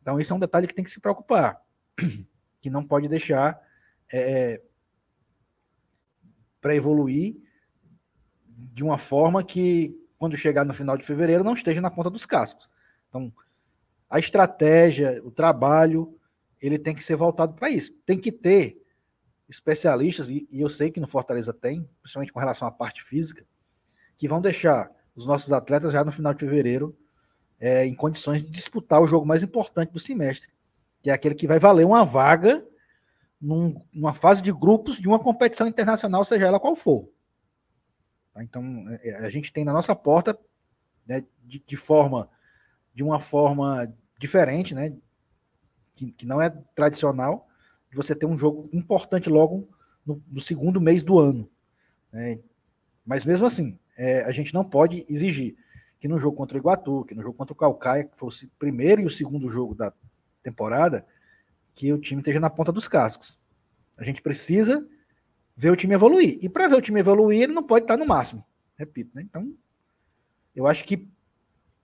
Então, 0.00 0.18
isso 0.18 0.32
é 0.32 0.36
um 0.36 0.38
detalhe 0.38 0.66
que 0.66 0.72
tem 0.72 0.82
que 0.82 0.90
se 0.90 0.98
preocupar, 0.98 1.60
que 2.58 2.70
não 2.70 2.82
pode 2.82 3.06
deixar 3.06 3.60
é, 4.10 4.62
para 6.58 6.74
evoluir 6.74 7.36
de 8.48 8.82
uma 8.82 8.96
forma 8.96 9.44
que, 9.44 9.94
quando 10.16 10.38
chegar 10.38 10.64
no 10.64 10.72
final 10.72 10.96
de 10.96 11.04
fevereiro, 11.04 11.44
não 11.44 11.52
esteja 11.52 11.82
na 11.82 11.90
ponta 11.90 12.08
dos 12.08 12.24
cascos. 12.24 12.66
Então, 13.10 13.30
a 14.08 14.18
estratégia, 14.18 15.20
o 15.22 15.30
trabalho, 15.30 16.18
ele 16.58 16.78
tem 16.78 16.94
que 16.94 17.04
ser 17.04 17.16
voltado 17.16 17.52
para 17.52 17.68
isso. 17.68 17.92
Tem 18.06 18.18
que 18.18 18.32
ter 18.32 18.82
especialistas, 19.50 20.30
e 20.30 20.48
eu 20.50 20.70
sei 20.70 20.90
que 20.90 20.98
no 20.98 21.06
Fortaleza 21.06 21.52
tem, 21.52 21.86
principalmente 22.00 22.32
com 22.32 22.40
relação 22.40 22.66
à 22.66 22.72
parte 22.72 23.02
física, 23.02 23.44
que 24.16 24.26
vão 24.26 24.40
deixar 24.40 24.95
os 25.16 25.26
nossos 25.26 25.52
atletas 25.52 25.92
já 25.92 26.04
no 26.04 26.12
final 26.12 26.32
de 26.32 26.40
fevereiro 26.40 26.96
é, 27.58 27.84
em 27.86 27.94
condições 27.94 28.42
de 28.42 28.50
disputar 28.50 29.00
o 29.00 29.06
jogo 29.06 29.26
mais 29.26 29.42
importante 29.42 29.92
do 29.92 29.98
semestre, 29.98 30.50
que 31.02 31.10
é 31.10 31.12
aquele 31.12 31.34
que 31.34 31.46
vai 31.46 31.58
valer 31.58 31.86
uma 31.86 32.04
vaga 32.04 32.64
num, 33.40 33.82
numa 33.92 34.12
fase 34.12 34.42
de 34.42 34.52
grupos 34.52 34.96
de 34.96 35.08
uma 35.08 35.18
competição 35.18 35.66
internacional, 35.66 36.24
seja 36.24 36.46
ela 36.46 36.60
qual 36.60 36.76
for. 36.76 37.08
Tá? 38.32 38.44
Então, 38.44 38.62
é, 39.02 39.16
a 39.24 39.30
gente 39.30 39.52
tem 39.52 39.64
na 39.64 39.72
nossa 39.72 39.96
porta, 39.96 40.38
né, 41.06 41.24
de, 41.44 41.62
de 41.66 41.76
forma 41.76 42.28
de 42.96 43.02
uma 43.02 43.20
forma 43.20 43.94
diferente, 44.18 44.74
né? 44.74 44.96
Que, 45.94 46.10
que 46.12 46.26
não 46.26 46.40
é 46.40 46.48
tradicional, 46.74 47.46
de 47.90 47.96
você 47.96 48.14
ter 48.14 48.24
um 48.24 48.38
jogo 48.38 48.70
importante 48.72 49.28
logo 49.28 49.68
no, 50.04 50.22
no 50.26 50.40
segundo 50.40 50.80
mês 50.80 51.04
do 51.04 51.18
ano. 51.18 51.48
Né? 52.10 52.40
Mas 53.04 53.26
mesmo 53.26 53.46
assim, 53.46 53.78
é, 53.96 54.22
a 54.22 54.30
gente 54.30 54.52
não 54.52 54.64
pode 54.64 55.06
exigir 55.08 55.56
que 55.98 56.06
no 56.06 56.18
jogo 56.18 56.36
contra 56.36 56.56
o 56.56 56.60
Iguatu, 56.60 57.04
que 57.04 57.14
no 57.14 57.22
jogo 57.22 57.34
contra 57.34 57.52
o 57.52 57.56
Calcaia, 57.56 58.04
que 58.04 58.16
fosse 58.16 58.46
o 58.46 58.50
primeiro 58.58 59.00
e 59.00 59.06
o 59.06 59.10
segundo 59.10 59.48
jogo 59.48 59.74
da 59.74 59.92
temporada, 60.42 61.06
que 61.74 61.92
o 61.92 61.98
time 61.98 62.20
esteja 62.20 62.38
na 62.38 62.50
ponta 62.50 62.70
dos 62.70 62.86
cascos. 62.86 63.38
A 63.96 64.04
gente 64.04 64.22
precisa 64.22 64.86
ver 65.56 65.70
o 65.70 65.76
time 65.76 65.94
evoluir. 65.94 66.38
E 66.42 66.48
para 66.48 66.68
ver 66.68 66.76
o 66.76 66.82
time 66.82 67.00
evoluir, 67.00 67.42
ele 67.42 67.52
não 67.52 67.62
pode 67.62 67.84
estar 67.84 67.96
no 67.96 68.06
máximo. 68.06 68.44
Repito, 68.76 69.10
né? 69.14 69.22
Então, 69.22 69.54
eu 70.54 70.66
acho 70.66 70.84
que 70.84 71.08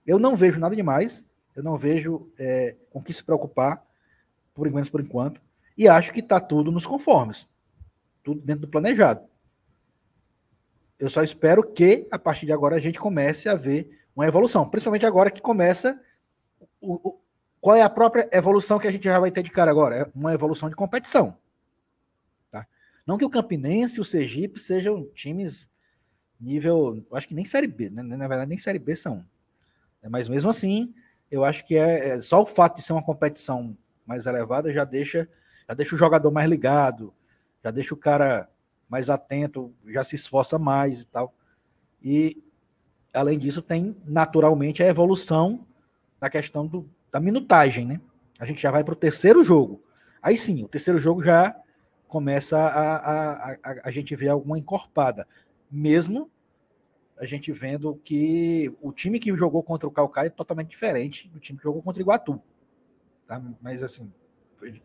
eu 0.05 0.19
não 0.19 0.35
vejo 0.35 0.59
nada 0.59 0.75
demais, 0.75 1.25
eu 1.55 1.63
não 1.63 1.77
vejo 1.77 2.31
é, 2.37 2.75
com 2.91 3.01
que 3.01 3.13
se 3.13 3.23
preocupar, 3.23 3.83
por 4.53 4.69
menos 4.69 4.89
por 4.89 5.01
enquanto, 5.01 5.41
e 5.77 5.87
acho 5.87 6.13
que 6.13 6.19
está 6.19 6.39
tudo 6.39 6.71
nos 6.71 6.85
conformes, 6.85 7.49
tudo 8.23 8.41
dentro 8.41 8.61
do 8.61 8.67
planejado. 8.67 9.27
Eu 11.03 11.09
só 11.09 11.21
espero 11.21 11.61
que, 11.61 12.07
a 12.09 12.17
partir 12.17 12.45
de 12.45 12.53
agora, 12.53 12.77
a 12.77 12.79
gente 12.79 12.97
comece 12.97 13.49
a 13.49 13.55
ver 13.55 13.89
uma 14.15 14.25
evolução, 14.25 14.69
principalmente 14.69 15.05
agora 15.05 15.29
que 15.29 15.41
começa. 15.41 16.01
O, 16.79 16.93
o, 17.09 17.19
qual 17.59 17.75
é 17.75 17.81
a 17.81 17.89
própria 17.89 18.29
evolução 18.31 18.79
que 18.79 18.87
a 18.87 18.91
gente 18.91 19.03
já 19.03 19.19
vai 19.19 19.29
ter 19.29 19.43
de 19.43 19.51
cara 19.51 19.69
agora? 19.69 19.95
É 19.97 20.11
uma 20.15 20.33
evolução 20.33 20.69
de 20.69 20.77
competição. 20.77 21.37
Tá? 22.49 22.65
Não 23.05 23.17
que 23.17 23.25
o 23.25 23.29
Campinense 23.29 23.97
e 23.97 24.01
o 24.01 24.05
Sergipe 24.05 24.61
sejam 24.61 25.03
times 25.13 25.69
nível, 26.39 27.05
acho 27.11 27.27
que 27.27 27.35
nem 27.35 27.43
Série 27.43 27.67
B, 27.67 27.89
né? 27.89 28.01
na 28.01 28.25
verdade 28.25 28.47
nem 28.47 28.57
Série 28.57 28.79
B 28.79 28.95
são. 28.95 29.25
Mas 30.09 30.29
mesmo 30.29 30.51
assim, 30.51 30.93
eu 31.29 31.43
acho 31.43 31.65
que 31.65 31.75
é, 31.75 32.11
é, 32.11 32.21
só 32.21 32.41
o 32.41 32.45
fato 32.45 32.77
de 32.77 32.81
ser 32.81 32.93
uma 32.93 33.03
competição 33.03 33.77
mais 34.05 34.25
elevada 34.25 34.71
já 34.71 34.85
deixa, 34.85 35.27
já 35.67 35.75
deixa 35.75 35.95
o 35.95 35.99
jogador 35.99 36.31
mais 36.31 36.49
ligado, 36.49 37.13
já 37.61 37.71
deixa 37.71 37.93
o 37.93 37.97
cara 37.97 38.49
mais 38.93 39.09
atento, 39.09 39.73
já 39.87 40.03
se 40.03 40.15
esforça 40.15 40.59
mais 40.59 41.01
e 41.01 41.07
tal. 41.07 41.33
E 41.99 42.43
além 43.11 43.39
disso, 43.39 43.59
tem 43.59 43.97
naturalmente 44.05 44.83
a 44.83 44.87
evolução 44.87 45.65
da 46.19 46.29
questão 46.29 46.67
do, 46.67 46.87
da 47.11 47.19
minutagem, 47.19 47.87
né? 47.87 47.99
A 48.39 48.45
gente 48.45 48.61
já 48.61 48.69
vai 48.69 48.83
para 48.83 48.93
o 48.93 48.95
terceiro 48.95 49.43
jogo. 49.43 49.81
Aí 50.21 50.37
sim, 50.37 50.63
o 50.63 50.67
terceiro 50.67 50.99
jogo 50.99 51.23
já 51.23 51.59
começa 52.07 52.55
a, 52.59 52.95
a, 52.95 53.51
a, 53.53 53.57
a 53.85 53.91
gente 53.91 54.15
ver 54.15 54.29
alguma 54.29 54.59
encorpada. 54.59 55.27
Mesmo 55.71 56.29
a 57.17 57.25
gente 57.25 57.51
vendo 57.51 57.95
que 58.03 58.71
o 58.79 58.91
time 58.91 59.19
que 59.19 59.35
jogou 59.35 59.63
contra 59.63 59.87
o 59.87 59.91
Calcaia 59.91 60.27
é 60.27 60.29
totalmente 60.29 60.69
diferente 60.69 61.27
do 61.29 61.39
time 61.39 61.57
que 61.57 61.63
jogou 61.63 61.81
contra 61.81 61.99
o 61.99 62.03
Iguatu. 62.03 62.39
Tá? 63.25 63.41
Mas 63.59 63.81
assim, 63.81 64.13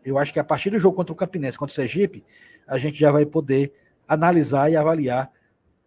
eu 0.03 0.17
acho 0.17 0.33
que 0.33 0.39
a 0.39 0.43
partir 0.43 0.71
do 0.71 0.79
jogo 0.79 0.95
contra 0.95 1.13
o 1.13 1.15
Campinense, 1.15 1.59
contra 1.59 1.71
o 1.71 1.75
Sergipe, 1.75 2.25
a 2.67 2.79
gente 2.79 2.99
já 2.99 3.11
vai 3.11 3.25
poder 3.25 3.73
analisar 4.09 4.71
e 4.71 4.75
avaliar 4.75 5.31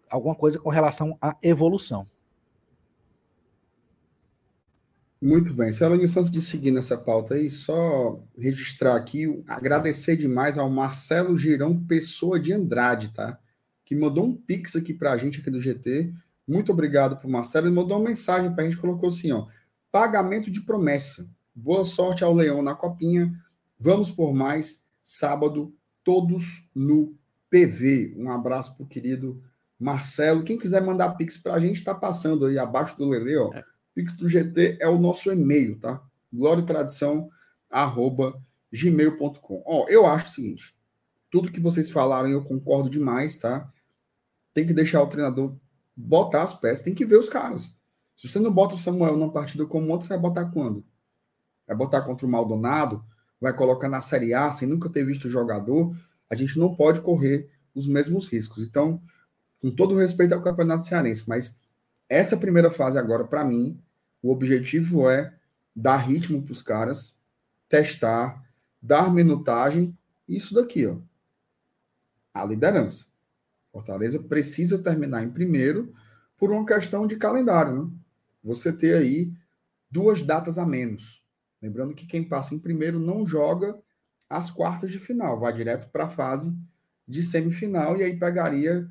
alguma 0.08 0.34
coisa 0.34 0.58
com 0.58 0.70
relação 0.70 1.18
à 1.20 1.36
evolução. 1.42 2.06
Muito 5.20 5.54
bem. 5.54 5.70
Celani 5.70 6.08
Santos 6.08 6.32
de 6.32 6.42
seguir 6.42 6.72
nessa 6.72 6.98
pauta 6.98 7.34
aí, 7.34 7.48
só 7.48 8.20
registrar 8.36 8.96
aqui, 8.96 9.42
agradecer 9.46 10.16
demais 10.16 10.58
ao 10.58 10.68
Marcelo 10.68 11.36
Girão 11.36 11.78
Pessoa 11.84 12.40
de 12.40 12.52
Andrade, 12.52 13.10
tá? 13.10 13.38
Que 13.84 13.94
mandou 13.94 14.24
um 14.24 14.36
pix 14.36 14.74
aqui 14.74 14.92
pra 14.92 15.16
gente 15.16 15.40
aqui 15.40 15.48
do 15.48 15.60
GT. 15.60 16.12
Muito 16.46 16.72
obrigado 16.72 17.16
pro 17.16 17.30
Marcelo. 17.30 17.68
Ele 17.68 17.74
mandou 17.74 17.96
uma 17.96 18.08
mensagem 18.08 18.52
pra 18.52 18.64
gente, 18.64 18.76
colocou 18.76 19.08
assim, 19.08 19.30
ó. 19.30 19.46
Pagamento 19.92 20.50
de 20.50 20.60
promessa. 20.62 21.30
Boa 21.54 21.84
sorte 21.84 22.24
ao 22.24 22.34
Leão 22.34 22.60
na 22.60 22.74
copinha. 22.74 23.32
Vamos 23.78 24.10
por 24.10 24.34
mais. 24.34 24.86
Sábado, 25.04 25.72
todos 26.02 26.68
no 26.74 27.16
PV. 27.52 28.14
Um 28.16 28.30
abraço 28.30 28.74
pro 28.74 28.86
querido 28.86 29.42
Marcelo. 29.78 30.42
Quem 30.42 30.56
quiser 30.58 30.82
mandar 30.82 31.10
pix 31.16 31.36
pra 31.36 31.60
gente, 31.60 31.84
tá 31.84 31.94
passando 31.94 32.46
aí 32.46 32.58
abaixo 32.58 32.96
do 32.96 33.06
Lele, 33.06 33.36
ó. 33.36 33.52
É 33.52 33.62
Pix 33.94 34.16
do 34.16 34.26
GT 34.26 34.78
é 34.80 34.88
o 34.88 34.98
nosso 34.98 35.30
e-mail, 35.30 35.78
tá? 35.78 36.02
Glória 36.32 36.62
e 36.62 36.66
tradição, 36.66 37.28
arroba 37.70 38.40
gmail.com. 38.72 39.62
Ó, 39.66 39.86
eu 39.86 40.06
acho 40.06 40.26
o 40.26 40.28
seguinte: 40.30 40.74
tudo 41.30 41.52
que 41.52 41.60
vocês 41.60 41.90
falaram 41.90 42.30
eu 42.30 42.42
concordo 42.42 42.88
demais, 42.88 43.36
tá? 43.36 43.70
Tem 44.54 44.66
que 44.66 44.72
deixar 44.72 45.02
o 45.02 45.06
treinador 45.06 45.54
botar 45.94 46.42
as 46.42 46.58
peças, 46.58 46.82
tem 46.82 46.94
que 46.94 47.04
ver 47.04 47.16
os 47.16 47.28
caras. 47.28 47.78
Se 48.16 48.28
você 48.28 48.38
não 48.38 48.50
bota 48.50 48.74
o 48.74 48.78
Samuel 48.78 49.16
numa 49.16 49.32
partida 49.32 49.66
como 49.66 49.92
ontem, 49.92 50.06
você 50.06 50.08
vai 50.08 50.18
botar 50.18 50.46
quando? 50.46 50.84
Vai 51.66 51.76
botar 51.76 52.00
contra 52.02 52.26
o 52.26 52.30
Maldonado? 52.30 53.04
Vai 53.38 53.54
colocar 53.54 53.88
na 53.88 54.00
Série 54.00 54.32
A 54.32 54.52
sem 54.52 54.66
nunca 54.66 54.88
ter 54.88 55.04
visto 55.04 55.26
o 55.26 55.30
jogador? 55.30 55.94
A 56.32 56.34
gente 56.34 56.58
não 56.58 56.74
pode 56.74 57.02
correr 57.02 57.50
os 57.74 57.86
mesmos 57.86 58.26
riscos. 58.26 58.64
Então, 58.66 59.02
com 59.60 59.70
todo 59.70 59.98
respeito 59.98 60.32
ao 60.32 60.42
Campeonato 60.42 60.82
Cearense, 60.82 61.28
mas 61.28 61.60
essa 62.08 62.38
primeira 62.38 62.70
fase 62.70 62.98
agora, 62.98 63.22
para 63.22 63.44
mim, 63.44 63.78
o 64.22 64.32
objetivo 64.32 65.10
é 65.10 65.36
dar 65.76 65.98
ritmo 65.98 66.40
para 66.40 66.52
os 66.52 66.62
caras, 66.62 67.18
testar, 67.68 68.42
dar 68.80 69.12
minutagem, 69.12 69.94
isso 70.26 70.54
daqui, 70.54 70.86
ó. 70.86 70.96
A 72.32 72.46
liderança. 72.46 73.08
Fortaleza 73.70 74.18
precisa 74.22 74.82
terminar 74.82 75.22
em 75.22 75.30
primeiro 75.30 75.94
por 76.38 76.50
uma 76.50 76.64
questão 76.64 77.06
de 77.06 77.16
calendário, 77.16 77.84
né? 77.84 77.90
Você 78.42 78.72
ter 78.72 78.96
aí 78.96 79.34
duas 79.90 80.22
datas 80.22 80.56
a 80.56 80.64
menos. 80.64 81.22
Lembrando 81.60 81.92
que 81.92 82.06
quem 82.06 82.26
passa 82.26 82.54
em 82.54 82.58
primeiro 82.58 82.98
não 82.98 83.26
joga 83.26 83.78
as 84.32 84.50
quartas 84.50 84.90
de 84.90 84.98
final, 84.98 85.38
vai 85.38 85.52
direto 85.52 85.88
para 85.90 86.04
a 86.04 86.10
fase 86.10 86.56
de 87.06 87.22
semifinal 87.22 87.96
e 87.96 88.02
aí 88.02 88.18
pegaria 88.18 88.88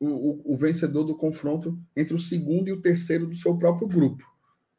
o, 0.00 0.06
o, 0.06 0.52
o, 0.52 0.56
vencedor 0.56 1.04
do 1.04 1.14
confronto 1.14 1.78
entre 1.94 2.14
o 2.14 2.18
segundo 2.18 2.68
e 2.68 2.72
o 2.72 2.80
terceiro 2.80 3.26
do 3.26 3.34
seu 3.34 3.56
próprio 3.56 3.86
grupo. 3.86 4.24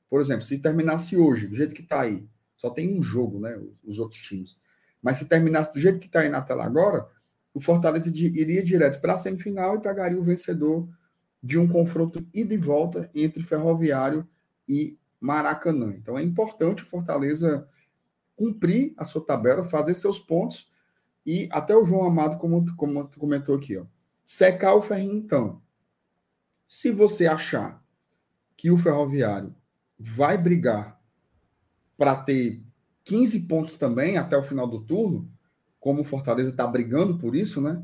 Por 0.09 0.19
exemplo, 0.19 0.43
se 0.43 0.59
terminasse 0.59 1.15
hoje, 1.15 1.47
do 1.47 1.55
jeito 1.55 1.73
que 1.73 1.81
está 1.81 2.01
aí, 2.01 2.27
só 2.57 2.69
tem 2.69 2.97
um 2.97 3.01
jogo, 3.01 3.39
né? 3.39 3.55
Os, 3.57 3.77
os 3.83 3.99
outros 3.99 4.21
times. 4.21 4.57
Mas 5.01 5.17
se 5.17 5.27
terminasse 5.27 5.71
do 5.71 5.79
jeito 5.79 5.99
que 5.99 6.07
está 6.07 6.21
aí 6.21 6.29
na 6.29 6.41
tela 6.41 6.65
agora, 6.65 7.07
o 7.53 7.59
Fortaleza 7.59 8.09
iria 8.09 8.63
direto 8.63 8.99
para 8.99 9.13
a 9.13 9.17
semifinal 9.17 9.75
e 9.75 9.81
pegaria 9.81 10.19
o 10.19 10.23
vencedor 10.23 10.89
de 11.41 11.57
um 11.59 11.67
confronto 11.67 12.25
ida 12.33 12.53
e 12.53 12.57
volta 12.57 13.11
entre 13.13 13.43
Ferroviário 13.43 14.27
e 14.67 14.97
Maracanã. 15.19 15.93
Então 15.95 16.17
é 16.17 16.23
importante 16.23 16.83
o 16.83 16.85
Fortaleza 16.85 17.67
cumprir 18.35 18.93
a 18.97 19.03
sua 19.03 19.25
tabela, 19.25 19.63
fazer 19.63 19.93
seus 19.93 20.19
pontos 20.19 20.69
e 21.25 21.47
até 21.51 21.75
o 21.75 21.85
João 21.85 22.05
Amado, 22.05 22.37
como, 22.37 22.63
como 22.75 23.09
comentou 23.17 23.55
aqui, 23.55 23.77
ó, 23.77 23.85
secar 24.23 24.75
o 24.75 24.81
ferrinho, 24.81 25.15
então. 25.15 25.61
Se 26.67 26.91
você 26.91 27.27
achar 27.27 27.83
que 28.57 28.71
o 28.71 28.77
Ferroviário 28.77 29.55
vai 29.97 30.37
brigar 30.37 30.99
para 31.97 32.15
ter 32.15 32.63
15 33.03 33.41
pontos 33.41 33.77
também 33.77 34.17
até 34.17 34.37
o 34.37 34.43
final 34.43 34.67
do 34.67 34.81
turno, 34.81 35.29
como 35.79 36.01
o 36.01 36.05
Fortaleza 36.05 36.49
está 36.49 36.65
brigando 36.65 37.17
por 37.17 37.35
isso, 37.35 37.61
né? 37.61 37.83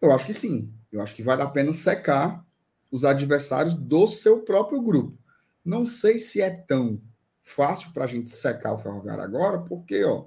Eu 0.00 0.12
acho 0.12 0.26
que 0.26 0.34
sim. 0.34 0.72
Eu 0.92 1.02
acho 1.02 1.14
que 1.14 1.22
vale 1.22 1.42
a 1.42 1.48
pena 1.48 1.72
secar 1.72 2.46
os 2.90 3.04
adversários 3.04 3.76
do 3.76 4.06
seu 4.06 4.42
próprio 4.42 4.80
grupo. 4.80 5.18
Não 5.64 5.84
sei 5.84 6.18
se 6.18 6.40
é 6.40 6.50
tão 6.50 7.00
fácil 7.48 7.92
para 7.92 8.04
a 8.04 8.06
gente 8.06 8.30
secar 8.30 8.72
o 8.72 8.78
Ferroviário 8.78 9.22
agora, 9.22 9.58
porque 9.58 10.04
ó, 10.04 10.26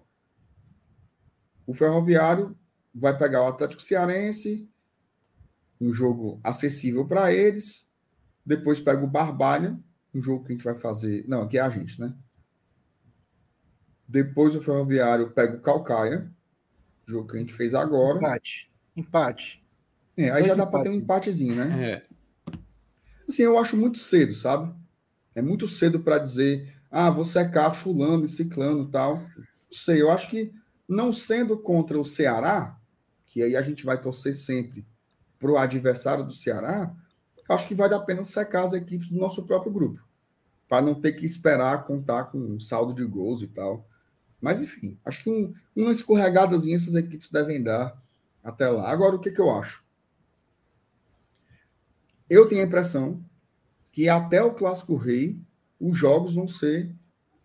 o 1.65 1.73
Ferroviário 1.73 2.57
vai 2.93 3.17
pegar 3.17 3.43
o 3.43 3.47
Atlético 3.47 3.81
Cearense, 3.81 4.69
um 5.79 5.93
jogo 5.93 6.39
acessível 6.43 7.07
para 7.07 7.31
eles. 7.31 7.91
Depois 8.45 8.79
pega 8.79 9.03
o 9.03 9.07
Barbalha, 9.07 9.79
um 10.13 10.21
jogo 10.21 10.43
que 10.43 10.51
a 10.51 10.55
gente 10.55 10.65
vai 10.65 10.77
fazer. 10.77 11.23
Não, 11.27 11.43
aqui 11.43 11.57
é 11.57 11.61
a 11.61 11.69
gente, 11.69 11.99
né? 11.99 12.13
Depois 14.07 14.55
o 14.55 14.61
Ferroviário 14.61 15.31
pega 15.31 15.55
o 15.55 15.61
Calcaia, 15.61 16.29
jogo 17.05 17.29
que 17.29 17.37
a 17.37 17.39
gente 17.39 17.53
fez 17.53 17.73
agora. 17.73 18.17
Empate. 18.17 18.71
Empate. 18.95 19.63
É, 20.17 20.29
aí 20.31 20.43
Dois 20.43 20.47
já 20.47 20.55
dá 20.55 20.65
para 20.65 20.83
ter 20.83 20.89
um 20.89 20.93
empatezinho, 20.93 21.55
né? 21.55 21.91
É. 21.91 22.05
Assim, 23.27 23.43
eu 23.43 23.57
acho 23.57 23.77
muito 23.77 23.97
cedo, 23.97 24.33
sabe? 24.33 24.73
É 25.33 25.41
muito 25.41 25.67
cedo 25.67 26.01
para 26.01 26.17
dizer, 26.17 26.80
ah, 26.91 27.09
vou 27.09 27.23
secar 27.23 27.71
fulano 27.71 28.25
e 28.25 28.27
ciclano 28.27 28.87
tal. 28.89 29.17
Não 29.17 29.25
sei, 29.71 30.01
eu 30.01 30.11
acho 30.11 30.29
que 30.29 30.53
não 30.87 31.13
sendo 31.13 31.57
contra 31.57 31.97
o 31.97 32.03
Ceará, 32.03 32.77
que 33.25 33.41
aí 33.41 33.55
a 33.55 33.61
gente 33.61 33.85
vai 33.85 33.99
torcer 33.99 34.35
sempre 34.35 34.85
para 35.39 35.51
o 35.51 35.57
adversário 35.57 36.25
do 36.25 36.33
Ceará, 36.33 36.93
acho 37.49 37.67
que 37.67 37.75
vale 37.75 37.93
a 37.93 37.99
pena 37.99 38.23
secar 38.23 38.63
as 38.63 38.73
equipes 38.73 39.09
do 39.09 39.17
nosso 39.17 39.45
próprio 39.45 39.71
grupo, 39.71 40.01
para 40.67 40.81
não 40.81 40.95
ter 40.95 41.13
que 41.13 41.25
esperar 41.25 41.85
contar 41.85 42.25
com 42.25 42.37
um 42.37 42.59
saldo 42.59 42.93
de 42.93 43.05
gols 43.05 43.41
e 43.41 43.47
tal. 43.47 43.87
Mas, 44.39 44.61
enfim, 44.61 44.97
acho 45.05 45.23
que 45.23 45.29
um, 45.29 45.53
uma 45.75 45.91
escorregadazinha 45.91 46.75
essas 46.75 46.95
equipes 46.95 47.29
devem 47.29 47.61
dar 47.61 48.01
até 48.43 48.67
lá. 48.69 48.89
Agora, 48.89 49.15
o 49.15 49.19
que, 49.19 49.31
que 49.31 49.39
eu 49.39 49.51
acho? 49.51 49.83
Eu 52.29 52.47
tenho 52.47 52.61
a 52.61 52.65
impressão 52.65 53.23
que 53.91 54.09
até 54.09 54.41
o 54.41 54.53
Clássico 54.53 54.95
Rei, 54.95 55.39
os 55.81 55.97
jogos 55.97 56.35
vão 56.35 56.47
ser 56.47 56.95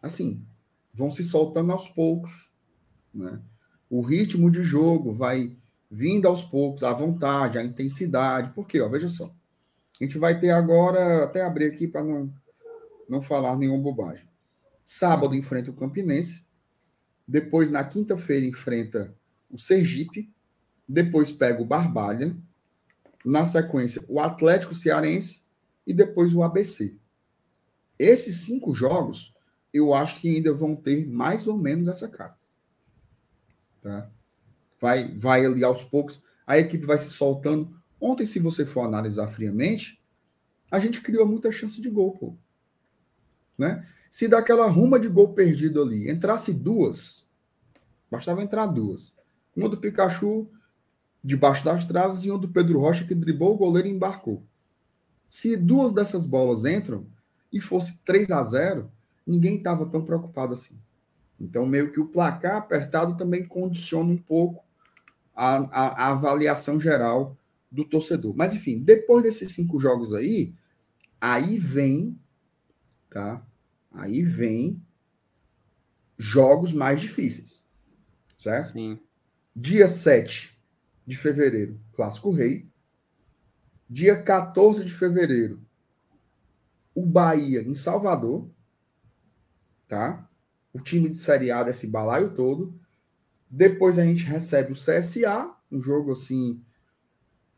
assim, 0.02 0.44
vão 0.92 1.10
se 1.10 1.24
soltando 1.24 1.72
aos 1.72 1.88
poucos. 1.88 2.50
Né? 3.12 3.40
O 3.88 4.02
ritmo 4.02 4.50
de 4.50 4.62
jogo 4.62 5.12
vai 5.12 5.56
vindo 5.90 6.28
aos 6.28 6.42
poucos, 6.42 6.82
a 6.82 6.92
vontade, 6.92 7.56
a 7.56 7.64
intensidade. 7.64 8.50
Por 8.50 8.66
quê? 8.66 8.80
Ó, 8.80 8.88
veja 8.88 9.08
só. 9.08 9.34
A 9.98 10.04
gente 10.04 10.18
vai 10.18 10.38
ter 10.38 10.50
agora, 10.50 11.24
até 11.24 11.42
abrir 11.42 11.66
aqui 11.66 11.88
para 11.88 12.04
não, 12.04 12.30
não 13.08 13.22
falar 13.22 13.56
nenhuma 13.56 13.82
bobagem. 13.82 14.28
Sábado 14.84 15.34
enfrenta 15.34 15.70
o 15.70 15.74
Campinense. 15.74 16.46
Depois, 17.26 17.70
na 17.70 17.82
quinta-feira, 17.82 18.44
enfrenta 18.44 19.14
o 19.50 19.58
Sergipe. 19.58 20.30
Depois 20.86 21.30
pega 21.30 21.62
o 21.62 21.66
Barbalha. 21.66 22.36
Na 23.24 23.44
sequência, 23.44 24.02
o 24.08 24.20
Atlético 24.20 24.74
Cearense. 24.74 25.40
E 25.86 25.94
depois 25.94 26.34
o 26.34 26.42
ABC. 26.42 26.98
Esses 27.98 28.40
cinco 28.40 28.74
jogos, 28.74 29.34
eu 29.72 29.94
acho 29.94 30.20
que 30.20 30.34
ainda 30.34 30.52
vão 30.52 30.76
ter 30.76 31.06
mais 31.06 31.46
ou 31.46 31.56
menos 31.56 31.88
essa 31.88 32.08
cara. 32.08 32.36
Tá? 33.82 34.10
vai, 34.80 35.08
vai 35.16 35.44
ali 35.44 35.64
aos 35.64 35.82
poucos, 35.84 36.22
a 36.46 36.58
equipe 36.58 36.86
vai 36.86 36.98
se 36.98 37.10
soltando. 37.10 37.74
Ontem, 38.00 38.26
se 38.26 38.38
você 38.38 38.64
for 38.64 38.82
analisar 38.82 39.28
friamente, 39.28 40.02
a 40.70 40.78
gente 40.78 41.00
criou 41.00 41.26
muita 41.26 41.50
chance 41.50 41.80
de 41.80 41.88
gol, 41.88 42.12
pô. 42.12 42.36
Né? 43.56 43.86
Se 44.10 44.28
daquela 44.28 44.66
ruma 44.68 45.00
de 45.00 45.08
gol 45.08 45.32
perdido 45.32 45.82
ali 45.82 46.10
entrasse 46.10 46.52
duas, 46.52 47.28
bastava 48.10 48.42
entrar 48.42 48.66
duas. 48.66 49.16
Uma 49.54 49.68
do 49.68 49.78
Pikachu 49.78 50.48
debaixo 51.24 51.64
das 51.64 51.84
traves 51.84 52.24
e 52.24 52.30
uma 52.30 52.38
do 52.38 52.48
Pedro 52.48 52.78
Rocha 52.78 53.04
que 53.04 53.14
driblou 53.14 53.54
o 53.54 53.58
goleiro 53.58 53.88
e 53.88 53.90
embarcou. 53.90 54.44
Se 55.28 55.56
duas 55.56 55.92
dessas 55.92 56.24
bolas 56.24 56.64
entram 56.64 57.06
e 57.52 57.60
fosse 57.60 57.98
3 58.04 58.30
a 58.30 58.42
0 58.42 58.90
ninguém 59.26 59.56
estava 59.56 59.86
tão 59.86 60.04
preocupado 60.04 60.54
assim. 60.54 60.78
Então, 61.38 61.66
meio 61.66 61.92
que 61.92 62.00
o 62.00 62.06
placar 62.06 62.56
apertado 62.56 63.16
também 63.16 63.46
condiciona 63.46 64.10
um 64.10 64.16
pouco 64.16 64.64
a, 65.34 65.56
a, 65.56 65.86
a 66.04 66.10
avaliação 66.12 66.80
geral 66.80 67.36
do 67.70 67.84
torcedor. 67.84 68.34
Mas, 68.34 68.54
enfim, 68.54 68.78
depois 68.78 69.22
desses 69.22 69.52
cinco 69.52 69.78
jogos 69.78 70.14
aí, 70.14 70.54
aí 71.20 71.58
vem, 71.58 72.18
tá? 73.10 73.44
Aí 73.92 74.22
vem 74.22 74.82
jogos 76.16 76.72
mais 76.72 77.00
difíceis, 77.00 77.64
certo? 78.38 78.72
Sim. 78.72 78.98
Dia 79.54 79.88
7 79.88 80.58
de 81.06 81.16
fevereiro, 81.16 81.78
Clássico 81.92 82.30
Rei. 82.30 82.66
Dia 83.88 84.20
14 84.20 84.84
de 84.84 84.92
fevereiro, 84.92 85.60
o 86.96 87.04
Bahia 87.04 87.60
em 87.60 87.74
Salvador, 87.74 88.48
tá? 89.86 90.26
O 90.72 90.80
time 90.80 91.10
de 91.10 91.18
Série 91.18 91.50
A 91.50 91.62
desse 91.62 91.86
balaio 91.86 92.32
todo. 92.32 92.74
Depois 93.50 93.98
a 93.98 94.04
gente 94.04 94.24
recebe 94.24 94.72
o 94.72 94.74
CSA, 94.74 95.54
um 95.70 95.78
jogo 95.78 96.12
assim 96.12 96.58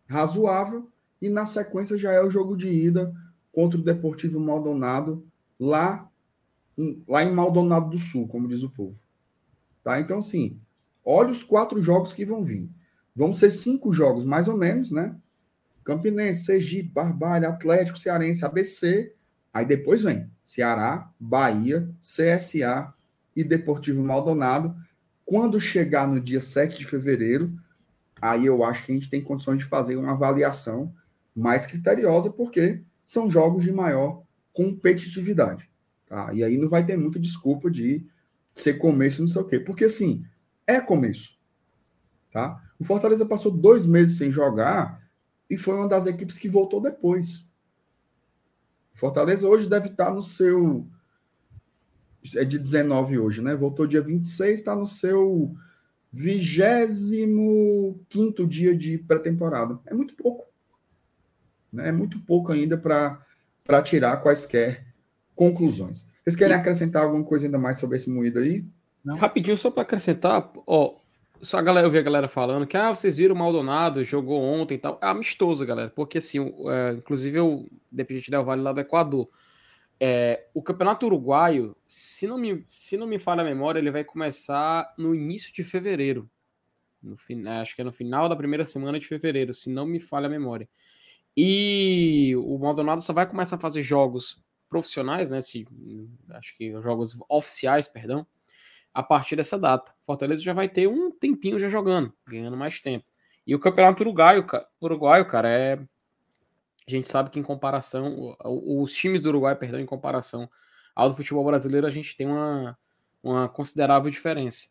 razoável, 0.08 0.90
e 1.22 1.28
na 1.28 1.46
sequência 1.46 1.96
já 1.96 2.12
é 2.12 2.20
o 2.20 2.30
jogo 2.30 2.56
de 2.56 2.68
ida 2.68 3.14
contra 3.52 3.78
o 3.78 3.82
Deportivo 3.82 4.40
Maldonado 4.40 5.24
lá 5.58 6.10
em, 6.76 7.04
lá 7.06 7.22
em 7.22 7.32
Maldonado 7.32 7.90
do 7.90 7.98
Sul, 7.98 8.26
como 8.26 8.48
diz 8.48 8.64
o 8.64 8.70
povo. 8.70 8.98
Tá? 9.84 10.00
Então 10.00 10.18
assim, 10.18 10.60
olha 11.04 11.30
os 11.30 11.44
quatro 11.44 11.80
jogos 11.80 12.12
que 12.12 12.24
vão 12.24 12.44
vir. 12.44 12.68
Vão 13.14 13.32
ser 13.32 13.52
cinco 13.52 13.92
jogos 13.92 14.24
mais 14.24 14.48
ou 14.48 14.56
menos, 14.56 14.90
né? 14.90 15.16
Campinense, 15.84 16.44
Sergipe, 16.44 16.90
Barbalha, 16.90 17.48
Atlético, 17.48 17.98
Cearense, 17.98 18.44
ABC. 18.44 19.14
Aí 19.58 19.66
depois 19.66 20.04
vem 20.04 20.30
Ceará, 20.44 21.10
Bahia, 21.18 21.90
CSA 22.00 22.94
e 23.34 23.42
Deportivo 23.42 24.04
Maldonado. 24.04 24.72
Quando 25.24 25.60
chegar 25.60 26.06
no 26.06 26.20
dia 26.20 26.40
7 26.40 26.78
de 26.78 26.84
fevereiro, 26.84 27.52
aí 28.22 28.46
eu 28.46 28.62
acho 28.62 28.86
que 28.86 28.92
a 28.92 28.94
gente 28.94 29.10
tem 29.10 29.20
condições 29.20 29.58
de 29.58 29.64
fazer 29.64 29.96
uma 29.96 30.12
avaliação 30.12 30.94
mais 31.34 31.66
criteriosa, 31.66 32.30
porque 32.30 32.84
são 33.04 33.28
jogos 33.28 33.64
de 33.64 33.72
maior 33.72 34.22
competitividade. 34.52 35.68
Tá? 36.06 36.32
E 36.32 36.44
aí 36.44 36.56
não 36.56 36.68
vai 36.68 36.86
ter 36.86 36.96
muita 36.96 37.18
desculpa 37.18 37.68
de 37.68 38.06
ser 38.54 38.74
começo, 38.74 39.22
não 39.22 39.28
sei 39.28 39.42
o 39.42 39.44
quê. 39.44 39.58
Porque, 39.58 39.86
assim, 39.86 40.24
é 40.68 40.80
começo. 40.80 41.36
Tá? 42.30 42.62
O 42.78 42.84
Fortaleza 42.84 43.26
passou 43.26 43.50
dois 43.50 43.84
meses 43.84 44.18
sem 44.18 44.30
jogar 44.30 45.02
e 45.50 45.56
foi 45.56 45.74
uma 45.74 45.88
das 45.88 46.06
equipes 46.06 46.38
que 46.38 46.48
voltou 46.48 46.80
depois. 46.80 47.47
Fortaleza 48.98 49.48
hoje 49.48 49.68
deve 49.68 49.90
estar 49.90 50.12
no 50.12 50.20
seu. 50.20 50.84
É 52.34 52.44
de 52.44 52.58
19 52.58 53.16
hoje, 53.16 53.40
né? 53.40 53.54
Voltou 53.54 53.86
dia 53.86 54.02
26, 54.02 54.58
está 54.58 54.74
no 54.74 54.84
seu 54.84 55.54
25 56.12 58.44
dia 58.44 58.76
de 58.76 58.98
pré-temporada. 58.98 59.78
É 59.86 59.94
muito 59.94 60.16
pouco. 60.16 60.48
Né? 61.72 61.90
É 61.90 61.92
muito 61.92 62.18
pouco 62.20 62.50
ainda 62.50 62.76
para 62.76 63.82
tirar 63.84 64.16
quaisquer 64.16 64.84
conclusões. 65.36 66.08
Vocês 66.24 66.34
querem 66.34 66.56
acrescentar 66.56 67.04
alguma 67.04 67.22
coisa 67.22 67.46
ainda 67.46 67.56
mais 67.56 67.78
sobre 67.78 67.94
esse 67.96 68.10
moído 68.10 68.40
aí? 68.40 68.66
Não. 69.04 69.16
Rapidinho, 69.16 69.56
só 69.56 69.70
para 69.70 69.84
acrescentar, 69.84 70.50
ó, 70.66 70.96
só 71.42 71.58
a 71.58 71.62
galera, 71.62 71.86
eu 71.86 71.90
vi 71.90 71.98
a 71.98 72.02
galera 72.02 72.28
falando 72.28 72.66
que, 72.66 72.76
ah, 72.76 72.94
vocês 72.94 73.16
viram 73.16 73.34
o 73.34 73.38
Maldonado, 73.38 74.02
jogou 74.04 74.42
ontem 74.42 74.74
e 74.74 74.78
tal. 74.78 74.98
É 75.02 75.06
amistoso, 75.06 75.64
galera, 75.64 75.90
porque 75.90 76.18
assim, 76.18 76.38
é, 76.68 76.92
inclusive 76.94 77.40
o 77.40 77.68
Independente 77.92 78.30
Del 78.30 78.44
Vale 78.44 78.62
lá 78.62 78.72
do 78.72 78.80
Equador. 78.80 79.28
É, 80.00 80.46
o 80.54 80.62
Campeonato 80.62 81.06
Uruguaio, 81.06 81.76
se 81.86 82.26
não, 82.26 82.38
me, 82.38 82.64
se 82.68 82.96
não 82.96 83.06
me 83.06 83.18
falha 83.18 83.42
a 83.42 83.44
memória, 83.44 83.78
ele 83.78 83.90
vai 83.90 84.04
começar 84.04 84.94
no 84.96 85.14
início 85.14 85.52
de 85.52 85.64
fevereiro. 85.64 86.30
No, 87.02 87.16
é, 87.46 87.60
acho 87.60 87.74
que 87.74 87.80
é 87.80 87.84
no 87.84 87.92
final 87.92 88.28
da 88.28 88.36
primeira 88.36 88.64
semana 88.64 88.98
de 88.98 89.06
fevereiro, 89.06 89.54
se 89.54 89.70
não 89.70 89.86
me 89.86 90.00
falha 90.00 90.26
a 90.26 90.30
memória. 90.30 90.68
E 91.36 92.34
o 92.36 92.58
Maldonado 92.58 93.00
só 93.00 93.12
vai 93.12 93.28
começar 93.28 93.56
a 93.56 93.60
fazer 93.60 93.82
jogos 93.82 94.42
profissionais, 94.68 95.30
né? 95.30 95.40
Se, 95.40 95.66
acho 96.30 96.56
que 96.56 96.72
jogos 96.80 97.18
oficiais, 97.28 97.88
perdão, 97.88 98.26
a 98.92 99.02
partir 99.02 99.36
dessa 99.36 99.58
data. 99.58 99.92
Fortaleza 100.02 100.42
já 100.42 100.52
vai 100.52 100.68
ter 100.68 100.86
um 100.86 101.10
tempinho 101.10 101.58
já 101.58 101.68
jogando, 101.68 102.12
ganhando 102.26 102.56
mais 102.56 102.80
tempo. 102.80 103.04
E 103.46 103.54
o 103.54 103.58
campeonato 103.58 104.02
uruguaio, 104.02 104.46
uruguaio 104.80 105.26
cara, 105.26 105.50
é. 105.50 105.74
A 105.74 106.90
gente 106.90 107.06
sabe 107.08 107.30
que 107.30 107.38
em 107.38 107.42
comparação, 107.42 108.34
os 108.44 108.94
times 108.94 109.22
do 109.22 109.28
Uruguai, 109.28 109.54
perdão, 109.54 109.78
em 109.78 109.84
comparação 109.84 110.48
ao 110.96 111.10
do 111.10 111.14
futebol 111.14 111.44
brasileiro, 111.44 111.86
a 111.86 111.90
gente 111.90 112.16
tem 112.16 112.26
uma, 112.26 112.78
uma 113.22 113.48
considerável 113.48 114.10
diferença. 114.10 114.68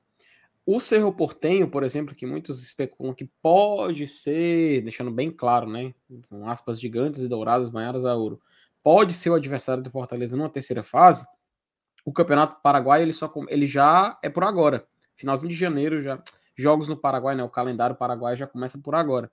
O 0.65 0.80
Cerro 0.80 1.13
Portenho, 1.13 1.70
por 1.70 1.84
exemplo, 1.84 2.13
que 2.13 2.26
muitos 2.26 2.61
especulam 2.61 3.13
que 3.13 3.30
pode 3.41 4.05
ser, 4.07 4.82
deixando 4.82 5.11
bem 5.11 5.32
claro, 5.32 5.70
né, 5.70 5.93
com 6.28 6.49
aspas 6.49 6.80
gigantes 6.80 7.22
e 7.22 7.28
douradas 7.28 7.70
banhadas 7.70 8.03
a 8.03 8.15
ouro, 8.15 8.41
pode 8.84 9.13
ser 9.13 9.30
o 9.30 9.36
adversário 9.36 9.82
do 9.82 9.89
Fortaleza 9.89 10.36
numa 10.36 10.49
terceira 10.49 10.84
fase, 10.84 11.26
o 12.08 12.14
Campeonato 12.14 12.62
Paraguai 12.62 13.01
ele 13.01 13.12
só 13.12 13.30
ele 13.49 13.68
já 13.68 14.18
é 14.24 14.30
por 14.30 14.45
agora. 14.45 14.88
Finalzinho 15.14 15.49
de 15.49 15.58
janeiro 15.58 15.99
já 15.99 16.24
jogos 16.55 16.88
no 16.88 16.95
Paraguai, 16.95 17.36
né? 17.36 17.43
O 17.43 17.49
calendário 17.49 17.97
paraguai 17.97 18.38
já 18.38 18.47
começa 18.47 18.78
por 18.78 18.95
agora. 18.95 19.30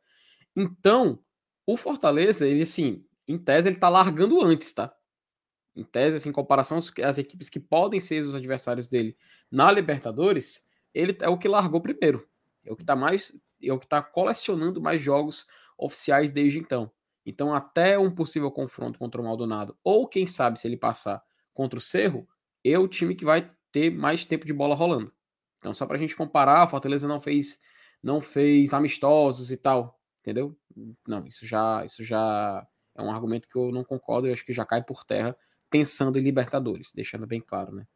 Então, 0.57 1.21
o 1.65 1.77
Fortaleza, 1.77 2.45
ele 2.45 2.63
assim, 2.63 3.07
em 3.29 3.39
tese 3.39 3.69
ele 3.69 3.77
tá 3.77 3.89
largando 3.89 4.45
antes, 4.45 4.73
tá? 4.73 4.93
Em 5.77 5.85
tese, 5.85 6.17
assim, 6.17 6.31
em 6.31 6.33
comparação 6.33 6.81
às 7.05 7.17
equipes 7.17 7.49
que 7.49 7.61
podem 7.61 8.01
ser 8.01 8.25
os 8.25 8.35
adversários 8.35 8.89
dele 8.89 9.17
na 9.49 9.71
Libertadores, 9.71 10.69
ele 10.93 11.17
é 11.21 11.29
o 11.29 11.39
que 11.39 11.47
largou 11.47 11.81
primeiro. 11.81 12.29
É 12.65 12.73
o 12.73 12.77
que 12.77 12.85
tá 12.85 12.97
mais 12.97 13.41
é 13.63 13.73
o 13.73 13.79
que 13.79 13.87
tá 13.87 14.03
colecionando 14.03 14.83
mais 14.83 15.01
jogos 15.01 15.47
oficiais 15.79 16.33
desde 16.33 16.59
então. 16.59 16.91
Então, 17.25 17.55
até 17.55 17.97
um 17.97 18.11
possível 18.11 18.51
confronto 18.51 18.99
contra 18.99 19.21
o 19.21 19.25
Maldonado, 19.25 19.79
ou 19.85 20.09
quem 20.09 20.27
sabe 20.27 20.59
se 20.59 20.67
ele 20.67 20.77
passar 20.77 21.23
contra 21.55 21.79
o 21.79 21.83
Cerro, 21.83 22.27
é 22.65 22.79
o 22.79 22.89
time 22.89 23.15
que 23.15 23.25
vai 23.25 23.51
ter 23.71 23.91
mais 23.91 24.25
tempo 24.25 24.47
de 24.47 24.53
bola 24.53 24.75
rolando. 24.75 25.13
Então, 25.59 25.75
só 25.75 25.87
para 25.87 25.97
a 25.97 26.01
gente 26.01 26.17
comparar, 26.17 26.65
o 26.65 26.69
Fortaleza 26.69 27.07
não 27.07 27.21
fez, 27.21 27.61
não 28.03 28.21
fez 28.21 28.73
amistosos 28.73 29.51
e 29.51 29.57
tal, 29.57 30.01
entendeu? 30.21 30.57
Não, 31.07 31.27
isso 31.27 31.47
já, 31.47 31.85
isso 31.85 32.03
já 32.03 32.67
é 32.95 33.03
um 33.03 33.11
argumento 33.11 33.49
que 33.49 33.57
eu 33.57 33.73
não 33.73 33.85
concordo 33.85 34.29
e 34.29 34.33
acho 34.33 34.45
que 34.45 34.53
já 34.53 34.65
cai 34.65 34.83
por 34.83 35.05
terra 35.05 35.37
pensando 35.71 36.19
em 36.19 36.23
Libertadores, 36.23 36.93
deixando 36.95 37.27
bem 37.27 37.41
claro, 37.41 37.75
né? 37.75 37.87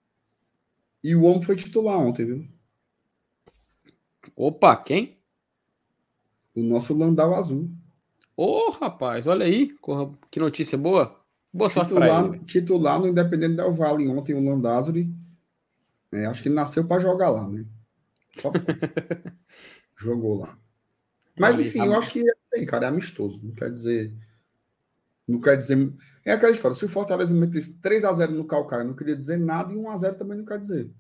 E 1.03 1.14
o 1.14 1.23
homem 1.23 1.43
foi 1.43 1.55
titular 1.55 1.99
ontem, 1.99 2.27
viu? 2.27 2.49
Opa, 4.35 4.77
quem? 4.77 5.19
O 6.55 6.62
nosso 6.62 6.93
Landau 6.93 7.35
Azul. 7.35 7.71
Ô, 8.37 8.69
oh, 8.69 8.71
rapaz, 8.71 9.27
olha 9.27 9.47
aí, 9.47 9.77
que 10.31 10.41
notícia 10.41 10.77
boa. 10.77 11.18
Boa 11.53 11.71
sorte 11.71 11.89
titular, 11.89 12.25
ele. 12.27 12.39
Titular 12.45 13.01
no 13.01 13.09
Independente 13.09 13.57
Del 13.57 13.75
Vale 13.75 14.09
ontem, 14.09 14.35
o 14.35 14.41
Landázuri. 14.41 15.13
É, 16.13 16.27
acho 16.27 16.43
que 16.43 16.49
nasceu 16.49 16.87
para 16.87 17.01
jogar 17.01 17.31
lá, 17.31 17.49
né? 17.49 17.65
Só 18.39 18.51
jogou 19.97 20.39
lá. 20.39 20.59
Mas, 21.39 21.61
enfim, 21.61 21.85
eu 21.85 21.95
acho 21.95 22.11
que 22.11 22.25
é 22.55 22.65
cara, 22.66 22.87
é 22.87 22.89
amistoso. 22.89 23.41
Não 23.45 23.55
quer 23.55 23.73
dizer. 23.73 24.12
Não 25.27 25.41
quer 25.41 25.57
dizer. 25.57 25.93
É 26.25 26.33
aquela 26.33 26.53
história. 26.53 26.77
Se 26.77 26.85
o 26.85 26.89
Fortaleza 26.89 27.35
metesse 27.35 27.81
3x0 27.81 28.31
no 28.31 28.47
Calcaia, 28.47 28.85
não 28.85 28.95
queria 28.95 29.16
dizer 29.16 29.39
nada, 29.39 29.73
e 29.73 29.77
1x0 29.77 30.15
também 30.16 30.39
não 30.39 30.45
quer 30.45 30.59
dizer. 30.59 30.91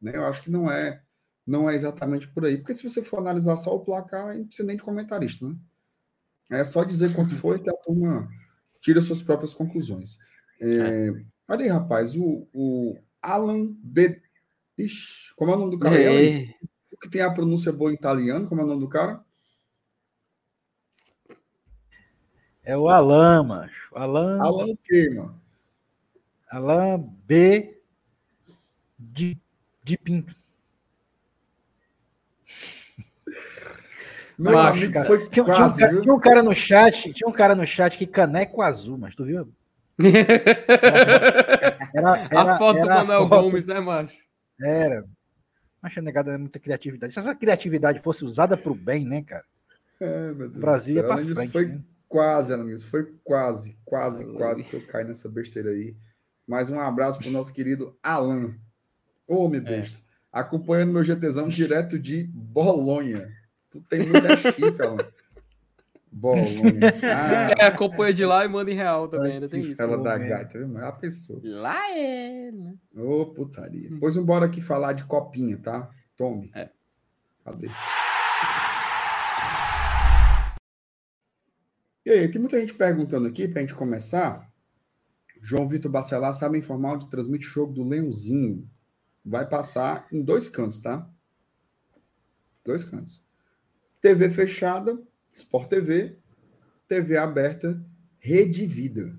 Né? 0.00 0.12
Eu 0.14 0.24
acho 0.24 0.42
que 0.42 0.50
não 0.50 0.70
é, 0.70 1.02
não 1.46 1.68
é 1.68 1.74
exatamente 1.74 2.28
por 2.28 2.44
aí. 2.44 2.58
Porque 2.58 2.74
se 2.74 2.88
você 2.88 3.02
for 3.02 3.18
analisar 3.18 3.56
só 3.56 3.74
o 3.74 3.80
placar, 3.80 4.36
não 4.36 4.46
precisa 4.46 4.66
nem 4.66 4.76
de 4.76 4.82
comentarista, 4.82 5.46
né? 5.46 5.56
É 6.50 6.62
só 6.62 6.84
dizer 6.84 7.12
quanto 7.12 7.34
foi 7.34 7.58
que 7.62 7.68
a 7.68 7.76
turma 7.78 8.28
tira 8.86 9.02
suas 9.02 9.20
próprias 9.20 9.52
conclusões. 9.52 10.16
É, 10.60 11.08
é. 11.08 11.24
Olha 11.48 11.64
aí, 11.64 11.68
rapaz, 11.68 12.14
o, 12.14 12.46
o 12.54 12.96
Alan 13.20 13.74
B. 13.82 14.22
Ixi, 14.78 15.34
como 15.34 15.50
é 15.50 15.56
o 15.56 15.58
nome 15.58 15.72
do 15.72 15.78
cara? 15.80 16.00
É. 16.00 16.54
O 16.92 16.96
que 16.96 17.10
tem 17.10 17.20
a 17.20 17.32
pronúncia 17.32 17.72
boa 17.72 17.90
em 17.90 17.94
italiano, 17.94 18.48
como 18.48 18.60
é 18.60 18.64
o 18.64 18.66
nome 18.68 18.80
do 18.80 18.88
cara? 18.88 19.24
É 22.62 22.76
o 22.76 22.88
Alan, 22.88 23.42
macho. 23.42 23.92
Alan. 23.92 24.40
Alan 24.40 24.66
o 24.66 24.76
quê, 24.76 25.10
mano? 25.10 25.42
Alan 26.48 26.98
B. 27.26 27.82
De, 28.96 29.36
de 29.82 29.98
Pinto. 29.98 30.36
Meu 34.38 34.52
mas, 34.52 34.72
amigo 34.72 34.92
cara, 34.92 35.06
foi 35.06 35.28
tinha, 35.28 35.44
quase, 35.44 35.76
tinha, 35.76 35.88
um, 35.88 36.00
tinha, 36.02 36.14
um, 36.14 36.20
cara 36.20 36.42
no 36.42 36.54
chat, 36.54 37.12
tinha 37.12 37.28
um 37.28 37.32
cara 37.32 37.54
no 37.54 37.66
chat 37.66 37.96
que 37.96 38.06
caneco 38.06 38.60
azul, 38.60 38.98
mas 38.98 39.14
tu 39.14 39.24
viu? 39.24 39.48
Era, 41.94 42.18
era, 42.30 42.52
a 42.52 42.58
foto 42.58 42.80
do 42.80 42.86
Manuel 42.86 43.28
Gomes, 43.28 43.66
né, 43.66 43.80
macho? 43.80 44.14
Era. 44.60 45.04
Mas 45.80 45.96
a 45.96 46.02
negada 46.02 46.32
é 46.32 46.38
muita 46.38 46.58
criatividade. 46.58 47.14
Se 47.14 47.18
essa 47.18 47.34
criatividade 47.34 48.00
fosse 48.00 48.24
usada 48.24 48.56
para 48.56 48.72
o 48.72 48.74
bem, 48.74 49.06
né, 49.06 49.22
cara? 49.22 49.44
É, 50.00 50.32
meu 50.32 50.48
Deus 50.48 50.88
é 50.88 51.02
para 51.02 51.24
frente. 51.24 51.52
Foi, 51.52 51.66
né? 51.66 51.80
quase, 52.08 52.52
Alanis. 52.52 52.84
Foi 52.84 53.14
quase, 53.24 53.76
quase, 53.84 54.24
quase 54.24 54.64
que 54.64 54.74
eu 54.74 54.86
caí 54.86 55.04
nessa 55.04 55.28
besteira 55.28 55.70
aí. 55.70 55.96
Mas 56.46 56.68
um 56.68 56.78
abraço 56.78 57.18
pro 57.18 57.30
nosso 57.30 57.52
querido 57.52 57.96
Alan. 58.02 58.54
Ô, 59.26 59.48
meu 59.48 59.62
besta. 59.62 59.98
Acompanhando 60.32 60.92
meu 60.92 61.02
GTzão 61.02 61.48
direto 61.48 61.98
de 61.98 62.24
Bolonha. 62.24 63.28
Tu 63.76 63.88
tem 63.88 64.06
muita 64.06 64.36
chifre, 64.36 64.82
Alan. 64.82 64.96
Bolonha. 66.10 66.80
Ah, 67.02 67.50
É, 67.58 67.66
acompanha 67.66 68.12
de 68.12 68.24
lá 68.24 68.42
e 68.44 68.48
manda 68.48 68.70
em 68.70 68.74
real 68.74 69.06
também, 69.06 69.32
ainda 69.32 69.48
tem 69.50 69.60
isso. 69.60 69.82
Ela 69.82 69.98
da 69.98 70.14
momento. 70.14 70.28
gaita, 70.30 70.58
viu? 70.58 70.68
Mas 70.68 70.82
é 70.82 70.86
a 70.86 70.92
pessoa. 70.92 71.40
Lá 71.44 71.90
é. 71.90 72.50
né? 72.52 72.74
Ô, 72.96 73.26
putaria. 73.26 73.90
Pois 74.00 74.16
embora 74.16 74.46
aqui 74.46 74.62
falar 74.62 74.94
de 74.94 75.04
copinha, 75.04 75.58
tá? 75.58 75.90
Tome. 76.16 76.50
É. 76.54 76.70
Cadê? 77.44 77.68
E 82.06 82.10
aí, 82.10 82.28
tem 82.30 82.40
muita 82.40 82.58
gente 82.58 82.72
perguntando 82.72 83.26
aqui, 83.26 83.46
pra 83.48 83.60
gente 83.60 83.74
começar. 83.74 84.50
João 85.42 85.68
Vitor 85.68 85.90
Bacelar 85.90 86.32
sabe 86.32 86.58
informar 86.58 86.94
onde 86.94 87.10
transmite 87.10 87.46
o 87.46 87.50
jogo 87.50 87.74
do 87.74 87.82
Leãozinho. 87.82 88.66
Vai 89.24 89.46
passar 89.46 90.06
em 90.10 90.22
dois 90.22 90.48
cantos, 90.48 90.80
tá? 90.80 91.06
Dois 92.64 92.84
cantos. 92.84 93.25
TV 94.06 94.30
fechada, 94.30 94.96
Sport 95.32 95.68
TV, 95.68 96.16
TV 96.86 97.16
aberta, 97.16 97.80
Rede 98.20 98.64
Vida. 98.64 99.16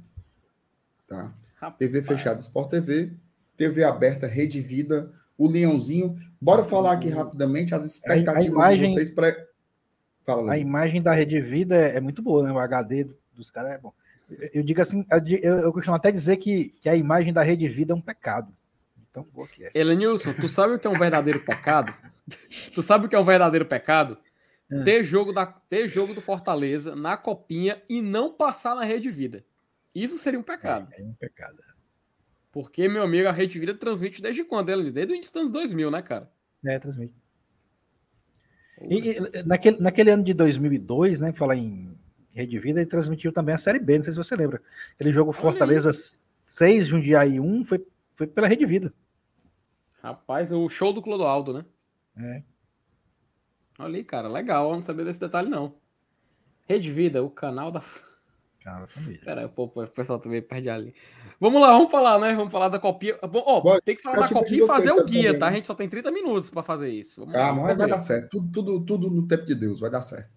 Tá? 1.06 1.34
TV 1.78 2.02
fechada, 2.02 2.40
Sport 2.40 2.70
TV, 2.70 3.12
TV 3.58 3.84
aberta, 3.84 4.28
Rede 4.28 4.62
Vida, 4.62 5.12
o 5.38 5.46
Leãozinho. 5.46 6.18
Bora 6.40 6.64
falar 6.64 6.94
aqui 6.94 7.10
rapidamente 7.10 7.76
as 7.76 7.86
expectativas 7.86 8.46
de 8.46 8.50
imagem- 8.52 8.94
vocês 8.94 9.10
para. 9.10 9.36
Fala, 10.26 10.54
A 10.54 10.58
imagem 10.58 11.02
da 11.02 11.14
Rede 11.14 11.42
Vida 11.42 11.76
é, 11.76 11.98
é 11.98 12.00
muito 12.00 12.22
boa, 12.22 12.44
né? 12.44 12.52
O 12.52 12.60
HD 12.60 13.04
do- 13.04 13.18
dos 13.36 13.52
caras 13.52 13.72
é 13.74 13.78
bom. 13.78 13.92
Eu, 14.30 14.50
eu 14.56 14.64
digo 14.64 14.82
assim, 14.82 15.06
eu, 15.12 15.38
eu, 15.42 15.58
eu 15.60 15.74
costumo 15.74 15.96
até 15.98 16.12
dizer 16.12 16.38
que, 16.38 16.70
que 16.80 16.88
a 16.88 16.96
imagem 16.96 17.34
da 17.34 17.42
Rede 17.44 17.68
Vida 17.68 17.92
é 17.92 17.96
um 17.96 18.02
pecado. 18.02 18.54
Tão 19.12 19.24
boa 19.34 19.48
que 19.50 19.66
é. 19.66 19.72
Elenilson, 19.74 20.32
tu 20.34 20.48
sabe 20.48 20.76
o 20.76 20.80
que 20.80 20.88
é 20.88 20.90
um 20.90 20.98
verdadeiro 20.98 21.42
pecado? 21.42 21.94
tu 22.74 22.82
sabe 22.82 23.06
o 23.06 23.10
que 23.10 23.16
é 23.16 23.20
um 23.20 23.24
verdadeiro 23.26 23.66
pecado? 23.66 24.18
É. 24.70 24.84
Ter 24.84 25.04
jogo, 25.04 25.32
da, 25.32 25.46
ter 25.46 25.88
jogo 25.88 26.14
do 26.14 26.22
Fortaleza 26.22 26.96
na 26.96 27.16
copinha 27.16 27.82
e 27.88 28.02
não 28.02 28.34
passar 28.34 28.76
na 28.76 28.84
Rede 28.84 29.10
Vida. 29.10 29.46
Isso 29.96 30.18
seria 30.18 30.40
um 30.40 30.44
pecado. 30.44 30.88
É 30.94 31.02
um 31.02 31.14
pecado. 31.14 31.64
Porque, 32.52 32.88
meu 32.88 33.04
amigo, 33.04 33.28
a 33.28 33.32
Rede 33.32 33.60
Vida 33.60 33.74
transmite 33.74 34.22
desde 34.22 34.44
quando? 34.44 34.70
Elenilson? 34.70 34.94
Desde 34.94 35.14
o 35.14 35.16
início 35.16 35.34
dos 35.34 35.42
anos 35.42 35.54
2000, 35.54 35.92
né, 35.92 36.02
cara? 36.02 36.32
É, 36.66 36.80
transmite. 36.80 37.14
E, 38.82 39.12
e, 39.12 39.44
naquele, 39.44 39.80
naquele 39.80 40.12
ano 40.12 40.24
de 40.24 40.34
2002, 40.34 41.20
né, 41.20 41.32
falar 41.34 41.56
em 41.56 41.98
Rede 42.32 42.60
Vida, 42.60 42.80
ele 42.80 42.90
transmitiu 42.90 43.32
também 43.32 43.56
a 43.56 43.58
Série 43.58 43.80
B, 43.80 43.98
não 43.98 44.04
sei 44.04 44.14
se 44.14 44.18
você 44.18 44.36
lembra. 44.36 44.62
Aquele 44.96 45.12
jogo 45.12 45.32
Olha 45.32 45.40
Fortaleza 45.40 45.92
6, 45.94 46.88
Jundiaí 46.88 47.40
1, 47.40 47.66
foi, 47.66 47.86
foi 48.16 48.28
pela 48.28 48.48
Rede 48.48 48.66
Vida. 48.66 48.94
Rapaz, 50.02 50.52
o 50.52 50.70
show 50.70 50.94
do 50.94 51.02
Clodoaldo, 51.02 51.54
né? 51.54 51.66
É. 52.18 52.44
Olha 53.78 53.98
aí, 53.98 54.04
cara, 54.04 54.28
legal. 54.28 54.70
Eu 54.70 54.76
não 54.76 54.84
sabia 54.84 55.06
desse 55.06 55.20
detalhe, 55.20 55.50
não. 55.50 55.76
Rede 56.66 56.92
Vida, 56.92 57.24
o 57.24 57.30
canal 57.30 57.72
da. 57.72 57.82
Cara 58.64 58.82
da 58.82 58.88
família. 58.88 59.22
Pera 59.24 59.42
aí, 59.42 59.48
pô, 59.48 59.66
o 59.66 59.88
pessoal 59.88 60.20
também 60.20 60.42
perde 60.42 60.70
ali. 60.70 60.94
Vamos 61.40 61.62
lá, 61.62 61.72
vamos 61.72 61.92
falar, 61.92 62.20
né? 62.20 62.36
Vamos 62.36 62.52
falar 62.52 62.68
da 62.68 62.80
copinha. 62.80 63.18
Bom, 63.20 63.44
ó, 63.46 63.62
Bora. 63.62 63.82
tem 63.82 63.96
que 63.96 64.02
falar 64.02 64.20
da 64.20 64.28
copinha 64.28 64.64
e 64.64 64.68
fazer 64.68 64.92
o 64.92 65.04
guia, 65.04 65.40
tá? 65.40 65.48
A 65.48 65.50
né? 65.52 65.58
gente 65.58 65.68
só 65.68 65.76
tem 65.76 65.88
30 65.88 66.12
minutos 66.12 66.50
pra 66.50 66.64
fazer 66.64 66.90
isso. 66.90 67.22
Vamos 67.22 67.36
lá, 67.36 67.40
Calma, 67.40 67.62
vamos 67.62 67.78
vai 67.78 67.88
ver. 67.88 67.94
dar 67.94 68.00
certo. 68.00 68.30
Tudo, 68.30 68.52
tudo, 68.52 68.86
tudo 68.86 69.10
no 69.10 69.28
tempo 69.28 69.46
de 69.46 69.56
Deus, 69.56 69.80
vai 69.80 69.90
dar 69.90 70.02
certo. 70.02 70.30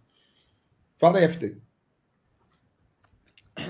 Fala 0.96 1.18
aí, 1.18 1.28
FT. 1.28 1.56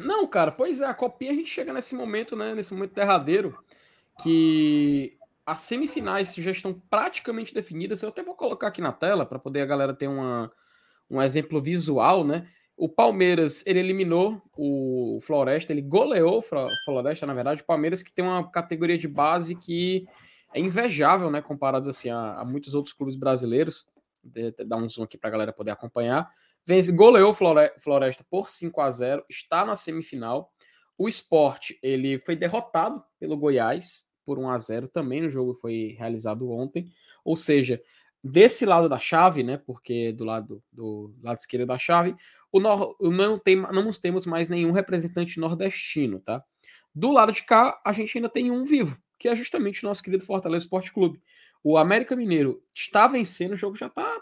Não, 0.02 0.26
cara, 0.26 0.52
pois 0.52 0.80
é, 0.80 0.86
a 0.86 0.94
copinha 0.94 1.32
a 1.32 1.34
gente 1.34 1.48
chega 1.48 1.72
nesse 1.72 1.94
momento, 1.94 2.36
né? 2.36 2.54
Nesse 2.54 2.74
momento 2.74 2.92
derradeiro, 2.92 3.56
que 4.22 5.16
as 5.50 5.60
semifinais 5.60 6.34
já 6.34 6.50
estão 6.50 6.72
praticamente 6.90 7.52
definidas. 7.52 8.02
Eu 8.02 8.08
até 8.10 8.22
vou 8.22 8.34
colocar 8.34 8.68
aqui 8.68 8.80
na 8.80 8.92
tela 8.92 9.26
para 9.26 9.38
poder 9.38 9.62
a 9.62 9.66
galera 9.66 9.94
ter 9.94 10.06
uma, 10.08 10.50
um 11.10 11.20
exemplo 11.20 11.60
visual, 11.60 12.24
né? 12.24 12.48
O 12.76 12.88
Palmeiras, 12.88 13.62
ele 13.66 13.78
eliminou 13.78 14.40
o 14.56 15.18
Floresta, 15.22 15.72
ele 15.72 15.82
goleou 15.82 16.38
o 16.38 16.42
Floresta, 16.84 17.26
na 17.26 17.34
verdade. 17.34 17.62
O 17.62 17.66
Palmeiras 17.66 18.02
que 18.02 18.12
tem 18.12 18.24
uma 18.24 18.50
categoria 18.50 18.96
de 18.96 19.06
base 19.08 19.54
que 19.54 20.06
é 20.54 20.60
invejável, 20.60 21.30
né? 21.30 21.42
Comparados 21.42 21.88
assim 21.88 22.08
a, 22.10 22.34
a 22.40 22.44
muitos 22.44 22.74
outros 22.74 22.94
clubes 22.94 23.16
brasileiros. 23.16 23.86
De- 24.22 24.52
Dar 24.64 24.76
um 24.76 24.88
zoom 24.88 25.02
aqui 25.04 25.18
para 25.18 25.28
a 25.28 25.32
galera 25.32 25.52
poder 25.52 25.72
acompanhar. 25.72 26.30
Vence, 26.64 26.92
goleou 26.92 27.30
o 27.30 27.34
Flore- 27.34 27.72
Floresta 27.78 28.24
por 28.30 28.48
5 28.48 28.80
a 28.80 28.90
0 28.90 29.24
está 29.28 29.64
na 29.64 29.74
semifinal. 29.76 30.52
O 30.96 31.08
Sport, 31.08 31.72
ele 31.82 32.18
foi 32.20 32.36
derrotado 32.36 33.02
pelo 33.18 33.36
Goiás 33.36 34.08
por 34.30 34.38
1 34.38 34.48
a 34.48 34.56
0 34.58 34.86
também 34.86 35.20
no 35.20 35.28
jogo 35.28 35.54
que 35.54 35.60
foi 35.60 35.96
realizado 35.98 36.48
ontem. 36.52 36.86
Ou 37.24 37.34
seja, 37.34 37.82
desse 38.22 38.64
lado 38.64 38.88
da 38.88 38.96
chave, 38.96 39.42
né, 39.42 39.56
porque 39.56 40.12
do 40.12 40.24
lado 40.24 40.62
do 40.70 41.12
lado 41.20 41.36
esquerdo 41.38 41.66
da 41.66 41.76
chave, 41.76 42.14
o 42.52 42.60
nor, 42.60 42.96
não, 43.00 43.36
tem, 43.40 43.56
não 43.56 43.90
temos 43.90 44.26
mais 44.26 44.48
nenhum 44.48 44.70
representante 44.70 45.40
nordestino, 45.40 46.20
tá? 46.20 46.44
Do 46.94 47.10
lado 47.10 47.32
de 47.32 47.42
cá, 47.42 47.80
a 47.84 47.90
gente 47.90 48.16
ainda 48.18 48.28
tem 48.28 48.52
um 48.52 48.64
vivo, 48.64 48.96
que 49.18 49.26
é 49.28 49.34
justamente 49.34 49.84
o 49.84 49.88
nosso 49.88 50.00
querido 50.00 50.22
Fortaleza 50.24 50.64
Esporte 50.64 50.92
Clube. 50.92 51.20
O 51.60 51.76
América 51.76 52.14
Mineiro 52.14 52.62
está 52.72 53.08
vencendo, 53.08 53.54
o 53.54 53.56
jogo 53.56 53.74
já 53.74 53.88
está 53.88 54.16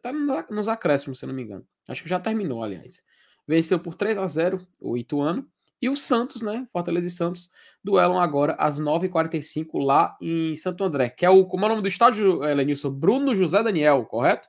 tá 0.00 0.12
no- 0.12 0.46
nos 0.48 0.68
acréscimos, 0.68 1.18
se 1.18 1.26
não 1.26 1.34
me 1.34 1.42
engano. 1.42 1.66
Acho 1.88 2.04
que 2.04 2.08
já 2.08 2.20
terminou, 2.20 2.62
aliás. 2.62 3.04
Venceu 3.48 3.80
por 3.80 3.96
3 3.96 4.16
a 4.16 4.26
0 4.28 4.64
o 4.80 4.96
Ituano. 4.96 5.44
E 5.84 5.88
o 5.90 5.94
Santos, 5.94 6.40
né? 6.40 6.66
Fortaleza 6.72 7.06
e 7.06 7.10
Santos 7.10 7.50
duelam 7.84 8.18
agora 8.18 8.54
às 8.54 8.80
9h45 8.80 9.78
lá 9.84 10.16
em 10.18 10.56
Santo 10.56 10.82
André, 10.82 11.10
que 11.10 11.26
é 11.26 11.28
o. 11.28 11.44
Como 11.44 11.62
é 11.62 11.66
o 11.66 11.68
nome 11.68 11.82
do 11.82 11.88
estádio, 11.88 12.42
eh, 12.42 12.54
Lenilson? 12.54 12.90
Bruno 12.90 13.34
José 13.34 13.62
Daniel, 13.62 14.06
correto? 14.06 14.48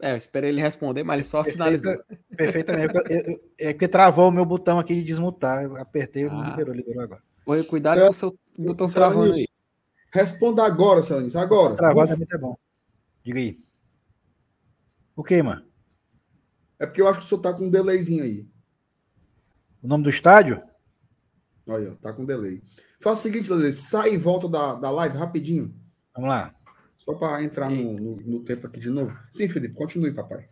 É, 0.00 0.14
eu 0.14 0.16
esperei 0.16 0.50
ele 0.50 0.60
responder, 0.60 1.04
mas 1.04 1.20
ele 1.20 1.28
só 1.28 1.44
sinalizou. 1.44 1.96
Perfeitamente. 2.36 2.92
Eu- 2.92 3.02
eu- 3.08 3.22
eu- 3.34 3.40
é 3.56 3.72
porque 3.72 3.86
travou 3.86 4.30
o 4.30 4.32
meu 4.32 4.44
botão 4.44 4.80
aqui 4.80 4.96
de 4.96 5.04
desmutar. 5.04 5.62
Eu 5.62 5.76
apertei 5.76 6.24
e 6.24 6.28
Ah. 6.28 6.48
liberou, 6.50 6.74
liberou 6.74 7.02
agora. 7.04 7.22
Oi, 7.46 7.62
cuidado 7.62 8.00
com 8.00 8.10
o 8.10 8.12
seu 8.12 8.36
botão 8.58 8.88
Certo, 8.88 8.96
travando 8.96 9.32
aí. 9.32 9.46
Responda 10.12 10.64
agora, 10.64 11.04
Selanis, 11.04 11.36
agora. 11.36 11.76
Travado 11.76 12.12
é 12.14 12.16
muito 12.16 12.36
bom. 12.40 12.56
Diga 13.22 13.38
aí. 13.38 13.60
O 15.14 15.22
que, 15.22 15.40
mano? 15.40 15.64
É 16.82 16.86
porque 16.86 17.00
eu 17.00 17.06
acho 17.06 17.20
que 17.20 17.26
o 17.26 17.28
senhor 17.28 17.40
tá 17.40 17.54
com 17.54 17.66
um 17.66 17.70
delayzinho 17.70 18.24
aí. 18.24 18.44
O 19.80 19.86
nome 19.86 20.02
do 20.02 20.10
estádio? 20.10 20.60
Olha, 21.64 21.96
tá 22.02 22.12
com 22.12 22.24
delay. 22.24 22.60
Faz 23.00 23.20
o 23.20 23.22
seguinte, 23.22 23.52
Lele, 23.52 23.72
sai 23.72 24.14
e 24.14 24.18
volta 24.18 24.48
da, 24.48 24.74
da 24.74 24.90
live 24.90 25.16
rapidinho. 25.16 25.72
Vamos 26.12 26.28
lá. 26.28 26.52
Só 26.96 27.14
para 27.14 27.40
entrar 27.44 27.70
no, 27.70 27.92
no, 27.92 28.16
no 28.16 28.40
tempo 28.42 28.66
aqui 28.66 28.80
de 28.80 28.90
novo. 28.90 29.16
Sim, 29.30 29.48
Felipe, 29.48 29.76
continue, 29.76 30.12
papai. 30.12 30.48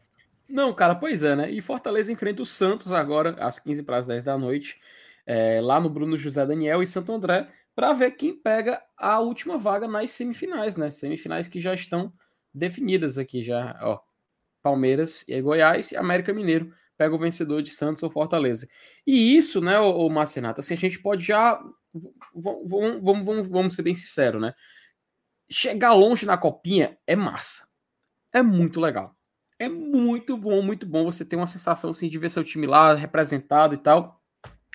Não, 0.49 0.73
cara, 0.73 0.95
pois 0.95 1.25
é, 1.25 1.35
né? 1.35 1.51
E 1.51 1.61
Fortaleza 1.61 2.13
enfrenta 2.13 2.43
o 2.43 2.47
Santos 2.47 2.93
agora, 2.93 3.31
às 3.45 3.59
15 3.59 3.83
para 3.83 3.97
as 3.97 4.07
10 4.07 4.27
da 4.27 4.39
noite, 4.39 4.79
é, 5.27 5.61
lá 5.61 5.81
no 5.81 5.91
Bruno 5.91 6.17
José 6.17 6.47
Daniel 6.47 6.81
e 6.81 6.87
Santo 6.87 7.13
André, 7.13 7.49
para 7.75 7.93
ver 7.93 8.13
quem 8.13 8.41
pega 8.41 8.81
a 8.97 9.19
última 9.19 9.59
vaga 9.59 9.89
nas 9.89 10.13
semifinais, 10.13 10.77
né? 10.77 10.93
Semifinais 10.93 11.49
que 11.49 11.59
já 11.59 11.75
estão 11.75 12.13
definidas 12.55 13.19
aqui, 13.19 13.43
já, 13.43 13.77
ó. 13.83 14.10
Palmeiras 14.63 15.25
e 15.29 15.41
Goiás 15.41 15.93
e 15.93 15.97
América 15.97 16.33
Mineiro 16.33 16.73
pega 17.01 17.15
o 17.15 17.19
vencedor 17.19 17.63
de 17.63 17.71
Santos 17.71 18.03
ou 18.03 18.11
Fortaleza. 18.11 18.69
E 19.07 19.35
isso, 19.35 19.61
né, 19.63 19.79
o, 19.81 20.09
Marcenato, 20.11 20.61
assim, 20.61 20.75
a 20.75 20.77
gente 20.77 21.01
pode 21.01 21.25
já. 21.25 21.59
Vamos, 22.35 23.01
vamos, 23.03 23.25
vamos, 23.25 23.49
vamos 23.49 23.75
ser 23.75 23.83
bem 23.83 23.95
sinceros, 23.95 24.41
né? 24.41 24.53
Chegar 25.51 25.95
longe 25.95 26.27
na 26.27 26.37
copinha 26.37 26.99
é 27.07 27.17
massa. 27.17 27.69
É 28.33 28.43
muito 28.43 28.79
legal. 28.81 29.17
É 29.59 29.69
muito 29.69 30.37
bom, 30.37 30.63
muito 30.63 30.87
bom 30.87 31.05
você 31.05 31.25
ter 31.25 31.37
uma 31.37 31.47
sensação 31.47 31.91
assim, 31.91 32.09
de 32.09 32.19
ver 32.19 32.29
seu 32.29 32.45
time 32.45 32.67
lá 32.67 32.95
representado 32.95 33.75
e 33.75 33.79
tal. 33.79 34.23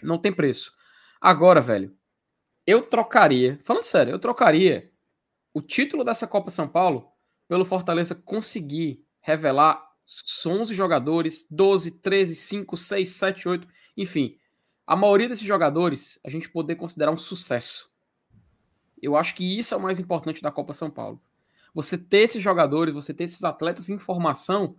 Não 0.01 0.17
tem 0.17 0.33
preço. 0.33 0.73
Agora, 1.21 1.61
velho, 1.61 1.95
eu 2.65 2.89
trocaria, 2.89 3.59
falando 3.63 3.83
sério, 3.83 4.11
eu 4.11 4.19
trocaria 4.19 4.91
o 5.53 5.61
título 5.61 6.03
dessa 6.03 6.27
Copa 6.27 6.49
São 6.49 6.67
Paulo 6.67 7.07
pelo 7.47 7.65
Fortaleza 7.65 8.15
conseguir 8.15 9.04
revelar 9.25 9.83
11 10.45 10.71
jogadores, 10.75 11.47
12, 11.49 11.89
13, 11.99 12.35
5, 12.35 12.77
6, 12.77 13.09
7, 13.09 13.49
8, 13.49 13.67
enfim. 13.97 14.37
A 14.85 14.95
maioria 14.95 15.27
desses 15.27 15.45
jogadores 15.45 16.19
a 16.23 16.29
gente 16.29 16.47
poder 16.47 16.75
considerar 16.75 17.11
um 17.11 17.17
sucesso. 17.17 17.91
Eu 19.01 19.17
acho 19.17 19.33
que 19.33 19.57
isso 19.57 19.73
é 19.73 19.77
o 19.77 19.81
mais 19.81 19.99
importante 19.99 20.43
da 20.43 20.51
Copa 20.51 20.75
São 20.75 20.91
Paulo. 20.91 21.19
Você 21.73 21.97
ter 21.97 22.19
esses 22.19 22.41
jogadores, 22.41 22.93
você 22.93 23.15
ter 23.15 23.23
esses 23.23 23.43
atletas 23.43 23.89
em 23.89 23.97
formação, 23.97 24.75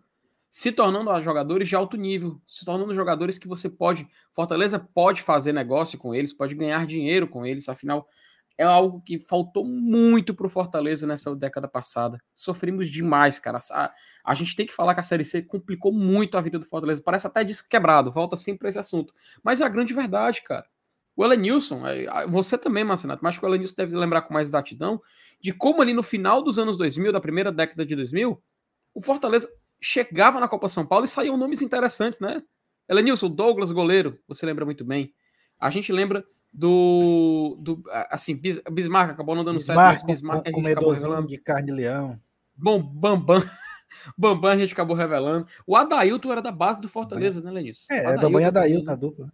se 0.49 0.71
tornando 0.71 1.11
jogadores 1.23 1.69
de 1.69 1.75
alto 1.75 1.97
nível, 1.97 2.41
se 2.47 2.65
tornando 2.65 2.95
jogadores 2.95 3.37
que 3.37 3.49
você 3.49 3.69
pode, 3.69 4.09
Fortaleza 4.33 4.79
pode 4.79 5.23
fazer 5.23 5.53
negócio 5.53 5.99
com 5.99 6.15
eles, 6.15 6.33
pode 6.33 6.55
ganhar 6.55 6.87
dinheiro 6.87 7.27
com 7.27 7.45
eles, 7.45 7.69
afinal, 7.69 8.09
é 8.59 8.65
algo 8.65 9.03
que 9.03 9.19
faltou 9.19 9.65
muito 9.65 10.35
pro 10.35 10.49
Fortaleza 10.49 11.07
nessa 11.07 11.35
década 11.37 11.69
passada. 11.69 12.19
Sofrimos 12.35 12.89
demais, 12.89 13.39
cara. 13.39 13.59
A, 13.71 13.93
a, 14.25 14.35
gente 14.35 14.57
tem 14.57 14.67
que 14.67 14.73
falar 14.73 14.95
que 14.95 15.01
a 15.01 15.03
Série 15.03 15.25
C 15.25 15.43
complicou 15.43 15.93
muito 15.93 16.39
a 16.39 16.41
vida 16.41 16.59
do 16.59 16.67
Fortaleza. 16.67 17.03
Parece 17.05 17.27
até 17.27 17.45
disco 17.45 17.69
quebrado, 17.69 18.11
volta 18.11 18.37
sempre 18.37 18.61
para 18.61 18.69
esse 18.71 18.79
assunto. 18.79 19.15
Mas 19.43 19.61
é 19.61 19.65
a 19.65 19.69
grande 19.69 19.93
verdade, 19.93 20.43
cara. 20.43 20.67
O 21.15 21.25
Elenilson, 21.25 21.87
é, 21.87 22.27
você 22.27 22.57
também, 22.59 22.85
Marcenato, 22.85 23.23
mas 23.23 23.41
o 23.41 23.47
Elenilson 23.47 23.75
deve 23.77 23.97
lembrar 23.97 24.23
com 24.23 24.35
mais 24.35 24.49
exatidão 24.49 25.01
de 25.41 25.53
como 25.53 25.83
ali 25.83 25.93
no 25.93 26.03
final 26.03 26.43
dos 26.43 26.59
anos 26.59 26.77
2000, 26.77 27.13
da 27.13 27.21
primeira 27.21 27.53
década 27.53 27.85
de 27.85 27.95
2000, 27.95 28.43
o 28.95 29.03
Fortaleza 29.03 29.49
chegava 29.81 30.41
na 30.41 30.49
Copa 30.49 30.69
São 30.69 30.87
Paulo 30.87 31.05
e 31.05 31.09
saíam 31.09 31.37
nomes 31.37 31.63
interessantes, 31.63 32.21
né? 32.21 32.43
Elenilson, 32.89 33.29
Douglas, 33.29 33.71
goleiro, 33.71 34.19
você 34.27 34.47
lembra 34.47 34.65
muito 34.65 34.85
bem. 34.85 35.13
A 35.59 35.71
gente 35.71 35.93
lembra 35.93 36.25
do, 36.57 37.59
do 37.61 37.83
assim, 38.11 38.41
Bismarck 38.71 39.11
acabou 39.11 39.35
não 39.35 39.45
dando 39.45 39.59
Bismarck, 39.59 39.99
certo, 39.99 40.07
mas 40.09 40.21
Bismarck 40.21 40.51
com, 40.51 40.61
a 40.61 40.63
gente 40.63 40.73
acabou 40.73 40.93
revelando 40.93 41.29
de 41.29 41.37
carne 41.37 41.67
de 41.67 41.73
leão. 41.73 42.19
Bom, 42.57 42.83
Bambam, 42.83 43.43
Bambam 44.17 44.53
a 44.53 44.57
gente 44.57 44.73
acabou 44.73 44.97
revelando. 44.97 45.47
O 45.67 45.77
Adailton 45.77 46.33
era 46.33 46.41
da 46.41 46.51
base 46.51 46.81
do 46.81 46.89
Fortaleza, 46.89 47.43
né, 47.43 47.51
Lenilson? 47.51 47.93
É, 47.93 48.17
Bambam 48.17 48.41
e 48.41 48.45
Adailton, 48.45 48.91
a 48.91 48.97
dupla. 48.97 49.33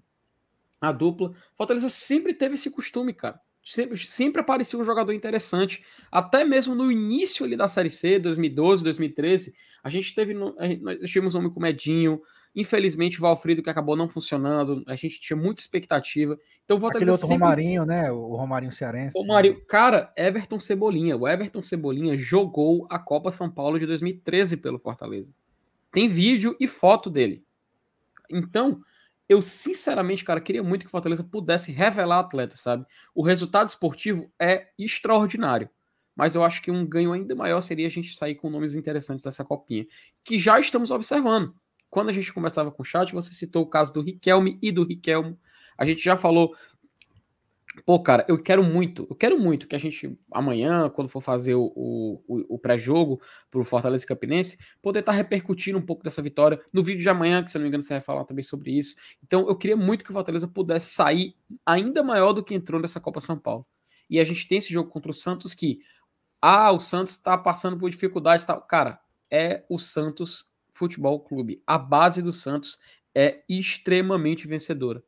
A 0.80 0.90
dupla. 0.90 1.32
Fortaleza 1.56 1.88
sempre 1.88 2.34
teve 2.34 2.54
esse 2.54 2.68
costume, 2.72 3.12
cara. 3.12 3.40
Sempre, 3.64 3.96
sempre 3.98 4.40
aparecia 4.40 4.76
um 4.76 4.84
jogador 4.84 5.12
interessante. 5.12 5.84
Até 6.10 6.44
mesmo 6.44 6.74
no 6.74 6.90
início 6.90 7.46
ali 7.46 7.56
da 7.56 7.68
Série 7.68 7.90
C, 7.90 8.18
2012, 8.18 8.82
2013, 8.82 9.54
a 9.84 9.88
gente 9.88 10.12
teve. 10.12 10.34
Nós 10.34 11.08
tivemos 11.08 11.36
um 11.36 11.38
homem 11.38 11.52
com 11.52 11.60
Medinho, 11.60 12.20
Infelizmente, 12.54 13.18
o 13.18 13.22
Valfrido 13.22 13.62
que 13.62 13.70
acabou 13.70 13.96
não 13.96 14.08
funcionando, 14.08 14.82
a 14.86 14.94
gente 14.94 15.18
tinha 15.20 15.36
muita 15.36 15.62
expectativa. 15.62 16.38
Então, 16.64 16.78
volta 16.78 16.98
Aquele 16.98 17.10
outro 17.10 17.26
sempre... 17.26 17.42
Romarinho, 17.42 17.86
né? 17.86 18.12
O 18.12 18.36
Romarinho 18.36 18.70
Cearense. 18.70 19.18
Romarinho, 19.18 19.64
cara, 19.64 20.12
Everton 20.16 20.60
Cebolinha. 20.60 21.16
O 21.16 21.26
Everton 21.26 21.62
Cebolinha 21.62 22.16
jogou 22.16 22.86
a 22.90 22.98
Copa 22.98 23.30
São 23.30 23.50
Paulo 23.50 23.78
de 23.78 23.86
2013 23.86 24.58
pelo 24.58 24.78
Fortaleza. 24.78 25.34
Tem 25.90 26.08
vídeo 26.08 26.54
e 26.60 26.66
foto 26.66 27.08
dele. 27.08 27.42
Então, 28.30 28.82
eu 29.26 29.40
sinceramente, 29.40 30.22
cara, 30.22 30.40
queria 30.40 30.62
muito 30.62 30.82
que 30.82 30.88
o 30.88 30.90
Fortaleza 30.90 31.24
pudesse 31.24 31.72
revelar 31.72 32.18
atleta, 32.18 32.56
sabe? 32.56 32.84
O 33.14 33.22
resultado 33.22 33.68
esportivo 33.68 34.30
é 34.38 34.68
extraordinário. 34.78 35.70
Mas 36.14 36.34
eu 36.34 36.44
acho 36.44 36.60
que 36.60 36.70
um 36.70 36.86
ganho 36.86 37.12
ainda 37.14 37.34
maior 37.34 37.62
seria 37.62 37.86
a 37.86 37.90
gente 37.90 38.14
sair 38.14 38.34
com 38.34 38.50
nomes 38.50 38.74
interessantes 38.74 39.24
dessa 39.24 39.42
copinha, 39.42 39.86
que 40.22 40.38
já 40.38 40.60
estamos 40.60 40.90
observando 40.90 41.54
quando 41.92 42.08
a 42.08 42.12
gente 42.12 42.32
conversava 42.32 42.72
com 42.72 42.80
o 42.80 42.86
chat, 42.86 43.12
você 43.12 43.34
citou 43.34 43.62
o 43.62 43.66
caso 43.66 43.92
do 43.92 44.00
Riquelme 44.00 44.58
e 44.62 44.72
do 44.72 44.82
Riquelmo. 44.82 45.38
A 45.76 45.84
gente 45.84 46.02
já 46.02 46.16
falou. 46.16 46.56
Pô, 47.84 48.02
cara, 48.02 48.24
eu 48.28 48.42
quero 48.42 48.62
muito, 48.62 49.06
eu 49.10 49.14
quero 49.14 49.38
muito 49.38 49.66
que 49.66 49.76
a 49.76 49.78
gente, 49.78 50.18
amanhã, 50.30 50.88
quando 50.88 51.08
for 51.08 51.20
fazer 51.20 51.54
o, 51.54 51.70
o, 51.74 52.54
o 52.54 52.58
pré-jogo 52.58 53.20
pro 53.50 53.62
Fortaleza 53.62 54.06
Campinense, 54.06 54.56
poder 54.80 55.00
estar 55.00 55.12
tá 55.12 55.16
repercutindo 55.18 55.78
um 55.78 55.82
pouco 55.82 56.02
dessa 56.02 56.22
vitória. 56.22 56.58
No 56.72 56.82
vídeo 56.82 57.02
de 57.02 57.08
amanhã, 57.10 57.44
que 57.44 57.50
se 57.50 57.58
não 57.58 57.62
me 57.62 57.68
engano, 57.68 57.82
você 57.82 57.92
vai 57.92 58.00
falar 58.00 58.24
também 58.24 58.44
sobre 58.44 58.70
isso. 58.70 58.96
Então, 59.22 59.46
eu 59.46 59.54
queria 59.54 59.76
muito 59.76 60.02
que 60.02 60.10
o 60.10 60.14
Fortaleza 60.14 60.48
pudesse 60.48 60.94
sair 60.94 61.36
ainda 61.64 62.02
maior 62.02 62.32
do 62.32 62.42
que 62.42 62.54
entrou 62.54 62.80
nessa 62.80 63.00
Copa 63.00 63.20
São 63.20 63.38
Paulo. 63.38 63.66
E 64.08 64.18
a 64.18 64.24
gente 64.24 64.48
tem 64.48 64.58
esse 64.58 64.72
jogo 64.72 64.88
contra 64.88 65.10
o 65.10 65.14
Santos 65.14 65.52
que, 65.52 65.80
ah, 66.40 66.72
o 66.72 66.78
Santos 66.78 67.14
está 67.14 67.36
passando 67.36 67.78
por 67.78 67.90
dificuldades 67.90 68.46
tal. 68.46 68.62
Cara, 68.62 68.98
é 69.30 69.64
o 69.68 69.78
Santos 69.78 70.51
Futebol 70.72 71.20
Clube. 71.20 71.62
A 71.66 71.78
base 71.78 72.22
do 72.22 72.32
Santos 72.32 72.78
é 73.14 73.42
extremamente 73.48 74.46
vencedora. 74.46 75.02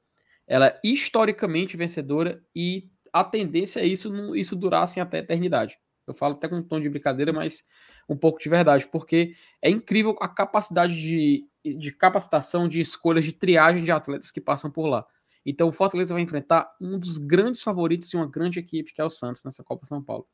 Ela 0.47 0.69
é 0.69 0.81
historicamente 0.85 1.77
vencedora 1.77 2.43
e 2.55 2.91
a 3.13 3.25
tendência 3.25 3.81
é 3.81 3.87
isso, 3.87 4.35
isso 4.37 4.57
durasse 4.57 5.01
até 5.01 5.19
a 5.19 5.21
eternidade. 5.21 5.79
Eu 6.07 6.15
falo 6.15 6.35
até 6.35 6.49
com 6.49 6.57
um 6.57 6.63
tom 6.63 6.81
de 6.81 6.89
brincadeira, 6.89 7.33
mas 7.33 7.65
um 8.09 8.17
pouco 8.17 8.39
de 8.39 8.49
verdade, 8.49 8.87
porque 8.87 9.35
é 9.63 9.71
incrível 9.71 10.17
a 10.21 10.29
capacidade 10.29 10.95
de, 10.95 11.49
de 11.65 11.93
capacitação, 11.93 12.69
de 12.69 12.81
escolhas, 12.81 13.25
de 13.25 13.33
triagem 13.33 13.83
de 13.83 13.91
atletas 13.91 14.31
que 14.31 14.41
passam 14.41 14.71
por 14.71 14.87
lá. 14.87 15.07
Então 15.47 15.69
o 15.69 15.73
Fortaleza 15.73 16.15
vai 16.15 16.23
enfrentar 16.23 16.75
um 16.81 16.99
dos 16.99 17.19
grandes 17.19 17.63
favoritos 17.63 18.13
e 18.13 18.17
uma 18.17 18.29
grande 18.29 18.59
equipe, 18.59 18.93
que 18.93 19.01
é 19.01 19.05
o 19.05 19.11
Santos, 19.11 19.45
nessa 19.45 19.63
Copa 19.63 19.87
São 19.87 20.03
Paulo. 20.03 20.27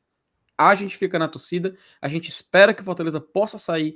A 0.57 0.75
gente 0.75 0.95
fica 0.97 1.17
na 1.17 1.27
torcida, 1.27 1.75
a 2.01 2.07
gente 2.07 2.29
espera 2.29 2.73
que 2.73 2.81
o 2.81 2.85
Fortaleza 2.85 3.19
possa 3.19 3.57
sair 3.57 3.95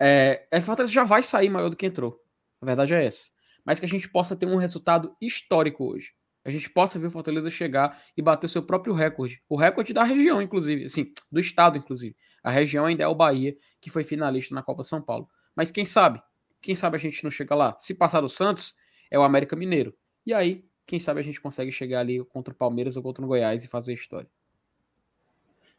é, 0.00 0.46
a 0.52 0.60
Fortaleza 0.60 0.92
já 0.92 1.04
vai 1.04 1.22
sair 1.22 1.48
maior 1.48 1.68
do 1.68 1.76
que 1.76 1.86
entrou. 1.86 2.20
A 2.60 2.66
verdade 2.66 2.94
é 2.94 3.04
essa. 3.04 3.30
Mas 3.64 3.80
que 3.80 3.86
a 3.86 3.88
gente 3.88 4.08
possa 4.08 4.36
ter 4.36 4.46
um 4.46 4.56
resultado 4.56 5.16
histórico 5.20 5.84
hoje. 5.84 6.12
A 6.44 6.50
gente 6.50 6.70
possa 6.70 6.98
ver 6.98 7.08
o 7.08 7.10
Fortaleza 7.10 7.50
chegar 7.50 8.00
e 8.16 8.22
bater 8.22 8.46
o 8.46 8.48
seu 8.48 8.62
próprio 8.62 8.94
recorde. 8.94 9.42
O 9.48 9.56
recorde 9.56 9.92
da 9.92 10.04
região, 10.04 10.40
inclusive. 10.40 10.84
Assim, 10.84 11.12
do 11.30 11.40
estado, 11.40 11.76
inclusive. 11.76 12.14
A 12.42 12.50
região 12.50 12.84
ainda 12.86 13.02
é 13.02 13.06
o 13.08 13.14
Bahia, 13.14 13.56
que 13.80 13.90
foi 13.90 14.04
finalista 14.04 14.54
na 14.54 14.62
Copa 14.62 14.84
São 14.84 15.02
Paulo. 15.02 15.28
Mas 15.56 15.72
quem 15.72 15.84
sabe? 15.84 16.22
Quem 16.62 16.74
sabe 16.74 16.96
a 16.96 17.00
gente 17.00 17.24
não 17.24 17.30
chega 17.30 17.54
lá? 17.54 17.76
Se 17.78 17.94
passar 17.94 18.20
do 18.20 18.28
Santos, 18.28 18.76
é 19.10 19.18
o 19.18 19.22
América 19.22 19.56
Mineiro. 19.56 19.92
E 20.24 20.32
aí, 20.32 20.64
quem 20.86 21.00
sabe 21.00 21.18
a 21.18 21.22
gente 21.22 21.40
consegue 21.40 21.72
chegar 21.72 22.00
ali 22.00 22.24
contra 22.26 22.54
o 22.54 22.56
Palmeiras 22.56 22.96
ou 22.96 23.02
contra 23.02 23.24
o 23.24 23.26
Goiás 23.26 23.64
e 23.64 23.68
fazer 23.68 23.94
história. 23.94 24.28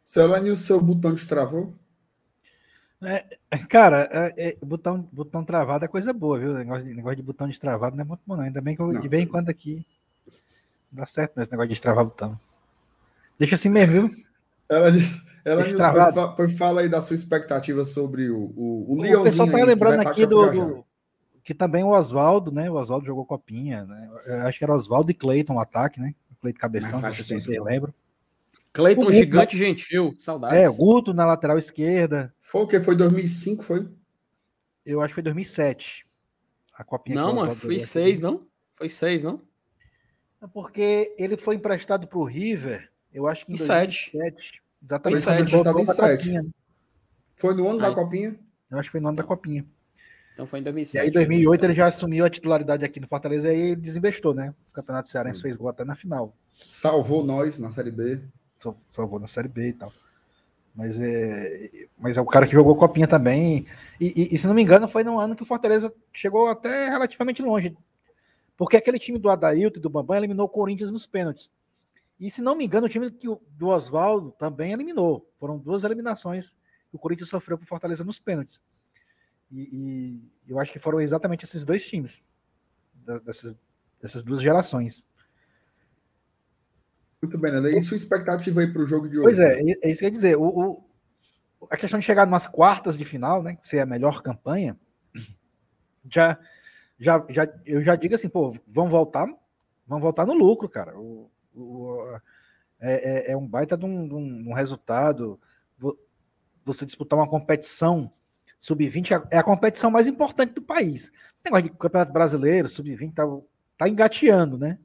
Celane, 0.04 0.52
o 0.52 0.58
seu 0.58 0.82
botão 0.82 1.14
destravou? 1.14 1.74
É, 3.02 3.58
cara, 3.70 4.10
é, 4.12 4.50
é, 4.50 4.58
botão, 4.66 5.08
botão 5.12 5.44
travado 5.44 5.86
é 5.86 5.88
coisa 5.88 6.12
boa, 6.12 6.40
viu? 6.40 6.54
Negócio 6.54 6.84
de, 6.84 6.94
negócio 6.94 7.18
de 7.18 7.24
botão 7.24 7.48
destravado 7.48 7.96
não 7.96 8.04
é 8.04 8.08
muito 8.08 8.22
bom, 8.26 8.36
não. 8.36 8.44
Ainda 8.44 8.60
bem 8.60 8.76
que 8.76 8.82
eu, 8.82 8.92
não. 8.92 9.00
de 9.00 9.08
vez 9.08 9.24
em 9.24 9.28
quando 9.28 9.50
aqui 9.50 9.86
dá 10.92 11.06
certo 11.06 11.40
esse 11.40 11.52
negócio 11.52 11.70
de 11.70 11.76
destravar 11.76 12.06
botão. 12.06 12.40
Deixa 13.38 13.56
assim 13.56 13.70
mesmo, 13.70 13.94
viu? 13.94 14.24
Ela 14.68 14.92
disse. 14.92 15.28
Ela 15.46 15.64
foi, 15.64 16.36
foi, 16.36 16.50
fala 16.50 16.82
aí 16.82 16.90
da 16.90 17.00
sua 17.00 17.16
expectativa 17.16 17.86
sobre 17.86 18.30
o, 18.30 18.52
o, 18.56 18.86
o 18.90 19.02
Leãozinho. 19.02 19.22
O 19.22 19.24
pessoal 19.24 19.50
tá 19.50 19.64
lembrando 19.64 20.02
aqui 20.02 20.26
do, 20.26 20.52
do, 20.52 20.86
que 21.42 21.54
também 21.54 21.82
o 21.82 21.92
Oswaldo, 21.92 22.52
né? 22.52 22.70
O 22.70 22.74
Oswaldo 22.74 23.06
jogou 23.06 23.26
copinha, 23.26 23.86
né? 23.86 24.10
Eu 24.26 24.48
acho 24.48 24.58
que 24.58 24.66
era 24.66 24.76
Oswaldo 24.76 25.10
e 25.10 25.14
Cleiton 25.14 25.54
o 25.54 25.60
ataque, 25.62 26.02
né? 26.02 26.14
O 26.30 26.36
Cleiton 26.42 26.60
Cabeção, 26.60 27.00
não, 27.00 27.14
sei 27.14 27.24
se 27.24 27.40
vocês 27.40 27.64
lembram. 27.64 27.94
Cleiton 28.74 29.10
gigante 29.10 29.58
gentil, 29.58 30.14
saudades. 30.18 30.60
É, 30.60 30.68
Guto 30.68 31.14
na 31.14 31.24
lateral 31.24 31.58
esquerda. 31.58 32.34
Foi 32.48 32.62
o 32.62 32.68
que? 32.68 32.80
Foi 32.80 32.96
2005, 32.96 33.62
foi? 33.62 33.90
Eu 34.86 35.02
acho 35.02 35.10
que 35.10 35.16
foi 35.16 35.24
2007. 35.24 36.08
A 36.74 36.84
copinha 36.84 37.20
Não, 37.20 37.36
mano, 37.36 37.54
foi 37.54 37.78
seis, 37.78 38.22
não? 38.22 38.48
Foi 38.78 38.88
seis, 38.88 39.22
não? 39.22 39.42
É 40.42 40.48
porque 40.48 41.14
ele 41.18 41.36
foi 41.36 41.56
emprestado 41.56 42.08
para 42.08 42.18
o 42.18 42.24
River, 42.24 42.90
eu 43.14 43.28
acho 43.28 43.46
que 43.46 43.52
em, 43.52 43.56
em 43.56 43.58
2007. 43.58 44.64
Exatamente. 44.82 45.24
Foi 45.24 45.42
emprestado 45.42 45.80
em 45.80 45.86
7. 45.86 46.52
Foi 47.36 47.54
no 47.54 47.68
ano 47.68 47.84
aí. 47.84 47.90
da 47.90 47.94
copinha? 47.94 48.40
Eu 48.72 48.78
acho 48.80 48.88
que 48.88 48.92
foi 48.92 49.02
no 49.02 49.10
ano 49.10 49.18
da 49.18 49.24
copinha. 49.24 49.66
Então 50.34 50.48
foi 50.48 50.60
em 50.60 50.64
2007. 50.64 51.02
E 51.02 51.02
aí, 51.02 51.10
em 51.10 51.12
2008, 51.12 51.66
ele 51.66 51.74
já 51.74 51.88
assumiu 51.88 52.24
a 52.24 52.30
titularidade 52.30 52.86
aqui 52.86 53.02
no 53.02 53.08
Fortaleza 53.08 53.50
e 53.50 53.52
aí 53.52 53.62
ele 53.72 53.76
desinvestou, 53.76 54.34
né? 54.34 54.54
O 54.70 54.74
Campeonato 54.74 55.10
Cearense 55.10 55.42
fez 55.42 55.58
gol 55.58 55.68
até 55.68 55.84
na 55.84 55.96
final. 55.96 56.34
Salvou 56.62 57.26
nós 57.26 57.60
na 57.60 57.72
Série 57.72 57.92
B. 57.92 58.22
Salvou 58.92 59.20
na 59.20 59.28
Série 59.28 59.50
B 59.50 59.70
e 59.70 59.74
tal. 59.74 59.92
Mas 60.78 61.00
é, 61.00 61.88
mas 61.98 62.18
é 62.18 62.22
o 62.22 62.26
cara 62.26 62.46
que 62.46 62.54
jogou 62.54 62.76
Copinha 62.76 63.08
também. 63.08 63.66
E, 64.00 64.30
e, 64.30 64.36
e, 64.36 64.38
se 64.38 64.46
não 64.46 64.54
me 64.54 64.62
engano, 64.62 64.88
foi 64.88 65.04
no 65.04 65.20
ano 65.20 65.36
que 65.36 65.42
o 65.42 65.46
Fortaleza 65.46 65.92
chegou 66.14 66.48
até 66.48 66.88
relativamente 66.88 67.42
longe. 67.42 67.76
Porque 68.56 68.78
aquele 68.78 69.00
time 69.00 69.18
do 69.18 69.28
Adailton 69.28 69.80
e 69.80 69.82
do 69.82 69.90
Bambam 69.90 70.16
eliminou 70.16 70.46
o 70.46 70.50
Corinthians 70.50 70.92
nos 70.92 71.08
pênaltis. 71.08 71.52
E 72.20 72.30
se 72.30 72.44
não 72.44 72.56
me 72.56 72.64
engano, 72.64 72.86
o 72.86 72.90
time 72.90 73.10
do 73.10 73.68
Oswaldo 73.68 74.32
também 74.38 74.72
eliminou. 74.72 75.28
Foram 75.40 75.58
duas 75.58 75.84
eliminações 75.84 76.52
que 76.92 76.96
o 76.96 77.00
Corinthians 77.00 77.30
sofreu 77.30 77.58
para 77.58 77.66
o 77.66 77.68
Fortaleza 77.68 78.04
nos 78.04 78.20
pênaltis. 78.20 78.62
E, 79.52 79.62
e, 79.62 80.32
eu 80.48 80.60
acho 80.60 80.72
que 80.72 80.78
foram 80.78 81.02
exatamente 81.02 81.44
esses 81.44 81.66
dois 81.66 81.88
times, 81.88 82.22
dessas, 83.26 83.58
dessas 84.00 84.24
duas 84.24 84.44
gerações. 84.44 85.08
Muito 87.22 87.38
bem, 87.38 87.52
né? 87.52 87.70
E 87.70 87.84
sua 87.84 87.98
expectativa 87.98 88.62
aí 88.62 88.72
para 88.72 88.82
o 88.82 88.88
jogo 88.88 89.10
de 89.10 89.18
hoje? 89.18 89.24
Pois 89.24 89.40
é, 89.40 89.60
é 89.60 89.90
isso 89.90 90.00
que 90.00 90.06
eu 90.06 90.08
ia 90.08 90.12
dizer. 90.12 90.38
O, 90.38 90.44
o, 90.44 90.84
a 91.70 91.78
questão 91.78 92.00
de 92.00 92.06
chegar 92.06 92.28
nas 92.28 92.48
quartas 92.48 92.98
de 92.98 93.06
final, 93.06 93.42
né? 93.42 93.58
Ser 93.62 93.80
a 93.80 93.86
melhor 93.86 94.22
campanha, 94.22 94.78
já, 96.10 96.38
já, 97.00 97.26
já, 97.30 97.48
eu 97.66 97.84
já 97.84 97.96
digo 97.96 98.16
assim, 98.16 98.30
pô, 98.30 98.56
vão 98.68 98.90
voltar, 98.90 99.28
vão 99.88 100.00
voltar 100.00 100.26
no 100.26 100.34
lucro, 100.34 100.70
cara. 100.70 100.98
O, 100.98 101.30
o 101.56 102.20
é, 102.80 103.30
é, 103.30 103.32
é, 103.32 103.38
um 103.38 103.48
baita 103.48 103.76
de 103.76 103.86
um, 103.86 104.08
de 104.08 104.14
um, 104.14 104.54
resultado. 104.54 105.40
Você 106.64 106.86
disputar 106.86 107.18
uma 107.18 107.28
competição 107.28 108.12
sub-20 108.60 109.28
é 109.32 109.38
a 109.38 109.44
competição 109.44 109.90
mais 109.90 110.08
importante 110.08 110.54
do 110.54 110.62
país. 110.62 111.08
O 111.08 111.12
negócio 111.46 111.64
de 111.64 111.78
campeonato 111.78 112.14
brasileiro, 112.14 112.68
sub-20 112.68 113.14
tá, 113.14 113.24
tá 113.78 113.90
engateando, 113.90 114.58
né? 114.58 114.78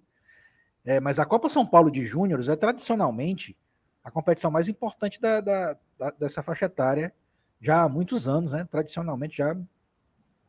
É, 0.85 0.99
mas 1.01 1.19
a 1.19 1.25
Copa 1.25 1.49
São 1.49 1.67
Paulo 1.67 1.91
de 1.91 2.05
Júniores 2.05 2.49
é 2.49 2.57
tradicionalmente 2.57 3.57
a 4.03 4.11
competição 4.11 4.51
mais 4.51 4.69
importante 4.69 5.21
da, 5.21 5.41
da, 5.41 5.77
da, 5.99 6.11
dessa 6.11 6.43
faixa 6.43 6.67
etária 6.67 7.15
já 7.61 7.83
há 7.83 7.89
muitos 7.89 8.27
anos, 8.27 8.53
né? 8.53 8.67
Tradicionalmente 8.69 9.37
já 9.37 9.57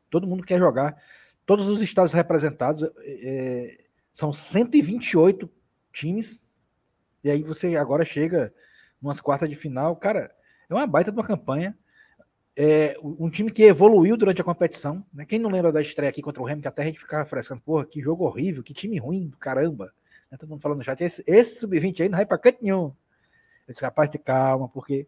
todo 0.09 0.27
mundo 0.27 0.43
quer 0.43 0.57
jogar. 0.57 1.01
Todos 1.45 1.67
os 1.67 1.81
estados 1.81 2.13
representados 2.13 2.83
é, 3.05 3.85
são 4.11 4.33
128 4.33 5.49
times 5.91 6.41
E 7.23 7.29
aí 7.29 7.43
você 7.43 7.75
agora 7.75 8.03
chega 8.03 8.53
umas 9.01 9.21
quartas 9.21 9.49
de 9.49 9.55
final, 9.55 9.95
cara, 9.95 10.33
é 10.69 10.73
uma 10.73 10.87
baita 10.87 11.11
de 11.11 11.17
uma 11.17 11.25
campanha. 11.25 11.77
É 12.55 12.95
um 13.03 13.29
time 13.29 13.51
que 13.51 13.63
evoluiu 13.63 14.15
durante 14.15 14.39
a 14.39 14.43
competição. 14.43 15.03
Né? 15.11 15.25
Quem 15.25 15.39
não 15.39 15.49
lembra 15.49 15.71
da 15.71 15.81
estreia 15.81 16.09
aqui 16.09 16.21
contra 16.21 16.41
o 16.41 16.45
Remo, 16.45 16.61
que 16.61 16.67
até 16.67 16.83
a 16.83 16.85
gente 16.85 16.99
ficava 16.99 17.25
frescando, 17.25 17.61
porra, 17.61 17.85
que 17.85 17.99
jogo 17.99 18.25
horrível, 18.25 18.63
que 18.63 18.73
time 18.73 18.97
ruim 18.99 19.31
caramba. 19.39 19.91
Né? 20.33 20.37
Todo 20.37 20.49
mundo 20.49 20.61
falando 20.61 20.79
no 20.79 20.83
chat, 20.83 20.99
esse, 21.03 21.23
esse 21.27 21.59
sub-20 21.59 22.01
aí 22.01 22.09
não 22.09 22.17
vai 22.17 22.25
pra 22.25 22.39
canto 22.39 22.57
nenhum. 22.59 22.91
Eu 23.67 23.71
disse, 23.71 23.83
rapaz, 23.83 24.09
de 24.09 24.17
calma, 24.17 24.67
porque 24.67 25.07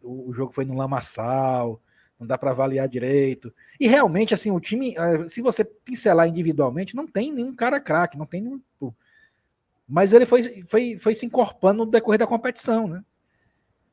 o, 0.00 0.30
o 0.30 0.32
jogo 0.32 0.52
foi 0.52 0.64
no 0.64 0.76
lamaçal, 0.76 1.82
não 2.18 2.26
dá 2.26 2.38
para 2.38 2.52
avaliar 2.52 2.88
direito. 2.88 3.52
E 3.80 3.88
realmente, 3.88 4.32
assim, 4.32 4.52
o 4.52 4.60
time, 4.60 4.94
eh, 4.96 5.28
se 5.28 5.42
você 5.42 5.64
pincelar 5.64 6.28
individualmente, 6.28 6.94
não 6.94 7.06
tem 7.06 7.32
nenhum 7.32 7.54
cara 7.54 7.80
craque, 7.80 8.16
não 8.16 8.24
tem 8.24 8.40
nenhum. 8.40 8.62
Mas 9.88 10.12
ele 10.12 10.24
foi, 10.24 10.64
foi, 10.68 10.96
foi 10.98 11.14
se 11.14 11.26
encorpando 11.26 11.84
no 11.84 11.90
decorrer 11.90 12.18
da 12.18 12.26
competição, 12.26 12.88
né? 12.88 13.04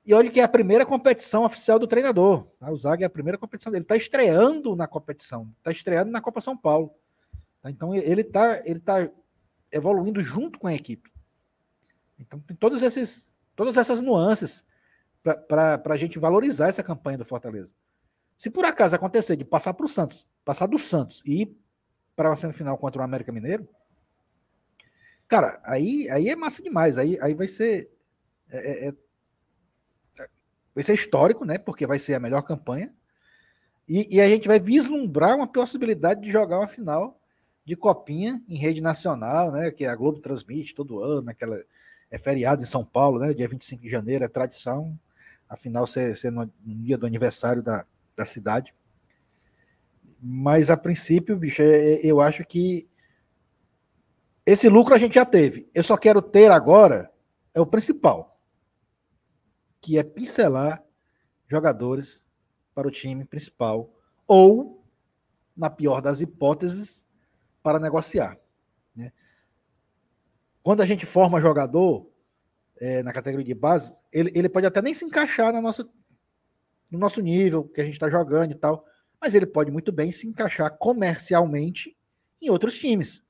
E 0.05 0.13
olha 0.13 0.29
que 0.29 0.39
é 0.39 0.43
a 0.43 0.47
primeira 0.47 0.85
competição 0.85 1.43
oficial 1.43 1.79
do 1.79 1.87
treinador. 1.87 2.45
Tá? 2.59 2.69
O 2.71 2.77
Zaga 2.77 3.05
é 3.05 3.07
a 3.07 3.09
primeira 3.09 3.37
competição 3.37 3.71
dele. 3.71 3.83
Está 3.83 3.95
estreando 3.95 4.75
na 4.75 4.85
competição. 4.85 5.49
Está 5.59 5.71
estreando 5.71 6.11
na 6.11 6.19
Copa 6.19 6.41
São 6.41 6.57
Paulo. 6.57 6.93
Tá? 7.61 7.69
Então 7.69 7.95
ele 7.95 8.21
está 8.21 8.61
ele 8.65 8.79
tá 8.81 9.09
evoluindo 9.73 10.21
junto 10.21 10.59
com 10.59 10.67
a 10.67 10.73
equipe. 10.73 11.11
Então 12.17 12.39
tem 12.39 12.55
todos 12.55 12.81
esses, 12.81 13.29
todas 13.55 13.75
essas 13.75 13.99
nuances 13.99 14.63
para 15.47 15.81
a 15.85 15.97
gente 15.97 16.19
valorizar 16.19 16.67
essa 16.67 16.83
campanha 16.83 17.17
do 17.17 17.25
Fortaleza. 17.25 17.73
Se 18.37 18.49
por 18.49 18.65
acaso 18.65 18.95
acontecer 18.95 19.35
de 19.35 19.43
passar 19.43 19.73
para 19.73 19.85
o 19.85 19.89
Santos, 19.89 20.27
passar 20.45 20.67
do 20.67 20.77
Santos 20.77 21.21
e 21.25 21.41
ir 21.41 21.57
para 22.15 22.31
a 22.31 22.35
semifinal 22.35 22.77
contra 22.77 23.01
o 23.01 23.05
América 23.05 23.31
Mineiro, 23.31 23.67
cara, 25.27 25.59
aí, 25.63 26.09
aí 26.11 26.29
é 26.29 26.35
massa 26.35 26.61
demais. 26.61 26.97
Aí, 26.97 27.17
aí 27.21 27.33
vai 27.33 27.47
ser. 27.47 27.91
É, 28.49 28.87
é, 28.87 28.87
é 28.89 28.93
vai 30.75 30.83
ser 30.83 30.93
histórico, 30.93 31.45
né? 31.45 31.57
Porque 31.57 31.87
vai 31.87 31.97
ser 31.97 32.13
a 32.13 32.19
melhor 32.19 32.41
campanha. 32.43 32.93
E, 33.87 34.15
e, 34.15 34.21
a 34.21 34.29
gente 34.29 34.47
vai 34.47 34.59
vislumbrar 34.59 35.35
uma 35.35 35.47
possibilidade 35.47 36.21
de 36.21 36.31
jogar 36.31 36.59
uma 36.59 36.67
final 36.69 37.19
de 37.65 37.75
copinha 37.75 38.41
em 38.47 38.57
rede 38.57 38.81
nacional, 38.81 39.51
né? 39.51 39.71
Que 39.71 39.85
a 39.85 39.95
Globo 39.95 40.19
transmite 40.19 40.75
todo 40.75 41.01
ano, 41.01 41.29
aquela 41.29 41.61
é 42.11 42.17
feriado 42.17 42.61
em 42.61 42.65
São 42.65 42.85
Paulo, 42.85 43.19
né? 43.19 43.33
Dia 43.33 43.47
25 43.47 43.81
de 43.81 43.89
janeiro 43.89 44.23
é 44.23 44.27
tradição, 44.27 44.97
afinal 45.49 45.87
ser, 45.87 46.15
ser 46.15 46.31
no, 46.31 46.41
no 46.63 46.83
dia 46.83 46.97
do 46.97 47.05
aniversário 47.05 47.63
da, 47.63 47.85
da 48.15 48.25
cidade. 48.25 48.73
Mas 50.21 50.69
a 50.69 50.77
princípio, 50.77 51.35
bicho, 51.35 51.61
é, 51.61 51.65
é, 51.65 51.99
eu 52.05 52.21
acho 52.21 52.45
que 52.45 52.87
esse 54.45 54.69
lucro 54.69 54.93
a 54.93 54.97
gente 54.97 55.15
já 55.15 55.25
teve. 55.25 55.69
Eu 55.73 55.83
só 55.83 55.97
quero 55.97 56.21
ter 56.21 56.51
agora 56.51 57.11
é 57.53 57.61
o 57.61 57.65
principal, 57.65 58.39
que 59.79 59.97
é 59.97 60.03
pincelar 60.03 60.83
jogadores 61.47 62.23
para 62.73 62.87
o 62.87 62.91
time 62.91 63.25
principal 63.25 63.89
ou, 64.27 64.83
na 65.55 65.69
pior 65.69 66.01
das 66.01 66.21
hipóteses, 66.21 67.05
para 67.63 67.79
negociar. 67.79 68.37
Né? 68.95 69.11
Quando 70.61 70.81
a 70.81 70.85
gente 70.85 71.05
forma 71.05 71.41
jogador 71.41 72.07
é, 72.77 73.01
na 73.01 73.11
categoria 73.13 73.45
de 73.45 73.53
base, 73.53 74.03
ele, 74.11 74.31
ele 74.35 74.49
pode 74.49 74.67
até 74.67 74.81
nem 74.81 74.93
se 74.93 75.05
encaixar 75.05 75.51
na 75.53 75.61
nossa, 75.61 75.89
no 76.91 76.99
nosso 76.99 77.21
nível 77.21 77.63
que 77.63 77.81
a 77.81 77.85
gente 77.85 77.93
está 77.93 78.09
jogando 78.09 78.51
e 78.51 78.55
tal. 78.55 78.85
Mas 79.19 79.33
ele 79.33 79.45
pode 79.45 79.71
muito 79.71 79.91
bem 79.91 80.11
se 80.11 80.27
encaixar 80.27 80.77
comercialmente 80.77 81.97
em 82.41 82.49
outros 82.49 82.77
times, 82.77 83.23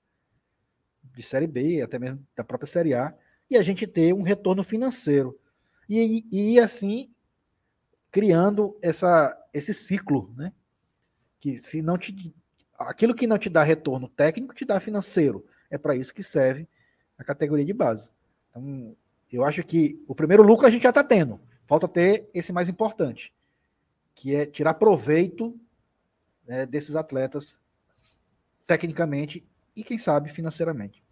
de 1.15 1.21
Série 1.21 1.45
B, 1.45 1.81
até 1.81 1.99
mesmo 1.99 2.25
da 2.35 2.43
própria 2.43 2.67
Série 2.67 2.95
A, 2.95 3.15
e 3.49 3.55
a 3.55 3.61
gente 3.61 3.85
ter 3.85 4.13
um 4.13 4.23
retorno 4.23 4.63
financeiro. 4.63 5.39
E, 5.87 6.25
e, 6.31 6.53
e 6.53 6.59
assim, 6.59 7.13
criando 8.09 8.77
essa, 8.81 9.35
esse 9.53 9.73
ciclo, 9.73 10.33
né? 10.35 10.51
Que 11.39 11.59
se 11.59 11.81
não 11.81 11.97
te. 11.97 12.33
Aquilo 12.89 13.15
que 13.15 13.27
não 13.27 13.37
te 13.37 13.49
dá 13.49 13.63
retorno 13.63 14.07
técnico, 14.07 14.53
te 14.53 14.65
dá 14.65 14.79
financeiro. 14.79 15.45
É 15.69 15.77
para 15.77 15.95
isso 15.95 16.13
que 16.13 16.23
serve 16.23 16.67
a 17.17 17.23
categoria 17.23 17.65
de 17.65 17.73
base. 17.73 18.11
Então, 18.49 18.95
eu 19.31 19.43
acho 19.43 19.63
que 19.63 20.01
o 20.07 20.13
primeiro 20.13 20.43
lucro 20.43 20.67
a 20.67 20.69
gente 20.69 20.83
já 20.83 20.89
está 20.89 21.03
tendo. 21.03 21.39
Falta 21.65 21.87
ter 21.87 22.29
esse 22.33 22.53
mais 22.53 22.69
importante, 22.69 23.33
que 24.13 24.35
é 24.35 24.45
tirar 24.45 24.75
proveito 24.75 25.59
né, 26.45 26.65
desses 26.65 26.95
atletas 26.95 27.57
tecnicamente 28.67 29.45
e, 29.75 29.83
quem 29.83 29.97
sabe, 29.97 30.29
financeiramente. 30.29 31.03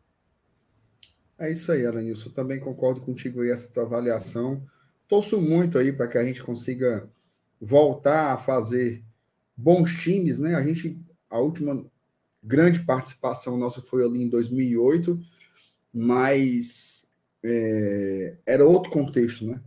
É 1.40 1.50
isso 1.50 1.72
aí, 1.72 1.86
Alanilson. 1.86 2.30
Também 2.30 2.60
concordo 2.60 3.02
contigo 3.02 3.42
aí, 3.42 3.50
essa 3.50 3.68
tua 3.74 3.84
avaliação. 3.84 4.62
Torço 5.08 5.42
muito 5.42 5.78
aí 5.78 5.92
para 5.92 6.08
que 6.08 6.18
a 6.18 6.24
gente 6.24 6.44
consiga 6.44 7.10
voltar 7.60 8.34
a 8.34 8.38
fazer 8.38 9.04
bons 9.58 9.96
times, 9.96 10.38
né? 10.38 10.56
A 10.56 10.62
gente, 10.62 11.00
a 11.32 11.40
última 11.40 11.84
grande 12.44 12.80
participação 12.82 13.58
nossa 13.58 13.82
foi 13.82 14.04
ali 14.04 14.22
em 14.22 14.30
2008, 14.30 15.20
mas 15.94 17.12
é, 17.44 18.38
era 18.46 18.66
outro 18.66 18.92
contexto, 18.92 19.48
né? 19.48 19.62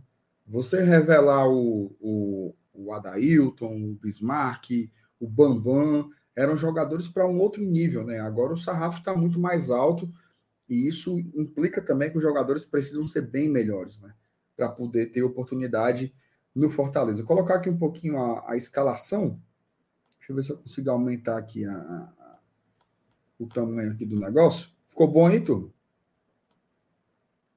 Você 0.47 0.83
revelar 0.83 1.49
o, 1.49 1.95
o, 1.99 2.55
o 2.73 2.93
Adailton, 2.93 3.91
o 3.91 3.95
Bismarck, 3.95 4.89
o 5.19 5.27
Bambam, 5.27 6.09
eram 6.35 6.55
jogadores 6.55 7.07
para 7.07 7.27
um 7.27 7.39
outro 7.39 7.63
nível, 7.63 8.05
né? 8.05 8.19
Agora 8.19 8.53
o 8.53 8.57
sarrafo 8.57 8.99
está 8.99 9.15
muito 9.15 9.39
mais 9.39 9.71
alto 9.71 10.11
e 10.69 10.87
isso 10.87 11.19
implica 11.33 11.81
também 11.81 12.11
que 12.11 12.17
os 12.17 12.23
jogadores 12.23 12.65
precisam 12.65 13.07
ser 13.07 13.21
bem 13.21 13.49
melhores, 13.49 14.01
né? 14.01 14.13
Para 14.55 14.69
poder 14.69 15.07
ter 15.07 15.23
oportunidade 15.23 16.13
no 16.53 16.69
Fortaleza. 16.69 17.19
Vou 17.23 17.27
colocar 17.27 17.55
aqui 17.55 17.69
um 17.69 17.77
pouquinho 17.77 18.17
a, 18.17 18.51
a, 18.51 18.57
escalação. 18.57 19.39
Deixa 20.25 20.31
eu 20.31 20.35
ver 20.35 20.43
se 20.43 20.51
eu 20.51 20.57
consigo 20.57 20.89
aumentar 20.89 21.37
aqui 21.37 21.65
a, 21.65 21.71
a, 21.71 22.39
o 23.37 23.45
tamanho 23.45 23.91
aqui 23.91 24.05
do 24.05 24.19
negócio. 24.19 24.69
Ficou 24.87 25.07
bom 25.07 25.27
aí, 25.27 25.39
tu? 25.39 25.71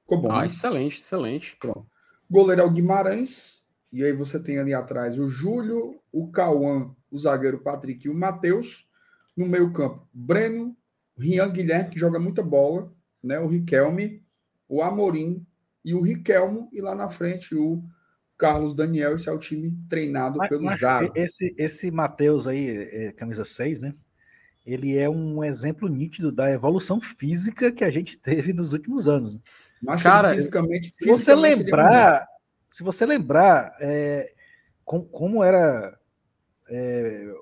Ficou 0.01 0.21
bom. 0.21 0.31
Ah, 0.31 0.41
né? 0.41 0.45
excelente, 0.45 0.99
excelente. 0.99 1.57
Pronto. 1.59 1.87
Goleiro 2.29 2.61
é 2.61 2.65
o 2.65 2.69
Guimarães. 2.69 3.67
E 3.91 4.03
aí 4.03 4.13
você 4.13 4.39
tem 4.39 4.59
ali 4.59 4.71
atrás 4.71 5.17
o 5.17 5.27
Júlio, 5.27 5.99
o 6.11 6.31
Cauã, 6.31 6.95
o 7.09 7.17
zagueiro 7.17 7.59
Patrick 7.59 8.05
e 8.05 8.09
o 8.09 8.13
Matheus. 8.13 8.87
No 9.35 9.47
meio-campo, 9.47 10.07
Breno, 10.13 10.77
Rian 11.17 11.49
Guilherme, 11.49 11.89
que 11.89 11.99
joga 11.99 12.19
muita 12.19 12.43
bola, 12.43 12.93
né? 13.23 13.39
O 13.39 13.47
Riquelme, 13.47 14.23
o 14.67 14.83
Amorim 14.83 15.43
e 15.83 15.95
o 15.95 16.01
Riquelmo, 16.01 16.69
e 16.71 16.81
lá 16.81 16.93
na 16.93 17.09
frente 17.09 17.55
o 17.55 17.83
Carlos 18.39 18.73
Daniel. 18.73 19.15
Esse 19.15 19.29
é 19.29 19.31
o 19.31 19.37
time 19.37 19.77
treinado 19.89 20.37
mas, 20.37 20.49
pelo 20.49 20.67
Zago. 20.75 21.11
Esse, 21.13 21.53
esse 21.57 21.91
Matheus 21.91 22.47
aí, 22.47 22.69
é, 22.69 23.11
camisa 23.11 23.43
6, 23.43 23.81
né? 23.81 23.93
Ele 24.65 24.97
é 24.97 25.09
um 25.09 25.43
exemplo 25.43 25.87
nítido 25.87 26.31
da 26.31 26.49
evolução 26.49 27.01
física 27.01 27.71
que 27.71 27.83
a 27.83 27.91
gente 27.91 28.17
teve 28.17 28.53
nos 28.53 28.71
últimos 28.73 29.07
anos. 29.07 29.35
Né? 29.35 29.41
Mas, 29.83 30.01
Cara, 30.01 30.33
fisicamente, 30.33 30.91
se 30.93 31.05
você 31.05 31.35
lembrar, 31.35 32.25
se 32.69 32.81
você 32.81 33.05
lembrar 33.05 33.75
é, 33.79 34.33
com, 34.85 35.03
como 35.03 35.43
era 35.43 35.97
é, 36.69 37.33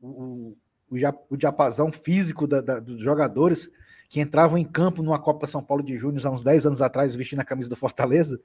o, 0.00 0.56
o, 0.90 0.96
o 1.30 1.36
diapasão 1.36 1.90
físico 1.90 2.46
da, 2.46 2.60
da, 2.60 2.80
dos 2.80 3.00
jogadores 3.02 3.70
que 4.08 4.20
entravam 4.20 4.56
em 4.56 4.64
campo 4.64 5.02
numa 5.02 5.18
Copa 5.18 5.46
São 5.46 5.62
Paulo 5.62 5.82
de 5.82 5.96
Júnior 5.96 6.26
há 6.26 6.30
uns 6.30 6.42
10 6.42 6.66
anos 6.66 6.82
atrás, 6.82 7.14
vestindo 7.14 7.40
a 7.40 7.44
camisa 7.44 7.68
do 7.68 7.76
Fortaleza, 7.76 8.40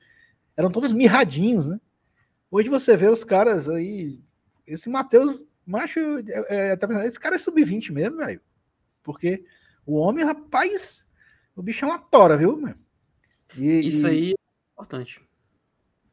eram 0.56 0.72
todos 0.72 0.92
mirradinhos, 0.92 1.68
né? 1.68 1.80
Hoje 2.50 2.70
você 2.70 2.96
vê 2.96 3.08
os 3.08 3.24
caras 3.24 3.68
aí. 3.70 4.20
Esse 4.68 4.90
Matheus, 4.90 5.46
macho, 5.66 6.00
é, 6.50 6.74
é, 6.74 7.08
esse 7.08 7.20
cara 7.20 7.36
é 7.36 7.40
sub-20 7.40 7.92
mesmo, 7.92 8.18
velho. 8.18 8.42
Porque 9.02 9.44
o 9.86 9.96
homem, 9.96 10.24
rapaz, 10.24 11.04
o 11.56 11.62
bicho 11.62 11.84
é 11.84 11.88
uma 11.88 12.00
tora, 12.00 12.38
viu, 12.38 12.56
meu? 12.58 12.76
E, 13.58 13.88
Isso 13.88 14.08
aí 14.08 14.32
é 14.32 14.36
importante. 14.74 15.22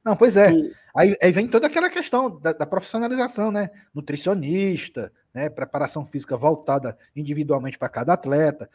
Não, 0.05 0.17
pois 0.17 0.37
é. 0.37 0.51
Aí, 0.97 1.17
aí, 1.23 1.31
vem 1.31 1.47
toda 1.47 1.67
aquela 1.67 1.91
questão 1.91 2.41
da, 2.41 2.53
da, 2.53 2.67
profissionalização, 2.67 3.53
né? 3.53 3.71
Nutricionista, 3.95 5.13
né? 5.33 5.49
preparação 5.49 6.05
física 6.05 6.37
voltada 6.37 6.99
individualmente 7.15 7.79
para 7.79 7.89
cada 7.89 8.15
atleta. 8.15 8.69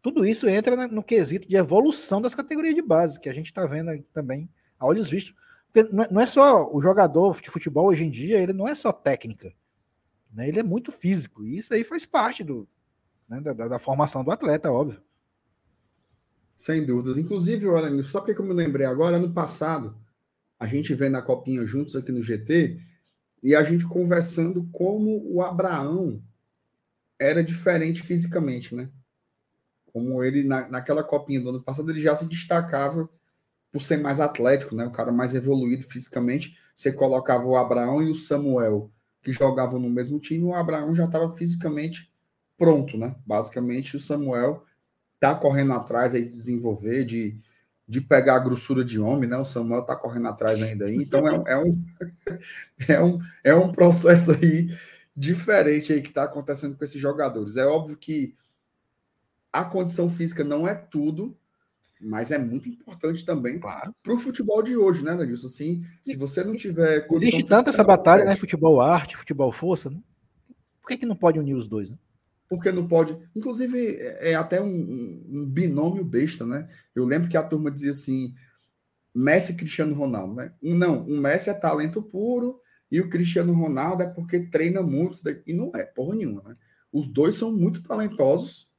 Tudo 0.00 0.24
isso 0.24 0.48
entra 0.48 0.86
no 0.86 1.02
quesito 1.02 1.48
de 1.48 1.56
evolução 1.56 2.20
das 2.20 2.34
categorias 2.34 2.74
de 2.74 2.82
base, 2.82 3.18
que 3.18 3.28
a 3.28 3.32
gente 3.32 3.46
está 3.46 3.66
vendo 3.66 4.00
também 4.12 4.48
a 4.78 4.86
olhos 4.86 5.08
vistos. 5.08 5.34
Porque 5.72 5.92
não 5.92 6.20
é, 6.20 6.24
é 6.24 6.26
só 6.26 6.72
o 6.72 6.80
jogador 6.80 7.40
de 7.40 7.50
futebol 7.50 7.86
hoje 7.86 8.04
em 8.04 8.10
dia, 8.10 8.38
ele 8.40 8.52
não 8.52 8.66
é 8.66 8.74
só 8.74 8.92
técnica. 8.92 9.52
Né? 10.32 10.48
Ele 10.48 10.60
é 10.60 10.62
muito 10.62 10.90
físico. 10.90 11.44
E 11.44 11.56
isso 11.56 11.74
aí 11.74 11.84
faz 11.84 12.06
parte 12.06 12.42
do, 12.42 12.68
né? 13.28 13.40
da, 13.40 13.52
da, 13.52 13.78
formação 13.78 14.24
do 14.24 14.30
atleta, 14.30 14.70
óbvio. 14.70 15.02
Sem 16.56 16.84
dúvidas. 16.84 17.18
Inclusive, 17.18 17.66
olha, 17.68 18.02
só 18.02 18.20
porque 18.20 18.40
eu 18.40 18.46
me 18.46 18.54
lembrei 18.54 18.86
agora, 18.86 19.16
ano 19.16 19.32
passado, 19.32 19.96
a 20.58 20.66
gente 20.66 20.94
vê 20.94 21.08
na 21.08 21.20
copinha 21.20 21.64
juntos 21.66 21.96
aqui 21.96 22.10
no 22.10 22.22
GT, 22.22 22.80
e 23.42 23.54
a 23.54 23.62
gente 23.62 23.86
conversando 23.86 24.66
como 24.72 25.22
o 25.30 25.42
Abraão 25.42 26.22
era 27.18 27.44
diferente 27.44 28.02
fisicamente, 28.02 28.74
né? 28.74 28.90
Como 29.92 30.22
ele, 30.22 30.42
na, 30.42 30.68
naquela 30.68 31.04
copinha 31.04 31.40
do 31.40 31.50
ano 31.50 31.62
passado, 31.62 31.90
ele 31.90 32.00
já 32.00 32.14
se 32.14 32.26
destacava 32.26 33.08
por 33.76 33.82
ser 33.82 33.98
mais 33.98 34.20
atlético, 34.20 34.74
né? 34.74 34.86
O 34.86 34.90
cara 34.90 35.12
mais 35.12 35.34
evoluído 35.34 35.84
fisicamente, 35.84 36.56
você 36.74 36.90
colocava 36.90 37.44
o 37.44 37.58
Abraão 37.58 38.02
e 38.02 38.10
o 38.10 38.14
Samuel, 38.14 38.90
que 39.22 39.34
jogavam 39.34 39.78
no 39.78 39.90
mesmo 39.90 40.18
time, 40.18 40.44
o 40.44 40.54
Abraão 40.54 40.94
já 40.94 41.04
estava 41.04 41.30
fisicamente 41.36 42.10
pronto, 42.56 42.96
né? 42.96 43.14
Basicamente, 43.26 43.94
o 43.94 44.00
Samuel 44.00 44.64
tá 45.20 45.34
correndo 45.34 45.74
atrás 45.74 46.14
aí 46.14 46.24
de 46.24 46.30
desenvolver, 46.30 47.04
de, 47.04 47.38
de 47.86 48.00
pegar 48.00 48.36
a 48.36 48.38
grossura 48.38 48.82
de 48.82 48.98
homem, 48.98 49.28
né? 49.28 49.36
O 49.36 49.44
Samuel 49.44 49.82
tá 49.82 49.94
correndo 49.94 50.28
atrás 50.28 50.62
ainda 50.62 50.86
aí. 50.86 50.96
Então 50.96 51.28
é, 51.28 51.52
é, 51.52 51.58
um, 51.58 51.84
é, 52.88 53.04
um, 53.04 53.18
é 53.44 53.54
um 53.54 53.70
processo 53.72 54.32
aí 54.32 54.74
diferente 55.14 55.92
aí 55.92 56.00
que 56.00 56.08
está 56.08 56.24
acontecendo 56.24 56.78
com 56.78 56.84
esses 56.84 57.00
jogadores. 57.00 57.58
É 57.58 57.66
óbvio 57.66 57.98
que 57.98 58.34
a 59.52 59.66
condição 59.66 60.08
física 60.08 60.42
não 60.42 60.66
é 60.66 60.74
tudo, 60.74 61.36
mas 62.00 62.30
é 62.30 62.38
muito 62.38 62.68
importante 62.68 63.24
também 63.24 63.58
Claro. 63.58 63.94
para 64.02 64.12
o 64.14 64.18
futebol 64.18 64.62
de 64.62 64.76
hoje, 64.76 65.02
né, 65.04 65.16
Danilson? 65.16 65.46
Assim, 65.46 65.82
se 66.02 66.16
você 66.16 66.44
não 66.44 66.54
tiver 66.54 67.06
Existe 67.12 67.44
tanto 67.44 67.70
essa 67.70 67.82
batalha, 67.84 68.24
né? 68.24 68.36
Futebol 68.36 68.80
arte, 68.80 69.16
futebol 69.16 69.50
força. 69.52 69.90
Né? 69.90 69.98
Por 70.80 70.88
que, 70.88 70.98
que 70.98 71.06
não 71.06 71.16
pode 71.16 71.38
unir 71.38 71.54
os 71.54 71.66
dois? 71.68 71.90
Né? 71.90 71.98
porque 72.48 72.70
não 72.70 72.86
pode. 72.86 73.18
Inclusive, 73.34 73.96
é 73.96 74.30
é 74.30 74.34
até 74.36 74.62
um, 74.62 74.66
um- 74.68 75.24
um 75.30 75.46
binômio 75.46 76.04
besta, 76.04 76.46
né? 76.46 76.68
Eu 76.94 77.04
lembro 77.04 77.28
que 77.28 77.36
a 77.36 77.42
turma 77.42 77.72
dizia 77.72 77.90
assim: 77.90 78.32
Messi 79.12 79.52
e 79.52 79.56
Cristiano 79.56 79.94
Ronaldo, 79.96 80.34
né? 80.34 80.52
Não, 80.62 81.02
o 81.04 81.16
Messi 81.20 81.50
é 81.50 81.54
talento 81.54 82.00
puro 82.00 82.60
e 82.88 83.00
o 83.00 83.08
Cristiano 83.10 83.52
Ronaldo 83.52 84.04
é 84.04 84.08
porque 84.08 84.46
treina 84.48 84.80
muito. 84.80 85.18
E 85.44 85.52
não 85.52 85.72
é, 85.74 85.82
porra 85.84 86.14
nenhuma, 86.14 86.42
né? 86.44 86.56
Os 86.92 87.08
dois 87.08 87.34
são 87.34 87.52
muito 87.52 87.82
talentosos, 87.82 88.70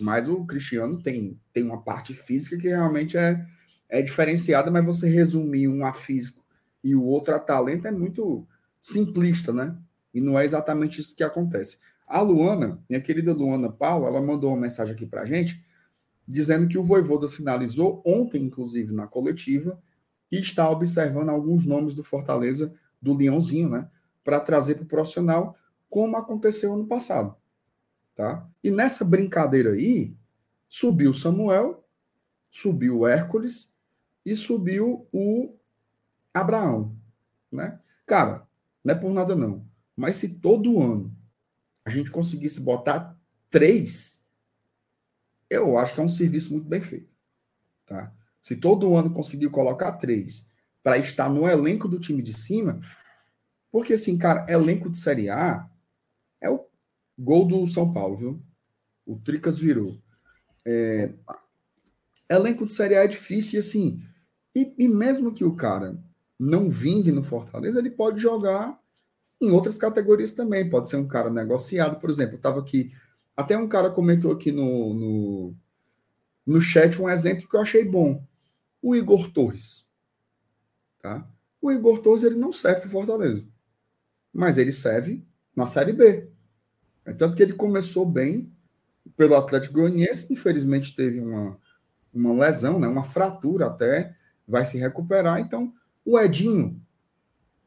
mas 0.00 0.28
o 0.28 0.44
Cristiano 0.44 1.00
tem, 1.00 1.38
tem 1.52 1.64
uma 1.64 1.82
parte 1.82 2.14
física 2.14 2.58
que 2.58 2.68
realmente 2.68 3.16
é, 3.16 3.46
é 3.88 4.02
diferenciada, 4.02 4.70
mas 4.70 4.84
você 4.84 5.08
resumir 5.08 5.68
um 5.68 5.84
a 5.84 5.92
físico 5.92 6.44
e 6.82 6.94
o 6.94 7.02
outro 7.02 7.34
a 7.34 7.38
talento 7.38 7.86
é 7.86 7.90
muito 7.90 8.46
simplista, 8.80 9.52
né? 9.52 9.76
E 10.12 10.20
não 10.20 10.38
é 10.38 10.44
exatamente 10.44 11.00
isso 11.00 11.16
que 11.16 11.24
acontece. 11.24 11.78
A 12.06 12.20
Luana, 12.20 12.78
minha 12.88 13.00
querida 13.00 13.32
Luana 13.32 13.72
Paula, 13.72 14.08
ela 14.08 14.20
mandou 14.20 14.50
uma 14.50 14.60
mensagem 14.60 14.94
aqui 14.94 15.06
pra 15.06 15.24
gente, 15.24 15.64
dizendo 16.28 16.68
que 16.68 16.76
o 16.76 16.82
Voivoda 16.82 17.26
sinalizou 17.26 18.02
ontem, 18.04 18.42
inclusive, 18.42 18.92
na 18.92 19.06
coletiva, 19.06 19.80
que 20.28 20.36
está 20.36 20.68
observando 20.68 21.30
alguns 21.30 21.64
nomes 21.64 21.94
do 21.94 22.04
Fortaleza, 22.04 22.74
do 23.00 23.14
Leãozinho, 23.14 23.70
né? 23.70 23.88
Para 24.22 24.40
trazer 24.40 24.74
para 24.74 24.84
o 24.84 24.88
profissional, 24.88 25.56
como 25.88 26.16
aconteceu 26.16 26.74
ano 26.74 26.86
passado. 26.86 27.34
Tá? 28.14 28.48
E 28.62 28.70
nessa 28.70 29.04
brincadeira 29.04 29.72
aí, 29.72 30.14
subiu 30.68 31.12
Samuel, 31.12 31.84
subiu 32.50 33.06
Hércules 33.06 33.74
e 34.24 34.36
subiu 34.36 35.06
o 35.12 35.54
Abraão. 36.32 36.96
Né? 37.50 37.78
Cara, 38.06 38.46
não 38.84 38.94
é 38.94 38.96
por 38.96 39.12
nada 39.12 39.34
não. 39.34 39.66
Mas 39.96 40.16
se 40.16 40.38
todo 40.38 40.80
ano 40.80 41.14
a 41.84 41.90
gente 41.90 42.10
conseguisse 42.10 42.60
botar 42.60 43.18
três, 43.50 44.24
eu 45.50 45.76
acho 45.78 45.94
que 45.94 46.00
é 46.00 46.02
um 46.04 46.08
serviço 46.08 46.52
muito 46.52 46.68
bem 46.68 46.80
feito. 46.80 47.12
Tá? 47.86 48.12
Se 48.40 48.56
todo 48.56 48.96
ano 48.96 49.12
conseguir 49.12 49.50
colocar 49.50 49.92
três 49.92 50.52
para 50.82 50.98
estar 50.98 51.28
no 51.28 51.48
elenco 51.48 51.88
do 51.88 51.98
time 51.98 52.22
de 52.22 52.32
cima, 52.32 52.80
porque 53.70 53.94
assim, 53.94 54.16
cara, 54.16 54.46
elenco 54.48 54.90
de 54.90 54.98
Série 54.98 55.30
A 55.30 55.68
é 56.40 56.48
o 56.48 56.66
gol 57.18 57.46
do 57.46 57.66
São 57.66 57.92
Paulo, 57.92 58.16
viu? 58.16 58.42
O 59.06 59.16
Tricas 59.18 59.58
virou. 59.58 59.98
É, 60.66 61.12
elenco 62.28 62.66
de 62.66 62.72
Série 62.72 62.96
A 62.96 63.04
é 63.04 63.08
difícil 63.08 63.56
e 63.56 63.60
assim, 63.60 64.02
e, 64.54 64.74
e 64.78 64.88
mesmo 64.88 65.32
que 65.32 65.44
o 65.44 65.54
cara 65.54 65.98
não 66.38 66.68
vingue 66.68 67.12
no 67.12 67.22
Fortaleza, 67.22 67.78
ele 67.78 67.90
pode 67.90 68.20
jogar 68.20 68.78
em 69.40 69.50
outras 69.50 69.76
categorias 69.76 70.32
também. 70.32 70.68
Pode 70.68 70.88
ser 70.88 70.96
um 70.96 71.06
cara 71.08 71.30
negociado, 71.30 72.00
por 72.00 72.08
exemplo. 72.08 72.34
Eu 72.34 72.38
estava 72.38 72.60
aqui, 72.60 72.92
até 73.36 73.56
um 73.56 73.68
cara 73.68 73.90
comentou 73.90 74.32
aqui 74.32 74.52
no, 74.52 74.94
no, 74.94 75.54
no 76.46 76.60
chat 76.60 77.00
um 77.00 77.08
exemplo 77.08 77.48
que 77.48 77.56
eu 77.56 77.60
achei 77.60 77.84
bom. 77.84 78.24
O 78.80 78.94
Igor 78.94 79.30
Torres. 79.30 79.88
Tá? 81.00 81.28
O 81.60 81.70
Igor 81.70 82.00
Torres 82.00 82.22
ele 82.22 82.36
não 82.36 82.52
serve 82.52 82.82
para 82.82 82.90
Fortaleza, 82.90 83.44
mas 84.32 84.58
ele 84.58 84.72
serve 84.72 85.26
na 85.54 85.66
Série 85.66 85.92
B. 85.92 86.28
É 87.04 87.12
tanto 87.12 87.36
que 87.36 87.42
ele 87.42 87.52
começou 87.52 88.06
bem 88.06 88.50
pelo 89.16 89.36
Atlético 89.36 89.74
Goianiense, 89.74 90.32
infelizmente 90.32 90.96
teve 90.96 91.20
uma, 91.20 91.58
uma 92.12 92.32
lesão, 92.32 92.78
né, 92.80 92.88
uma 92.88 93.04
fratura 93.04 93.66
até, 93.66 94.16
vai 94.48 94.64
se 94.64 94.78
recuperar. 94.78 95.40
Então, 95.40 95.72
o 96.04 96.18
Edinho, 96.18 96.80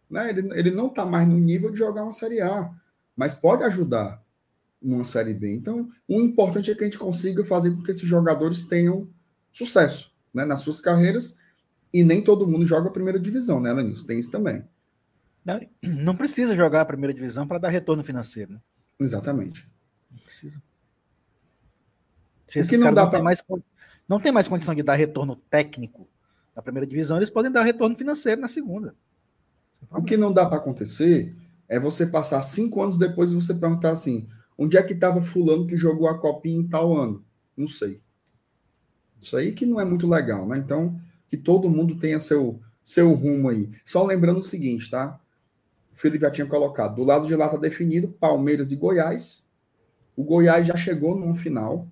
né, 0.09 0.29
ele, 0.29 0.49
ele 0.53 0.71
não 0.71 0.87
está 0.87 1.05
mais 1.05 1.27
no 1.27 1.37
nível 1.37 1.71
de 1.71 1.77
jogar 1.77 2.03
uma 2.03 2.11
Série 2.11 2.41
A, 2.41 2.71
mas 3.15 3.33
pode 3.33 3.63
ajudar 3.63 4.23
numa 4.81 5.03
Série 5.03 5.33
B. 5.33 5.53
Então, 5.53 5.89
o 6.07 6.21
importante 6.21 6.71
é 6.71 6.75
que 6.75 6.81
a 6.81 6.85
gente 6.85 6.97
consiga 6.97 7.43
fazer 7.43 7.71
com 7.71 7.83
que 7.83 7.91
esses 7.91 8.07
jogadores 8.07 8.65
tenham 8.65 9.07
sucesso 9.51 10.11
né, 10.33 10.45
nas 10.45 10.61
suas 10.61 10.79
carreiras, 10.81 11.37
e 11.93 12.03
nem 12.03 12.21
todo 12.21 12.47
mundo 12.47 12.65
joga 12.65 12.89
a 12.89 12.91
primeira 12.91 13.19
divisão, 13.19 13.59
né, 13.59 13.71
Lenilson? 13.73 14.05
Tem 14.05 14.19
isso 14.19 14.31
também. 14.31 14.63
Não, 15.43 15.59
não 15.81 16.15
precisa 16.15 16.55
jogar 16.55 16.81
a 16.81 16.85
primeira 16.85 17.13
divisão 17.13 17.47
para 17.47 17.57
dar 17.57 17.69
retorno 17.69 18.03
financeiro. 18.03 18.53
Né? 18.53 18.59
Exatamente. 18.99 19.67
Não 20.11 20.19
precisa. 20.19 20.61
Se 22.47 22.59
esses 22.59 22.79
não 22.79 22.93
dá 22.93 23.03
não, 23.03 23.09
pra- 23.09 23.19
tem 23.19 23.23
mais, 23.23 23.43
não 24.07 24.19
tem 24.19 24.31
mais 24.31 24.47
condição 24.47 24.73
de 24.73 24.83
dar 24.83 24.95
retorno 24.95 25.35
técnico 25.35 26.07
na 26.55 26.61
primeira 26.61 26.87
divisão, 26.87 27.17
eles 27.17 27.29
podem 27.29 27.51
dar 27.51 27.63
retorno 27.63 27.95
financeiro 27.95 28.41
na 28.41 28.47
segunda. 28.47 28.95
O 29.91 30.01
que 30.03 30.17
não 30.17 30.33
dá 30.33 30.45
para 30.45 30.57
acontecer 30.57 31.35
é 31.67 31.79
você 31.79 32.05
passar 32.07 32.41
cinco 32.41 32.81
anos 32.81 32.97
depois 32.97 33.31
e 33.31 33.35
você 33.35 33.53
perguntar 33.53 33.91
assim: 33.91 34.27
onde 34.57 34.77
é 34.77 34.83
que 34.83 34.93
estava 34.93 35.21
Fulano 35.21 35.67
que 35.67 35.77
jogou 35.77 36.07
a 36.07 36.17
copinha 36.19 36.59
em 36.59 36.67
tal 36.67 36.95
ano? 36.97 37.23
Não 37.55 37.67
sei. 37.67 38.01
Isso 39.19 39.35
aí 39.35 39.51
que 39.51 39.65
não 39.65 39.79
é 39.79 39.85
muito 39.85 40.07
legal, 40.07 40.47
né? 40.47 40.57
Então, 40.57 40.99
que 41.27 41.37
todo 41.37 41.69
mundo 41.69 41.97
tenha 41.97 42.19
seu, 42.19 42.59
seu 42.83 43.13
rumo 43.13 43.49
aí. 43.49 43.69
Só 43.83 44.05
lembrando 44.05 44.39
o 44.39 44.43
seguinte, 44.43 44.89
tá? 44.89 45.19
O 45.97 45.99
Felipe 45.99 46.21
já 46.21 46.29
tinha 46.29 46.45
colocado: 46.45 46.97
do 46.97 47.03
lado 47.03 47.25
de 47.25 47.35
lá 47.35 47.47
está 47.47 47.57
definido 47.57 48.07
Palmeiras 48.07 48.71
e 48.71 48.75
Goiás. 48.75 49.49
O 50.15 50.23
Goiás 50.23 50.67
já 50.67 50.77
chegou 50.77 51.17
numa 51.17 51.35
final 51.35 51.87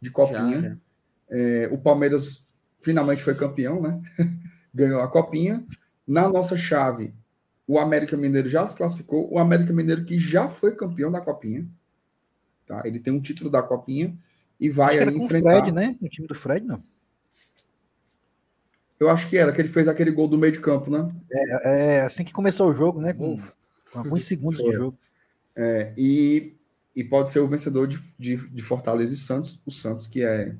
de 0.00 0.10
copinha. 0.10 0.60
Já, 0.60 0.68
já. 0.68 0.76
É, 1.30 1.68
o 1.70 1.78
Palmeiras 1.78 2.44
finalmente 2.80 3.22
foi 3.22 3.36
campeão, 3.36 3.80
né? 3.80 4.02
Ganhou 4.74 5.00
a 5.00 5.06
copinha. 5.06 5.64
Na 6.04 6.28
nossa 6.28 6.56
chave, 6.56 7.14
o 7.68 7.78
América 7.78 8.16
Mineiro 8.16 8.48
já 8.48 8.66
se 8.66 8.76
classificou. 8.76 9.32
O 9.32 9.38
América 9.38 9.72
Mineiro 9.72 10.04
que 10.04 10.18
já 10.18 10.48
foi 10.48 10.74
campeão 10.74 11.12
da 11.12 11.20
copinha. 11.20 11.68
Tá? 12.66 12.82
Ele 12.84 12.98
tem 12.98 13.12
um 13.12 13.20
título 13.20 13.48
da 13.48 13.62
copinha 13.62 14.12
e 14.58 14.68
vai 14.68 14.98
Acho 14.98 15.08
aí 15.08 15.14
com 15.14 15.22
o 15.22 15.24
enfrentar. 15.24 15.60
Fred, 15.62 15.72
né? 15.72 15.96
O 16.00 16.08
time 16.08 16.26
do 16.26 16.34
Fred, 16.34 16.66
não. 16.66 16.82
Eu 18.98 19.10
acho 19.10 19.28
que 19.28 19.36
era, 19.36 19.52
que 19.52 19.60
ele 19.60 19.68
fez 19.68 19.88
aquele 19.88 20.10
gol 20.10 20.26
do 20.26 20.38
meio 20.38 20.52
de 20.52 20.60
campo, 20.60 20.90
né? 20.90 21.10
É, 21.30 21.96
é 21.96 22.00
assim 22.02 22.24
que 22.24 22.32
começou 22.32 22.70
o 22.70 22.74
jogo, 22.74 23.00
né? 23.00 23.12
Com, 23.12 23.36
com 23.92 23.98
alguns 23.98 24.24
segundos 24.24 24.58
de 24.58 24.72
jogo. 24.72 24.96
É, 25.54 25.92
e, 25.96 26.54
e 26.94 27.04
pode 27.04 27.28
ser 27.28 27.40
o 27.40 27.48
vencedor 27.48 27.86
de, 27.86 28.02
de, 28.18 28.36
de 28.36 28.62
Fortaleza 28.62 29.14
e 29.14 29.18
Santos. 29.18 29.60
O 29.66 29.70
Santos, 29.70 30.06
que 30.06 30.22
é, 30.24 30.54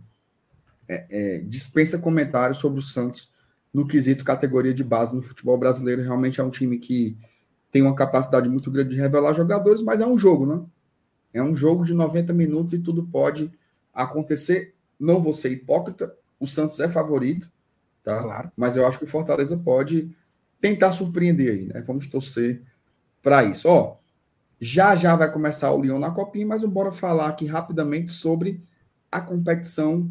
é- 0.89 1.07
é- 1.09 1.41
dispensa 1.41 1.99
comentários 1.99 2.59
sobre 2.59 2.79
o 2.79 2.83
Santos 2.83 3.35
no 3.73 3.87
quesito 3.87 4.25
categoria 4.25 4.73
de 4.73 4.85
base 4.85 5.15
no 5.17 5.23
futebol 5.23 5.57
brasileiro. 5.59 6.03
Realmente 6.03 6.41
é 6.41 6.45
um 6.45 6.51
time 6.51 6.79
que 6.79 7.17
tem 7.73 7.83
uma 7.83 7.95
capacidade 7.95 8.49
muito 8.49 8.71
grande 8.71 8.91
de 8.91 9.01
revelar 9.01 9.35
jogadores, 9.35 9.83
mas 9.83 10.01
é 10.01 10.07
um 10.07 10.19
jogo, 10.19 10.47
né? 10.47 10.63
É 11.33 11.43
um 11.43 11.55
jogo 11.55 11.85
de 11.85 11.93
90 11.93 12.33
minutos 12.33 12.73
e 12.73 12.79
tudo 12.79 13.07
pode 13.07 13.53
acontecer. 13.93 14.75
Não 14.99 15.21
vou 15.21 15.35
ser 15.35 15.53
hipócrita, 15.53 16.15
o 16.41 16.47
Santos 16.47 16.81
é 16.81 16.89
favorito, 16.89 17.51
tá? 18.07 18.23
Claro. 18.23 18.53
Mas 18.57 18.77
eu 18.77 18.87
acho 18.87 18.99
que 18.99 19.05
o 19.05 19.09
Fortaleza 19.09 19.59
pode 19.59 20.17
tentar 20.61 20.93
surpreender 20.93 21.53
aí, 21.53 21.67
né? 21.67 21.83
Vamos 21.83 22.07
torcer 22.07 22.63
para 23.21 23.43
isso. 23.43 23.69
Ó, 23.69 23.97
já 24.61 24.95
já 24.95 25.17
vai 25.17 25.31
começar 25.31 25.73
o 25.73 25.83
Lyon 25.83 25.99
na 25.99 26.13
Copinha, 26.13 26.47
mas 26.47 26.65
bora 26.65 26.93
falar 26.93 27.27
aqui 27.27 27.47
rapidamente 27.47 28.13
sobre 28.13 28.63
a 29.11 29.21
competição 29.21 30.09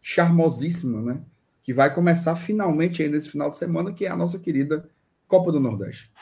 charmosíssima, 0.00 1.00
né? 1.00 1.20
Que 1.62 1.72
vai 1.72 1.94
começar 1.94 2.34
finalmente 2.34 3.02
aí 3.02 3.08
nesse 3.08 3.30
final 3.30 3.48
de 3.48 3.56
semana, 3.56 3.92
que 3.92 4.04
é 4.04 4.08
a 4.08 4.16
nossa 4.16 4.40
querida 4.40 4.90
Copa 5.28 5.52
do 5.52 5.60
Nordeste. 5.60 6.12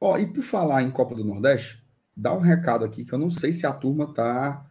Ó, 0.00 0.18
e 0.18 0.26
por 0.26 0.42
falar 0.42 0.82
em 0.82 0.90
Copa 0.90 1.14
do 1.14 1.24
Nordeste, 1.24 1.86
dá 2.16 2.34
um 2.34 2.40
recado 2.40 2.84
aqui 2.84 3.04
que 3.04 3.12
eu 3.12 3.18
não 3.18 3.30
sei 3.30 3.52
se 3.52 3.66
a 3.66 3.72
turma 3.72 4.12
tá 4.12 4.66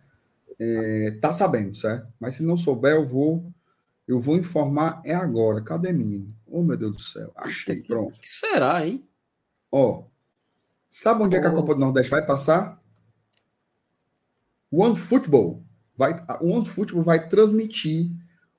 é, 0.59 1.17
tá 1.21 1.31
sabendo, 1.31 1.75
certo? 1.75 2.07
Mas 2.19 2.35
se 2.35 2.43
não 2.43 2.57
souber, 2.57 2.95
eu 2.95 3.05
vou 3.05 3.51
eu 4.07 4.19
vou 4.19 4.35
informar 4.35 5.01
é 5.05 5.13
agora. 5.13 5.61
Cadê 5.61 5.93
menino? 5.93 6.35
Oh, 6.47 6.63
meu 6.63 6.75
Deus 6.75 6.93
do 6.93 7.01
céu. 7.01 7.31
Achei, 7.35 7.83
pronto. 7.83 8.17
O 8.17 8.19
que 8.19 8.27
será, 8.27 8.85
hein? 8.85 9.07
Ó, 9.71 10.05
sabe 10.89 11.21
onde 11.21 11.35
é 11.35 11.39
que 11.39 11.45
a 11.45 11.51
Oh. 11.51 11.55
Copa 11.55 11.75
do 11.75 11.79
Nordeste 11.79 12.09
vai 12.09 12.25
passar? 12.25 12.81
One 14.71 14.95
Football 14.95 15.63
vai, 15.99 16.25
o 16.39 16.51
OneFootball 16.51 17.03
vai 17.03 17.27
transmitir 17.27 18.09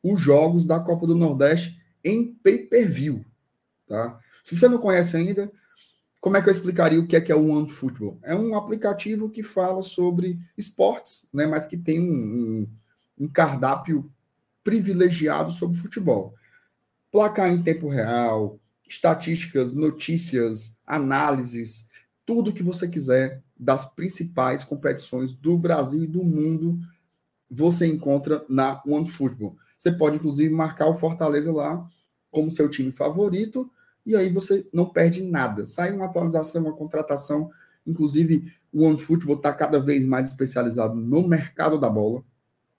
os 0.02 0.20
jogos 0.20 0.66
da 0.66 0.78
Copa 0.78 1.06
do 1.06 1.14
Nordeste 1.14 1.82
em 2.04 2.34
pay-per-view, 2.34 3.24
tá? 3.86 4.20
Se 4.44 4.56
você 4.56 4.68
não 4.68 4.76
conhece 4.76 5.16
ainda, 5.16 5.50
como 6.20 6.36
é 6.36 6.42
que 6.42 6.48
eu 6.48 6.52
explicaria 6.52 7.00
o 7.00 7.06
que 7.06 7.16
é 7.16 7.20
que 7.20 7.32
é 7.32 7.34
o 7.34 7.48
OneFootball? 7.48 8.18
É 8.22 8.34
um 8.34 8.54
aplicativo 8.54 9.30
que 9.30 9.42
fala 9.42 9.82
sobre 9.82 10.38
esportes, 10.56 11.26
né, 11.32 11.46
mas 11.46 11.64
que 11.64 11.78
tem 11.78 11.98
um, 11.98 12.12
um, 12.12 13.24
um 13.24 13.28
cardápio 13.28 14.10
privilegiado 14.62 15.50
sobre 15.50 15.78
futebol. 15.78 16.34
Placar 17.10 17.50
em 17.50 17.62
tempo 17.62 17.88
real, 17.88 18.60
estatísticas, 18.86 19.72
notícias, 19.72 20.78
análises, 20.86 21.88
tudo 22.26 22.52
que 22.52 22.62
você 22.62 22.86
quiser 22.86 23.42
das 23.58 23.92
principais 23.94 24.62
competições 24.62 25.32
do 25.32 25.56
Brasil 25.56 26.04
e 26.04 26.08
do 26.08 26.22
mundo, 26.22 26.78
você 27.50 27.86
encontra 27.86 28.44
na 28.48 28.82
OneFootball. 28.86 29.56
Você 29.76 29.90
pode, 29.90 30.16
inclusive, 30.16 30.52
marcar 30.52 30.86
o 30.86 30.98
Fortaleza 30.98 31.50
lá 31.50 31.88
como 32.30 32.50
seu 32.50 32.68
time 32.68 32.92
favorito, 32.92 33.70
e 34.04 34.16
aí 34.16 34.30
você 34.30 34.66
não 34.72 34.88
perde 34.88 35.22
nada. 35.22 35.66
Sai 35.66 35.92
uma 35.92 36.06
atualização, 36.06 36.62
uma 36.62 36.72
contratação. 36.72 37.50
Inclusive, 37.86 38.52
o 38.72 38.84
OneFootball 38.84 39.36
está 39.36 39.52
cada 39.52 39.78
vez 39.78 40.04
mais 40.04 40.28
especializado 40.28 40.94
no 40.94 41.26
mercado 41.26 41.78
da 41.78 41.88
bola. 41.88 42.22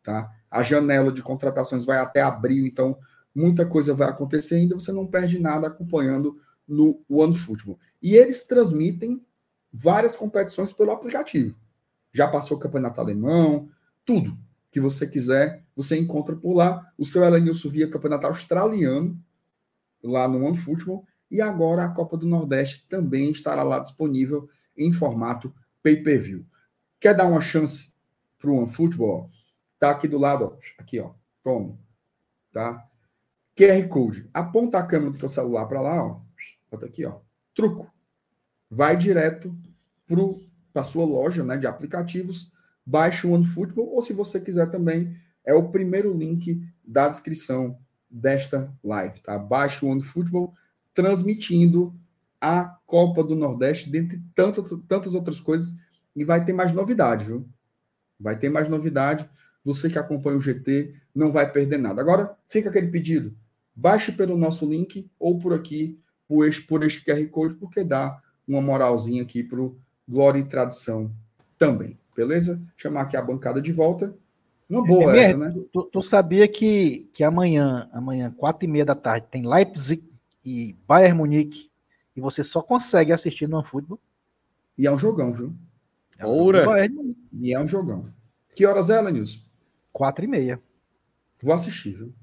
Tá? 0.03 0.31
A 0.49 0.64
janela 0.64 1.11
de 1.11 1.22
contratações 1.22 1.85
vai 1.85 1.99
até 1.99 2.22
abril, 2.22 2.65
então 2.65 2.98
muita 3.34 3.65
coisa 3.65 3.93
vai 3.93 4.10
acontecer 4.10 4.56
ainda. 4.56 4.76
Você 4.76 4.91
não 4.91 5.06
perde 5.06 5.39
nada 5.39 5.68
acompanhando 5.68 6.39
no 6.68 7.02
OneFootball. 7.10 7.80
E 8.02 8.15
eles 8.15 8.45
transmitem 8.48 9.23
várias 9.72 10.15
competições 10.15 10.73
pelo 10.73 10.91
aplicativo. 10.91 11.56
Já 12.11 12.27
passou 12.27 12.57
o 12.57 12.60
campeonato 12.60 12.99
alemão, 12.99 13.69
tudo 14.06 14.38
que 14.72 14.80
você 14.80 15.06
quiser, 15.06 15.64
você 15.76 15.98
encontra 15.98 16.35
por 16.35 16.53
lá. 16.53 16.91
O 16.98 17.06
seu 17.06 17.23
Elenilson 17.23 17.69
via 17.69 17.89
campeonato 17.89 18.27
australiano, 18.27 19.18
lá 20.03 20.27
no 20.27 20.43
OneFootball, 20.45 21.06
e 21.31 21.41
agora 21.41 21.85
a 21.85 21.89
Copa 21.89 22.17
do 22.17 22.27
Nordeste 22.27 22.85
também 22.89 23.31
estará 23.31 23.63
lá 23.63 23.79
disponível 23.79 24.49
em 24.77 24.91
formato 24.91 25.53
pay-per-view. 25.81 26.45
Quer 26.99 27.15
dar 27.15 27.25
uma 27.25 27.41
chance 27.41 27.93
para 28.37 28.51
o 28.51 28.57
OneFootball? 28.57 29.31
Tá 29.79 29.91
aqui 29.91 30.07
do 30.07 30.19
lado, 30.19 30.45
ó. 30.45 30.57
aqui, 30.77 30.99
ó. 30.99 31.13
Toma. 31.41 31.79
Tá? 32.51 32.85
QR 33.55 33.87
Code. 33.87 34.29
Aponta 34.33 34.77
a 34.77 34.85
câmera 34.85 35.11
do 35.11 35.17
teu 35.17 35.29
celular 35.29 35.65
para 35.65 35.81
lá, 35.81 36.03
ó. 36.03 36.21
Bota 36.69 36.85
aqui, 36.85 37.05
ó. 37.05 37.19
Truco. 37.55 37.91
Vai 38.69 38.97
direto 38.97 39.55
para 40.73 40.81
a 40.81 40.85
sua 40.85 41.05
loja 41.05 41.43
né, 41.43 41.57
de 41.57 41.65
aplicativos, 41.67 42.51
baixe 42.85 43.25
o 43.25 43.31
OneFootball, 43.31 43.93
ou 43.93 44.01
se 44.01 44.13
você 44.13 44.39
quiser 44.39 44.69
também, 44.69 45.15
é 45.45 45.53
o 45.53 45.69
primeiro 45.69 46.13
link 46.13 46.61
da 46.83 47.07
descrição 47.07 47.79
desta 48.09 48.73
live, 48.83 49.21
tá? 49.21 49.37
Baixe 49.37 49.85
o 49.85 49.89
OneFootball 49.89 50.53
transmitindo 50.93 51.93
a 52.39 52.77
Copa 52.85 53.23
do 53.23 53.35
Nordeste, 53.35 53.89
dentre 53.89 54.22
tantas, 54.35 54.72
tantas 54.88 55.13
outras 55.13 55.39
coisas, 55.39 55.77
e 56.15 56.26
vai 56.26 56.43
ter 56.43 56.53
mais 56.53 56.73
novidade, 56.73 57.26
viu? 57.26 57.47
Vai 58.19 58.38
ter 58.38 58.49
mais 58.49 58.68
novidade. 58.68 59.30
Você 59.63 59.89
que 59.89 59.99
acompanha 59.99 60.38
o 60.38 60.41
GT 60.41 60.93
não 61.13 61.31
vai 61.31 61.49
perder 61.49 61.77
nada. 61.77 62.01
Agora, 62.01 62.35
fica 62.49 62.69
aquele 62.69 62.88
pedido. 62.88 63.35
Baixe 63.76 64.11
pelo 64.11 64.38
nosso 64.38 64.69
link 64.69 65.09
ou 65.19 65.39
por 65.39 65.53
aqui, 65.53 65.99
por 66.27 66.47
este, 66.47 66.61
por 66.63 66.84
este 66.84 67.05
QR 67.05 67.26
Code, 67.27 67.55
porque 67.55 67.84
dá 67.84 68.19
uma 68.47 68.61
moralzinha 68.61 69.23
aqui 69.23 69.43
para 69.43 69.61
o 69.61 69.77
Glória 70.07 70.39
e 70.39 70.43
Tradição 70.43 71.11
também. 71.57 71.97
Beleza? 72.15 72.61
Chamar 72.76 73.01
aqui 73.01 73.15
a 73.15 73.22
bancada 73.22 73.61
de 73.61 73.72
volta. 73.72 74.15
Uma 74.69 74.85
boa 74.85 75.15
é, 75.15 75.23
essa, 75.23 75.38
né? 75.38 75.53
Tu, 75.72 75.84
tu, 75.84 76.01
sabia 76.01 76.47
que, 76.47 77.09
que 77.13 77.23
amanhã, 77.23 77.88
amanhã, 77.93 78.34
quatro 78.35 78.65
e 78.65 78.72
meia 78.72 78.85
da 78.85 78.95
tarde, 78.95 79.27
tem 79.30 79.47
Leipzig 79.47 80.10
e 80.43 80.77
Bayern 80.88 81.18
Munique 81.18 81.69
e 82.15 82.22
você 82.22 82.43
só 82.43 82.61
consegue 82.61 83.11
assistir 83.11 83.47
no 83.47 83.63
futebol. 83.63 83.99
E 84.77 84.88
é 84.88 84.91
um 84.91 84.97
jogão, 84.97 85.31
viu? 85.34 85.55
É 86.18 86.26
Oura. 86.26 86.65
E 87.34 87.53
é 87.53 87.59
um 87.59 87.68
jogão. 87.68 88.11
Que 88.55 88.65
horas 88.65 88.89
é, 88.89 89.01
Lenilson? 89.01 89.39
Quatro 89.91 90.26
e 90.26 90.27
meia. 90.27 90.61
Vou 91.41 91.53
assistir, 91.53 91.95
viu? 91.95 92.13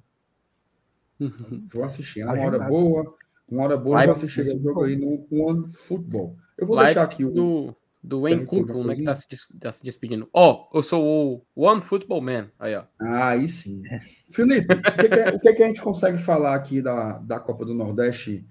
Uhum. 1.20 1.66
Vou 1.72 1.84
assistir. 1.84 2.20
É 2.20 2.26
uma 2.26 2.44
hora 2.44 2.58
boa. 2.68 3.16
Uma 3.48 3.64
hora 3.64 3.76
boa, 3.76 4.04
vou 4.04 4.12
assistir 4.12 4.42
esse 4.42 4.58
jogo 4.58 4.84
aí 4.84 4.96
no 4.96 5.26
One 5.30 5.72
Football. 5.72 6.36
Eu 6.56 6.66
vou 6.66 6.78
deixar 6.78 7.02
aqui 7.02 7.24
o. 7.24 7.30
Do, 7.30 7.76
do 8.02 8.22
Wayne 8.22 8.46
Kunkun, 8.46 8.84
né? 8.84 8.94
Que 8.94 9.02
tá 9.02 9.14
se, 9.14 9.26
tá 9.58 9.72
se 9.72 9.82
despedindo. 9.82 10.28
Ó, 10.32 10.68
oh, 10.72 10.78
eu 10.78 10.82
sou 10.82 11.44
o 11.54 11.66
One 11.66 11.80
Football 11.80 12.20
Man. 12.20 12.50
Aí, 12.58 12.74
ó. 12.74 12.84
Ah, 13.00 13.30
aí 13.30 13.48
sim. 13.48 13.82
Felipe, 14.30 14.72
o, 14.72 14.96
que, 14.96 15.08
que, 15.08 15.14
é, 15.14 15.28
o 15.30 15.40
que, 15.40 15.52
que, 15.52 15.62
a 15.62 15.66
gente 15.66 15.80
consegue 15.80 16.18
falar 16.18 16.54
aqui 16.54 16.80
da, 16.80 17.18
da 17.18 17.40
Copa 17.40 17.64
do 17.64 17.74
Nordeste 17.74 18.46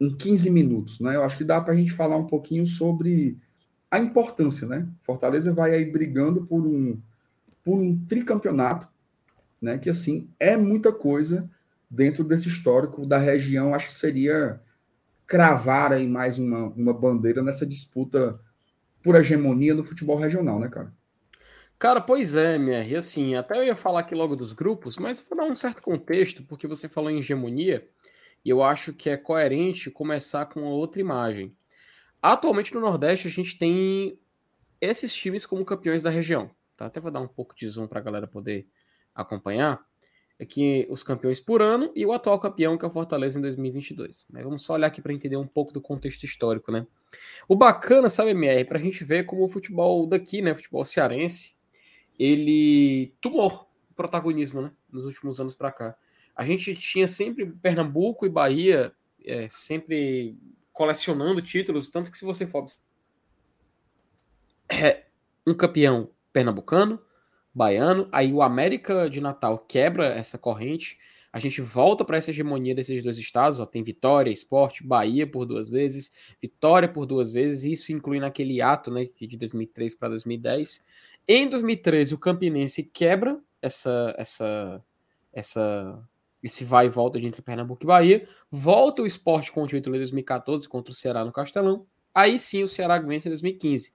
em 0.00 0.16
15 0.16 0.50
minutos, 0.50 1.00
né? 1.00 1.16
Eu 1.16 1.22
acho 1.22 1.36
que 1.36 1.44
dá 1.44 1.60
para 1.60 1.74
a 1.74 1.76
gente 1.76 1.92
falar 1.92 2.16
um 2.16 2.26
pouquinho 2.26 2.66
sobre 2.66 3.38
a 3.90 3.98
importância, 3.98 4.66
né? 4.66 4.88
Fortaleza 5.02 5.52
vai 5.52 5.74
aí 5.74 5.90
brigando 5.90 6.46
por 6.46 6.66
um, 6.66 7.00
por 7.64 7.78
um 7.78 7.96
tricampeonato, 8.06 8.88
né? 9.60 9.76
Que 9.78 9.90
assim 9.90 10.30
é 10.40 10.56
muita 10.56 10.92
coisa 10.92 11.50
dentro 11.90 12.24
desse 12.24 12.48
histórico 12.48 13.06
da 13.06 13.18
região. 13.18 13.74
Acho 13.74 13.88
que 13.88 13.94
seria 13.94 14.60
cravar 15.26 15.92
aí 15.92 16.06
mais 16.06 16.38
uma, 16.38 16.68
uma 16.68 16.94
bandeira 16.94 17.42
nessa 17.42 17.66
disputa 17.66 18.40
por 19.02 19.14
hegemonia 19.14 19.74
no 19.74 19.84
futebol 19.84 20.16
regional, 20.16 20.58
né, 20.58 20.68
cara? 20.68 20.92
Cara, 21.78 22.00
pois 22.00 22.34
é, 22.34 22.56
MR. 22.56 22.96
Assim, 22.96 23.34
até 23.36 23.56
eu 23.56 23.64
ia 23.64 23.76
falar 23.76 24.00
aqui 24.00 24.14
logo 24.14 24.34
dos 24.34 24.52
grupos, 24.52 24.98
mas 24.98 25.20
vou 25.20 25.38
dar 25.38 25.44
um 25.44 25.54
certo 25.54 25.80
contexto, 25.80 26.42
porque 26.42 26.66
você 26.66 26.88
falou 26.88 27.10
em 27.10 27.18
hegemonia, 27.18 27.88
e 28.44 28.50
eu 28.50 28.62
acho 28.62 28.92
que 28.92 29.08
é 29.08 29.16
coerente 29.16 29.90
começar 29.90 30.46
com 30.46 30.62
outra 30.62 31.00
imagem. 31.00 31.56
Atualmente 32.20 32.74
no 32.74 32.80
Nordeste 32.80 33.28
a 33.28 33.30
gente 33.30 33.56
tem 33.56 34.18
esses 34.80 35.14
times 35.14 35.46
como 35.46 35.64
campeões 35.64 36.02
da 36.02 36.10
região. 36.10 36.50
Tá? 36.76 36.86
Até 36.86 37.00
vou 37.00 37.10
dar 37.10 37.20
um 37.20 37.28
pouco 37.28 37.54
de 37.54 37.68
zoom 37.68 37.86
para 37.86 38.00
a 38.00 38.02
galera 38.02 38.26
poder 38.26 38.68
acompanhar. 39.14 39.84
Aqui 40.40 40.86
os 40.88 41.02
campeões 41.02 41.40
por 41.40 41.60
ano 41.60 41.90
e 41.96 42.06
o 42.06 42.12
atual 42.12 42.38
campeão 42.38 42.78
que 42.78 42.84
é 42.84 42.88
o 42.88 42.90
Fortaleza 42.92 43.38
em 43.38 43.42
2022. 43.42 44.24
Mas 44.30 44.44
vamos 44.44 44.62
só 44.62 44.74
olhar 44.74 44.86
aqui 44.86 45.02
para 45.02 45.12
entender 45.12 45.36
um 45.36 45.46
pouco 45.46 45.72
do 45.72 45.80
contexto 45.80 46.24
histórico, 46.24 46.70
né? 46.70 46.86
O 47.48 47.56
bacana, 47.56 48.08
sabe, 48.08 48.30
MR, 48.30 48.64
para 48.64 48.78
a 48.78 48.80
gente 48.80 49.02
ver 49.02 49.24
como 49.24 49.44
o 49.44 49.48
futebol 49.48 50.06
daqui, 50.06 50.40
né, 50.40 50.52
o 50.52 50.56
futebol 50.56 50.84
cearense, 50.84 51.56
ele 52.18 53.12
tomou 53.20 53.68
protagonismo, 53.96 54.62
né, 54.62 54.72
nos 54.92 55.06
últimos 55.06 55.40
anos 55.40 55.56
para 55.56 55.72
cá. 55.72 55.96
A 56.36 56.44
gente 56.44 56.72
tinha 56.76 57.08
sempre 57.08 57.46
Pernambuco 57.46 58.24
e 58.24 58.28
Bahia 58.28 58.92
é, 59.24 59.48
sempre 59.48 60.38
colecionando 60.72 61.42
títulos, 61.42 61.90
tanto 61.90 62.12
que 62.12 62.18
se 62.18 62.24
você 62.24 62.46
for 62.46 62.64
é, 64.68 65.06
um 65.44 65.54
campeão 65.54 66.10
pernambucano, 66.32 67.00
baiano, 67.58 68.08
aí 68.12 68.32
o 68.32 68.40
América 68.40 69.10
de 69.10 69.20
Natal 69.20 69.58
quebra 69.58 70.06
essa 70.06 70.38
corrente, 70.38 70.96
a 71.32 71.40
gente 71.40 71.60
volta 71.60 72.04
para 72.04 72.16
essa 72.16 72.30
hegemonia 72.30 72.74
desses 72.74 73.02
dois 73.02 73.18
estados, 73.18 73.58
ó, 73.58 73.66
tem 73.66 73.82
Vitória, 73.82 74.30
Esporte, 74.30 74.86
Bahia 74.86 75.26
por 75.26 75.44
duas 75.44 75.68
vezes, 75.68 76.12
Vitória 76.40 76.88
por 76.88 77.04
duas 77.04 77.32
vezes, 77.32 77.64
isso 77.64 77.92
inclui 77.92 78.20
naquele 78.20 78.62
ato, 78.62 78.90
né, 78.90 79.08
de 79.20 79.36
2003 79.36 79.94
para 79.96 80.10
2010. 80.10 80.86
Em 81.26 81.48
2013 81.48 82.14
o 82.14 82.18
Campinense 82.18 82.84
quebra 82.84 83.38
essa 83.60 84.14
essa 84.16 84.84
essa 85.32 86.08
esse 86.42 86.64
vai 86.64 86.86
e 86.86 86.88
volta 86.88 87.18
entre 87.18 87.42
Pernambuco 87.42 87.84
e 87.84 87.86
Bahia. 87.86 88.28
Volta 88.50 89.02
o 89.02 89.06
esporte 89.06 89.50
com 89.50 89.64
o 89.64 89.66
título 89.66 89.96
em 89.96 89.98
2014 89.98 90.68
contra 90.68 90.92
o 90.92 90.94
Ceará 90.94 91.24
no 91.24 91.32
Castelão. 91.32 91.84
Aí 92.14 92.38
sim 92.38 92.62
o 92.62 92.68
Ceará 92.68 92.98
vence 92.98 93.28
em 93.28 93.32
2015. 93.32 93.92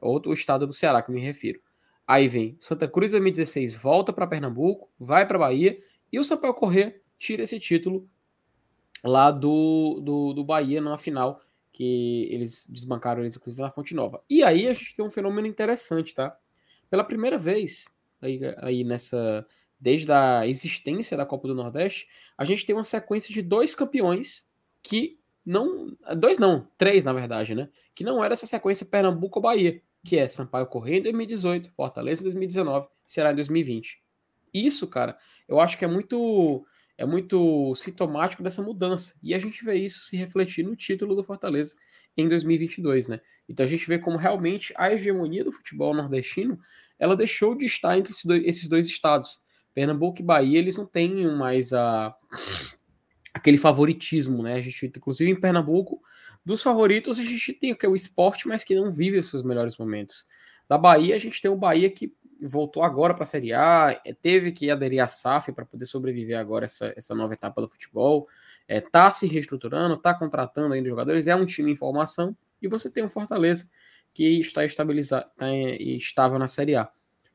Outro 0.00 0.32
estado 0.32 0.66
do 0.66 0.72
Ceará 0.72 1.02
que 1.02 1.10
eu 1.10 1.14
me 1.14 1.20
refiro. 1.20 1.60
Aí 2.06 2.28
vem 2.28 2.56
Santa 2.60 2.86
Cruz 2.86 3.10
em 3.10 3.12
2016, 3.12 3.76
volta 3.76 4.12
para 4.12 4.26
Pernambuco, 4.26 4.90
vai 4.98 5.26
para 5.26 5.38
Bahia. 5.38 5.78
E 6.12 6.18
o 6.18 6.24
Sampaio 6.24 6.54
Corrêa 6.54 7.00
tira 7.18 7.42
esse 7.42 7.58
título 7.58 8.08
lá 9.02 9.30
do, 9.30 10.00
do, 10.02 10.32
do 10.34 10.44
Bahia 10.44 10.80
na 10.80 10.98
final, 10.98 11.40
que 11.72 12.28
eles 12.30 12.66
desbancaram 12.68 13.22
eles, 13.22 13.36
inclusive, 13.36 13.62
na 13.62 13.70
Fonte 13.70 13.94
Nova. 13.94 14.22
E 14.28 14.42
aí 14.42 14.68
a 14.68 14.72
gente 14.72 14.94
tem 14.94 15.04
um 15.04 15.10
fenômeno 15.10 15.46
interessante, 15.46 16.14
tá? 16.14 16.36
Pela 16.90 17.04
primeira 17.04 17.38
vez, 17.38 17.86
aí, 18.20 18.40
aí 18.58 18.84
nessa 18.84 19.46
desde 19.80 20.10
a 20.10 20.46
existência 20.46 21.14
da 21.14 21.26
Copa 21.26 21.46
do 21.46 21.54
Nordeste, 21.54 22.08
a 22.38 22.44
gente 22.46 22.64
tem 22.64 22.74
uma 22.74 22.84
sequência 22.84 23.34
de 23.34 23.42
dois 23.42 23.74
campeões 23.74 24.50
que 24.82 25.18
não. 25.44 25.94
Dois 26.16 26.38
não, 26.38 26.66
três 26.78 27.04
na 27.04 27.12
verdade, 27.12 27.54
né? 27.54 27.68
Que 27.94 28.02
não 28.02 28.24
era 28.24 28.32
essa 28.32 28.46
sequência 28.46 28.86
Pernambuco 28.86 29.40
Bahia, 29.40 29.82
que 30.04 30.18
é 30.18 30.28
Sampaio 30.28 30.66
Correia 30.66 30.98
em 30.98 31.02
2018, 31.02 31.70
Fortaleza 31.72 32.20
em 32.20 32.24
2019, 32.24 32.86
Ceará 33.04 33.32
em 33.32 33.34
2020. 33.36 34.02
Isso, 34.52 34.86
cara, 34.86 35.16
eu 35.48 35.58
acho 35.60 35.78
que 35.78 35.84
é 35.84 35.88
muito 35.88 36.64
é 36.96 37.04
muito 37.04 37.74
sintomático 37.74 38.42
dessa 38.42 38.62
mudança. 38.62 39.18
E 39.20 39.34
a 39.34 39.38
gente 39.38 39.64
vê 39.64 39.74
isso 39.74 40.00
se 40.00 40.16
refletir 40.16 40.64
no 40.64 40.76
título 40.76 41.16
do 41.16 41.24
Fortaleza 41.24 41.74
em 42.16 42.28
2022, 42.28 43.08
né? 43.08 43.20
Então 43.48 43.64
a 43.64 43.68
gente 43.68 43.86
vê 43.88 43.98
como 43.98 44.16
realmente 44.16 44.72
a 44.76 44.92
hegemonia 44.92 45.42
do 45.42 45.50
futebol 45.50 45.92
nordestino 45.92 46.58
ela 46.98 47.16
deixou 47.16 47.56
de 47.56 47.64
estar 47.66 47.98
entre 47.98 48.12
esses 48.12 48.24
dois, 48.24 48.44
esses 48.44 48.68
dois 48.68 48.86
estados. 48.86 49.42
Pernambuco 49.74 50.20
e 50.20 50.24
Bahia, 50.24 50.58
eles 50.58 50.76
não 50.76 50.86
têm 50.86 51.26
mais 51.36 51.72
a, 51.72 52.14
aquele 53.34 53.58
favoritismo, 53.58 54.44
né? 54.44 54.54
A 54.54 54.62
gente, 54.62 54.86
inclusive 54.86 55.28
em 55.28 55.38
Pernambuco, 55.38 56.00
dos 56.44 56.62
favoritos, 56.62 57.18
a 57.18 57.24
gente 57.24 57.52
tem 57.54 57.72
o 57.72 57.76
que 57.76 57.84
é 57.84 57.88
o 57.88 57.94
esporte, 57.96 58.46
mas 58.46 58.62
que 58.62 58.76
não 58.76 58.92
vive 58.92 59.18
os 59.18 59.28
seus 59.28 59.42
melhores 59.42 59.76
momentos. 59.76 60.28
Da 60.68 60.78
Bahia, 60.78 61.16
a 61.16 61.18
gente 61.18 61.42
tem 61.42 61.50
o 61.50 61.56
Bahia 61.56 61.90
que 61.90 62.14
voltou 62.40 62.82
agora 62.82 63.12
para 63.12 63.24
a 63.24 63.26
Série 63.26 63.52
A, 63.52 64.00
é, 64.04 64.12
teve 64.12 64.52
que 64.52 64.70
aderir 64.70 65.02
à 65.02 65.08
SAF 65.08 65.52
para 65.52 65.64
poder 65.64 65.86
sobreviver 65.86 66.38
agora 66.38 66.66
essa, 66.66 66.92
essa 66.96 67.14
nova 67.14 67.32
etapa 67.32 67.60
do 67.60 67.68
futebol, 67.68 68.28
está 68.68 68.74
é, 68.76 68.80
tá 68.80 69.10
se 69.10 69.26
reestruturando, 69.26 69.94
está 69.94 70.14
contratando 70.14 70.74
ainda 70.74 70.88
jogadores, 70.88 71.26
é 71.26 71.34
um 71.34 71.46
time 71.46 71.72
em 71.72 71.76
formação, 71.76 72.36
e 72.62 72.68
você 72.68 72.90
tem 72.90 73.04
o 73.04 73.08
Fortaleza 73.08 73.68
que 74.12 74.40
está 74.40 74.64
estabilizado, 74.64 75.26
está 75.32 75.52
estável 75.52 76.38
na 76.38 76.46
Série 76.46 76.76
A. 76.76 76.88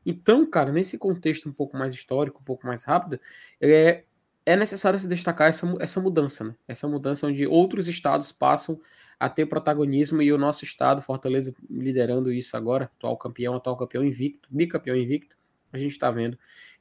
Então, 0.06 0.50
cara, 0.50 0.72
nesse 0.72 0.98
contexto 0.98 1.50
um 1.50 1.54
pouco 1.54 1.78
mais 1.78 1.94
histórico, 1.94 2.40
um 2.40 2.44
pouco 2.44 2.66
mais 2.66 2.84
rápido, 2.84 3.20
é, 3.60 4.04
é 4.50 4.56
necessário 4.56 5.00
se 5.00 5.08
destacar 5.08 5.48
essa, 5.48 5.72
essa 5.80 6.02
mudança, 6.02 6.44
né? 6.44 6.56
Essa 6.68 6.88
mudança 6.88 7.28
onde 7.28 7.46
outros 7.46 7.88
estados 7.88 8.32
passam 8.32 8.82
a 9.20 9.30
ter 9.30 9.46
protagonismo 9.46 10.24
e 10.24 10.34
o 10.34 10.40
nosso 10.40 10.66
estado, 10.66 11.04
Fortaleza, 11.04 11.54
liderando 11.70 12.34
isso 12.34 12.58
agora, 12.58 12.86
atual 12.86 13.16
campeão, 13.16 13.54
atual 13.54 13.78
campeão 13.78 14.04
invicto, 14.04 14.50
bicampeão 14.52 14.96
invicto, 14.96 15.38
a 15.72 15.78
gente 15.78 15.92
está 15.92 16.10
vendo 16.10 16.36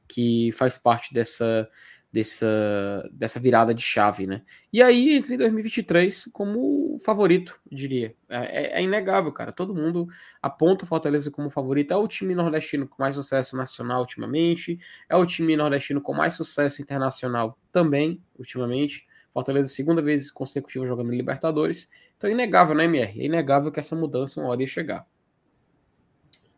que 0.07 0.51
faz 0.53 0.79
parte 0.79 1.13
dessa 1.13 1.69
dessa, 2.11 3.07
dessa 3.11 3.39
virada 3.39 3.73
de 3.73 3.83
chave, 3.83 4.25
né? 4.25 4.41
E 4.73 4.81
aí, 4.81 5.13
entre 5.13 5.37
2023 5.37 6.25
como 6.33 6.97
favorito, 6.99 7.59
diria. 7.71 8.15
É, 8.27 8.37
é, 8.37 8.79
é, 8.79 8.83
inegável, 8.83 9.31
cara. 9.31 9.51
Todo 9.51 9.75
mundo 9.75 10.07
aponta 10.41 10.85
o 10.85 10.87
Fortaleza 10.87 11.29
como 11.29 11.49
favorito. 11.49 11.93
É 11.93 11.97
o 11.97 12.07
time 12.07 12.33
nordestino 12.33 12.87
com 12.87 13.01
mais 13.01 13.15
sucesso 13.15 13.55
nacional 13.55 14.01
ultimamente, 14.01 14.79
é 15.07 15.15
o 15.15 15.25
time 15.25 15.55
nordestino 15.55 16.01
com 16.01 16.13
mais 16.13 16.33
sucesso 16.33 16.81
internacional 16.81 17.57
também, 17.71 18.21
ultimamente. 18.37 19.07
Fortaleza, 19.31 19.67
segunda 19.67 20.01
vez 20.01 20.31
consecutiva 20.31 20.87
jogando 20.87 21.13
em 21.13 21.17
Libertadores. 21.17 21.91
Então 22.17 22.29
é 22.29 22.33
inegável, 22.33 22.75
né, 22.75 22.85
MR? 22.85 23.21
É 23.21 23.25
inegável 23.25 23.71
que 23.71 23.79
essa 23.79 23.95
mudança 23.95 24.41
uma 24.41 24.49
hora 24.49 24.61
ia 24.61 24.67
chegar. 24.67 25.07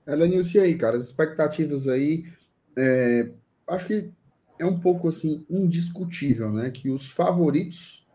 Elenilson, 0.08 0.60
e 0.60 0.62
aí, 0.62 0.76
cara? 0.76 0.98
As 0.98 1.06
expectativas 1.06 1.88
aí. 1.88 2.26
É, 2.78 3.30
acho 3.68 3.86
que 3.86 4.12
é 4.62 4.66
um 4.66 4.80
pouco 4.80 5.08
assim 5.08 5.44
indiscutível, 5.50 6.52
né? 6.52 6.70
Que 6.70 6.92
os 6.92 7.10
favoritos 7.10 8.06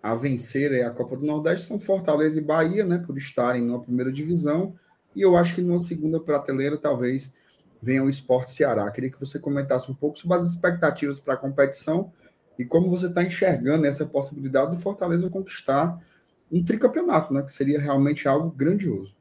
a 0.00 0.14
vencer 0.14 0.84
a 0.84 0.90
Copa 0.90 1.16
do 1.16 1.26
Nordeste 1.26 1.66
são 1.66 1.80
Fortaleza 1.80 2.38
e 2.38 2.42
Bahia, 2.42 2.84
né? 2.84 2.98
Por 3.04 3.18
estarem 3.18 3.66
na 3.66 3.76
primeira 3.80 4.12
divisão. 4.12 4.76
E 5.14 5.20
eu 5.22 5.36
acho 5.36 5.56
que 5.56 5.62
numa 5.62 5.80
segunda 5.80 6.20
prateleira 6.20 6.76
talvez 6.76 7.34
venha 7.82 8.04
o 8.04 8.08
Esporte 8.08 8.52
Ceará. 8.52 8.88
Queria 8.92 9.10
que 9.10 9.18
você 9.18 9.40
comentasse 9.40 9.90
um 9.90 9.94
pouco 9.94 10.16
sobre 10.16 10.36
as 10.36 10.44
expectativas 10.46 11.18
para 11.18 11.34
a 11.34 11.36
competição 11.36 12.12
e 12.56 12.64
como 12.64 12.88
você 12.88 13.08
está 13.08 13.24
enxergando 13.24 13.86
essa 13.86 14.06
possibilidade 14.06 14.70
do 14.70 14.80
Fortaleza 14.80 15.28
conquistar 15.28 16.00
um 16.50 16.64
tricampeonato, 16.64 17.34
né? 17.34 17.42
Que 17.42 17.50
seria 17.50 17.80
realmente 17.80 18.28
algo 18.28 18.50
grandioso. 18.50 19.15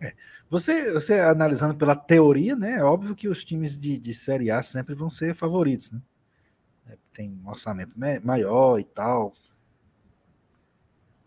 É. 0.00 0.12
Você, 0.50 0.92
você 0.92 1.20
analisando 1.20 1.74
pela 1.74 1.96
teoria, 1.96 2.54
né? 2.56 2.78
É 2.78 2.82
óbvio 2.82 3.14
que 3.14 3.28
os 3.28 3.44
times 3.44 3.78
de, 3.78 3.98
de 3.98 4.14
Série 4.14 4.50
A 4.50 4.62
sempre 4.62 4.94
vão 4.94 5.10
ser 5.10 5.34
favoritos, 5.34 5.90
né? 5.90 6.00
É, 6.88 6.96
tem 7.12 7.30
um 7.30 7.48
orçamento 7.48 7.92
maior 8.22 8.78
e 8.78 8.84
tal. 8.84 9.32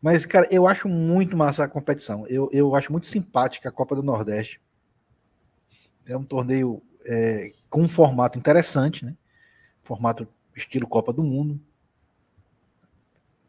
Mas, 0.02 0.26
cara, 0.26 0.48
eu 0.52 0.68
acho 0.68 0.88
muito 0.88 1.36
massa 1.36 1.64
a 1.64 1.68
competição. 1.68 2.28
Eu, 2.28 2.50
eu 2.54 2.76
acho 2.76 2.92
muito 2.92 3.08
simpática 3.08 3.70
a 3.70 3.72
Copa 3.72 3.96
do 3.96 4.04
Nordeste. 4.04 4.62
É 6.06 6.16
um 6.16 6.24
torneio 6.24 6.82
é, 7.06 7.52
com 7.70 7.82
um 7.82 7.90
formato 7.90 8.38
interessante, 8.38 9.04
né? 9.04 9.16
Formato 9.82 10.28
estilo 10.56 10.88
Copa 10.88 11.12
do 11.12 11.24
Mundo. 11.24 11.60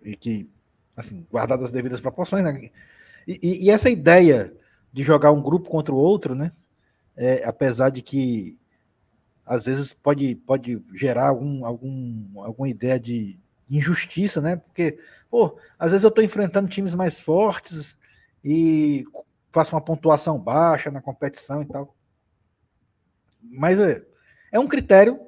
E 0.02 0.16
que, 0.16 0.48
assim, 0.96 1.26
guardadas 1.30 1.66
as 1.66 1.72
devidas 1.72 2.00
proporções, 2.00 2.42
né? 2.42 2.70
E, 3.26 3.38
e, 3.42 3.66
e 3.66 3.70
essa 3.70 3.90
ideia 3.90 4.56
de 4.92 5.02
jogar 5.02 5.32
um 5.32 5.42
grupo 5.42 5.68
contra 5.68 5.94
o 5.94 5.98
outro, 5.98 6.34
né? 6.34 6.52
É, 7.16 7.44
apesar 7.44 7.90
de 7.90 8.02
que 8.02 8.58
às 9.44 9.64
vezes 9.64 9.92
pode, 9.92 10.34
pode 10.34 10.82
gerar 10.94 11.28
algum, 11.28 11.64
algum, 11.64 12.42
alguma 12.42 12.68
ideia 12.68 13.00
de 13.00 13.38
injustiça, 13.68 14.40
né? 14.40 14.56
Porque, 14.56 14.98
pô, 15.30 15.58
às 15.78 15.90
vezes 15.90 16.04
eu 16.04 16.08
estou 16.08 16.22
enfrentando 16.22 16.68
times 16.68 16.94
mais 16.94 17.20
fortes 17.20 17.96
e 18.44 19.04
faço 19.50 19.74
uma 19.74 19.80
pontuação 19.80 20.38
baixa 20.38 20.90
na 20.90 21.00
competição 21.00 21.62
e 21.62 21.66
tal. 21.66 21.96
Mas 23.40 23.80
é, 23.80 24.04
é 24.52 24.58
um 24.58 24.68
critério 24.68 25.18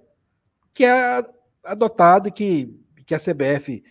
que 0.74 0.84
é 0.84 1.22
adotado 1.64 2.28
e 2.28 2.32
que, 2.32 2.78
que 3.06 3.14
a 3.14 3.18
CBF 3.18 3.82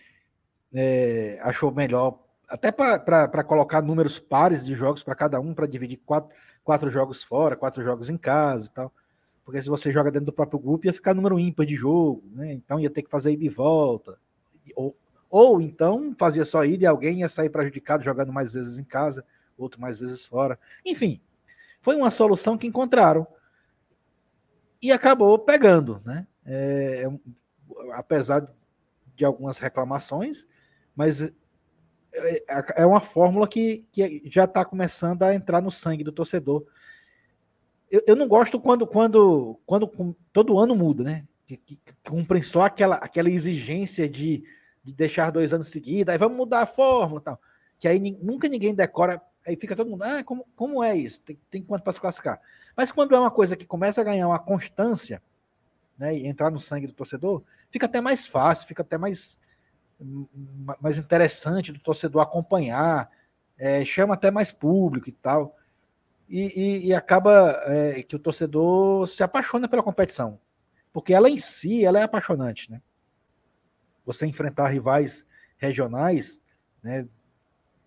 é, 0.74 1.38
achou 1.42 1.72
melhor 1.72 2.18
até 2.50 2.72
para 2.72 3.44
colocar 3.44 3.80
números 3.80 4.18
pares 4.18 4.64
de 4.64 4.74
jogos 4.74 5.04
para 5.04 5.14
cada 5.14 5.40
um, 5.40 5.54
para 5.54 5.68
dividir 5.68 5.98
quatro, 6.04 6.34
quatro 6.64 6.90
jogos 6.90 7.22
fora, 7.22 7.54
quatro 7.54 7.82
jogos 7.84 8.10
em 8.10 8.16
casa 8.16 8.66
e 8.66 8.70
tal. 8.70 8.92
Porque 9.44 9.62
se 9.62 9.68
você 9.68 9.92
joga 9.92 10.10
dentro 10.10 10.26
do 10.26 10.32
próprio 10.32 10.58
grupo, 10.58 10.86
ia 10.86 10.92
ficar 10.92 11.14
número 11.14 11.38
ímpar 11.38 11.64
de 11.64 11.76
jogo, 11.76 12.24
né? 12.32 12.52
Então 12.52 12.80
ia 12.80 12.90
ter 12.90 13.02
que 13.02 13.10
fazer 13.10 13.32
ida 13.32 13.44
e 13.44 13.48
volta. 13.48 14.18
Ou, 14.74 14.96
ou 15.30 15.60
então 15.60 16.12
fazia 16.18 16.44
só 16.44 16.64
ida 16.64 16.84
e 16.84 16.86
alguém 16.86 17.20
ia 17.20 17.28
sair 17.28 17.50
prejudicado 17.50 18.02
jogando 18.02 18.32
mais 18.32 18.52
vezes 18.52 18.78
em 18.78 18.84
casa, 18.84 19.24
outro 19.56 19.80
mais 19.80 20.00
vezes 20.00 20.26
fora. 20.26 20.58
Enfim, 20.84 21.20
foi 21.80 21.94
uma 21.94 22.10
solução 22.10 22.58
que 22.58 22.66
encontraram. 22.66 23.26
E 24.82 24.90
acabou 24.90 25.38
pegando, 25.38 26.02
né? 26.04 26.26
É, 26.44 27.04
é 27.04 27.92
apesar 27.92 28.52
de 29.14 29.24
algumas 29.24 29.58
reclamações, 29.58 30.44
mas 30.96 31.32
é, 32.12 32.82
é 32.82 32.86
uma 32.86 33.00
fórmula 33.00 33.46
que, 33.46 33.84
que 33.92 34.22
já 34.26 34.44
está 34.44 34.64
começando 34.64 35.22
a 35.22 35.34
entrar 35.34 35.60
no 35.60 35.70
sangue 35.70 36.04
do 36.04 36.12
torcedor. 36.12 36.64
Eu, 37.90 38.02
eu 38.06 38.16
não 38.16 38.28
gosto 38.28 38.60
quando, 38.60 38.86
quando, 38.86 39.60
quando 39.66 40.16
todo 40.32 40.58
ano 40.58 40.76
muda, 40.76 41.04
né? 41.04 41.24
Que, 41.46 41.56
que, 41.56 41.78
cumprem 42.04 42.42
só 42.42 42.62
aquela, 42.62 42.96
aquela 42.96 43.28
exigência 43.28 44.08
de, 44.08 44.44
de 44.84 44.92
deixar 44.92 45.30
dois 45.30 45.52
anos 45.52 45.68
seguidos, 45.68 46.12
aí 46.12 46.18
vamos 46.18 46.36
mudar 46.36 46.62
a 46.62 46.66
fórmula 46.66 47.20
tal. 47.20 47.40
Que 47.78 47.88
aí 47.88 47.98
nunca 47.98 48.48
ninguém 48.48 48.74
decora, 48.74 49.20
aí 49.44 49.56
fica 49.56 49.74
todo 49.74 49.90
mundo, 49.90 50.02
ah, 50.02 50.22
como, 50.22 50.46
como 50.54 50.84
é 50.84 50.96
isso? 50.96 51.22
Tem, 51.22 51.38
tem 51.50 51.62
quanto 51.62 51.82
para 51.82 51.92
se 51.92 52.00
classificar? 52.00 52.40
Mas 52.76 52.92
quando 52.92 53.14
é 53.14 53.18
uma 53.18 53.30
coisa 53.30 53.56
que 53.56 53.66
começa 53.66 54.00
a 54.00 54.04
ganhar 54.04 54.28
uma 54.28 54.38
constância, 54.38 55.20
né, 55.98 56.16
e 56.16 56.26
entrar 56.26 56.50
no 56.50 56.58
sangue 56.60 56.86
do 56.86 56.94
torcedor, 56.94 57.42
fica 57.68 57.86
até 57.86 58.00
mais 58.00 58.26
fácil, 58.26 58.66
fica 58.66 58.82
até 58.82 58.96
mais, 58.96 59.36
mais 60.80 60.98
interessante 60.98 61.72
do 61.72 61.78
torcedor 61.78 62.22
acompanhar, 62.22 63.10
é, 63.58 63.84
chama 63.84 64.14
até 64.14 64.30
mais 64.30 64.50
público 64.50 65.08
e 65.08 65.12
tal. 65.12 65.56
E, 66.28 66.40
e, 66.40 66.86
e 66.86 66.94
acaba 66.94 67.50
é, 67.66 68.02
que 68.02 68.16
o 68.16 68.18
torcedor 68.18 69.06
se 69.06 69.22
apaixona 69.22 69.68
pela 69.68 69.82
competição. 69.82 70.38
Porque 70.92 71.12
ela 71.12 71.28
em 71.28 71.36
si 71.36 71.84
ela 71.84 71.98
é 71.98 72.02
apaixonante. 72.02 72.70
Né? 72.70 72.80
Você 74.06 74.26
enfrentar 74.26 74.68
rivais 74.68 75.26
regionais, 75.58 76.40
né, 76.82 77.06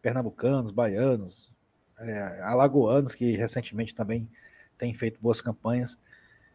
pernambucanos, 0.01 0.71
baianos, 0.71 1.51
é, 1.97 2.41
alagoanos, 2.43 3.15
que 3.15 3.31
recentemente 3.31 3.95
também 3.95 4.29
têm 4.77 4.93
feito 4.93 5.19
boas 5.19 5.41
campanhas. 5.41 5.97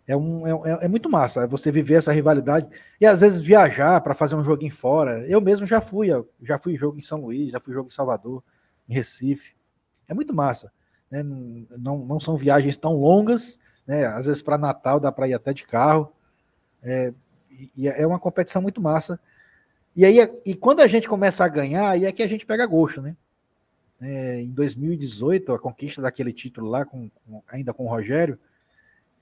É, 0.09 0.17
um, 0.17 0.65
é, 0.65 0.87
é, 0.87 0.89
muito 0.89 1.11
massa 1.11 1.47
você 1.47 1.71
viver 1.71 1.97
essa 1.97 2.11
rivalidade 2.11 2.67
e 2.99 3.05
às 3.05 3.21
vezes 3.21 3.43
viajar 3.43 4.01
para 4.01 4.15
fazer 4.15 4.35
um 4.37 4.43
joguinho 4.43 4.73
fora. 4.73 5.27
Eu 5.29 5.39
mesmo 5.39 5.67
já 5.67 5.83
fui, 5.83 6.09
já 6.43 6.59
fui 6.59 6.77
jogo 6.77 6.97
em 6.97 7.03
São 7.03 7.21
Luís, 7.21 7.53
já 7.53 7.61
fui 7.61 7.75
jogo 7.75 7.89
em 7.89 7.93
Salvador, 7.93 8.43
em 8.89 8.95
Recife. 8.95 9.55
É 10.09 10.15
muito 10.15 10.35
massa. 10.35 10.73
Né? 11.11 11.23
Não, 11.23 11.99
não 11.99 12.19
são 12.19 12.39
viagens 12.39 12.75
tão 12.79 12.95
longas, 12.95 13.59
né? 13.87 14.07
às 14.07 14.27
vezes 14.27 14.41
para 14.41 14.57
Natal 14.57 14.99
dá 14.99 15.13
para 15.13 15.29
ir 15.29 15.35
até 15.35 15.53
de 15.53 15.67
carro. 15.67 16.11
É, 16.83 17.13
e 17.77 17.87
é 17.87 18.07
uma 18.07 18.19
competição 18.19 18.63
muito 18.63 18.81
massa. 18.81 19.21
E 19.95 20.07
aí, 20.07 20.19
e 20.47 20.55
quando 20.55 20.81
a 20.81 20.87
gente 20.87 21.07
começa 21.07 21.45
a 21.45 21.49
ganhar, 21.49 21.91
aí 21.91 22.07
é 22.07 22.13
que 22.13 22.23
a 22.23 22.27
gente 22.27 22.47
pega 22.47 22.65
gosto, 22.65 23.03
né? 23.03 23.15
É, 24.01 24.41
em 24.41 24.51
2018, 24.51 25.53
a 25.53 25.59
conquista 25.59 26.01
daquele 26.01 26.33
título 26.33 26.71
lá, 26.71 26.87
com, 26.87 27.11
com, 27.27 27.43
ainda 27.49 27.75
com 27.75 27.85
o 27.85 27.89
Rogério, 27.89 28.39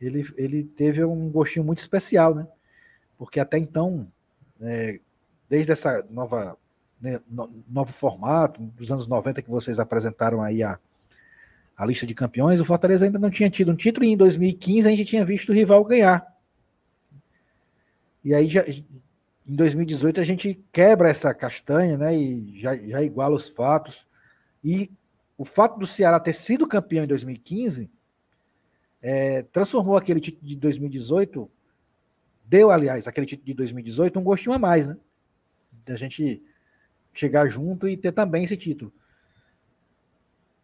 ele, 0.01 0.25
ele 0.37 0.65
teve 0.65 1.05
um 1.05 1.31
gostinho 1.31 1.65
muito 1.65 1.79
especial, 1.79 2.35
né? 2.35 2.47
Porque 3.19 3.41
até 3.41 3.59
então, 3.59 4.07
é, 4.61 5.01
desde 5.49 5.73
essa 5.73 6.05
nova 6.11 6.57
né, 7.01 7.21
no, 7.29 7.51
novo 7.69 7.93
formato, 7.93 8.61
dos 8.61 8.91
anos 8.91 9.07
90 9.07 9.43
que 9.43 9.51
vocês 9.51 9.79
apresentaram 9.79 10.43
aí 10.43 10.63
a, 10.63 10.79
a 11.77 11.87
lista 11.87 12.07
de 12.07 12.15
campeões, 12.15 12.61
o 12.61 12.65
Fortaleza 12.65 13.05
ainda 13.05 13.19
não 13.19 13.31
tinha 13.31 13.51
tido 13.51 13.71
um 13.71 13.77
título 13.77 14.05
e 14.05 14.11
em 14.11 14.17
2015 14.17 14.89
a 14.89 14.91
gente 14.91 15.05
tinha 15.05 15.25
visto 15.25 15.51
o 15.51 15.55
rival 15.55 15.85
ganhar. 15.85 16.27
E 18.25 18.35
aí 18.35 18.49
já, 18.49 18.65
em 18.67 18.85
2018 19.55 20.21
a 20.21 20.25
gente 20.25 20.61
quebra 20.73 21.09
essa 21.09 21.33
castanha, 21.33 21.97
né? 21.97 22.17
E 22.17 22.61
já, 22.61 22.77
já 22.77 23.03
iguala 23.03 23.37
os 23.37 23.49
fatos. 23.49 24.07
E 24.65 24.91
o 25.39 25.45
fato 25.45 25.79
do 25.79 25.87
Ceará 25.87 26.19
ter 26.19 26.33
sido 26.33 26.67
campeão 26.67 27.05
em 27.05 27.09
2015 27.09 27.91
é, 29.01 29.43
transformou 29.43 29.97
aquele 29.97 30.21
título 30.21 30.47
de 30.47 30.57
2018, 30.57 31.51
deu, 32.45 32.71
aliás, 32.71 33.07
aquele 33.07 33.27
título 33.27 33.47
de 33.47 33.55
2018 33.55 34.19
um 34.19 34.25
gostinho 34.25 34.55
a 34.55 34.59
mais, 34.59 34.89
né? 34.89 34.97
Da 35.85 35.97
gente 35.97 36.43
chegar 37.13 37.49
junto 37.49 37.89
e 37.89 37.97
ter 37.97 38.13
também 38.13 38.45
esse 38.45 38.57
título. 38.57 38.93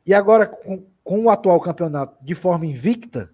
E 0.04 0.12
agora, 0.12 0.46
com, 0.46 0.86
com 1.04 1.24
o 1.24 1.30
atual 1.30 1.60
campeonato 1.60 2.22
de 2.24 2.34
forma 2.34 2.66
invicta, 2.66 3.32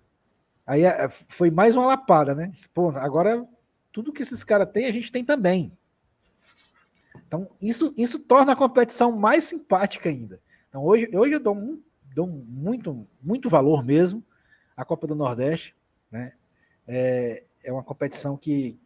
aí 0.66 0.83
é, 0.83 1.09
foi 1.09 1.51
mais 1.51 1.75
uma 1.75 1.87
lapada, 1.87 2.35
né? 2.35 2.53
Pô, 2.75 2.91
agora 2.91 3.47
tudo 3.93 4.12
que 4.12 4.23
esses 4.23 4.45
caras 4.45 4.70
têm, 4.70 4.87
a 4.87 4.93
gente 4.93 5.11
tem 5.11 5.25
também. 5.25 5.73
Então, 7.27 7.49
isso, 7.61 7.93
isso 7.97 8.19
torna 8.19 8.53
a 8.53 8.57
competição 8.57 9.12
mais 9.12 9.45
simpática 9.45 10.09
ainda. 10.09 10.41
Então, 10.69 10.85
hoje, 10.85 11.11
hoje 11.15 11.33
eu 11.33 11.41
dou, 11.41 11.79
dou 12.15 12.27
muito, 12.27 13.07
muito 13.23 13.49
valor 13.49 13.85
mesmo 13.85 14.25
à 14.78 14.84
Copa 14.84 15.09
do 15.09 15.16
Nordeste. 15.16 15.74
Né? 16.09 16.32
É, 16.86 17.42
é 17.64 17.72
uma 17.72 17.82
competição 17.82 18.36
que, 18.36 18.78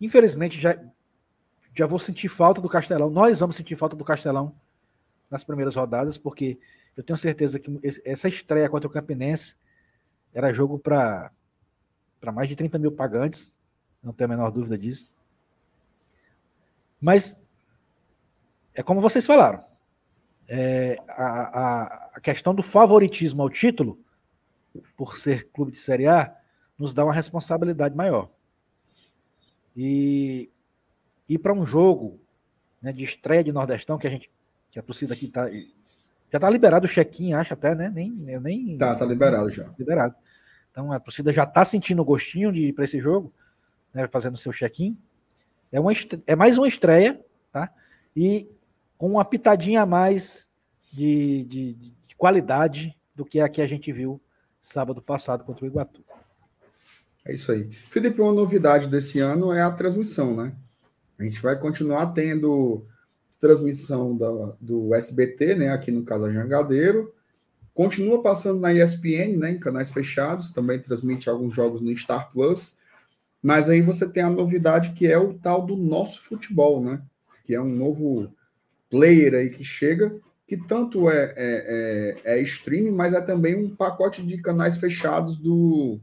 infelizmente, 0.00 0.60
já, 0.60 0.76
já 1.72 1.86
vou 1.86 2.00
sentir 2.00 2.28
falta 2.28 2.60
do 2.60 2.68
Castelão. 2.68 3.08
Nós 3.08 3.38
vamos 3.38 3.54
sentir 3.54 3.76
falta 3.76 3.94
do 3.94 4.04
Castelão 4.04 4.52
nas 5.30 5.44
primeiras 5.44 5.76
rodadas, 5.76 6.18
porque 6.18 6.58
eu 6.96 7.04
tenho 7.04 7.16
certeza 7.16 7.60
que 7.60 7.70
essa 8.04 8.26
estreia 8.26 8.68
contra 8.68 8.88
o 8.88 8.92
Campinense 8.92 9.54
era 10.34 10.52
jogo 10.52 10.80
para 10.80 11.30
mais 12.32 12.48
de 12.48 12.56
30 12.56 12.76
mil 12.78 12.90
pagantes, 12.90 13.52
não 14.02 14.12
tenho 14.12 14.26
a 14.26 14.36
menor 14.36 14.50
dúvida 14.50 14.76
disso. 14.76 15.08
Mas 17.00 17.40
é 18.74 18.82
como 18.82 19.00
vocês 19.00 19.24
falaram. 19.24 19.64
É, 20.48 20.98
a, 21.08 21.24
a, 21.24 22.10
a, 22.16 22.20
questão 22.20 22.54
do 22.54 22.62
favoritismo 22.62 23.42
ao 23.42 23.48
título, 23.48 24.03
por 24.96 25.18
ser 25.18 25.48
clube 25.50 25.72
de 25.72 25.78
Série 25.78 26.06
A, 26.06 26.34
nos 26.78 26.92
dá 26.92 27.04
uma 27.04 27.12
responsabilidade 27.12 27.94
maior. 27.94 28.30
E 29.76 30.50
ir 31.28 31.38
para 31.38 31.52
um 31.52 31.66
jogo 31.66 32.20
né, 32.80 32.92
de 32.92 33.04
estreia 33.04 33.42
de 33.42 33.52
Nordestão, 33.52 33.98
que 33.98 34.06
a 34.06 34.10
gente, 34.10 34.30
que 34.70 34.78
a 34.78 34.82
torcida 34.82 35.14
aqui 35.14 35.26
está 35.26 35.48
já 36.34 36.40
tá 36.40 36.50
liberado 36.50 36.84
o 36.84 36.88
check-in, 36.88 37.32
acho 37.32 37.54
até, 37.54 37.76
né? 37.76 37.88
Nem, 37.88 38.28
eu 38.28 38.40
nem. 38.40 38.76
Tá, 38.76 38.92
tá 38.96 39.06
liberado 39.06 39.48
já. 39.50 39.72
Liberado. 39.78 40.16
Então 40.68 40.90
a 40.90 40.98
torcida 40.98 41.32
já 41.32 41.46
tá 41.46 41.64
sentindo 41.64 42.02
o 42.02 42.04
gostinho 42.04 42.52
de 42.52 42.66
ir 42.66 42.72
para 42.72 42.84
esse 42.84 42.98
jogo, 42.98 43.32
né? 43.92 44.08
Fazendo 44.08 44.36
seu 44.36 44.52
check-in. 44.52 44.98
É, 45.70 45.78
uma, 45.78 45.92
é 46.26 46.34
mais 46.34 46.58
uma 46.58 46.66
estreia, 46.66 47.24
tá? 47.52 47.72
E 48.16 48.48
com 48.98 49.12
uma 49.12 49.24
pitadinha 49.24 49.82
a 49.82 49.86
mais 49.86 50.48
de, 50.92 51.44
de, 51.44 51.74
de 52.08 52.16
qualidade 52.16 52.96
do 53.14 53.24
que 53.24 53.40
a 53.40 53.48
que 53.48 53.62
a 53.62 53.66
gente 53.68 53.92
viu 53.92 54.20
sábado 54.64 55.02
passado 55.02 55.44
contra 55.44 55.64
o 55.64 55.68
Iguatu. 55.68 56.02
É 57.22 57.34
isso 57.34 57.52
aí. 57.52 57.70
Felipe, 57.70 58.20
uma 58.20 58.32
novidade 58.32 58.88
desse 58.88 59.20
ano 59.20 59.52
é 59.52 59.62
a 59.62 59.70
transmissão, 59.70 60.34
né? 60.34 60.54
A 61.18 61.22
gente 61.22 61.40
vai 61.40 61.58
continuar 61.58 62.06
tendo 62.08 62.86
transmissão 63.38 64.16
da, 64.16 64.56
do 64.58 64.94
SBT, 64.94 65.54
né, 65.54 65.68
aqui 65.68 65.90
no 65.90 66.02
caso 66.02 66.32
Jangadeiro. 66.32 67.14
Continua 67.74 68.22
passando 68.22 68.60
na 68.60 68.72
ESPN, 68.72 69.36
né, 69.36 69.50
em 69.50 69.60
canais 69.60 69.90
fechados, 69.90 70.50
também 70.50 70.78
transmite 70.78 71.28
alguns 71.28 71.54
jogos 71.54 71.82
no 71.82 71.94
Star 71.94 72.32
Plus. 72.32 72.78
Mas 73.42 73.68
aí 73.68 73.82
você 73.82 74.08
tem 74.08 74.22
a 74.22 74.30
novidade 74.30 74.92
que 74.92 75.06
é 75.06 75.18
o 75.18 75.34
tal 75.34 75.66
do 75.66 75.76
nosso 75.76 76.22
futebol, 76.22 76.82
né? 76.82 77.02
Que 77.44 77.54
é 77.54 77.60
um 77.60 77.68
novo 77.68 78.32
player 78.88 79.34
aí 79.34 79.50
que 79.50 79.62
chega, 79.62 80.18
que 80.46 80.56
tanto 80.56 81.08
é, 81.08 81.34
é, 81.36 82.22
é, 82.26 82.36
é 82.36 82.42
streaming, 82.42 82.90
mas 82.90 83.12
é 83.14 83.20
também 83.20 83.56
um 83.56 83.74
pacote 83.74 84.22
de 84.22 84.40
canais 84.42 84.76
fechados 84.76 85.38
do 85.38 85.98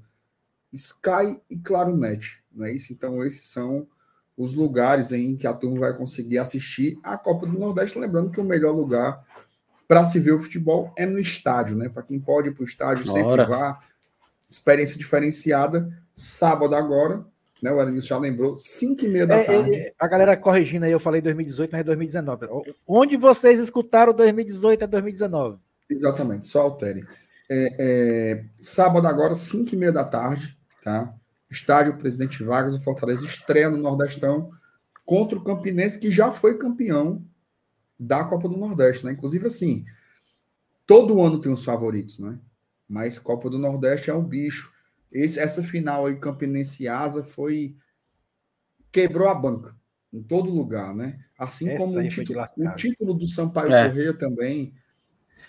Sky 0.73 1.39
e 1.49 1.57
Claro 1.57 1.95
Net, 1.95 2.43
não 2.51 2.65
é 2.65 2.73
isso? 2.73 2.91
Então 2.91 3.23
esses 3.23 3.45
são 3.45 3.87
os 4.35 4.53
lugares 4.53 5.11
em 5.11 5.35
que 5.35 5.45
a 5.45 5.53
turma 5.53 5.79
vai 5.81 5.95
conseguir 5.95 6.39
assistir 6.39 6.97
a 7.03 7.17
Copa 7.17 7.45
do 7.45 7.59
Nordeste. 7.59 7.99
Lembrando 7.99 8.31
que 8.31 8.39
o 8.39 8.43
melhor 8.43 8.71
lugar 8.71 9.23
para 9.87 10.03
se 10.03 10.19
ver 10.19 10.31
o 10.31 10.39
futebol 10.39 10.93
é 10.97 11.05
no 11.05 11.19
estádio, 11.19 11.75
né? 11.75 11.89
Para 11.89 12.03
quem 12.03 12.19
pode 12.19 12.47
ir 12.47 12.53
para 12.53 12.61
o 12.61 12.65
estádio, 12.65 13.05
sempre 13.05 13.45
vá. 13.45 13.79
Experiência 14.49 14.97
diferenciada. 14.97 15.91
Sábado 16.15 16.75
agora, 16.75 17.25
né? 17.61 17.71
O 17.71 17.79
Aranilson 17.79 18.07
já 18.07 18.17
lembrou, 18.17 18.55
5 18.55 19.05
e 19.05 19.07
meia 19.07 19.27
da 19.27 19.35
é, 19.35 19.43
tarde. 19.43 19.75
É, 19.75 19.93
a 19.99 20.07
galera 20.07 20.35
corrigindo 20.35 20.85
aí, 20.85 20.91
eu 20.91 20.99
falei 20.99 21.21
2018, 21.21 21.71
mas 21.71 21.81
é 21.81 21.83
2019. 21.83 22.47
Onde 22.87 23.17
vocês 23.17 23.59
escutaram 23.59 24.13
2018 24.13 24.83
é 24.83 24.87
2019? 24.87 25.57
Exatamente, 25.89 26.47
só 26.47 26.61
altere. 26.61 27.05
É, 27.49 27.75
é, 27.79 28.45
sábado 28.61 29.07
agora, 29.07 29.35
5 29.35 29.75
e 29.75 29.77
meia 29.77 29.91
da 29.91 30.03
tarde, 30.03 30.57
tá? 30.83 31.13
Estádio 31.49 31.97
Presidente 31.97 32.43
Vargas, 32.43 32.75
o 32.75 32.81
Fortaleza 32.81 33.25
estreia 33.25 33.69
no 33.69 33.77
Nordestão 33.77 34.51
contra 35.05 35.37
o 35.37 35.43
Campinense, 35.43 35.99
que 35.99 36.09
já 36.09 36.31
foi 36.31 36.57
campeão 36.57 37.21
da 37.99 38.23
Copa 38.23 38.47
do 38.47 38.57
Nordeste, 38.57 39.05
né? 39.05 39.11
Inclusive, 39.11 39.45
assim, 39.45 39.85
todo 40.87 41.21
ano 41.21 41.41
tem 41.41 41.51
os 41.51 41.63
favoritos, 41.63 42.17
né? 42.19 42.39
Mas 42.87 43.19
Copa 43.19 43.49
do 43.49 43.59
Nordeste 43.59 44.09
é 44.09 44.13
um 44.13 44.23
bicho. 44.23 44.73
Esse, 45.11 45.39
essa 45.39 45.63
final 45.63 46.05
aí, 46.05 46.19
Campinense 46.19 46.87
Asa, 46.87 47.23
foi. 47.23 47.75
quebrou 48.91 49.27
a 49.27 49.35
banca 49.35 49.75
em 50.13 50.21
todo 50.21 50.49
lugar, 50.49 50.93
né? 50.95 51.19
Assim 51.37 51.69
essa 51.69 51.77
como 51.77 51.99
o 51.99 52.09
título, 52.09 52.41
o 52.41 52.75
título, 52.75 53.13
do 53.13 53.27
Sampaio 53.27 53.73
é. 53.73 53.89
Correia 53.89 54.13
também. 54.13 54.73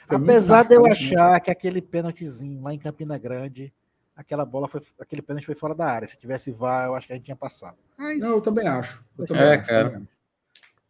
Apesar 0.09 0.64
de 0.64 0.74
eu 0.74 0.82
né? 0.82 0.93
achar 0.93 1.40
que 1.40 1.51
aquele 1.51 1.80
pênaltizinho 1.80 2.62
lá 2.62 2.72
em 2.72 2.78
Campina 2.78 3.18
Grande 3.18 3.72
aquela 4.14 4.44
bola 4.44 4.68
foi, 4.68 4.80
aquele 4.98 5.22
pênalti 5.22 5.47
foi 5.47 5.55
fora 5.55 5.74
da 5.74 5.86
área. 5.86 6.06
Se 6.06 6.16
tivesse 6.16 6.51
VAR, 6.51 6.86
eu 6.86 6.94
acho 6.94 7.06
que 7.06 7.12
a 7.12 7.16
gente 7.16 7.24
tinha 7.24 7.36
passado. 7.36 7.76
Mas... 7.97 8.20
Não, 8.20 8.30
eu 8.30 8.40
também 8.40 8.66
acho. 8.66 9.05
Eu 9.18 9.26
também 9.26 9.43
é, 9.43 9.55
acho, 9.55 9.68
cara. 9.68 9.89
Também 9.89 10.02
acho. 10.02 10.16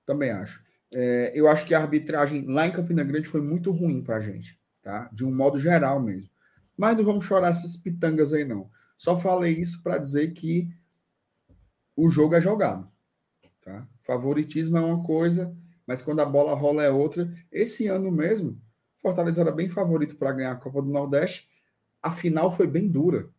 Também 0.04 0.30
acho. 0.30 0.64
É, 0.94 1.32
eu 1.34 1.48
acho 1.48 1.64
que 1.64 1.74
a 1.74 1.80
arbitragem 1.80 2.46
lá 2.46 2.66
em 2.66 2.72
Campina 2.72 3.02
Grande 3.02 3.28
foi 3.28 3.40
muito 3.40 3.70
ruim 3.70 4.02
pra 4.02 4.20
gente, 4.20 4.58
tá? 4.82 5.08
De 5.12 5.24
um 5.24 5.34
modo 5.34 5.58
geral 5.58 6.00
mesmo. 6.00 6.28
Mas 6.76 6.96
não 6.96 7.04
vamos 7.04 7.24
chorar 7.24 7.48
essas 7.48 7.76
pitangas 7.76 8.32
aí, 8.32 8.44
não. 8.44 8.70
Só 8.96 9.18
falei 9.18 9.52
isso 9.58 9.82
para 9.82 9.98
dizer 9.98 10.32
que 10.32 10.68
o 11.96 12.10
jogo 12.10 12.34
é 12.34 12.40
jogado, 12.40 12.88
tá? 13.60 13.86
Favoritismo 14.00 14.78
é 14.78 14.80
uma 14.80 15.02
coisa, 15.02 15.54
mas 15.86 16.00
quando 16.00 16.20
a 16.20 16.24
bola 16.26 16.54
rola 16.54 16.82
é 16.82 16.90
outra. 16.90 17.32
Esse 17.50 17.86
ano 17.86 18.10
mesmo, 18.10 18.60
Fortaleza 18.96 19.40
era 19.40 19.52
bem 19.52 19.68
favorito 19.68 20.16
para 20.16 20.32
ganhar 20.32 20.52
a 20.52 20.56
Copa 20.56 20.80
do 20.80 20.88
Nordeste 20.88 21.52
a 22.02 22.10
final 22.10 22.50
foi 22.50 22.66
bem 22.66 22.88
dura. 22.88 23.30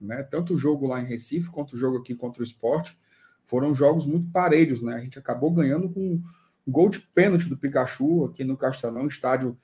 Né? 0.00 0.22
Tanto 0.22 0.54
o 0.54 0.58
jogo 0.58 0.86
lá 0.86 1.00
em 1.00 1.06
Recife 1.06 1.50
quanto 1.50 1.74
o 1.74 1.76
jogo 1.76 1.98
aqui 1.98 2.14
contra 2.14 2.42
o 2.42 2.44
esporte 2.44 2.98
foram 3.42 3.74
jogos 3.74 4.06
muito 4.06 4.30
parelhos. 4.30 4.80
Né? 4.80 4.94
A 4.94 5.00
gente 5.00 5.18
acabou 5.18 5.52
ganhando 5.52 5.88
com 5.90 6.14
um 6.14 6.22
gol 6.66 6.88
de 6.88 6.98
pênalti 6.98 7.48
do 7.48 7.56
Pikachu 7.56 8.24
aqui 8.24 8.42
no 8.42 8.56
Castelão, 8.56 9.06
estádio 9.06 9.56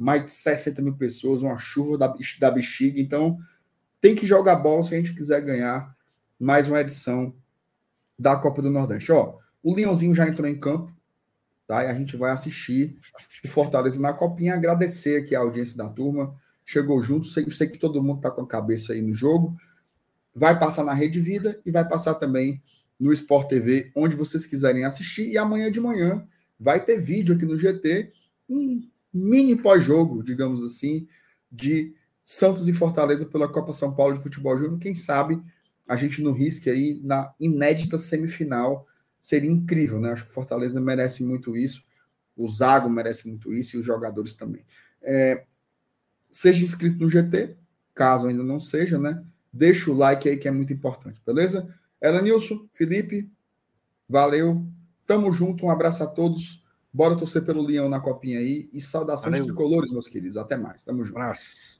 mais 0.00 0.24
de 0.24 0.30
60 0.30 0.80
mil 0.80 0.96
pessoas, 0.96 1.42
uma 1.42 1.58
chuva 1.58 1.98
da, 1.98 2.14
da 2.38 2.50
bexiga. 2.50 3.00
Então 3.00 3.38
tem 4.00 4.14
que 4.14 4.26
jogar 4.26 4.56
bola 4.56 4.82
se 4.82 4.94
a 4.94 4.96
gente 4.96 5.14
quiser 5.14 5.42
ganhar 5.42 5.94
mais 6.38 6.68
uma 6.68 6.80
edição 6.80 7.34
da 8.18 8.36
Copa 8.36 8.62
do 8.62 8.70
Nordeste. 8.70 9.12
Ó, 9.12 9.38
o 9.62 9.74
Leãozinho 9.74 10.14
já 10.14 10.26
entrou 10.26 10.48
em 10.48 10.58
campo, 10.58 10.90
tá? 11.66 11.84
E 11.84 11.88
a 11.88 11.94
gente 11.94 12.16
vai 12.16 12.30
assistir 12.30 12.98
o 13.44 13.48
Fortaleza 13.48 14.00
na 14.00 14.12
Copinha, 14.12 14.54
agradecer 14.54 15.22
aqui 15.22 15.34
a 15.34 15.40
audiência 15.40 15.76
da 15.76 15.88
turma 15.88 16.34
chegou 16.70 17.02
junto. 17.02 17.26
Sei, 17.26 17.48
sei 17.50 17.66
que 17.66 17.78
todo 17.78 18.02
mundo 18.02 18.18
está 18.18 18.30
com 18.30 18.42
a 18.42 18.46
cabeça 18.46 18.92
aí 18.92 19.02
no 19.02 19.12
jogo. 19.12 19.56
Vai 20.34 20.58
passar 20.58 20.84
na 20.84 20.94
Rede 20.94 21.20
Vida 21.20 21.60
e 21.66 21.70
vai 21.70 21.86
passar 21.86 22.14
também 22.14 22.62
no 22.98 23.12
Sport 23.12 23.48
TV, 23.48 23.90
onde 23.94 24.14
vocês 24.14 24.46
quiserem 24.46 24.84
assistir. 24.84 25.28
E 25.28 25.36
amanhã 25.36 25.70
de 25.70 25.80
manhã 25.80 26.26
vai 26.58 26.84
ter 26.84 27.00
vídeo 27.00 27.34
aqui 27.34 27.44
no 27.44 27.58
GT, 27.58 28.12
um 28.48 28.88
mini 29.12 29.56
pós-jogo, 29.60 30.22
digamos 30.22 30.62
assim, 30.62 31.06
de 31.50 31.94
Santos 32.22 32.68
e 32.68 32.72
Fortaleza 32.72 33.26
pela 33.26 33.48
Copa 33.48 33.72
São 33.72 33.94
Paulo 33.94 34.14
de 34.14 34.22
Futebol 34.22 34.56
Júnior. 34.56 34.78
Quem 34.78 34.94
sabe 34.94 35.42
a 35.86 35.96
gente 35.96 36.22
não 36.22 36.32
risque 36.32 36.70
aí 36.70 37.00
na 37.02 37.34
inédita 37.40 37.98
semifinal. 37.98 38.86
Seria 39.20 39.50
incrível, 39.50 40.00
né? 40.00 40.12
Acho 40.12 40.26
que 40.26 40.32
Fortaleza 40.32 40.80
merece 40.80 41.24
muito 41.24 41.56
isso. 41.56 41.84
O 42.36 42.48
Zago 42.48 42.88
merece 42.88 43.28
muito 43.28 43.52
isso 43.52 43.76
e 43.76 43.80
os 43.80 43.84
jogadores 43.84 44.36
também. 44.36 44.64
É, 45.02 45.44
Seja 46.30 46.64
inscrito 46.64 47.00
no 47.00 47.10
GT, 47.10 47.56
caso 47.92 48.28
ainda 48.28 48.44
não 48.44 48.60
seja, 48.60 48.98
né? 48.98 49.22
Deixa 49.52 49.90
o 49.90 49.96
like 49.96 50.28
aí 50.28 50.36
que 50.36 50.46
é 50.46 50.50
muito 50.52 50.72
importante, 50.72 51.20
beleza? 51.26 51.74
Elenilson, 52.00 52.68
Felipe, 52.72 53.28
valeu. 54.08 54.64
Tamo 55.04 55.32
junto, 55.32 55.66
um 55.66 55.70
abraço 55.70 56.04
a 56.04 56.06
todos. 56.06 56.64
Bora 56.92 57.16
torcer 57.16 57.44
pelo 57.44 57.62
Leão 57.62 57.88
na 57.88 58.00
copinha 58.00 58.38
aí. 58.38 58.68
E 58.72 58.80
saudações 58.80 59.44
de 59.44 59.52
colores, 59.52 59.90
meus 59.92 60.08
queridos. 60.08 60.36
Até 60.36 60.56
mais. 60.56 60.84
Tamo 60.84 61.04
junto. 61.04 61.18
Abraço. 61.18 61.79